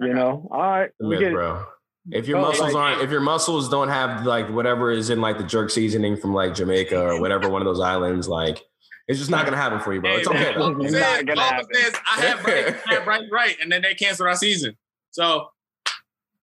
I 0.00 0.06
you 0.06 0.12
got 0.12 0.18
know. 0.18 0.42
You. 0.44 0.48
All 0.50 0.60
right. 0.60 0.90
We 1.00 1.18
myth, 1.18 1.32
bro. 1.32 1.64
If 2.10 2.26
your 2.26 2.38
oh, 2.38 2.42
muscles 2.42 2.74
aren't, 2.74 3.00
if 3.00 3.10
your 3.10 3.20
muscles 3.20 3.68
don't 3.68 3.88
have 3.88 4.26
like 4.26 4.48
whatever 4.50 4.90
is 4.90 5.10
in 5.10 5.20
like 5.20 5.38
the 5.38 5.44
jerk 5.44 5.70
seasoning 5.70 6.16
from 6.16 6.34
like 6.34 6.54
Jamaica 6.54 7.00
or 7.00 7.20
whatever 7.20 7.48
one 7.48 7.62
of 7.62 7.66
those 7.66 7.80
islands, 7.80 8.28
like 8.28 8.60
it's 9.06 9.18
just 9.18 9.30
not 9.30 9.44
gonna 9.44 9.56
happen 9.56 9.78
for 9.78 9.94
you, 9.94 10.00
bro. 10.00 10.16
It's 10.16 10.26
okay. 10.26 10.52
Though. 10.54 10.76
It's 10.80 10.92
not 10.92 11.26
gonna 11.26 11.40
happen. 11.40 11.66
Says, 11.72 11.94
I 12.10 12.20
have 12.22 12.42
Bryce, 12.42 12.74
I 12.88 12.94
have 12.94 13.04
Bryce 13.04 13.28
right, 13.30 13.56
and 13.62 13.70
then 13.70 13.82
they 13.82 13.94
canceled 13.94 14.28
our 14.28 14.34
season. 14.34 14.76
So 15.12 15.50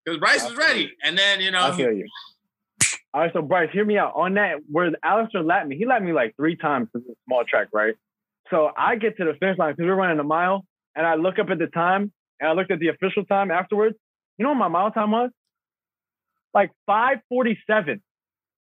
because 0.06 0.20
Bryce 0.20 0.44
was 0.46 0.56
ready, 0.56 0.92
and 1.04 1.18
then 1.18 1.42
you 1.42 1.52
know. 1.52 1.62
I 1.62 1.76
feel 1.76 1.92
you. 1.92 2.08
All 3.14 3.22
right, 3.22 3.34
so 3.34 3.42
Bryce, 3.42 3.70
hear 3.74 3.84
me 3.84 3.98
out 3.98 4.14
on 4.16 4.36
that. 4.36 4.60
Where 4.72 4.92
Alistair 5.04 5.44
lapped 5.44 5.68
me, 5.68 5.78
he 5.78 5.86
lapped 5.86 6.04
me 6.04 6.14
like 6.14 6.36
three 6.38 6.56
times 6.56 6.88
because 6.94 7.08
it's 7.10 7.20
a 7.20 7.24
small 7.26 7.44
track, 7.44 7.68
right? 7.74 7.96
So 8.50 8.70
I 8.78 8.96
get 8.96 9.18
to 9.18 9.26
the 9.26 9.34
finish 9.40 9.58
line 9.58 9.74
because 9.74 9.88
we're 9.88 9.96
running 9.96 10.20
a 10.20 10.24
mile, 10.24 10.64
and 10.96 11.06
I 11.06 11.16
look 11.16 11.38
up 11.38 11.50
at 11.50 11.60
the 11.60 11.68
time, 11.68 12.14
and 12.40 12.50
I 12.50 12.54
looked 12.54 12.72
at 12.72 12.80
the 12.80 12.90
official 12.90 13.26
time 13.26 13.52
afterwards. 13.52 13.96
You 14.38 14.44
know 14.44 14.52
what 14.52 14.60
my 14.60 14.68
mile 14.68 14.92
time 14.92 15.12
was? 15.12 15.32
Like 16.54 16.72
547. 16.86 18.02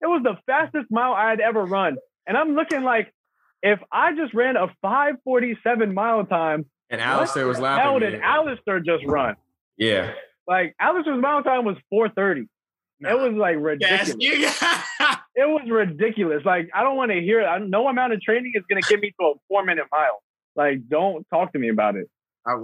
It 0.00 0.06
was 0.06 0.22
the 0.22 0.36
fastest 0.46 0.86
mile 0.90 1.12
I 1.12 1.30
had 1.30 1.40
ever 1.40 1.64
run. 1.64 1.96
And 2.26 2.36
I'm 2.36 2.54
looking 2.54 2.82
like, 2.82 3.12
if 3.62 3.80
I 3.90 4.14
just 4.14 4.34
ran 4.34 4.56
a 4.56 4.68
547 4.82 5.94
mile 5.94 6.24
time, 6.26 6.66
and 6.90 7.00
Alistair 7.00 7.46
was 7.46 7.58
laughing. 7.58 7.84
How 7.84 7.98
did 7.98 8.20
Alistair 8.20 8.80
just 8.80 9.04
run? 9.06 9.36
Yeah. 9.78 10.12
Like 10.46 10.74
Alistair's 10.78 11.20
mile 11.20 11.42
time 11.42 11.64
was 11.64 11.76
430. 11.90 12.48
No. 13.00 13.10
It 13.10 13.30
was 13.30 13.38
like 13.38 13.56
ridiculous. 13.58 14.14
Yes, 14.18 14.60
it 15.34 15.48
was 15.48 15.68
ridiculous. 15.68 16.42
Like 16.44 16.70
I 16.74 16.82
don't 16.82 16.96
want 16.96 17.10
to 17.10 17.20
hear 17.20 17.40
it. 17.40 17.46
I, 17.46 17.58
no 17.58 17.88
amount 17.88 18.12
of 18.12 18.20
training 18.20 18.52
is 18.54 18.62
going 18.68 18.80
to 18.80 18.88
get 18.88 19.00
me 19.00 19.12
to 19.18 19.26
a 19.26 19.32
four 19.48 19.64
minute 19.64 19.86
mile. 19.90 20.22
Like 20.54 20.88
don't 20.88 21.26
talk 21.30 21.52
to 21.54 21.58
me 21.58 21.70
about 21.70 21.96
it. 21.96 22.08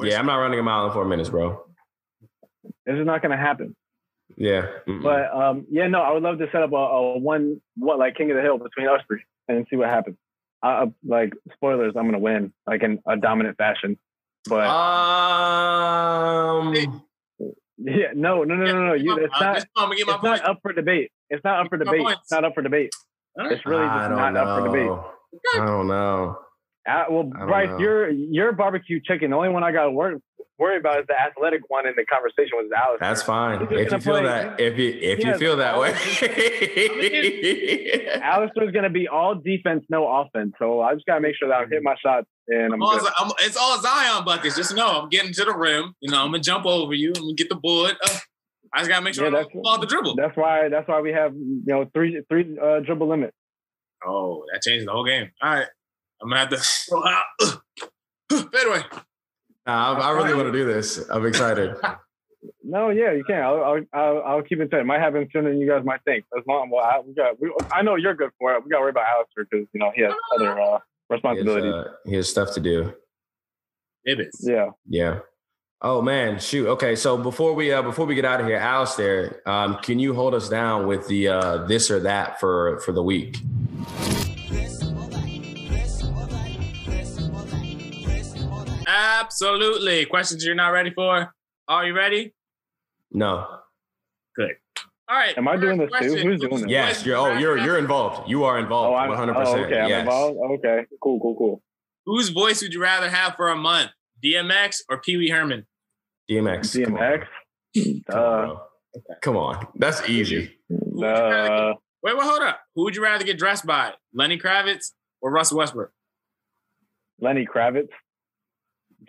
yeah, 0.02 0.18
I'm 0.18 0.26
not 0.26 0.36
running 0.36 0.60
a 0.60 0.62
mile 0.62 0.86
in 0.86 0.92
four 0.92 1.04
minutes, 1.04 1.30
bro. 1.30 1.64
This 2.86 2.98
is 2.98 3.06
not 3.06 3.22
going 3.22 3.32
to 3.32 3.42
happen. 3.42 3.74
Yeah. 4.36 4.66
Mm-mm. 4.86 5.02
But 5.02 5.34
um, 5.34 5.66
yeah, 5.70 5.88
no, 5.88 6.00
I 6.00 6.12
would 6.12 6.22
love 6.22 6.38
to 6.38 6.46
set 6.52 6.62
up 6.62 6.72
a, 6.72 6.76
a 6.76 7.18
one 7.18 7.60
what 7.76 7.98
like 7.98 8.16
King 8.16 8.30
of 8.30 8.36
the 8.36 8.42
Hill 8.42 8.58
between 8.58 8.86
us 8.88 9.00
three 9.06 9.22
and 9.48 9.66
see 9.70 9.76
what 9.76 9.88
happens. 9.88 10.16
Uh, 10.62 10.86
like 11.06 11.32
spoilers, 11.54 11.94
I'm 11.96 12.04
gonna 12.06 12.18
win 12.18 12.52
like 12.66 12.82
in 12.82 13.00
a 13.06 13.16
dominant 13.16 13.56
fashion. 13.56 13.98
But 14.48 14.66
um, 14.66 16.74
yeah, 17.78 18.08
no, 18.14 18.44
no, 18.44 18.54
no, 18.54 18.64
no, 18.66 18.86
no. 18.88 18.94
You, 18.94 19.16
it's 19.18 19.34
not. 19.40 19.54
Just 19.56 19.66
I'm 19.76 19.86
gonna 19.86 19.96
get 19.96 20.06
my 20.06 20.14
It's 20.14 20.22
not 20.22 20.38
point. 20.40 20.50
up 20.50 20.58
for 20.62 20.72
debate. 20.72 21.10
It's 21.30 21.42
not 21.44 21.60
up 21.60 21.68
for 21.70 21.78
Give 21.78 21.86
me 21.88 21.98
my 21.98 22.04
debate. 22.10 22.18
It's 22.22 22.30
not 22.30 22.44
up 22.44 22.54
for 22.54 22.62
debate. 22.62 22.90
It's 23.36 23.64
really 23.66 23.86
just 23.86 24.08
don't 24.10 24.18
not 24.18 24.36
up 24.36 24.58
for 24.58 24.66
debate. 24.68 24.90
I 25.54 25.66
don't 25.66 25.88
know. 25.88 26.38
Uh, 26.88 27.04
well, 27.10 27.30
I 27.34 27.38
don't 27.38 27.48
Bryce, 27.48 27.68
know. 27.68 27.78
your 27.78 28.08
your 28.10 28.52
barbecue 28.52 29.00
chicken. 29.02 29.30
The 29.30 29.36
only 29.36 29.50
one 29.50 29.62
I 29.62 29.72
got 29.72 29.84
to 29.84 29.90
worry 29.90 30.16
worry 30.60 30.76
about 30.78 31.00
is 31.00 31.06
the 31.08 31.18
athletic 31.18 31.62
one 31.68 31.88
in 31.88 31.94
the 31.96 32.04
conversation 32.04 32.52
with 32.58 32.70
Alex. 32.72 32.98
That's 33.00 33.22
fine. 33.22 33.62
If 33.62 33.70
you 33.70 33.98
feel 34.00 34.14
gonna 34.16 34.28
that, 34.28 34.60
if 34.60 34.78
you 34.78 34.90
if 35.00 35.24
you 35.24 35.36
feel 35.38 35.56
that 35.56 35.78
way. 35.80 35.90
Alistair's 38.22 38.70
going 38.72 38.84
to 38.84 38.90
be 38.90 39.08
all 39.08 39.34
defense, 39.34 39.84
no 39.88 40.06
offense. 40.06 40.52
So 40.58 40.80
I 40.82 40.94
just 40.94 41.06
got 41.06 41.16
to 41.16 41.20
make 41.20 41.34
sure 41.36 41.48
that 41.48 41.54
I 41.62 41.66
hit 41.66 41.82
my 41.82 41.96
shots 42.04 42.26
and 42.48 42.66
I'm 42.66 42.74
I'm 42.74 42.82
all, 42.82 42.98
good. 42.98 43.12
I'm, 43.18 43.30
it's 43.40 43.56
all 43.56 43.80
Zion 43.80 44.24
buckets. 44.24 44.56
Just 44.56 44.74
know 44.74 45.00
I'm 45.02 45.08
getting 45.08 45.32
to 45.32 45.44
the 45.44 45.54
rim. 45.56 45.94
You 46.00 46.10
know, 46.10 46.18
I'm 46.22 46.30
gonna 46.30 46.40
jump 46.42 46.66
over 46.66 46.94
you. 46.94 47.12
I'm 47.16 47.22
gonna 47.22 47.34
get 47.34 47.48
the 47.48 47.56
board. 47.56 47.96
Uh, 48.04 48.18
I 48.72 48.78
just 48.78 48.88
gotta 48.90 49.02
make 49.04 49.14
sure 49.14 49.24
Yeah, 49.24 49.30
I 49.30 49.32
that's- 49.32 49.52
don't 49.54 49.62
fall 49.62 49.78
the 49.80 49.86
dribble. 49.86 50.16
That's 50.16 50.36
why. 50.36 50.68
That's 50.68 50.86
why 50.88 51.00
we 51.00 51.12
have 51.12 51.32
you 51.34 51.62
know 51.66 51.88
three 51.94 52.20
three 52.28 52.58
uh, 52.62 52.80
dribble 52.80 53.08
limit. 53.08 53.32
Oh, 54.06 54.44
that 54.52 54.62
changes 54.62 54.86
the 54.86 54.92
whole 54.92 55.04
game. 55.04 55.30
All 55.42 55.50
right, 55.54 55.66
I'm 56.22 56.28
gonna 56.28 56.40
have 56.40 56.48
to 56.50 56.56
throw 56.88 57.04
out. 57.06 57.24
Fade 58.30 58.66
away. 58.66 58.80
Nah, 59.66 59.94
I, 59.94 60.08
I 60.08 60.10
really 60.12 60.34
want 60.34 60.46
to 60.48 60.52
do 60.52 60.64
this. 60.64 61.08
I'm 61.10 61.26
excited. 61.26 61.76
No, 62.62 62.88
yeah, 62.88 63.12
you 63.12 63.22
can. 63.22 63.42
I'll 63.42 63.62
I'll, 63.62 63.80
I'll, 63.92 64.22
I'll 64.22 64.42
keep 64.42 64.60
in 64.60 64.70
touch. 64.70 64.80
It 64.80 64.86
might 64.86 65.00
happen 65.00 65.28
sooner 65.30 65.50
than 65.50 65.60
you 65.60 65.68
guys 65.68 65.84
might 65.84 66.02
think. 66.04 66.24
As 66.38 66.42
long 66.46 66.70
well, 66.70 66.82
I, 66.82 67.00
we 67.00 67.12
got. 67.12 67.38
We, 67.38 67.52
I 67.70 67.82
know 67.82 67.96
you're 67.96 68.14
good 68.14 68.30
for 68.38 68.54
it. 68.54 68.64
We 68.64 68.70
got 68.70 68.78
to 68.78 68.80
worry 68.80 68.90
about 68.90 69.04
Alistair 69.14 69.46
because 69.50 69.66
you 69.74 69.80
know 69.80 69.92
he 69.94 70.00
has 70.02 70.14
other 70.34 70.58
uh, 70.58 70.64
He 70.64 70.72
has, 70.72 70.80
responsibilities. 71.10 71.74
uh, 71.74 71.84
he 72.06 72.14
has 72.14 72.30
stuff 72.30 72.54
to 72.54 72.60
do. 72.60 72.94
Ibis. 74.08 74.30
yeah. 74.40 74.70
Yeah. 74.88 75.18
Oh 75.82 76.00
man, 76.00 76.38
shoot. 76.38 76.66
Okay, 76.68 76.96
so 76.96 77.18
before 77.18 77.52
we 77.52 77.72
uh 77.72 77.82
before 77.82 78.06
we 78.06 78.14
get 78.14 78.24
out 78.24 78.40
of 78.40 78.46
here, 78.46 78.56
Alistair, 78.56 79.42
um, 79.46 79.76
can 79.82 79.98
you 79.98 80.14
hold 80.14 80.34
us 80.34 80.48
down 80.48 80.86
with 80.86 81.08
the 81.08 81.28
uh 81.28 81.66
this 81.66 81.90
or 81.90 82.00
that 82.00 82.40
for 82.40 82.80
for 82.80 82.92
the 82.92 83.02
week? 83.02 83.36
Absolutely. 89.00 90.04
Questions 90.06 90.44
you're 90.44 90.54
not 90.54 90.68
ready 90.68 90.90
for? 90.90 91.32
Are 91.68 91.86
you 91.86 91.94
ready? 91.96 92.34
No. 93.12 93.46
Good. 94.36 94.50
All 95.08 95.16
right. 95.16 95.36
Am 95.38 95.48
I 95.48 95.56
doing 95.56 95.78
first 95.78 95.92
this 96.02 96.14
too? 96.14 96.28
Who's 96.28 96.40
doing 96.40 96.62
this? 96.62 96.70
Yes, 96.70 97.06
you're 97.06 97.16
oh 97.16 97.36
you're 97.38 97.58
you're 97.58 97.78
involved. 97.78 98.28
You 98.28 98.44
are 98.44 98.58
Oh, 98.58 98.62
involved. 98.62 98.96
I'm 98.98 99.08
One 99.08 99.18
hundred 99.18 99.36
oh, 99.36 99.40
percent. 99.40 99.60
okay. 99.66 99.80
I'm 99.80 99.88
Yes. 99.88 100.00
involved. 100.02 100.38
Okay. 100.58 100.86
Cool. 101.02 101.18
Cool. 101.20 101.34
Cool. 101.36 101.62
Whose 102.06 102.28
voice 102.28 102.60
would 102.62 102.72
you 102.74 102.80
rather 102.82 103.08
have 103.08 103.34
for 103.36 103.48
a 103.50 103.56
month? 103.56 103.90
DMX 104.22 104.82
or 104.90 105.00
Pee 105.00 105.16
Wee 105.16 105.30
Herman? 105.30 105.66
DMX. 106.30 106.76
DMX. 106.76 107.26
Come 108.06 108.16
on, 108.16 108.50
Uh. 108.50 108.54
Come 109.22 109.36
on. 109.36 109.66
That's 109.76 110.06
easy. 110.08 110.58
uh, 110.70 111.72
Wait, 112.02 112.16
wait, 112.16 112.24
hold 112.26 112.42
up. 112.42 112.60
Who 112.74 112.84
would 112.84 112.94
you 112.96 113.02
rather 113.02 113.24
get 113.24 113.38
dressed 113.38 113.64
by? 113.66 113.92
Lenny 114.14 114.38
Kravitz 114.38 114.92
or 115.20 115.30
Russell 115.30 115.58
Westbrook? 115.58 115.90
Lenny 117.20 117.46
Kravitz. 117.46 117.88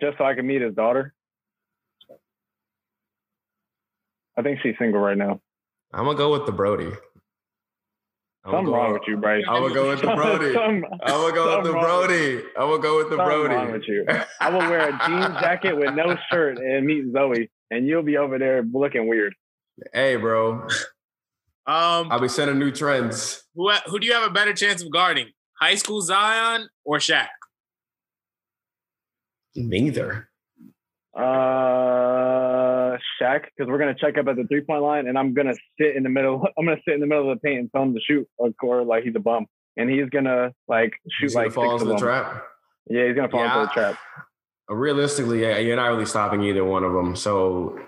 Just 0.00 0.18
so 0.18 0.24
I 0.24 0.34
can 0.34 0.46
meet 0.46 0.62
his 0.62 0.74
daughter. 0.74 1.14
I 4.36 4.42
think 4.42 4.60
she's 4.62 4.74
single 4.78 5.00
right 5.00 5.16
now. 5.16 5.40
I'm 5.92 6.04
gonna 6.04 6.16
go 6.16 6.32
with 6.32 6.46
the 6.46 6.52
Brody. 6.52 6.86
I'm 8.44 8.50
gonna 8.50 8.56
Something 8.58 8.66
go- 8.66 8.74
wrong 8.76 8.92
with 8.94 9.02
you, 9.06 9.16
Bryce. 9.18 9.44
I'm 9.48 9.62
gonna 9.62 9.74
go 9.74 9.88
with 9.90 10.00
the 10.00 10.06
Brody. 10.14 10.56
I'm 10.58 10.80
gonna 10.82 11.32
go 11.34 11.56
with 11.58 11.66
the 11.66 11.72
Brody. 11.72 12.42
I'm 12.56 12.68
gonna 12.70 12.82
go 12.82 12.96
with 12.98 13.10
the 13.10 13.16
Brody. 13.16 13.54
wrong 13.54 13.72
with 13.72 13.82
you. 13.86 14.06
I 14.40 14.48
will 14.50 14.58
wear 14.60 14.88
a 14.88 14.92
jean 15.06 15.20
jacket 15.40 15.76
with 15.76 15.94
no 15.94 16.16
shirt 16.30 16.58
and 16.58 16.86
meet 16.86 17.12
Zoe, 17.12 17.50
and 17.70 17.86
you'll 17.86 18.02
be 18.02 18.16
over 18.16 18.38
there 18.38 18.62
looking 18.62 19.06
weird. 19.06 19.34
Hey, 19.92 20.16
bro. 20.16 20.62
Um, 21.64 22.10
I'll 22.10 22.20
be 22.20 22.28
sending 22.28 22.58
new 22.58 22.72
trends. 22.72 23.44
who 23.54 23.70
who 23.86 23.98
do 24.00 24.06
you 24.06 24.14
have 24.14 24.28
a 24.28 24.32
better 24.32 24.54
chance 24.54 24.82
of 24.82 24.90
guarding? 24.90 25.28
High 25.60 25.76
school 25.76 26.00
Zion 26.00 26.68
or 26.84 26.98
Shaq? 26.98 27.28
Neither. 29.54 30.28
Uh, 31.14 32.96
Shaq, 33.20 33.44
because 33.44 33.68
we're 33.70 33.78
gonna 33.78 33.94
check 33.94 34.16
up 34.18 34.26
at 34.28 34.36
the 34.36 34.44
three 34.44 34.62
point 34.62 34.82
line, 34.82 35.06
and 35.06 35.18
I'm 35.18 35.34
gonna 35.34 35.54
sit 35.80 35.96
in 35.96 36.02
the 36.02 36.08
middle. 36.08 36.46
I'm 36.58 36.64
gonna 36.64 36.80
sit 36.86 36.94
in 36.94 37.00
the 37.00 37.06
middle 37.06 37.30
of 37.30 37.36
the 37.38 37.40
paint 37.40 37.60
and 37.60 37.70
tell 37.72 37.82
him 37.82 37.94
to 37.94 38.00
shoot, 38.00 38.26
or, 38.38 38.50
or 38.62 38.84
like 38.84 39.04
he's 39.04 39.14
a 39.16 39.20
bum, 39.20 39.46
and 39.76 39.90
he's 39.90 40.08
gonna 40.10 40.52
like 40.68 40.92
shoot 41.10 41.26
He's 41.26 41.34
gonna 41.34 41.46
like 41.46 41.54
fall 41.54 41.72
into 41.74 41.84
the 41.86 41.96
trap. 41.96 42.42
Yeah, 42.88 43.06
he's 43.06 43.14
gonna 43.16 43.28
fall 43.28 43.40
Yeah. 43.40 43.60
into 43.62 43.66
the 43.66 43.72
trap. 43.80 43.98
Realistically, 44.68 45.42
yeah, 45.42 45.58
you're 45.58 45.76
not 45.76 45.88
really 45.88 46.06
stopping 46.06 46.42
either 46.44 46.64
one 46.64 46.84
of 46.84 46.92
them. 46.92 47.14
So, 47.14 47.78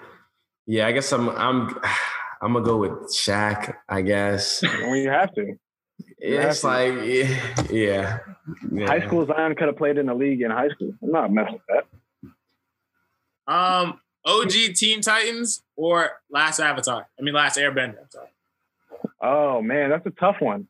yeah, 0.67 0.87
I 0.87 0.93
guess 0.93 1.11
I'm 1.13 1.29
I'm 1.31 1.79
I'm 2.43 2.53
gonna 2.53 2.65
go 2.65 2.77
with 2.77 2.93
Shaq. 3.15 3.75
I 3.89 4.03
guess 4.03 4.63
Well, 4.83 4.97
you 4.97 5.09
have 5.11 5.33
to. 5.35 5.55
It's 6.19 6.65
like 6.65 6.93
yeah, 7.05 7.55
yeah. 7.71 8.19
yeah. 8.73 8.87
High 8.87 9.07
school 9.07 9.27
Zion 9.27 9.55
could 9.55 9.69
have 9.69 9.77
played 9.77 9.99
in 9.99 10.07
the 10.07 10.15
league 10.15 10.41
in 10.43 10.51
high 10.51 10.69
school. 10.71 10.93
I'm 11.03 11.11
not 11.11 11.33
messing 11.33 11.55
with 11.55 11.63
that. 13.47 13.53
Um, 13.53 14.01
OG 14.25 14.51
Teen 14.75 15.01
Titans 15.03 15.63
or 15.77 16.11
Last 16.31 16.61
Avatar? 16.61 17.07
I 17.19 17.23
mean, 17.23 17.35
Last 17.35 17.59
Airbender. 17.59 18.11
Sorry. 18.11 18.29
Oh 19.21 19.61
man, 19.63 19.91
that's 19.91 20.07
a 20.07 20.11
tough 20.11 20.37
one. 20.41 20.67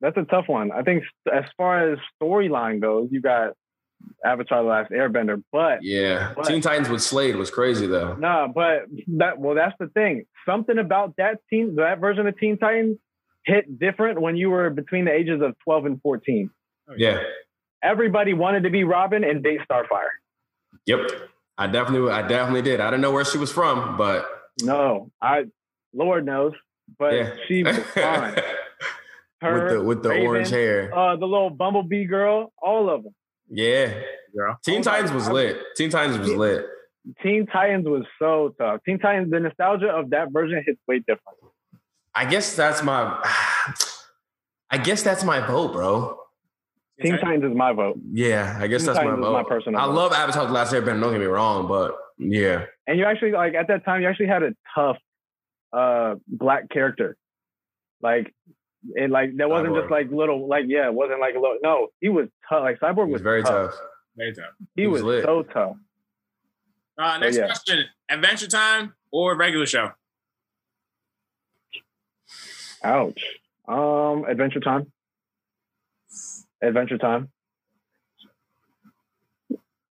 That's 0.00 0.16
a 0.16 0.24
tough 0.24 0.48
one. 0.48 0.70
I 0.72 0.82
think 0.82 1.04
as 1.32 1.44
far 1.56 1.92
as 1.92 1.98
storyline 2.22 2.80
goes, 2.80 3.08
you 3.10 3.20
got 3.20 3.54
Avatar: 4.24 4.62
The 4.62 4.68
Last 4.68 4.90
Airbender, 4.92 5.42
but 5.50 5.82
Yeah, 5.82 6.32
But- 6.36 6.46
Teen 6.46 6.60
Titans 6.60 6.88
with 6.88 7.02
Slade 7.02 7.36
was 7.36 7.50
crazy 7.50 7.86
though. 7.86 8.14
no, 8.14 8.50
but 8.54 8.84
that 9.16 9.38
well, 9.38 9.54
that's 9.54 9.74
the 9.80 9.88
thing. 9.88 10.24
Something 10.46 10.78
about 10.78 11.14
that 11.16 11.38
team, 11.50 11.76
that 11.76 12.00
version 12.00 12.26
of 12.26 12.38
Teen 12.38 12.58
Titans, 12.58 12.98
hit 13.44 13.78
different 13.78 14.20
when 14.20 14.36
you 14.36 14.50
were 14.50 14.70
between 14.70 15.04
the 15.04 15.12
ages 15.12 15.40
of 15.42 15.54
12 15.64 15.84
and 15.86 16.02
14. 16.02 16.50
Yeah, 16.96 17.18
Everybody 17.82 18.32
wanted 18.34 18.62
to 18.64 18.70
be 18.70 18.84
Robin 18.84 19.24
and 19.24 19.42
date 19.42 19.60
Starfire. 19.70 20.08
yep. 20.86 21.00
I 21.56 21.66
definitely, 21.68 22.10
I 22.10 22.26
definitely 22.26 22.62
did. 22.62 22.80
I 22.80 22.86
didn't 22.90 23.02
know 23.02 23.12
where 23.12 23.24
she 23.24 23.38
was 23.38 23.52
from, 23.52 23.96
but 23.96 24.26
No, 24.62 25.10
I, 25.22 25.44
Lord 25.92 26.26
knows, 26.26 26.52
but 26.98 27.14
yeah, 27.14 27.30
she 27.46 27.62
was 27.62 27.78
fine. 27.78 28.34
Her, 29.40 29.64
with 29.64 29.72
the 29.72 29.82
with 29.84 30.02
the 30.02 30.08
Raven, 30.08 30.26
orange 30.26 30.48
hair. 30.50 30.92
uh, 30.96 31.16
the 31.16 31.26
little 31.26 31.50
bumblebee 31.50 32.06
girl, 32.06 32.50
all 32.62 32.88
of 32.88 33.02
them. 33.04 33.14
Yeah, 33.50 33.92
Girl. 34.34 34.58
Teen 34.64 34.80
Oh 34.80 34.82
Titans 34.82 35.12
was 35.12 35.24
God. 35.26 35.34
lit. 35.34 35.56
Teen 35.76 35.90
Titans 35.90 36.18
was 36.18 36.30
lit. 36.30 36.64
Teen 37.22 37.46
Titans 37.46 37.86
was 37.86 38.04
so 38.18 38.54
tough. 38.58 38.80
Teen 38.86 38.98
Titans, 38.98 39.30
the 39.30 39.40
nostalgia 39.40 39.88
of 39.88 40.10
that 40.10 40.32
version 40.32 40.62
hits 40.66 40.80
way 40.88 41.00
different. 41.00 41.38
I 42.14 42.24
guess 42.26 42.54
that's 42.56 42.82
my. 42.82 43.20
I 44.70 44.78
guess 44.78 45.02
that's 45.02 45.24
my 45.24 45.40
vote, 45.46 45.72
bro. 45.72 46.18
Teen 47.02 47.18
Titans 47.18 47.44
is 47.44 47.56
my 47.56 47.72
vote. 47.72 47.98
Yeah, 48.12 48.56
I 48.60 48.66
guess 48.66 48.82
Teen 48.82 48.86
that's 48.86 48.98
my 48.98 49.04
Titans 49.04 49.18
is 49.20 49.24
vote. 49.26 49.32
my 49.32 49.42
personal 49.44 49.80
I 49.80 49.86
vote. 49.86 49.94
love 49.94 50.12
Avatar: 50.12 50.46
The 50.46 50.52
Last 50.52 50.72
Airbender. 50.72 51.00
Don't 51.00 51.12
get 51.12 51.20
me 51.20 51.26
wrong, 51.26 51.66
but 51.68 51.96
yeah, 52.18 52.66
And 52.86 52.98
you 52.98 53.04
actually 53.04 53.32
like 53.32 53.54
at 53.54 53.68
that 53.68 53.84
time, 53.84 54.02
you 54.02 54.08
actually 54.08 54.28
had 54.28 54.42
a 54.42 54.50
tough 54.74 54.96
uh 55.72 56.14
black 56.28 56.70
character. 56.70 57.16
Like 58.00 58.32
it 58.94 59.10
like 59.10 59.36
that 59.38 59.48
wasn't 59.48 59.72
Cyborg. 59.74 59.80
just 59.82 59.90
like 59.90 60.10
little 60.10 60.46
like 60.48 60.64
yeah, 60.68 60.86
it 60.86 60.94
wasn't 60.94 61.20
like 61.20 61.34
a 61.34 61.40
little 61.40 61.58
no, 61.62 61.88
he 62.00 62.08
was 62.08 62.28
tough. 62.48 62.62
Like 62.62 62.78
Cyborg 62.80 63.06
was, 63.08 63.14
was 63.14 63.22
very 63.22 63.42
tough. 63.42 63.74
Very 64.16 64.32
tough. 64.32 64.44
He, 64.76 64.82
He 64.82 64.86
was, 64.86 65.02
was 65.02 65.24
so 65.24 65.42
tough. 65.42 65.76
Uh, 66.96 67.18
next 67.18 67.36
yeah. 67.36 67.46
question: 67.46 67.84
Adventure 68.08 68.46
Time 68.46 68.94
or 69.10 69.36
regular 69.36 69.66
show? 69.66 69.90
Ouch. 72.84 73.20
Um 73.66 74.24
Adventure 74.28 74.60
Time. 74.60 74.92
Adventure 76.62 76.98
Time. 76.98 77.30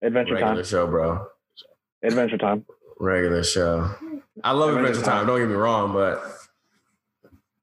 Adventure 0.03 0.35
Regular 0.35 0.55
Time. 0.57 0.65
show, 0.65 0.87
bro. 0.87 1.27
Adventure 2.03 2.39
Time. 2.39 2.65
Regular 2.99 3.43
show. 3.45 3.91
I 4.45 4.53
love 4.53 4.71
Adventure 4.71 4.89
Adventure 4.91 5.03
Time. 5.05 5.19
Time. 5.19 5.27
Don't 5.27 5.39
get 5.41 5.49
me 5.49 5.55
wrong, 5.55 5.93
but 5.93 6.23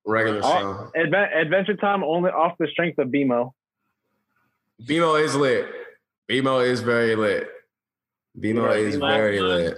regular 0.05 0.39
Oh. 0.43 0.91
show. 0.93 0.99
Adve- 0.99 1.35
Adventure 1.35 1.75
Time 1.75 2.03
only 2.03 2.31
off 2.31 2.57
the 2.57 2.67
strength 2.67 2.97
of 2.99 3.09
BMO. 3.09 3.53
BMO 4.83 5.21
is 5.21 5.35
lit. 5.35 5.67
BMO 6.29 6.65
is 6.65 6.81
very 6.81 7.15
lit. 7.15 7.49
BMO 8.39 8.71
is 8.77 8.95
very 8.95 9.41
lit. 9.41 9.77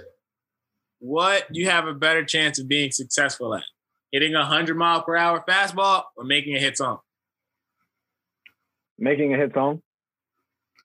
What 1.00 1.46
you 1.50 1.68
have 1.68 1.86
a 1.88 1.94
better 1.94 2.24
chance 2.24 2.60
of 2.60 2.68
being 2.68 2.92
successful 2.92 3.54
at? 3.56 3.64
Hitting 4.12 4.34
a 4.34 4.44
hundred 4.44 4.76
mile 4.76 5.02
per 5.02 5.16
hour 5.16 5.42
fastball 5.48 6.04
or 6.16 6.24
making 6.24 6.54
a 6.54 6.60
hit 6.60 6.76
song? 6.76 6.98
Making 8.98 9.34
a 9.34 9.38
hit 9.38 9.54
song. 9.54 9.80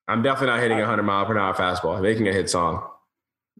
I'm 0.07 0.23
definitely 0.23 0.47
not 0.55 0.61
hitting 0.61 0.77
a 0.77 0.81
100 0.81 1.03
mile 1.03 1.25
per 1.25 1.37
hour 1.37 1.53
fastball. 1.53 2.01
Making 2.01 2.29
a 2.29 2.31
hit 2.33 2.49
song. 2.49 2.87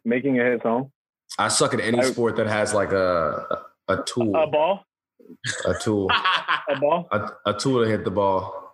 Making 0.06 0.40
a 0.40 0.44
hit 0.46 0.62
song. 0.64 0.92
I 1.38 1.50
suck 1.50 1.74
at 1.74 1.82
any 1.82 2.02
sport 2.04 2.38
that 2.38 2.48
has 2.48 2.74
like 2.74 2.94
a 2.94 3.66
a 3.90 4.04
tool, 4.04 4.34
A 4.36 4.48
ball, 4.48 4.86
a 5.66 5.74
tool, 5.74 6.10
a 6.70 6.80
ball. 6.80 7.08
a, 7.12 7.32
a 7.48 7.54
tool 7.54 7.84
to 7.84 7.90
hit 7.90 8.06
the 8.06 8.12
ball. 8.12 8.74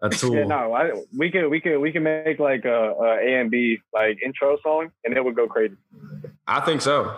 A 0.00 0.08
tool. 0.10 0.34
Yeah, 0.34 0.44
no, 0.44 0.72
I, 0.72 0.92
we 1.16 1.30
could 1.30 1.48
we 1.48 1.60
could 1.60 1.78
we 1.78 1.92
could 1.92 2.02
make 2.02 2.38
like 2.38 2.64
a, 2.64 2.92
a 2.92 3.18
A 3.18 3.40
and 3.40 3.50
B 3.50 3.78
like 3.92 4.22
intro 4.24 4.56
song, 4.62 4.90
and 5.04 5.14
it 5.14 5.22
would 5.22 5.36
go 5.36 5.46
crazy. 5.46 5.76
I 6.46 6.60
think 6.60 6.80
so. 6.80 7.14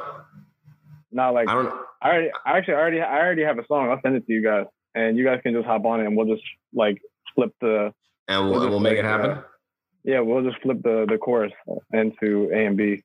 Not 1.16 1.30
like 1.34 1.48
I 1.48 1.54
don't. 1.54 1.72
I 2.02 2.08
already, 2.10 2.30
I 2.44 2.58
actually 2.58 2.74
already, 2.74 3.00
I 3.00 3.18
already 3.18 3.42
have 3.42 3.58
a 3.58 3.66
song. 3.66 3.88
I'll 3.90 4.00
send 4.02 4.16
it 4.16 4.26
to 4.26 4.32
you 4.32 4.42
guys, 4.42 4.66
and 4.94 5.16
you 5.16 5.24
guys 5.24 5.40
can 5.42 5.54
just 5.54 5.66
hop 5.66 5.84
on 5.86 6.00
it, 6.00 6.06
and 6.06 6.14
we'll 6.16 6.26
just 6.26 6.42
like 6.74 7.00
flip 7.34 7.52
the, 7.62 7.92
And 8.28 8.50
we'll, 8.50 8.60
We'll 8.60 8.68
we'll 8.70 8.80
make 8.80 8.98
it 8.98 9.04
happen. 9.04 9.30
uh, 9.30 9.42
yeah, 10.04 10.20
we'll 10.20 10.44
just 10.44 10.60
flip 10.62 10.82
the 10.82 11.06
the 11.08 11.16
chorus 11.18 11.52
into 11.92 12.50
A 12.52 12.66
and 12.66 12.76
B. 12.76 13.02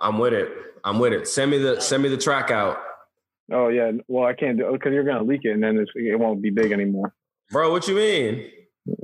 I'm 0.00 0.18
with 0.18 0.32
it. 0.34 0.48
I'm 0.84 0.98
with 0.98 1.12
it. 1.12 1.28
Send 1.28 1.50
me 1.52 1.58
the 1.58 1.80
send 1.80 2.02
me 2.02 2.08
the 2.08 2.18
track 2.18 2.50
out, 2.50 2.78
Oh 3.52 3.68
yeah, 3.68 3.92
well 4.08 4.24
I 4.24 4.34
can't 4.34 4.58
do 4.58 4.70
because 4.72 4.92
you're 4.92 5.04
gonna 5.04 5.22
leak 5.22 5.42
it, 5.44 5.50
and 5.52 5.62
then 5.62 5.78
it's, 5.78 5.92
it 5.94 6.18
won't 6.18 6.42
be 6.42 6.50
big 6.50 6.72
anymore. 6.72 7.14
bro. 7.50 7.70
What 7.70 7.86
you 7.88 7.94
mean? 7.94 8.50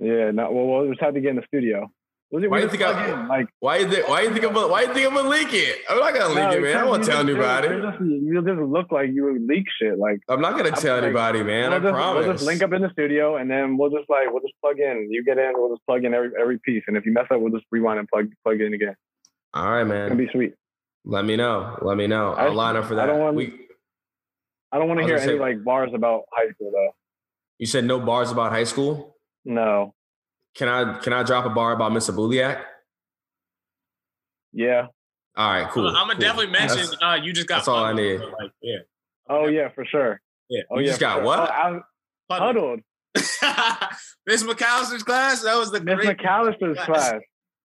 Yeah, 0.03 0.33
no, 0.33 0.51
well 0.51 0.67
we'll 0.67 0.89
just 0.91 1.01
have 1.01 1.15
to 1.15 1.21
get 1.21 1.31
in 1.31 1.37
the 1.37 1.45
studio. 1.47 1.91
Why 2.31 2.61
just 2.61 2.73
you 2.73 2.79
think 2.79 2.83
I- 2.83 3.23
in, 3.23 3.29
like? 3.29 3.49
Why 3.59 3.77
you 3.79 3.91
think? 3.91 4.09
Why 4.09 4.21
you 4.23 4.31
think 4.33 4.45
I'm? 4.45 4.53
gonna- 4.55 4.69
Why 4.69 4.83
you 4.83 4.95
think 4.95 5.07
I'm 5.09 5.15
gonna 5.15 5.29
leak 5.29 5.53
it? 5.53 5.79
I'm 5.91 5.99
not 5.99 6.15
gonna 6.15 6.29
leak 6.29 6.37
no, 6.37 6.51
it, 6.53 6.63
man. 6.63 6.77
I 6.89 6.99
to 6.99 7.05
tell 7.05 7.21
anybody. 7.21 7.69
you're 7.69 7.91
just- 7.91 8.01
You 8.01 8.43
just 8.47 8.61
look 8.61 8.93
like 8.93 9.11
you 9.13 9.25
would 9.25 9.43
leak 9.49 9.67
shit. 9.81 9.99
Like 9.99 10.21
I'm 10.29 10.41
not 10.41 10.57
gonna 10.57 10.69
I'm 10.69 10.75
tell 10.77 10.95
like, 10.97 11.05
anybody, 11.05 11.43
man. 11.43 11.73
I 11.73 11.79
we'll, 11.79 11.81
just, 11.91 11.93
promise. 11.95 12.25
we'll 12.27 12.35
just 12.35 12.47
link 12.47 12.63
up 12.63 12.73
in 12.73 12.83
the 12.83 12.91
studio, 12.93 13.37
and 13.37 13.51
then 13.51 13.77
we'll 13.77 13.91
just 13.91 14.09
like 14.09 14.31
we'll 14.31 14.43
just 14.43 14.55
plug 14.61 14.79
in. 14.79 15.09
You 15.11 15.25
get 15.25 15.39
in, 15.39 15.53
we'll 15.55 15.75
just 15.75 15.85
plug 15.87 16.05
in 16.05 16.15
every 16.15 16.31
every 16.41 16.59
piece, 16.61 16.85
and 16.87 16.97
if 16.97 17.05
you 17.05 17.13
mess 17.13 17.27
up, 17.33 17.41
we'll 17.41 17.53
just 17.53 17.65
rewind 17.73 17.99
and 17.99 18.09
plug 18.09 18.29
plug 18.45 18.61
in 18.61 18.75
again. 18.75 18.95
All 19.53 19.69
right, 19.69 19.81
It's 19.83 19.89
gonna 19.91 20.09
man. 20.11 20.17
be 20.17 20.29
sweet. 20.31 20.55
Let 21.05 21.25
me 21.25 21.35
know. 21.35 21.79
Let 21.83 21.97
me 21.97 22.07
know. 22.07 22.33
I 22.35 22.45
I'll 22.45 22.55
line 22.55 22.77
up 22.77 22.85
for 22.85 22.95
that. 22.95 23.05
I 23.05 23.07
don't 23.07 23.19
want- 23.21 23.35
we, 23.37 23.55
I 24.71 24.79
don't 24.79 24.87
want 24.87 25.01
to 25.01 25.07
hear 25.07 25.17
any 25.17 25.27
say- 25.33 25.39
like 25.39 25.65
bars 25.65 25.91
about 25.93 26.23
high 26.33 26.49
school 26.53 26.71
though. 26.73 26.91
you 27.59 27.67
said 27.67 27.85
no 27.85 27.99
bars 27.99 28.31
about 28.31 28.53
high 28.53 28.63
school. 28.65 29.17
No. 29.45 29.95
Can 30.55 30.69
I 30.69 30.99
can 30.99 31.13
I 31.13 31.23
drop 31.23 31.45
a 31.47 31.51
bar 31.51 31.73
about 31.73 31.93
Mr. 31.93 32.15
Buliak? 32.15 32.63
Yeah. 34.53 34.87
All 35.37 35.51
right, 35.53 35.71
cool. 35.71 35.87
I'm 35.89 35.95
gonna 35.95 36.13
cool. 36.15 36.21
definitely 36.21 36.51
mention. 36.53 36.87
Uh, 37.03 37.15
you 37.23 37.33
just 37.33 37.47
got. 37.47 37.57
that's 37.57 37.69
all 37.69 37.85
I 37.85 37.93
need. 37.93 38.19
Like, 38.21 38.51
yeah. 38.63 38.79
Oh 39.29 39.47
yeah, 39.47 39.69
for 39.75 39.85
sure. 39.85 40.21
Yeah. 40.49 40.63
Oh 40.71 40.79
You 40.79 40.85
yeah. 40.85 40.89
just 40.91 41.01
got 41.01 41.17
sure. 41.17 41.25
what? 41.25 41.39
Oh, 41.39 41.45
I 41.45 41.71
was 41.71 41.83
Puddled. 42.29 42.57
huddled. 42.57 42.81
Miss 44.27 44.43
McAllister's 44.43 45.03
class. 45.03 45.43
That 45.43 45.57
was 45.57 45.71
the 45.71 45.81
Miss 45.81 45.97
great 45.97 46.19
McAllister's 46.19 46.79
class. 46.85 47.21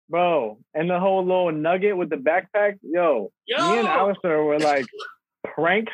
Bro, 0.10 0.60
and 0.76 0.88
the 0.90 1.00
whole 1.00 1.24
little 1.26 1.52
nugget 1.52 1.98
with 1.98 2.12
the 2.12 2.16
backpack, 2.18 2.76
yo, 2.84 3.32
Yo! 3.48 3.72
me 3.72 3.80
and 3.80 3.88
Alistair 3.88 4.44
were 4.44 4.60
like 4.60 4.86
pranks, 5.44 5.92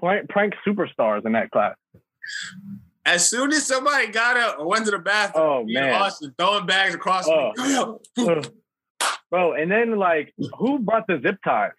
prank, 0.00 0.28
prank 0.28 0.54
superstars 0.66 1.24
in 1.24 1.32
that 1.32 1.52
class. 1.52 1.76
As 3.06 3.30
soon 3.30 3.52
as 3.52 3.64
somebody 3.66 4.08
got 4.08 4.36
up 4.36 4.58
and 4.58 4.66
went 4.68 4.84
to 4.86 4.90
the 4.90 4.98
bathroom, 4.98 5.46
Oh, 5.46 5.64
me 5.64 5.76
and 5.76 5.86
man. 5.86 6.02
Austin 6.02 6.34
throwing 6.36 6.66
bags 6.66 6.94
across. 6.94 7.26
Oh. 7.28 7.52
the 8.16 8.50
Bro, 9.30 9.54
and 9.54 9.70
then 9.70 9.96
like, 9.98 10.34
who 10.58 10.78
brought 10.80 11.06
the 11.06 11.20
zip 11.22 11.38
ties? 11.44 11.70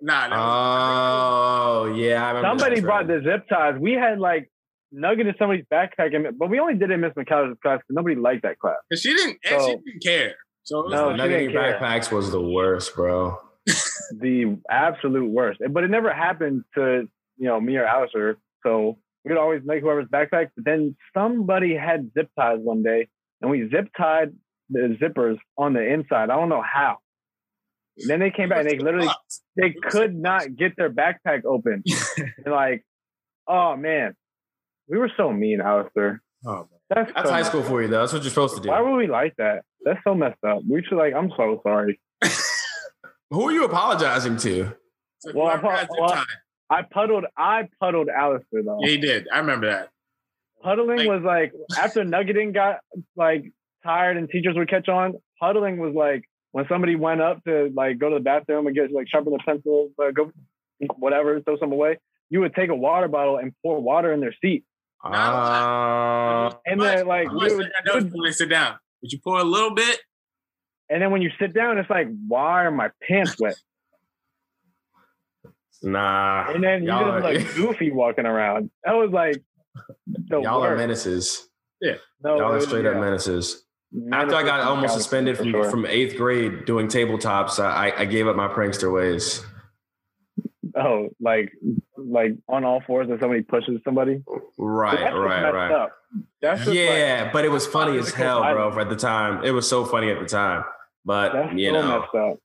Nah, 0.00 0.28
that 0.28 0.36
was- 0.36 1.86
Oh 1.90 1.94
yeah, 1.94 2.24
I 2.26 2.28
remember. 2.32 2.48
Somebody 2.48 2.80
that 2.80 2.86
brought 2.86 3.06
trend. 3.06 3.24
the 3.26 3.30
zip 3.30 3.48
ties. 3.48 3.74
We 3.78 3.92
had 3.92 4.18
like 4.18 4.50
nugget 4.92 5.26
in 5.26 5.34
somebody's 5.38 5.64
backpack, 5.72 6.14
and, 6.14 6.36
but 6.38 6.48
we 6.50 6.58
only 6.58 6.74
did 6.74 6.90
it 6.90 6.94
in 6.94 7.00
Miss 7.00 7.12
McAllister's 7.14 7.58
class 7.62 7.78
because 7.78 7.94
nobody 7.94 8.16
liked 8.16 8.42
that 8.42 8.58
class. 8.58 8.76
'cause 8.90 9.00
she 9.00 9.14
didn't. 9.14 9.38
and 9.48 9.60
she 9.62 9.66
So- 9.70 9.82
didn't 9.84 10.02
care. 10.02 10.34
So 10.64 10.80
it 10.80 10.84
was 10.86 10.92
No, 10.94 11.06
like, 11.08 11.12
she 11.12 11.16
Nugget 11.18 11.38
didn't 11.40 11.52
care. 11.54 11.78
backpacks 11.80 12.12
was 12.12 12.30
the 12.30 12.40
worst, 12.40 12.94
bro. 12.94 13.38
the 14.18 14.58
absolute 14.70 15.30
worst. 15.30 15.60
But 15.70 15.84
it 15.84 15.90
never 15.90 16.12
happened 16.12 16.64
to 16.76 17.08
you 17.36 17.46
know 17.46 17.60
me 17.60 17.76
or 17.76 17.84
Alistair. 17.84 18.36
So 18.64 18.98
we'd 19.24 19.36
always 19.36 19.62
make 19.64 19.82
whoever's 19.82 20.06
backpack. 20.08 20.50
But 20.56 20.64
then 20.64 20.96
somebody 21.14 21.74
had 21.76 22.10
zip 22.14 22.30
ties 22.38 22.58
one 22.60 22.82
day, 22.82 23.08
and 23.40 23.50
we 23.50 23.68
zip 23.70 23.88
tied 23.96 24.32
the 24.70 24.96
zippers 25.00 25.38
on 25.58 25.72
the 25.72 25.82
inside. 25.82 26.30
I 26.30 26.36
don't 26.36 26.48
know 26.48 26.62
how. 26.62 26.98
And 27.98 28.08
then 28.08 28.20
they 28.20 28.30
came 28.30 28.48
back 28.48 28.60
and 28.60 28.70
they 28.70 28.78
literally 28.78 29.10
they 29.56 29.72
could 29.72 30.14
not 30.14 30.56
get 30.56 30.76
their 30.76 30.90
backpack 30.90 31.44
open. 31.44 31.82
and 32.16 32.52
like, 32.54 32.84
oh 33.46 33.76
man, 33.76 34.14
we 34.88 34.98
were 34.98 35.10
so 35.16 35.32
mean, 35.32 35.60
Alistair. 35.60 36.22
Oh, 36.44 36.54
man. 36.54 36.66
That's 36.88 37.12
That's 37.14 37.28
so 37.28 37.34
high 37.34 37.42
school 37.42 37.62
for 37.62 37.82
you, 37.82 37.88
though. 37.88 38.00
That's 38.00 38.12
what 38.12 38.22
you're 38.22 38.30
supposed 38.30 38.56
to 38.56 38.62
do. 38.62 38.68
Why 38.70 38.80
were 38.80 38.96
we 38.96 39.06
like 39.06 39.34
that? 39.38 39.62
That's 39.84 40.00
so 40.04 40.14
messed 40.14 40.42
up. 40.46 40.62
We 40.68 40.82
should 40.82 40.98
like. 40.98 41.14
I'm 41.14 41.30
so 41.36 41.60
sorry. 41.62 42.00
Who 43.30 43.48
are 43.48 43.52
you 43.52 43.64
apologizing 43.64 44.36
to? 44.38 44.72
So 45.20 45.32
Well, 45.34 45.50
whoever 45.50 45.68
I- 45.68 45.86
well, 45.88 46.08
tie. 46.10 46.24
I 46.70 46.82
puddled. 46.82 47.24
I 47.36 47.68
puddled 47.80 48.08
Alistair 48.08 48.62
though. 48.64 48.78
yeah, 48.80 48.88
he 48.90 48.96
did. 48.98 49.26
I 49.32 49.38
remember 49.38 49.66
that. 49.66 49.88
Puddling 50.62 50.98
Like- 50.98 51.08
was 51.08 51.22
like 51.22 51.52
after 51.78 52.04
nuggeting 52.04 52.52
got 52.52 52.78
like 53.16 53.50
tired 53.82 54.16
and 54.16 54.28
teachers 54.30 54.54
would 54.56 54.68
catch 54.70 54.88
on. 54.88 55.14
Puddling 55.40 55.78
was 55.78 55.94
like 55.94 56.24
when 56.52 56.66
somebody 56.68 56.96
went 56.96 57.20
up 57.22 57.42
to 57.44 57.70
like 57.74 57.98
go 57.98 58.08
to 58.10 58.14
the 58.16 58.20
bathroom 58.20 58.66
and 58.66 58.76
get 58.76 58.92
like 58.92 59.08
sharpen 59.08 59.32
their 59.32 59.40
pencil, 59.44 59.90
uh, 60.02 60.10
go 60.10 60.30
whatever, 60.96 61.40
throw 61.40 61.56
some 61.58 61.72
away. 61.72 61.98
You 62.28 62.40
would 62.40 62.54
take 62.54 62.70
a 62.70 62.74
water 62.76 63.08
bottle 63.08 63.38
and 63.38 63.52
pour 63.62 63.80
water 63.80 64.12
in 64.12 64.20
their 64.20 64.34
seat, 64.40 64.64
Uh, 65.04 66.50
and 66.66 66.80
then 66.80 67.06
like 67.06 67.28
I 67.28 67.32
you 67.32 67.38
would, 67.38 67.64
take 67.64 67.72
that 67.84 67.94
note 67.94 68.04
before 68.04 68.26
they 68.26 68.32
sit 68.32 68.48
down. 68.50 68.76
But 69.02 69.12
you 69.12 69.18
pour 69.22 69.38
a 69.38 69.44
little 69.44 69.74
bit. 69.74 69.98
and 70.88 71.00
then 71.02 71.10
when 71.10 71.22
you 71.22 71.30
sit 71.40 71.54
down, 71.54 71.78
it's 71.78 71.88
like, 71.90 72.08
why 72.28 72.64
are 72.66 72.70
my 72.70 72.90
pants 73.08 73.36
wet? 73.40 73.56
Nah. 75.82 76.50
And 76.50 76.62
then 76.62 76.82
you 76.82 76.88
Y'all 76.88 77.18
just 77.20 77.24
are- 77.26 77.34
like 77.34 77.54
goofy 77.54 77.90
walking 77.90 78.26
around. 78.26 78.70
That 78.84 78.92
was 78.92 79.10
like 79.10 79.42
the 80.28 80.40
Y'all 80.40 80.62
are 80.64 80.70
worst. 80.70 80.78
menaces. 80.78 81.48
No, 81.82 82.36
Y'all 82.36 82.38
it 82.38 82.42
are 82.42 82.54
was- 82.56 82.66
straight 82.66 82.86
up 82.86 82.94
yeah. 82.94 83.00
menaces. 83.00 83.64
Menaces 83.92 84.12
After 84.12 84.34
I 84.36 84.42
got 84.44 84.60
almost 84.60 84.94
suspended 84.94 85.36
from, 85.36 85.50
sure. 85.50 85.68
from 85.70 85.84
eighth 85.86 86.16
grade 86.16 86.64
doing 86.64 86.86
tabletops, 86.86 87.58
I, 87.58 87.92
I 87.96 88.04
gave 88.04 88.28
up 88.28 88.36
my 88.36 88.46
prankster 88.46 88.92
ways. 88.94 89.44
oh, 90.76 91.08
like 91.20 91.50
like 91.96 92.32
on 92.48 92.64
all 92.64 92.82
fours 92.86 93.08
and 93.10 93.18
somebody 93.20 93.42
pushes 93.42 93.80
somebody. 93.84 94.22
Right, 94.58 94.98
That's 94.98 95.14
right, 95.16 95.42
messed 95.42 95.54
right. 95.54 95.72
up. 95.72 95.92
That's 96.40 96.58
just 96.60 96.68
like, 96.68 96.76
Yeah, 96.78 97.30
but 97.32 97.44
it 97.44 97.50
was 97.50 97.66
funny 97.66 97.98
as 97.98 98.10
hell, 98.12 98.40
violence. 98.40 98.74
bro. 98.74 98.82
At 98.84 98.90
the 98.90 98.96
time, 98.96 99.44
it 99.44 99.50
was 99.50 99.68
so 99.68 99.84
funny 99.84 100.10
at 100.10 100.20
the 100.20 100.26
time. 100.26 100.64
But 101.04 101.32
that's 101.32 101.54
you 101.58 101.72
know, 101.72 102.00
messed 102.00 102.14
up. 102.14 102.38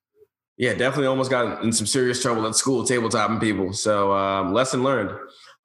Yeah, 0.58 0.74
definitely 0.74 1.08
almost 1.08 1.30
got 1.30 1.64
in 1.64 1.72
some 1.72 1.86
serious 1.88 2.22
trouble 2.22 2.46
at 2.48 2.56
school 2.56 2.84
tabletopping 2.84 3.40
people. 3.42 3.74
So 3.74 4.14
um, 4.14 4.54
lesson 4.54 4.84
learned. 4.84 5.12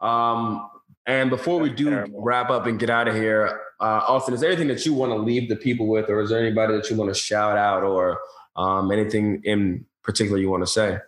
Um, 0.01 0.69
and 1.07 1.31
before 1.31 1.59
we 1.59 1.71
do 1.71 1.91
terrible. 1.91 2.23
wrap 2.23 2.51
up 2.51 2.67
and 2.67 2.79
get 2.79 2.91
out 2.91 3.09
of 3.09 3.15
here, 3.15 3.61
uh, 3.81 4.03
Austin, 4.07 4.35
is 4.35 4.41
there 4.41 4.51
anything 4.51 4.69
that 4.69 4.85
you 4.87 4.95
want 4.95 5.11
to 5.13 5.17
leave 5.17 5.49
the 5.49 5.57
people 5.57 5.89
with, 5.89 6.09
or 6.09 6.21
is 6.21 6.31
there 6.31 6.39
anybody 6.39 6.75
that 6.77 6.89
you 6.91 6.97
want 6.97 7.13
to 7.13 7.19
shout 7.19 7.57
out, 7.57 7.83
or 7.83 8.19
um, 8.57 8.93
anything 8.93 9.41
in 9.45 9.85
particular 10.03 10.39
you 10.39 10.51
want 10.51 10.63
to 10.63 10.67
say? 10.67 10.99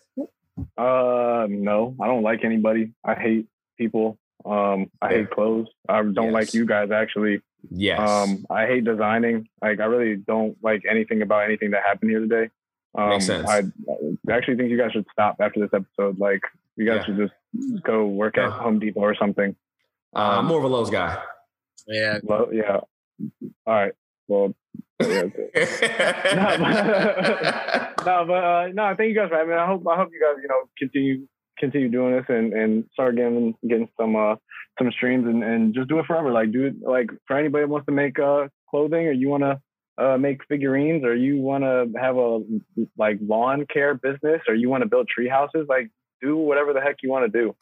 Uh, 0.77 1.47
no, 1.49 1.95
I 2.01 2.07
don't 2.07 2.23
like 2.23 2.45
anybody. 2.45 2.93
I 3.05 3.15
hate 3.15 3.47
people. 3.79 4.19
Um, 4.45 4.91
I 5.01 5.09
hate 5.11 5.31
clothes. 5.31 5.69
I 5.89 6.03
don't 6.03 6.15
Yes. 6.27 6.33
like 6.33 6.55
you 6.55 6.67
guys 6.67 6.91
actually. 6.91 7.41
Yes. 7.71 8.01
Um, 8.01 8.45
I 8.51 8.67
hate 8.67 8.85
designing. 8.85 9.49
Like 9.61 9.81
I 9.81 9.85
really 9.85 10.17
don't 10.17 10.57
like 10.63 10.83
anything 10.89 11.23
about 11.23 11.45
anything 11.45 11.71
that 11.73 11.83
happened 11.85 12.11
here 12.11 12.21
today. 12.21 12.51
Um, 12.97 13.09
Makes 13.11 13.27
sense. 13.27 13.49
I, 13.49 13.59
I 13.59 14.33
actually 14.37 14.57
think 14.57 14.71
you 14.71 14.79
guys 14.79 14.93
should 14.93 15.07
stop 15.13 15.37
after 15.41 15.61
this 15.61 15.71
episode. 15.73 16.19
Like 16.19 16.43
you 16.77 16.87
guys 16.87 16.99
Yeah. 17.01 17.05
should 17.17 17.17
just 17.19 17.83
go 17.85 18.07
work 18.07 18.37
at 18.39 18.51
Home 18.51 18.79
Depot 18.79 19.01
or 19.01 19.15
something. 19.15 19.57
Uh, 20.15 20.19
I'm 20.19 20.39
um, 20.41 20.47
more 20.47 20.59
of 20.59 20.65
a 20.65 20.69
Lowe's 20.69 20.91
guy. 20.91 21.23
Yeah. 21.87 22.19
Well, 22.23 22.49
yeah. 22.53 22.81
All 23.67 23.75
right. 23.75 23.93
Well, 24.29 24.55
yeah, 25.01 25.23
no, 25.23 26.57
but, 26.59 28.05
no, 28.07 28.25
but 28.27 28.33
uh, 28.35 28.69
no, 28.73 28.95
thank 28.97 29.09
you 29.09 29.15
guys 29.15 29.29
for 29.29 29.37
having 29.37 29.51
me. 29.51 29.57
I 29.57 29.67
hope 29.67 29.85
I 29.89 29.97
hope 29.97 30.11
you 30.13 30.21
guys, 30.21 30.41
you 30.43 30.49
know, 30.49 30.63
continue 30.79 31.27
continue 31.59 31.89
doing 31.89 32.13
this 32.15 32.25
and 32.29 32.53
and 32.53 32.85
start 32.93 33.17
getting 33.17 33.55
getting 33.69 33.89
some 34.01 34.17
uh 34.17 34.37
some 34.79 34.91
streams 34.93 35.27
and 35.27 35.43
and 35.43 35.75
just 35.75 35.89
do 35.89 35.99
it 35.99 36.07
forever. 36.07 36.31
Like 36.33 36.53
do 36.53 36.67
it 36.67 36.75
like 36.83 37.11
for 37.27 37.37
anybody 37.37 37.65
that 37.65 37.69
wants 37.69 37.87
to 37.87 37.93
make 37.93 38.19
uh 38.19 38.49
clothing 38.71 39.07
or 39.07 39.13
you 39.13 39.29
want 39.29 39.43
to 39.43 39.61
uh 39.99 40.17
make 40.17 40.45
figurines 40.49 41.05
or 41.05 41.15
you 41.15 41.39
want 41.39 41.65
to 41.65 41.91
have 41.99 42.17
a 42.17 42.41
like 42.97 43.19
lawn 43.21 43.67
care 43.67 43.95
business 43.95 44.41
or 44.49 44.55
you 44.55 44.69
want 44.69 44.83
to 44.83 44.89
build 44.89 45.09
tree 45.09 45.29
houses, 45.29 45.67
like 45.69 45.91
do 46.21 46.37
whatever 46.37 46.73
the 46.73 46.81
heck 46.81 46.97
you 47.03 47.11
want 47.11 47.31
to 47.31 47.41
do. 47.41 47.55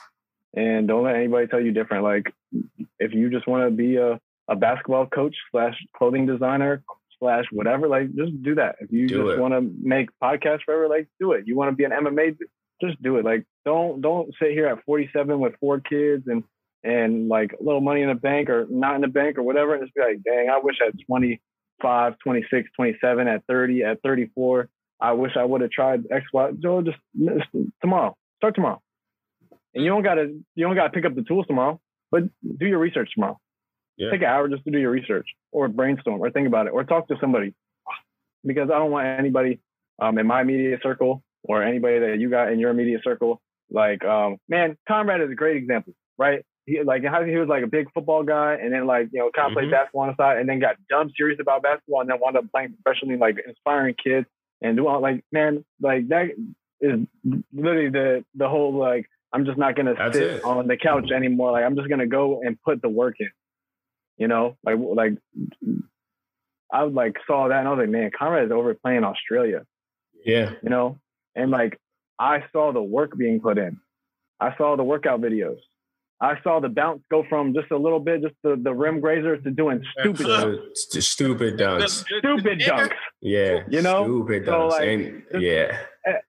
And 0.55 0.89
don't 0.89 1.05
let 1.05 1.17
anybody 1.17 1.47
tell 1.47 1.61
you 1.61 1.73
different. 1.73 2.05
Like 2.05 2.33
if 2.99 3.13
you 3.13 3.31
just 3.31 3.47
want 3.47 3.69
to 3.69 3.71
be 3.71 3.97
a 3.97 4.21
a 4.49 4.57
basketball 4.57 5.07
coach 5.07 5.37
slash 5.51 5.77
clothing 5.97 6.27
designer 6.27 6.83
slash 7.21 7.45
whatever, 7.53 7.89
like 7.89 8.15
just 8.15 8.43
do 8.43 8.57
that. 8.57 8.77
If 8.81 8.91
you 8.91 9.07
Do 9.07 9.29
just 9.29 9.41
want 9.41 9.55
to 9.55 9.61
make 9.81 10.09
podcasts 10.23 10.63
forever, 10.65 10.89
like 10.89 11.09
do 11.21 11.33
it. 11.33 11.47
You 11.47 11.57
want 11.57 11.71
to 11.71 11.77
be 11.77 11.85
an 11.85 11.93
MMA, 11.93 12.37
just 12.81 13.01
do 13.03 13.17
it. 13.19 13.25
Like 13.25 13.45
don't 13.65 14.01
don't 14.01 14.35
sit 14.41 14.51
here 14.53 14.67
at 14.67 14.85
47 14.85 15.39
with 15.39 15.55
four 15.61 15.81
kids 15.81 16.27
and 16.27 16.43
and 16.83 17.29
like 17.29 17.53
a 17.53 17.63
little 17.63 17.81
money 17.81 18.03
in 18.03 18.09
the 18.09 18.15
bank 18.15 18.49
or 18.49 18.67
not 18.69 18.95
in 18.95 19.03
the 19.03 19.09
bank 19.09 19.39
or 19.39 19.43
whatever, 19.43 19.75
and 19.75 19.85
just 19.85 19.95
be 19.95 20.01
like, 20.01 20.23
dang, 20.25 20.49
I 20.49 20.59
wish 20.59 20.77
at 20.85 20.95
25, 21.81 22.19
26, 22.23 22.71
27, 22.77 23.29
at 23.29 23.45
30, 23.47 23.83
at 23.85 24.03
34, 24.03 24.69
I 25.01 25.13
wish 25.13 25.33
I 25.37 25.45
would 25.45 25.61
have 25.63 25.71
tried 25.71 26.05
X, 26.11 26.27
Y. 26.33 26.51
So 26.63 26.83
just 26.83 26.99
tomorrow. 27.81 28.17
Start 28.39 28.55
tomorrow. 28.55 28.81
and 29.75 29.85
you 29.85 29.91
don't 29.91 30.03
gotta 30.03 30.35
you 30.55 30.67
don't 30.67 30.75
gotta 30.75 30.91
pick 30.91 31.05
up 31.05 31.15
the 31.15 31.23
tools 31.23 31.47
tomorrow, 31.47 31.81
but 32.11 32.25
do 32.59 32.67
your 32.67 32.79
research 32.79 33.11
tomorrow. 33.15 33.39
Yeah. 33.97 34.11
Take 34.11 34.23
an 34.23 34.29
hour 34.29 34.49
just 34.49 34.65
to 34.65 34.71
do 34.71 34.79
your 34.79 34.91
research, 34.91 35.27
or 35.53 35.69
brainstorm, 35.69 36.21
or 36.21 36.31
think 36.31 36.47
about 36.47 36.67
it, 36.67 36.71
or 36.71 36.85
talk 36.85 37.09
to 37.09 37.17
somebody, 37.21 37.55
because 38.45 38.71
I 38.71 38.79
don't 38.79 38.91
want 38.91 39.07
anybody 39.07 39.61
um, 40.01 40.19
in 40.19 40.27
my 40.27 40.41
immediate 40.41 40.81
circle 40.83 41.23
or 41.43 41.63
anybody 41.63 41.99
that 41.99 42.19
you 42.19 42.31
got 42.31 42.53
in 42.53 42.59
your 42.59 42.71
immediate 42.71 43.03
circle. 43.05 43.41
Like, 43.71 44.05
um, 44.05 44.39
man, 44.49 44.77
Conrad 44.89 45.21
is 45.21 45.31
a 45.31 45.35
great 45.35 45.57
example, 45.57 45.95
right? 46.19 46.45
He 46.67 46.83
like 46.83 47.05
how 47.05 47.25
he 47.25 47.37
was 47.37 47.49
like 47.49 47.65
a 47.65 47.67
big 47.67 47.91
football 47.93 48.23
guy, 48.23 48.55
and 48.55 48.73
then 48.73 48.87
like 48.87 49.09
you 49.13 49.19
know 49.21 49.31
kind 49.35 49.49
of 49.49 49.55
played 49.55 49.69
Mhm. 49.69 49.73
basketball 49.73 50.03
on 50.03 50.09
the 50.09 50.17
side, 50.17 50.39
and 50.39 50.49
then 50.49 50.59
got 50.61 50.77
dumb 50.89 51.11
serious 51.17 51.39
about 51.41 51.63
basketball, 51.63 52.01
and 52.03 52.11
then 52.11 52.19
wound 52.21 52.37
up 52.37 52.45
playing 52.53 52.75
professionally, 52.83 53.17
like 53.17 53.39
inspiring 53.47 53.95
kids 54.03 54.27
and 54.63 54.77
doing 54.77 54.89
all 54.89 55.01
like 55.01 55.25
man, 55.33 55.65
like 55.81 56.09
that 56.09 56.29
is 56.81 57.01
literally 57.53 57.89
the 57.89 58.25
the 58.35 58.49
whole 58.49 58.73
like 58.75 59.07
I'm 59.33 59.45
just 59.47 59.59
not 59.59 59.75
gonna 59.77 59.95
That's 59.95 60.17
sit 60.17 60.27
it. 60.37 60.45
on 60.45 60.67
the 60.67 60.77
couch 60.77 61.11
anymore. 61.11 61.53
Like 61.53 61.65
I'm 61.65 61.77
just 61.77 61.89
gonna 61.89 62.07
go 62.07 62.43
and 62.43 62.61
put 62.63 62.83
the 62.83 62.89
work 62.89 63.17
in. 63.21 63.31
You 64.19 64.29
know, 64.29 64.57
like 64.63 64.77
like 64.79 65.15
I 66.73 66.85
would 66.85 66.95
like 66.95 67.17
saw 67.27 67.49
that 67.49 67.59
and 67.59 67.69
I 67.69 67.71
was 67.73 67.79
like, 67.81 67.89
man, 67.89 68.11
Conrad 68.17 68.45
is 68.47 68.53
overplaying 68.53 69.03
Australia. 69.05 69.65
Yeah. 70.25 70.53
You 70.63 70.69
know, 70.71 70.99
and 71.35 71.51
like 71.51 71.79
I 72.19 72.45
saw 72.53 72.73
the 72.73 72.83
work 72.83 73.17
being 73.17 73.41
put 73.41 73.59
in. 73.59 73.81
I 74.39 74.57
saw 74.57 74.77
the 74.77 74.85
workout 74.85 75.21
videos. 75.21 75.59
I 76.23 76.35
saw 76.43 76.61
the 76.61 76.69
bounce 76.69 77.03
go 77.11 77.25
from 77.29 77.55
just 77.55 77.71
a 77.71 77.77
little 77.79 77.99
bit, 78.01 78.21
just 78.23 78.35
the, 78.43 78.55
the 78.63 78.75
rim 78.75 79.01
grazer 79.01 79.39
to 79.39 79.51
doing 79.51 79.83
stupid, 79.99 80.27
It's 80.71 80.87
just 80.87 81.11
stupid 81.11 81.59
dunks. 81.59 81.89
stupid 82.05 82.59
dunks. 82.61 82.93
Yeah. 83.23 83.61
You 83.71 83.81
know? 83.81 84.05
Stupid 84.05 84.45
So, 84.45 84.53
dunks. 84.53 84.71
like, 84.71 84.89
and, 84.89 85.43
yeah. 85.43 85.79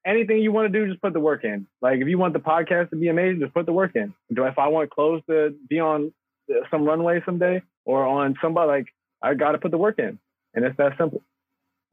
Anything 0.06 0.38
you 0.38 0.50
want 0.52 0.72
to 0.72 0.78
do, 0.78 0.88
just 0.88 1.02
put 1.02 1.12
the 1.12 1.20
work 1.20 1.44
in. 1.44 1.66
Like 1.82 2.00
if 2.00 2.08
you 2.08 2.16
want 2.18 2.32
the 2.32 2.40
podcast 2.40 2.90
to 2.90 2.96
be 2.96 3.08
amazing, 3.08 3.40
just 3.40 3.52
put 3.54 3.66
the 3.66 3.72
work 3.72 3.92
in. 3.94 4.14
Do 4.32 4.44
if 4.44 4.58
I 4.58 4.68
want 4.68 4.90
clothes 4.90 5.22
to 5.28 5.54
be 5.68 5.78
on 5.80 6.12
uh, 6.50 6.56
some 6.70 6.84
runway 6.84 7.22
someday 7.26 7.62
or 7.84 8.04
on 8.06 8.34
somebody, 8.40 8.68
like 8.68 8.86
I 9.22 9.34
got 9.34 9.52
to 9.52 9.58
put 9.58 9.70
the 9.70 9.78
work 9.78 9.98
in, 9.98 10.18
and 10.54 10.64
it's 10.64 10.76
that 10.76 10.92
simple. 10.98 11.22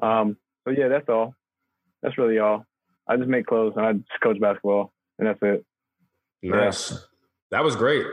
Um. 0.01 0.37
So 0.65 0.71
yeah, 0.71 0.87
that's 0.89 1.07
all. 1.07 1.35
That's 2.01 2.17
really 2.17 2.39
all. 2.39 2.65
I 3.07 3.15
just 3.17 3.29
make 3.29 3.45
clothes 3.47 3.73
and 3.77 3.85
I 3.85 3.93
just 3.93 4.07
coach 4.21 4.39
basketball, 4.41 4.91
and 5.17 5.27
that's 5.27 5.39
it. 5.41 5.65
Nice. 6.43 7.07
That 7.51 7.63
was 7.63 7.75
great. 7.75 8.05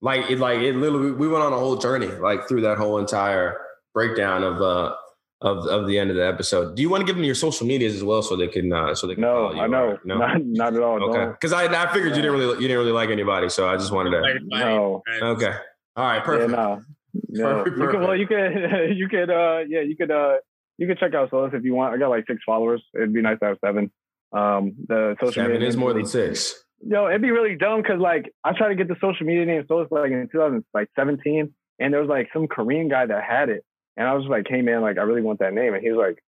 Like 0.00 0.30
it, 0.30 0.38
like 0.38 0.60
it 0.60 0.74
literally, 0.76 1.10
we 1.12 1.26
went 1.28 1.42
on 1.42 1.52
a 1.52 1.58
whole 1.58 1.76
journey, 1.76 2.06
like 2.06 2.46
through 2.48 2.60
that 2.62 2.78
whole 2.78 2.98
entire 2.98 3.58
breakdown 3.92 4.42
of 4.44 4.60
uh 4.62 4.94
of 5.40 5.66
of 5.66 5.86
the 5.88 5.98
end 5.98 6.10
of 6.10 6.16
the 6.16 6.24
episode. 6.26 6.76
Do 6.76 6.82
you 6.82 6.88
want 6.88 7.00
to 7.00 7.06
give 7.06 7.16
them 7.16 7.24
your 7.24 7.34
social 7.34 7.66
medias 7.66 7.94
as 7.94 8.04
well, 8.04 8.22
so 8.22 8.36
they 8.36 8.46
can 8.48 8.72
uh 8.72 8.94
so 8.94 9.06
they 9.06 9.14
can 9.14 9.22
No, 9.22 9.48
follow 9.50 9.54
you? 9.54 9.60
I 9.60 9.66
know, 9.66 9.84
Or- 9.88 10.00
No. 10.04 10.18
not 10.18 10.40
not 10.44 10.74
at 10.74 10.80
all. 10.82 11.02
Okay. 11.10 11.18
Don't. 11.18 11.32
Because 11.32 11.52
I 11.52 11.64
I 11.66 11.92
figured 11.92 12.14
you 12.16 12.22
didn't 12.22 12.38
really 12.38 12.54
you 12.54 12.68
didn't 12.68 12.78
really 12.78 12.92
like 12.92 13.10
anybody, 13.10 13.48
so 13.48 13.68
I 13.68 13.76
just 13.76 13.92
wanted 13.92 14.10
to. 14.10 14.38
No. 14.44 15.02
Okay. 15.22 15.52
All 15.96 16.04
right. 16.04 16.16
Yeah, 16.16 16.20
Perfect. 16.24 16.50
no. 16.50 16.82
No. 17.28 17.62
Perfect, 17.62 17.78
You 17.78 17.88
could, 17.88 18.00
well, 18.00 18.16
you 18.16 18.26
could, 18.26 18.52
you 18.96 19.08
could, 19.08 19.30
uh, 19.30 19.58
yeah, 19.68 19.82
you 19.82 19.96
could, 19.96 20.10
uh, 20.10 20.34
you 20.78 20.88
could 20.88 20.98
check 20.98 21.14
out 21.14 21.30
Solus 21.30 21.52
if 21.54 21.62
you 21.62 21.72
want. 21.72 21.94
I 21.94 21.98
got 21.98 22.08
like 22.10 22.24
six 22.28 22.40
followers. 22.44 22.82
It'd 22.92 23.12
be 23.12 23.22
nice 23.22 23.38
to 23.38 23.46
have 23.46 23.58
seven. 23.64 23.92
Um, 24.32 24.74
the 24.88 25.14
social 25.20 25.32
Seven 25.32 25.52
media 25.52 25.68
is 25.68 25.76
more 25.76 25.92
than 25.92 26.06
six. 26.06 26.63
Yo, 26.86 27.08
it'd 27.08 27.22
be 27.22 27.30
really 27.30 27.56
dumb 27.56 27.80
because 27.82 27.98
like 28.00 28.32
I 28.44 28.52
tried 28.52 28.68
to 28.68 28.74
get 28.74 28.88
the 28.88 28.96
social 29.00 29.26
media 29.26 29.46
name 29.46 29.64
Solus 29.66 29.88
like 29.90 30.10
in 30.10 30.28
2017, 30.30 31.52
and 31.78 31.92
there 31.94 32.00
was 32.00 32.08
like 32.10 32.28
some 32.32 32.46
Korean 32.46 32.88
guy 32.88 33.06
that 33.06 33.22
had 33.24 33.48
it, 33.48 33.64
and 33.96 34.06
I 34.06 34.14
was 34.14 34.26
like, 34.26 34.46
hey 34.48 34.60
man, 34.62 34.82
like 34.82 34.98
I 34.98 35.02
really 35.02 35.22
want 35.22 35.38
that 35.38 35.54
name, 35.54 35.74
and 35.74 35.82
he 35.82 35.90
was 35.90 35.98
like, 35.98 36.22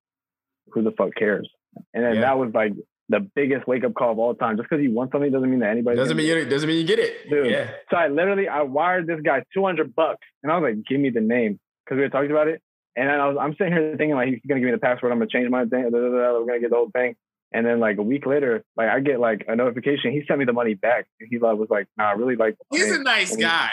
who 0.72 0.82
the 0.82 0.92
fuck 0.92 1.14
cares? 1.14 1.48
And 1.92 2.04
then 2.04 2.14
Yeah. 2.16 2.20
that 2.22 2.38
was 2.38 2.52
like 2.54 2.72
the 3.08 3.20
biggest 3.20 3.66
wake 3.68 3.84
up 3.84 3.94
call 3.94 4.12
of 4.12 4.18
all 4.18 4.34
time. 4.34 4.56
Just 4.56 4.68
because 4.68 4.82
you 4.82 4.92
want 4.92 5.12
something 5.12 5.30
doesn't 5.30 5.48
mean 5.50 5.60
that 5.60 5.70
anybody 5.70 5.96
Doesn't 5.96 6.16
mean 6.16 6.26
you 6.26 6.44
doesn't 6.46 6.66
mean 6.68 6.78
you 6.78 6.84
get 6.86 6.98
it. 6.98 7.28
Dude. 7.30 7.50
Yeah. 7.50 7.70
so 7.90 7.96
I 7.96 8.08
literally 8.08 8.48
I 8.48 8.62
wired 8.62 9.06
this 9.06 9.20
guy 9.20 9.42
200 9.54 9.94
bucks, 9.94 10.26
and 10.42 10.50
I 10.50 10.58
was 10.58 10.74
like, 10.74 10.84
"Give 10.86 10.98
me 11.00 11.10
the 11.10 11.20
name," 11.20 11.60
because 11.84 11.96
we 11.96 12.02
had 12.02 12.12
talked 12.12 12.30
about 12.30 12.48
it. 12.48 12.62
And 12.96 13.10
I 13.10 13.28
was 13.28 13.36
I'm 13.38 13.52
sitting 13.58 13.74
here 13.74 13.94
thinking 13.98 14.16
like 14.16 14.28
he's 14.30 14.40
gonna 14.48 14.60
give 14.60 14.66
me 14.66 14.72
the 14.72 14.78
password. 14.78 15.12
I'm 15.12 15.18
gonna 15.18 15.28
change 15.28 15.50
my 15.50 15.66
thing. 15.66 15.82
Da, 15.82 15.90
da, 15.90 15.98
da, 15.98 16.32
we're 16.40 16.46
gonna 16.46 16.60
get 16.60 16.70
the 16.70 16.76
whole 16.76 16.90
thing. 16.90 17.14
And 17.52 17.64
then 17.64 17.80
like 17.80 17.98
a 17.98 18.02
week 18.02 18.26
later, 18.26 18.64
like 18.76 18.88
I 18.88 19.00
get 19.00 19.20
like 19.20 19.44
a 19.48 19.56
notification. 19.56 20.12
He 20.12 20.24
sent 20.26 20.38
me 20.38 20.44
the 20.44 20.52
money 20.52 20.74
back. 20.74 21.06
And 21.20 21.28
he 21.30 21.38
like 21.38 21.56
was 21.56 21.68
like, 21.70 21.86
"Nah, 21.96 22.10
I 22.10 22.12
really 22.12 22.36
like." 22.36 22.56
He's 22.70 22.90
a 22.90 23.02
nice 23.02 23.32
I 23.32 23.36
mean, 23.36 23.46
guy. 23.46 23.70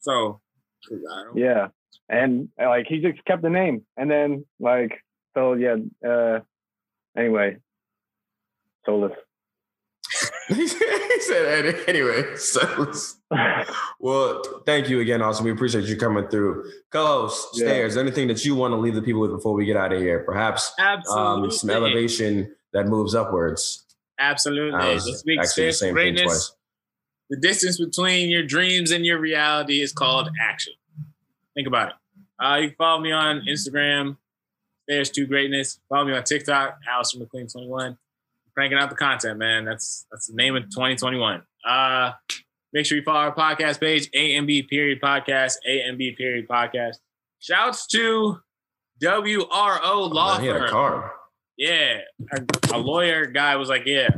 So 0.00 0.40
Yeah, 1.34 1.68
and 2.08 2.48
like 2.58 2.86
he 2.86 3.00
just 3.00 3.24
kept 3.24 3.42
the 3.42 3.50
name, 3.50 3.84
and 3.96 4.10
then 4.10 4.44
like 4.60 5.02
so 5.34 5.54
yeah. 5.54 5.76
uh 6.08 6.40
Anyway, 7.16 7.56
Solus. 8.84 9.12
he 10.48 10.68
said 10.68 11.74
anyway. 11.88 12.36
So, 12.36 12.92
well, 14.00 14.42
thank 14.66 14.88
you 14.88 15.00
again, 15.00 15.22
Austin. 15.22 15.46
We 15.46 15.50
appreciate 15.52 15.84
you 15.84 15.96
coming 15.96 16.28
through. 16.28 16.70
Co-host, 16.92 17.48
Yeah. 17.54 17.66
Stairs, 17.66 17.96
anything 17.96 18.28
that 18.28 18.44
you 18.44 18.54
want 18.54 18.72
to 18.72 18.76
leave 18.76 18.94
the 18.94 19.02
people 19.02 19.20
with 19.22 19.30
before 19.30 19.54
we 19.54 19.64
get 19.64 19.76
out 19.76 19.92
of 19.92 20.00
here? 20.00 20.20
Perhaps 20.24 20.72
Absolutely. 20.78 21.44
um, 21.46 21.50
some 21.50 21.70
elevation 21.70 22.54
that 22.72 22.86
moves 22.86 23.14
upwards. 23.14 23.84
Absolutely. 24.18 24.78
I 24.78 24.94
was 24.94 25.04
This 25.04 25.22
week's 25.26 25.54
fifth 25.54 25.76
same 25.76 25.88
thing 25.88 25.94
greatness. 25.94 26.22
twice. 26.24 26.52
The 27.30 27.36
distance 27.38 27.78
between 27.78 28.30
your 28.30 28.44
dreams 28.44 28.90
and 28.92 29.04
your 29.04 29.18
reality 29.18 29.80
is 29.80 29.92
called 29.92 30.28
action. 30.40 30.74
Think 31.54 31.66
about 31.66 31.88
it. 31.90 31.94
Uh, 32.42 32.56
you 32.56 32.68
can 32.68 32.76
follow 32.76 33.00
me 33.00 33.12
on 33.12 33.42
Instagram. 33.48 34.16
Stairs 34.84 35.10
two 35.10 35.26
greatness. 35.26 35.80
Follow 35.88 36.04
me 36.04 36.12
on 36.14 36.22
TikTok, 36.22 36.78
Alistair 36.88 37.20
McLean 37.20 37.48
21. 37.48 37.98
Cranking 38.54 38.78
out 38.78 38.88
the 38.90 38.96
content, 38.96 39.38
man. 39.38 39.64
That's 39.64 40.06
that's 40.10 40.28
the 40.28 40.34
name 40.34 40.54
of 40.54 40.62
2021. 40.64 41.42
Uh, 41.68 42.12
make 42.72 42.86
sure 42.86 42.96
you 42.96 43.02
follow 43.04 43.18
our 43.18 43.34
podcast 43.34 43.80
page, 43.80 44.08
ANB 44.12 44.68
period 44.68 45.00
podcast, 45.00 45.54
ANB 45.68 46.16
period 46.16 46.46
podcast. 46.48 46.96
Shouts 47.40 47.86
to 47.88 48.38
WRO 49.02 50.10
Law 50.10 50.34
Man, 50.34 50.40
he 50.42 50.46
had 50.46 50.62
a 50.62 50.68
Firm. 50.68 51.10
Yeah, 51.56 52.00
a, 52.72 52.78
lawyer 52.78 53.26
guy 53.26 53.56
was 53.56 53.68
like, 53.68 53.86
"Yeah, 53.86 54.08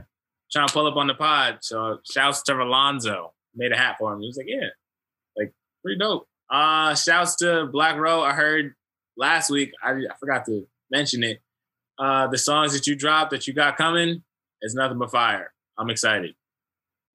trying 0.51 0.66
to 0.69 0.73
pull 0.73 0.86
up 0.86 0.97
on 0.97 1.06
the 1.06 1.15
pod." 1.15 1.59
So 1.62 1.98
shouts 2.10 2.43
to 2.43 2.52
Rolonzo, 2.52 3.31
made 3.55 3.73
a 3.73 3.77
hat 3.77 3.97
for 3.98 4.12
him. 4.12 4.20
He 4.20 4.27
was 4.27 4.36
like, 4.36 4.48
"Yeah, 4.48 4.69
like 5.36 5.52
pretty 5.82 5.98
dope." 5.98 6.27
Uh, 6.51 6.94
shouts 6.94 7.36
to 7.36 7.66
Black 7.66 7.97
Row. 7.97 8.23
I 8.23 8.32
heard 8.32 8.74
last 9.16 9.51
week. 9.51 9.73
I, 9.82 9.90
I 9.93 10.16
forgot 10.19 10.47
to 10.47 10.66
mention 10.90 11.23
it. 11.23 11.40
Uh, 11.98 12.28
the 12.28 12.39
songs 12.39 12.73
that 12.73 12.86
you 12.86 12.94
dropped 12.94 13.31
that 13.32 13.47
you 13.47 13.52
got 13.52 13.77
coming 13.77 14.23
is 14.62 14.74
nothing 14.74 14.98
but 14.98 15.10
fire. 15.10 15.52
I'm 15.77 15.90
excited. 15.90 16.35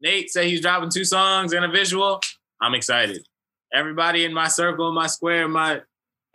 Nate 0.01 0.29
said 0.29 0.45
he's 0.45 0.61
dropping 0.61 0.89
two 0.89 1.05
songs 1.05 1.53
and 1.53 1.63
a 1.63 1.69
visual. 1.69 2.19
I'm 2.61 2.73
excited. 2.73 3.25
Everybody 3.73 4.25
in 4.25 4.33
my 4.33 4.47
circle, 4.47 4.91
my 4.93 5.07
square, 5.07 5.47
my 5.47 5.81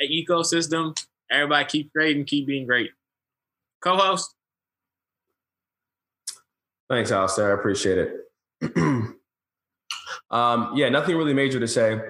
ecosystem, 0.03 0.97
everybody 1.31 1.65
keep 1.67 1.93
creating, 1.93 2.25
keep 2.25 2.47
being 2.47 2.67
great. 2.67 2.91
Co-host, 3.81 4.35
Thanks, 6.89 7.13
Alistair. 7.13 7.51
I 7.51 7.59
appreciate 7.59 7.99
it. 7.99 8.77
um, 10.31 10.73
yeah, 10.75 10.89
nothing 10.89 11.17
really 11.17 11.35
major 11.35 11.61
to 11.61 11.69
say. 11.69 12.01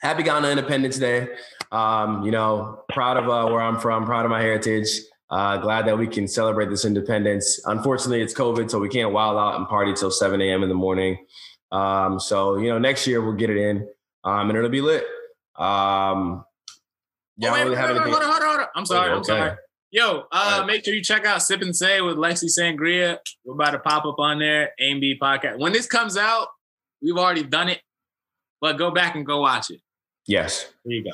Happy 0.00 0.22
Ghana 0.22 0.48
Independence 0.48 0.96
Day. 0.96 1.28
Um, 1.72 2.22
you 2.22 2.30
know, 2.30 2.84
proud 2.88 3.16
of 3.16 3.24
uh, 3.28 3.50
where 3.50 3.60
I'm 3.60 3.80
from, 3.80 4.04
proud 4.04 4.24
of 4.24 4.30
my 4.30 4.40
heritage. 4.40 4.88
Uh, 5.28 5.56
glad 5.56 5.88
that 5.88 5.98
we 5.98 6.06
can 6.06 6.28
celebrate 6.28 6.70
this 6.70 6.84
independence. 6.84 7.60
Unfortunately, 7.66 8.22
it's 8.22 8.32
COVID, 8.32 8.70
so 8.70 8.78
we 8.78 8.88
can't 8.88 9.10
wild 9.10 9.36
out 9.38 9.56
and 9.58 9.66
party 9.66 9.92
till 9.92 10.12
7 10.12 10.40
a.m. 10.40 10.62
in 10.62 10.68
the 10.68 10.74
morning. 10.74 11.18
Um, 11.72 12.20
so, 12.20 12.58
you 12.58 12.68
know, 12.68 12.78
next 12.78 13.08
year 13.08 13.20
we'll 13.20 13.34
get 13.34 13.50
it 13.50 13.56
in 13.56 13.88
um, 14.22 14.48
and 14.50 14.56
it'll 14.56 14.70
be 14.70 14.80
lit. 14.80 15.02
Um, 15.56 16.44
yeah, 17.38 17.50
oh, 17.50 17.54
wait, 17.54 17.64
really 17.64 17.76
on, 17.76 17.90
anything. 17.90 18.12
hold 18.12 18.22
on, 18.22 18.30
hold 18.30 18.42
on, 18.42 18.48
hold 18.48 18.60
on. 18.60 18.66
I'm 18.76 18.86
sorry, 18.86 19.12
I'm 19.12 19.24
sorry. 19.24 19.56
Yo, 19.96 20.24
uh, 20.30 20.58
Right. 20.60 20.66
make 20.66 20.84
sure 20.84 20.92
you 20.92 21.02
check 21.02 21.24
out 21.24 21.40
Sip 21.40 21.62
and 21.62 21.74
Say 21.74 22.02
with 22.02 22.18
Lexi 22.18 22.50
Sangria. 22.54 23.16
We're 23.46 23.54
about 23.54 23.70
to 23.70 23.78
pop 23.78 24.04
up 24.04 24.16
on 24.18 24.38
there, 24.38 24.72
A&B 24.78 25.18
podcast. 25.18 25.58
When 25.58 25.72
this 25.72 25.86
comes 25.86 26.18
out, 26.18 26.48
we've 27.00 27.16
already 27.16 27.44
done 27.44 27.70
it, 27.70 27.80
but 28.60 28.76
go 28.76 28.90
back 28.90 29.14
and 29.14 29.24
go 29.24 29.40
watch 29.40 29.70
it. 29.70 29.80
Yes. 30.26 30.70
There 30.84 30.96
you 30.96 31.04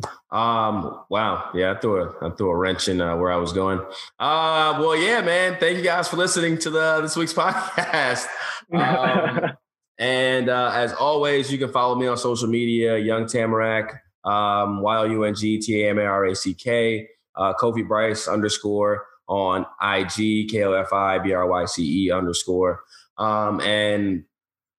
go. 0.00 0.34
Um, 0.34 1.04
wow. 1.10 1.50
Yeah, 1.54 1.72
I 1.72 1.74
threw 1.80 2.02
a 2.02 2.26
I 2.26 2.30
threw 2.34 2.48
a 2.48 2.56
wrench 2.56 2.88
in 2.88 3.02
uh, 3.02 3.14
where 3.16 3.30
I 3.30 3.36
was 3.36 3.52
going. 3.52 3.78
Uh 4.18 4.78
well, 4.80 4.96
yeah, 4.96 5.20
man. 5.20 5.58
Thank 5.60 5.76
you 5.76 5.84
guys 5.84 6.08
for 6.08 6.16
listening 6.16 6.56
to 6.60 6.70
the 6.70 7.02
this 7.02 7.14
week's 7.14 7.34
podcast. 7.34 8.26
Um, 8.72 9.50
and 9.98 10.48
uh, 10.48 10.70
as 10.72 10.94
always, 10.94 11.52
you 11.52 11.58
can 11.58 11.70
follow 11.70 11.94
me 11.94 12.06
on 12.06 12.16
social 12.16 12.48
media, 12.48 12.96
Young 12.96 13.26
Tamarack, 13.26 14.02
um, 14.24 14.82
Y 14.82 14.96
O 14.98 15.04
U 15.04 15.24
N 15.24 15.34
G 15.34 15.58
T 15.58 15.82
A 15.82 15.90
M 15.90 15.98
A 15.98 16.04
R 16.04 16.26
A 16.26 16.36
C 16.36 16.54
K, 16.54 17.08
uh, 17.36 17.54
Kofi 17.54 17.86
Bryce 17.86 18.28
underscore 18.28 19.06
on 19.28 19.66
IG, 19.82 20.50
K 20.50 20.64
O 20.64 20.72
F 20.72 20.92
I 20.92 21.18
B 21.18 21.32
R 21.32 21.48
Y 21.48 21.64
C 21.64 22.06
E 22.06 22.10
underscore. 22.10 22.80
Um, 23.18 23.60
and 23.60 24.24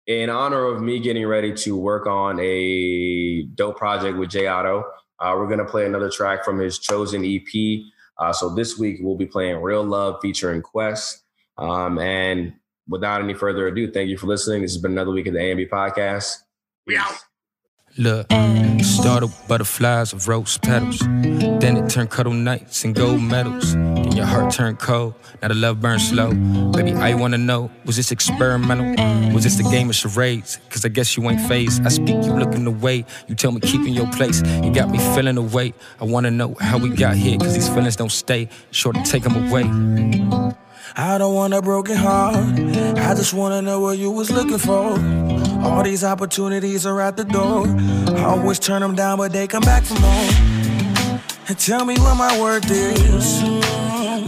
in 0.06 0.31
honor 0.31 0.64
of 0.64 0.82
me 0.82 0.98
getting 0.98 1.27
ready 1.27 1.52
to 1.55 1.77
work 1.77 2.06
on 2.06 2.39
a 2.40 3.43
dope 3.55 3.77
project 3.77 4.19
with 4.19 4.31
Jay 4.31 4.44
Addo, 4.44 4.85
uh, 5.20 5.35
we're 5.36 5.47
going 5.47 5.59
to 5.59 5.64
play 5.64 5.86
another 5.86 6.10
track 6.10 6.44
from 6.44 6.59
his 6.59 6.78
chosen 6.78 7.24
EP. 7.24 7.82
Uh, 8.19 8.32
so 8.32 8.55
this 8.55 8.78
week 8.78 8.98
we'll 9.01 9.16
be 9.16 9.27
playing 9.27 9.62
Real 9.62 9.85
Love 9.85 10.16
featuring 10.20 10.62
Quest. 10.62 11.23
Um, 11.59 11.98
and 11.98 12.55
without 12.89 13.23
any 13.23 13.35
further 13.35 13.69
ado, 13.69 13.90
thank 13.90 14.09
you 14.10 14.19
for 14.19 14.27
listening. 14.27 14.62
This 14.62 14.73
has 14.73 14.82
been 14.82 14.93
another 14.93 15.12
week 15.12 15.27
of 15.27 15.35
the 15.35 15.40
A&B 15.40 15.66
podcast. 15.66 16.39
We 16.86 16.97
out. 16.97 17.31
Look, 17.98 18.27
started 18.82 19.31
butterflies 19.47 20.14
of 20.14 20.27
rose 20.27 20.56
petals. 20.56 20.98
Then 21.01 21.77
it 21.77 21.90
turned 21.90 22.09
cuddle 22.09 22.32
nights 22.32 22.85
and 22.85 22.94
gold 22.94 23.20
medals. 23.20 23.74
Then 23.74 24.16
your 24.16 24.24
heart 24.24 24.51
turned 24.51 24.78
cold. 24.78 25.14
Now 25.43 25.48
the 25.48 25.55
love 25.55 25.82
burns 25.82 26.09
slow. 26.09 26.32
Baby, 26.73 26.94
I 26.94 27.12
wanna 27.12 27.36
know, 27.36 27.70
was 27.85 27.97
this 27.97 28.10
experimental? 28.10 28.94
Was 29.35 29.44
this 29.44 29.60
a 29.60 29.64
game 29.64 29.90
of 29.90 29.94
charades? 29.94 30.59
Cause 30.70 30.86
I 30.86 30.89
guess 30.89 31.19
you 31.19 31.28
ain't 31.28 31.43
phased. 31.43 31.85
I 31.85 31.90
speak, 31.90 32.24
you 32.24 32.32
looking 32.32 32.66
away. 32.66 33.05
You 33.28 33.35
tell 33.35 33.52
me 33.52 33.60
keep 33.60 33.86
in 33.86 33.93
your 33.93 34.10
place. 34.12 34.40
You 34.64 34.73
got 34.73 34.89
me 34.89 34.97
feeling 35.14 35.36
away. 35.36 35.74
I 36.01 36.05
wanna 36.05 36.31
know 36.31 36.56
how 36.60 36.78
we 36.78 36.89
got 36.89 37.16
here, 37.16 37.36
cause 37.36 37.52
these 37.52 37.69
feelings 37.69 37.97
don't 37.97 38.12
stay. 38.12 38.48
Sure 38.70 38.94
to 38.94 39.02
take 39.02 39.23
them 39.23 39.36
away. 39.36 39.64
I 40.97 41.19
don't 41.19 41.35
want 41.35 41.52
a 41.52 41.60
broken 41.60 41.97
heart. 41.97 42.36
I 42.36 43.14
just 43.14 43.35
wanna 43.35 43.60
know 43.60 43.81
what 43.81 43.98
you 43.98 44.10
was 44.10 44.31
looking 44.31 44.59
for. 44.59 44.98
All 45.62 45.82
these 45.82 46.05
opportunities 46.05 46.86
are 46.86 47.01
at 47.01 47.16
the 47.16 47.24
door. 47.24 47.66
I 48.16 48.24
always 48.24 48.59
turn 48.59 48.82
them 48.82 48.94
down, 48.94 49.18
but 49.18 49.32
they 49.32 49.47
come 49.47 49.62
back 49.62 49.84
for 49.84 49.98
more. 50.01 50.28
And 51.48 51.59
tell 51.59 51.84
me 51.84 51.97
what 51.98 52.16
my 52.16 52.40
worth 52.40 52.70
is. 52.70 53.40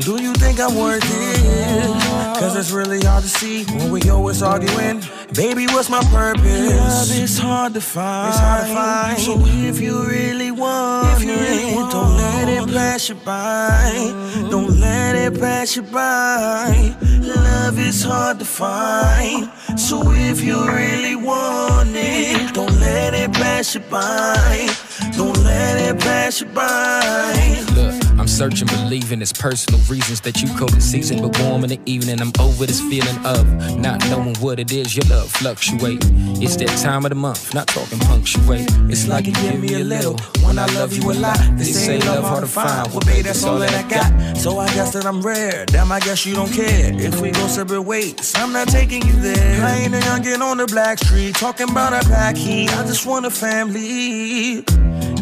Do 0.04 0.22
you 0.22 0.32
think 0.34 0.60
I'm 0.60 0.76
worth 0.76 1.02
it? 1.04 2.03
Cause 2.44 2.56
it's 2.56 2.72
really 2.72 3.00
hard 3.00 3.22
to 3.22 3.28
see 3.30 3.64
when 3.64 3.90
we 3.90 4.10
always 4.10 4.42
arguing. 4.42 5.00
Baby, 5.32 5.64
what's 5.68 5.88
my 5.88 6.02
purpose? 6.12 6.44
Love 6.44 7.22
is 7.24 7.38
hard 7.38 7.72
to 7.72 7.80
find. 7.80 8.28
It's 8.28 8.38
hard 8.38 8.66
to 8.66 8.74
find. 8.74 9.18
So 9.18 9.40
if 9.66 9.80
you 9.80 10.04
really 10.06 10.50
want 10.50 11.16
if 11.16 11.24
you 11.26 11.32
really 11.32 11.70
it, 11.70 11.74
want. 11.74 11.92
don't 11.92 12.16
let 12.18 12.48
it 12.50 12.66
pass 12.68 13.08
you 13.08 13.14
by. 13.14 14.12
Don't 14.50 14.78
let 14.78 15.16
it 15.16 15.40
pass 15.40 15.74
you 15.74 15.84
by. 15.84 16.94
Love 17.22 17.78
is 17.78 18.02
hard 18.04 18.38
to 18.40 18.44
find. 18.44 19.50
So 19.80 20.02
if 20.12 20.42
you 20.42 20.68
really 20.68 21.16
want 21.16 21.92
it, 21.94 22.52
don't 22.52 22.78
let 22.78 23.14
it 23.14 23.32
pass 23.32 23.74
you 23.74 23.80
by. 23.80 24.68
Don't 25.16 25.38
let 25.44 25.80
it 25.80 25.98
pass 25.98 26.42
you 26.42 26.46
by. 26.48 27.64
Look. 27.74 28.03
I'm 28.18 28.28
searching, 28.28 28.68
believing 28.68 29.20
it's 29.20 29.32
personal 29.32 29.80
reasons 29.88 30.20
that 30.22 30.40
you 30.40 30.48
cold 30.56 30.72
the 30.72 30.80
season, 30.80 31.20
but 31.20 31.38
warm 31.40 31.64
in 31.64 31.70
the 31.70 31.80
evening. 31.84 32.20
I'm 32.20 32.32
over 32.38 32.64
this 32.66 32.80
feeling 32.80 33.18
of 33.26 33.44
not 33.78 34.00
knowing 34.08 34.36
what 34.36 34.58
it 34.60 34.72
is 34.72 34.96
your 34.96 35.04
love 35.06 35.30
fluctuate. 35.30 35.98
It's 36.40 36.56
that 36.56 36.68
time 36.82 37.04
of 37.04 37.10
the 37.10 37.16
month, 37.16 37.54
not 37.54 37.66
talking 37.68 37.98
punctuate. 37.98 38.68
It's 38.88 39.08
like 39.08 39.26
you 39.26 39.32
give 39.32 39.60
me 39.60 39.74
a 39.74 39.84
little 39.84 40.16
when 40.44 40.58
I 40.58 40.66
love 40.74 40.92
you 40.92 41.10
a 41.10 41.14
lot. 41.14 41.38
They 41.56 41.64
say 41.64 41.98
love 42.00 42.24
hard 42.24 42.42
to 42.42 42.48
find, 42.48 42.88
well, 42.92 43.00
babe, 43.00 43.24
that's 43.24 43.44
all 43.44 43.58
that 43.58 43.74
I 43.74 43.88
got. 43.88 44.36
So 44.36 44.58
I 44.58 44.66
guess 44.74 44.92
that 44.92 45.06
I'm 45.06 45.20
rare. 45.20 45.66
Damn, 45.66 45.90
I 45.90 46.00
guess 46.00 46.24
you 46.24 46.34
don't 46.34 46.52
care 46.52 46.92
if 46.94 47.20
we 47.20 47.32
go 47.32 47.46
separate 47.48 47.82
ways. 47.82 48.32
I'm 48.36 48.52
not 48.52 48.68
taking 48.68 49.04
you 49.06 49.14
there. 49.14 49.64
I 49.64 49.78
ain't 49.78 49.94
a 49.94 49.98
youngin' 49.98 50.40
on 50.40 50.58
the 50.58 50.66
black 50.66 50.98
street 50.98 51.34
talking 51.34 51.68
about 51.68 51.92
a 51.92 52.06
pack 52.08 52.36
heat. 52.36 52.70
I 52.76 52.86
just 52.86 53.06
want 53.06 53.26
a 53.26 53.30
family. 53.30 54.64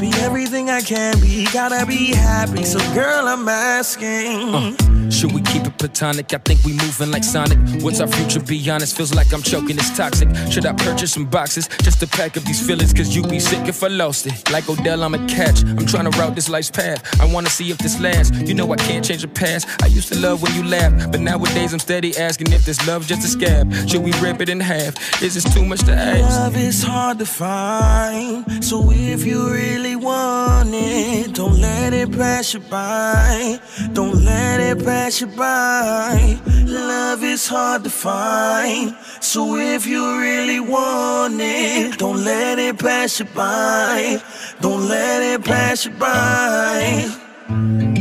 Be 0.02 0.10
everything 0.14 0.68
I 0.68 0.80
can 0.80 1.20
be, 1.20 1.46
gotta 1.52 1.86
be 1.86 2.12
happy. 2.12 2.64
So, 2.64 2.80
girl, 2.92 3.28
I'm 3.28 3.48
asking. 3.48 4.52
Uh, 4.52 5.10
should 5.10 5.30
we 5.30 5.40
keep 5.42 5.64
it 5.64 5.78
platonic? 5.78 6.34
I 6.34 6.38
think 6.38 6.64
we 6.64 6.72
moving 6.72 7.12
like 7.12 7.22
Sonic. 7.22 7.56
What's 7.84 8.00
our 8.00 8.08
future? 8.08 8.40
Be 8.40 8.68
honest, 8.68 8.96
feels 8.96 9.14
like 9.14 9.32
I'm 9.32 9.42
choking, 9.42 9.76
it's 9.76 9.96
toxic. 9.96 10.28
Should 10.50 10.66
I 10.66 10.72
purchase 10.72 11.12
some 11.12 11.26
boxes 11.26 11.68
just 11.82 12.00
to 12.00 12.08
pack 12.08 12.36
up 12.36 12.42
these 12.42 12.66
feelings? 12.66 12.92
Cause 12.92 13.14
you 13.14 13.22
be 13.22 13.38
sick 13.38 13.68
if 13.68 13.80
I 13.84 13.86
lost 13.86 14.26
it. 14.26 14.50
Like 14.50 14.68
Odell, 14.68 15.04
I'm 15.04 15.14
a 15.14 15.24
catch. 15.28 15.62
I'm 15.62 15.86
trying 15.86 16.10
to 16.10 16.18
route 16.18 16.34
this 16.34 16.48
life's 16.48 16.70
path. 16.70 17.20
I 17.20 17.32
wanna 17.32 17.50
see 17.50 17.70
if 17.70 17.78
this 17.78 18.00
lasts. 18.00 18.36
You 18.40 18.54
know 18.54 18.72
I 18.72 18.76
can't 18.76 19.04
change 19.04 19.22
the 19.22 19.28
past. 19.28 19.68
I 19.84 19.86
used 19.86 20.12
to 20.12 20.18
love 20.18 20.42
when 20.42 20.52
you 20.56 20.64
laughed, 20.64 21.12
but 21.12 21.20
nowadays 21.20 21.72
I'm 21.72 21.78
steady 21.78 22.16
asking 22.16 22.50
if 22.52 22.64
this 22.64 22.84
love 22.88 23.06
just 23.06 23.22
a 23.24 23.28
scab. 23.28 23.72
Should 23.88 24.02
we 24.02 24.10
rip 24.14 24.40
it 24.40 24.48
in 24.48 24.58
half? 24.58 25.22
Is 25.22 25.34
this 25.34 25.54
too 25.54 25.64
much 25.64 25.82
to 25.82 25.92
ask? 25.92 26.22
Love 26.40 26.56
is 26.56 26.82
hard 26.82 27.20
to 27.20 27.26
find. 27.26 28.64
So 28.64 28.90
if 28.90 29.24
you 29.24 29.48
really 29.94 30.04
want 30.04 30.70
it, 30.72 31.34
don't 31.34 31.60
let 31.60 31.92
it 31.92 32.12
pass 32.12 32.54
you 32.54 32.60
by. 32.60 33.60
Don't 33.92 34.24
let 34.24 34.60
it 34.60 34.84
pass 34.84 35.20
you 35.20 35.26
by. 35.26 36.40
Love 36.66 37.22
is 37.22 37.46
hard 37.46 37.84
to 37.84 37.90
find. 37.90 38.96
So 39.20 39.56
if 39.56 39.86
you 39.86 40.18
really 40.18 40.60
want 40.60 41.40
it, 41.40 41.98
don't 41.98 42.24
let 42.24 42.58
it 42.58 42.78
pass 42.78 43.20
you 43.20 43.26
by. 43.26 44.22
Don't 44.60 44.88
let 44.88 45.22
it 45.22 45.44
pass 45.44 45.84
you 45.84 45.92
by. 45.92 47.91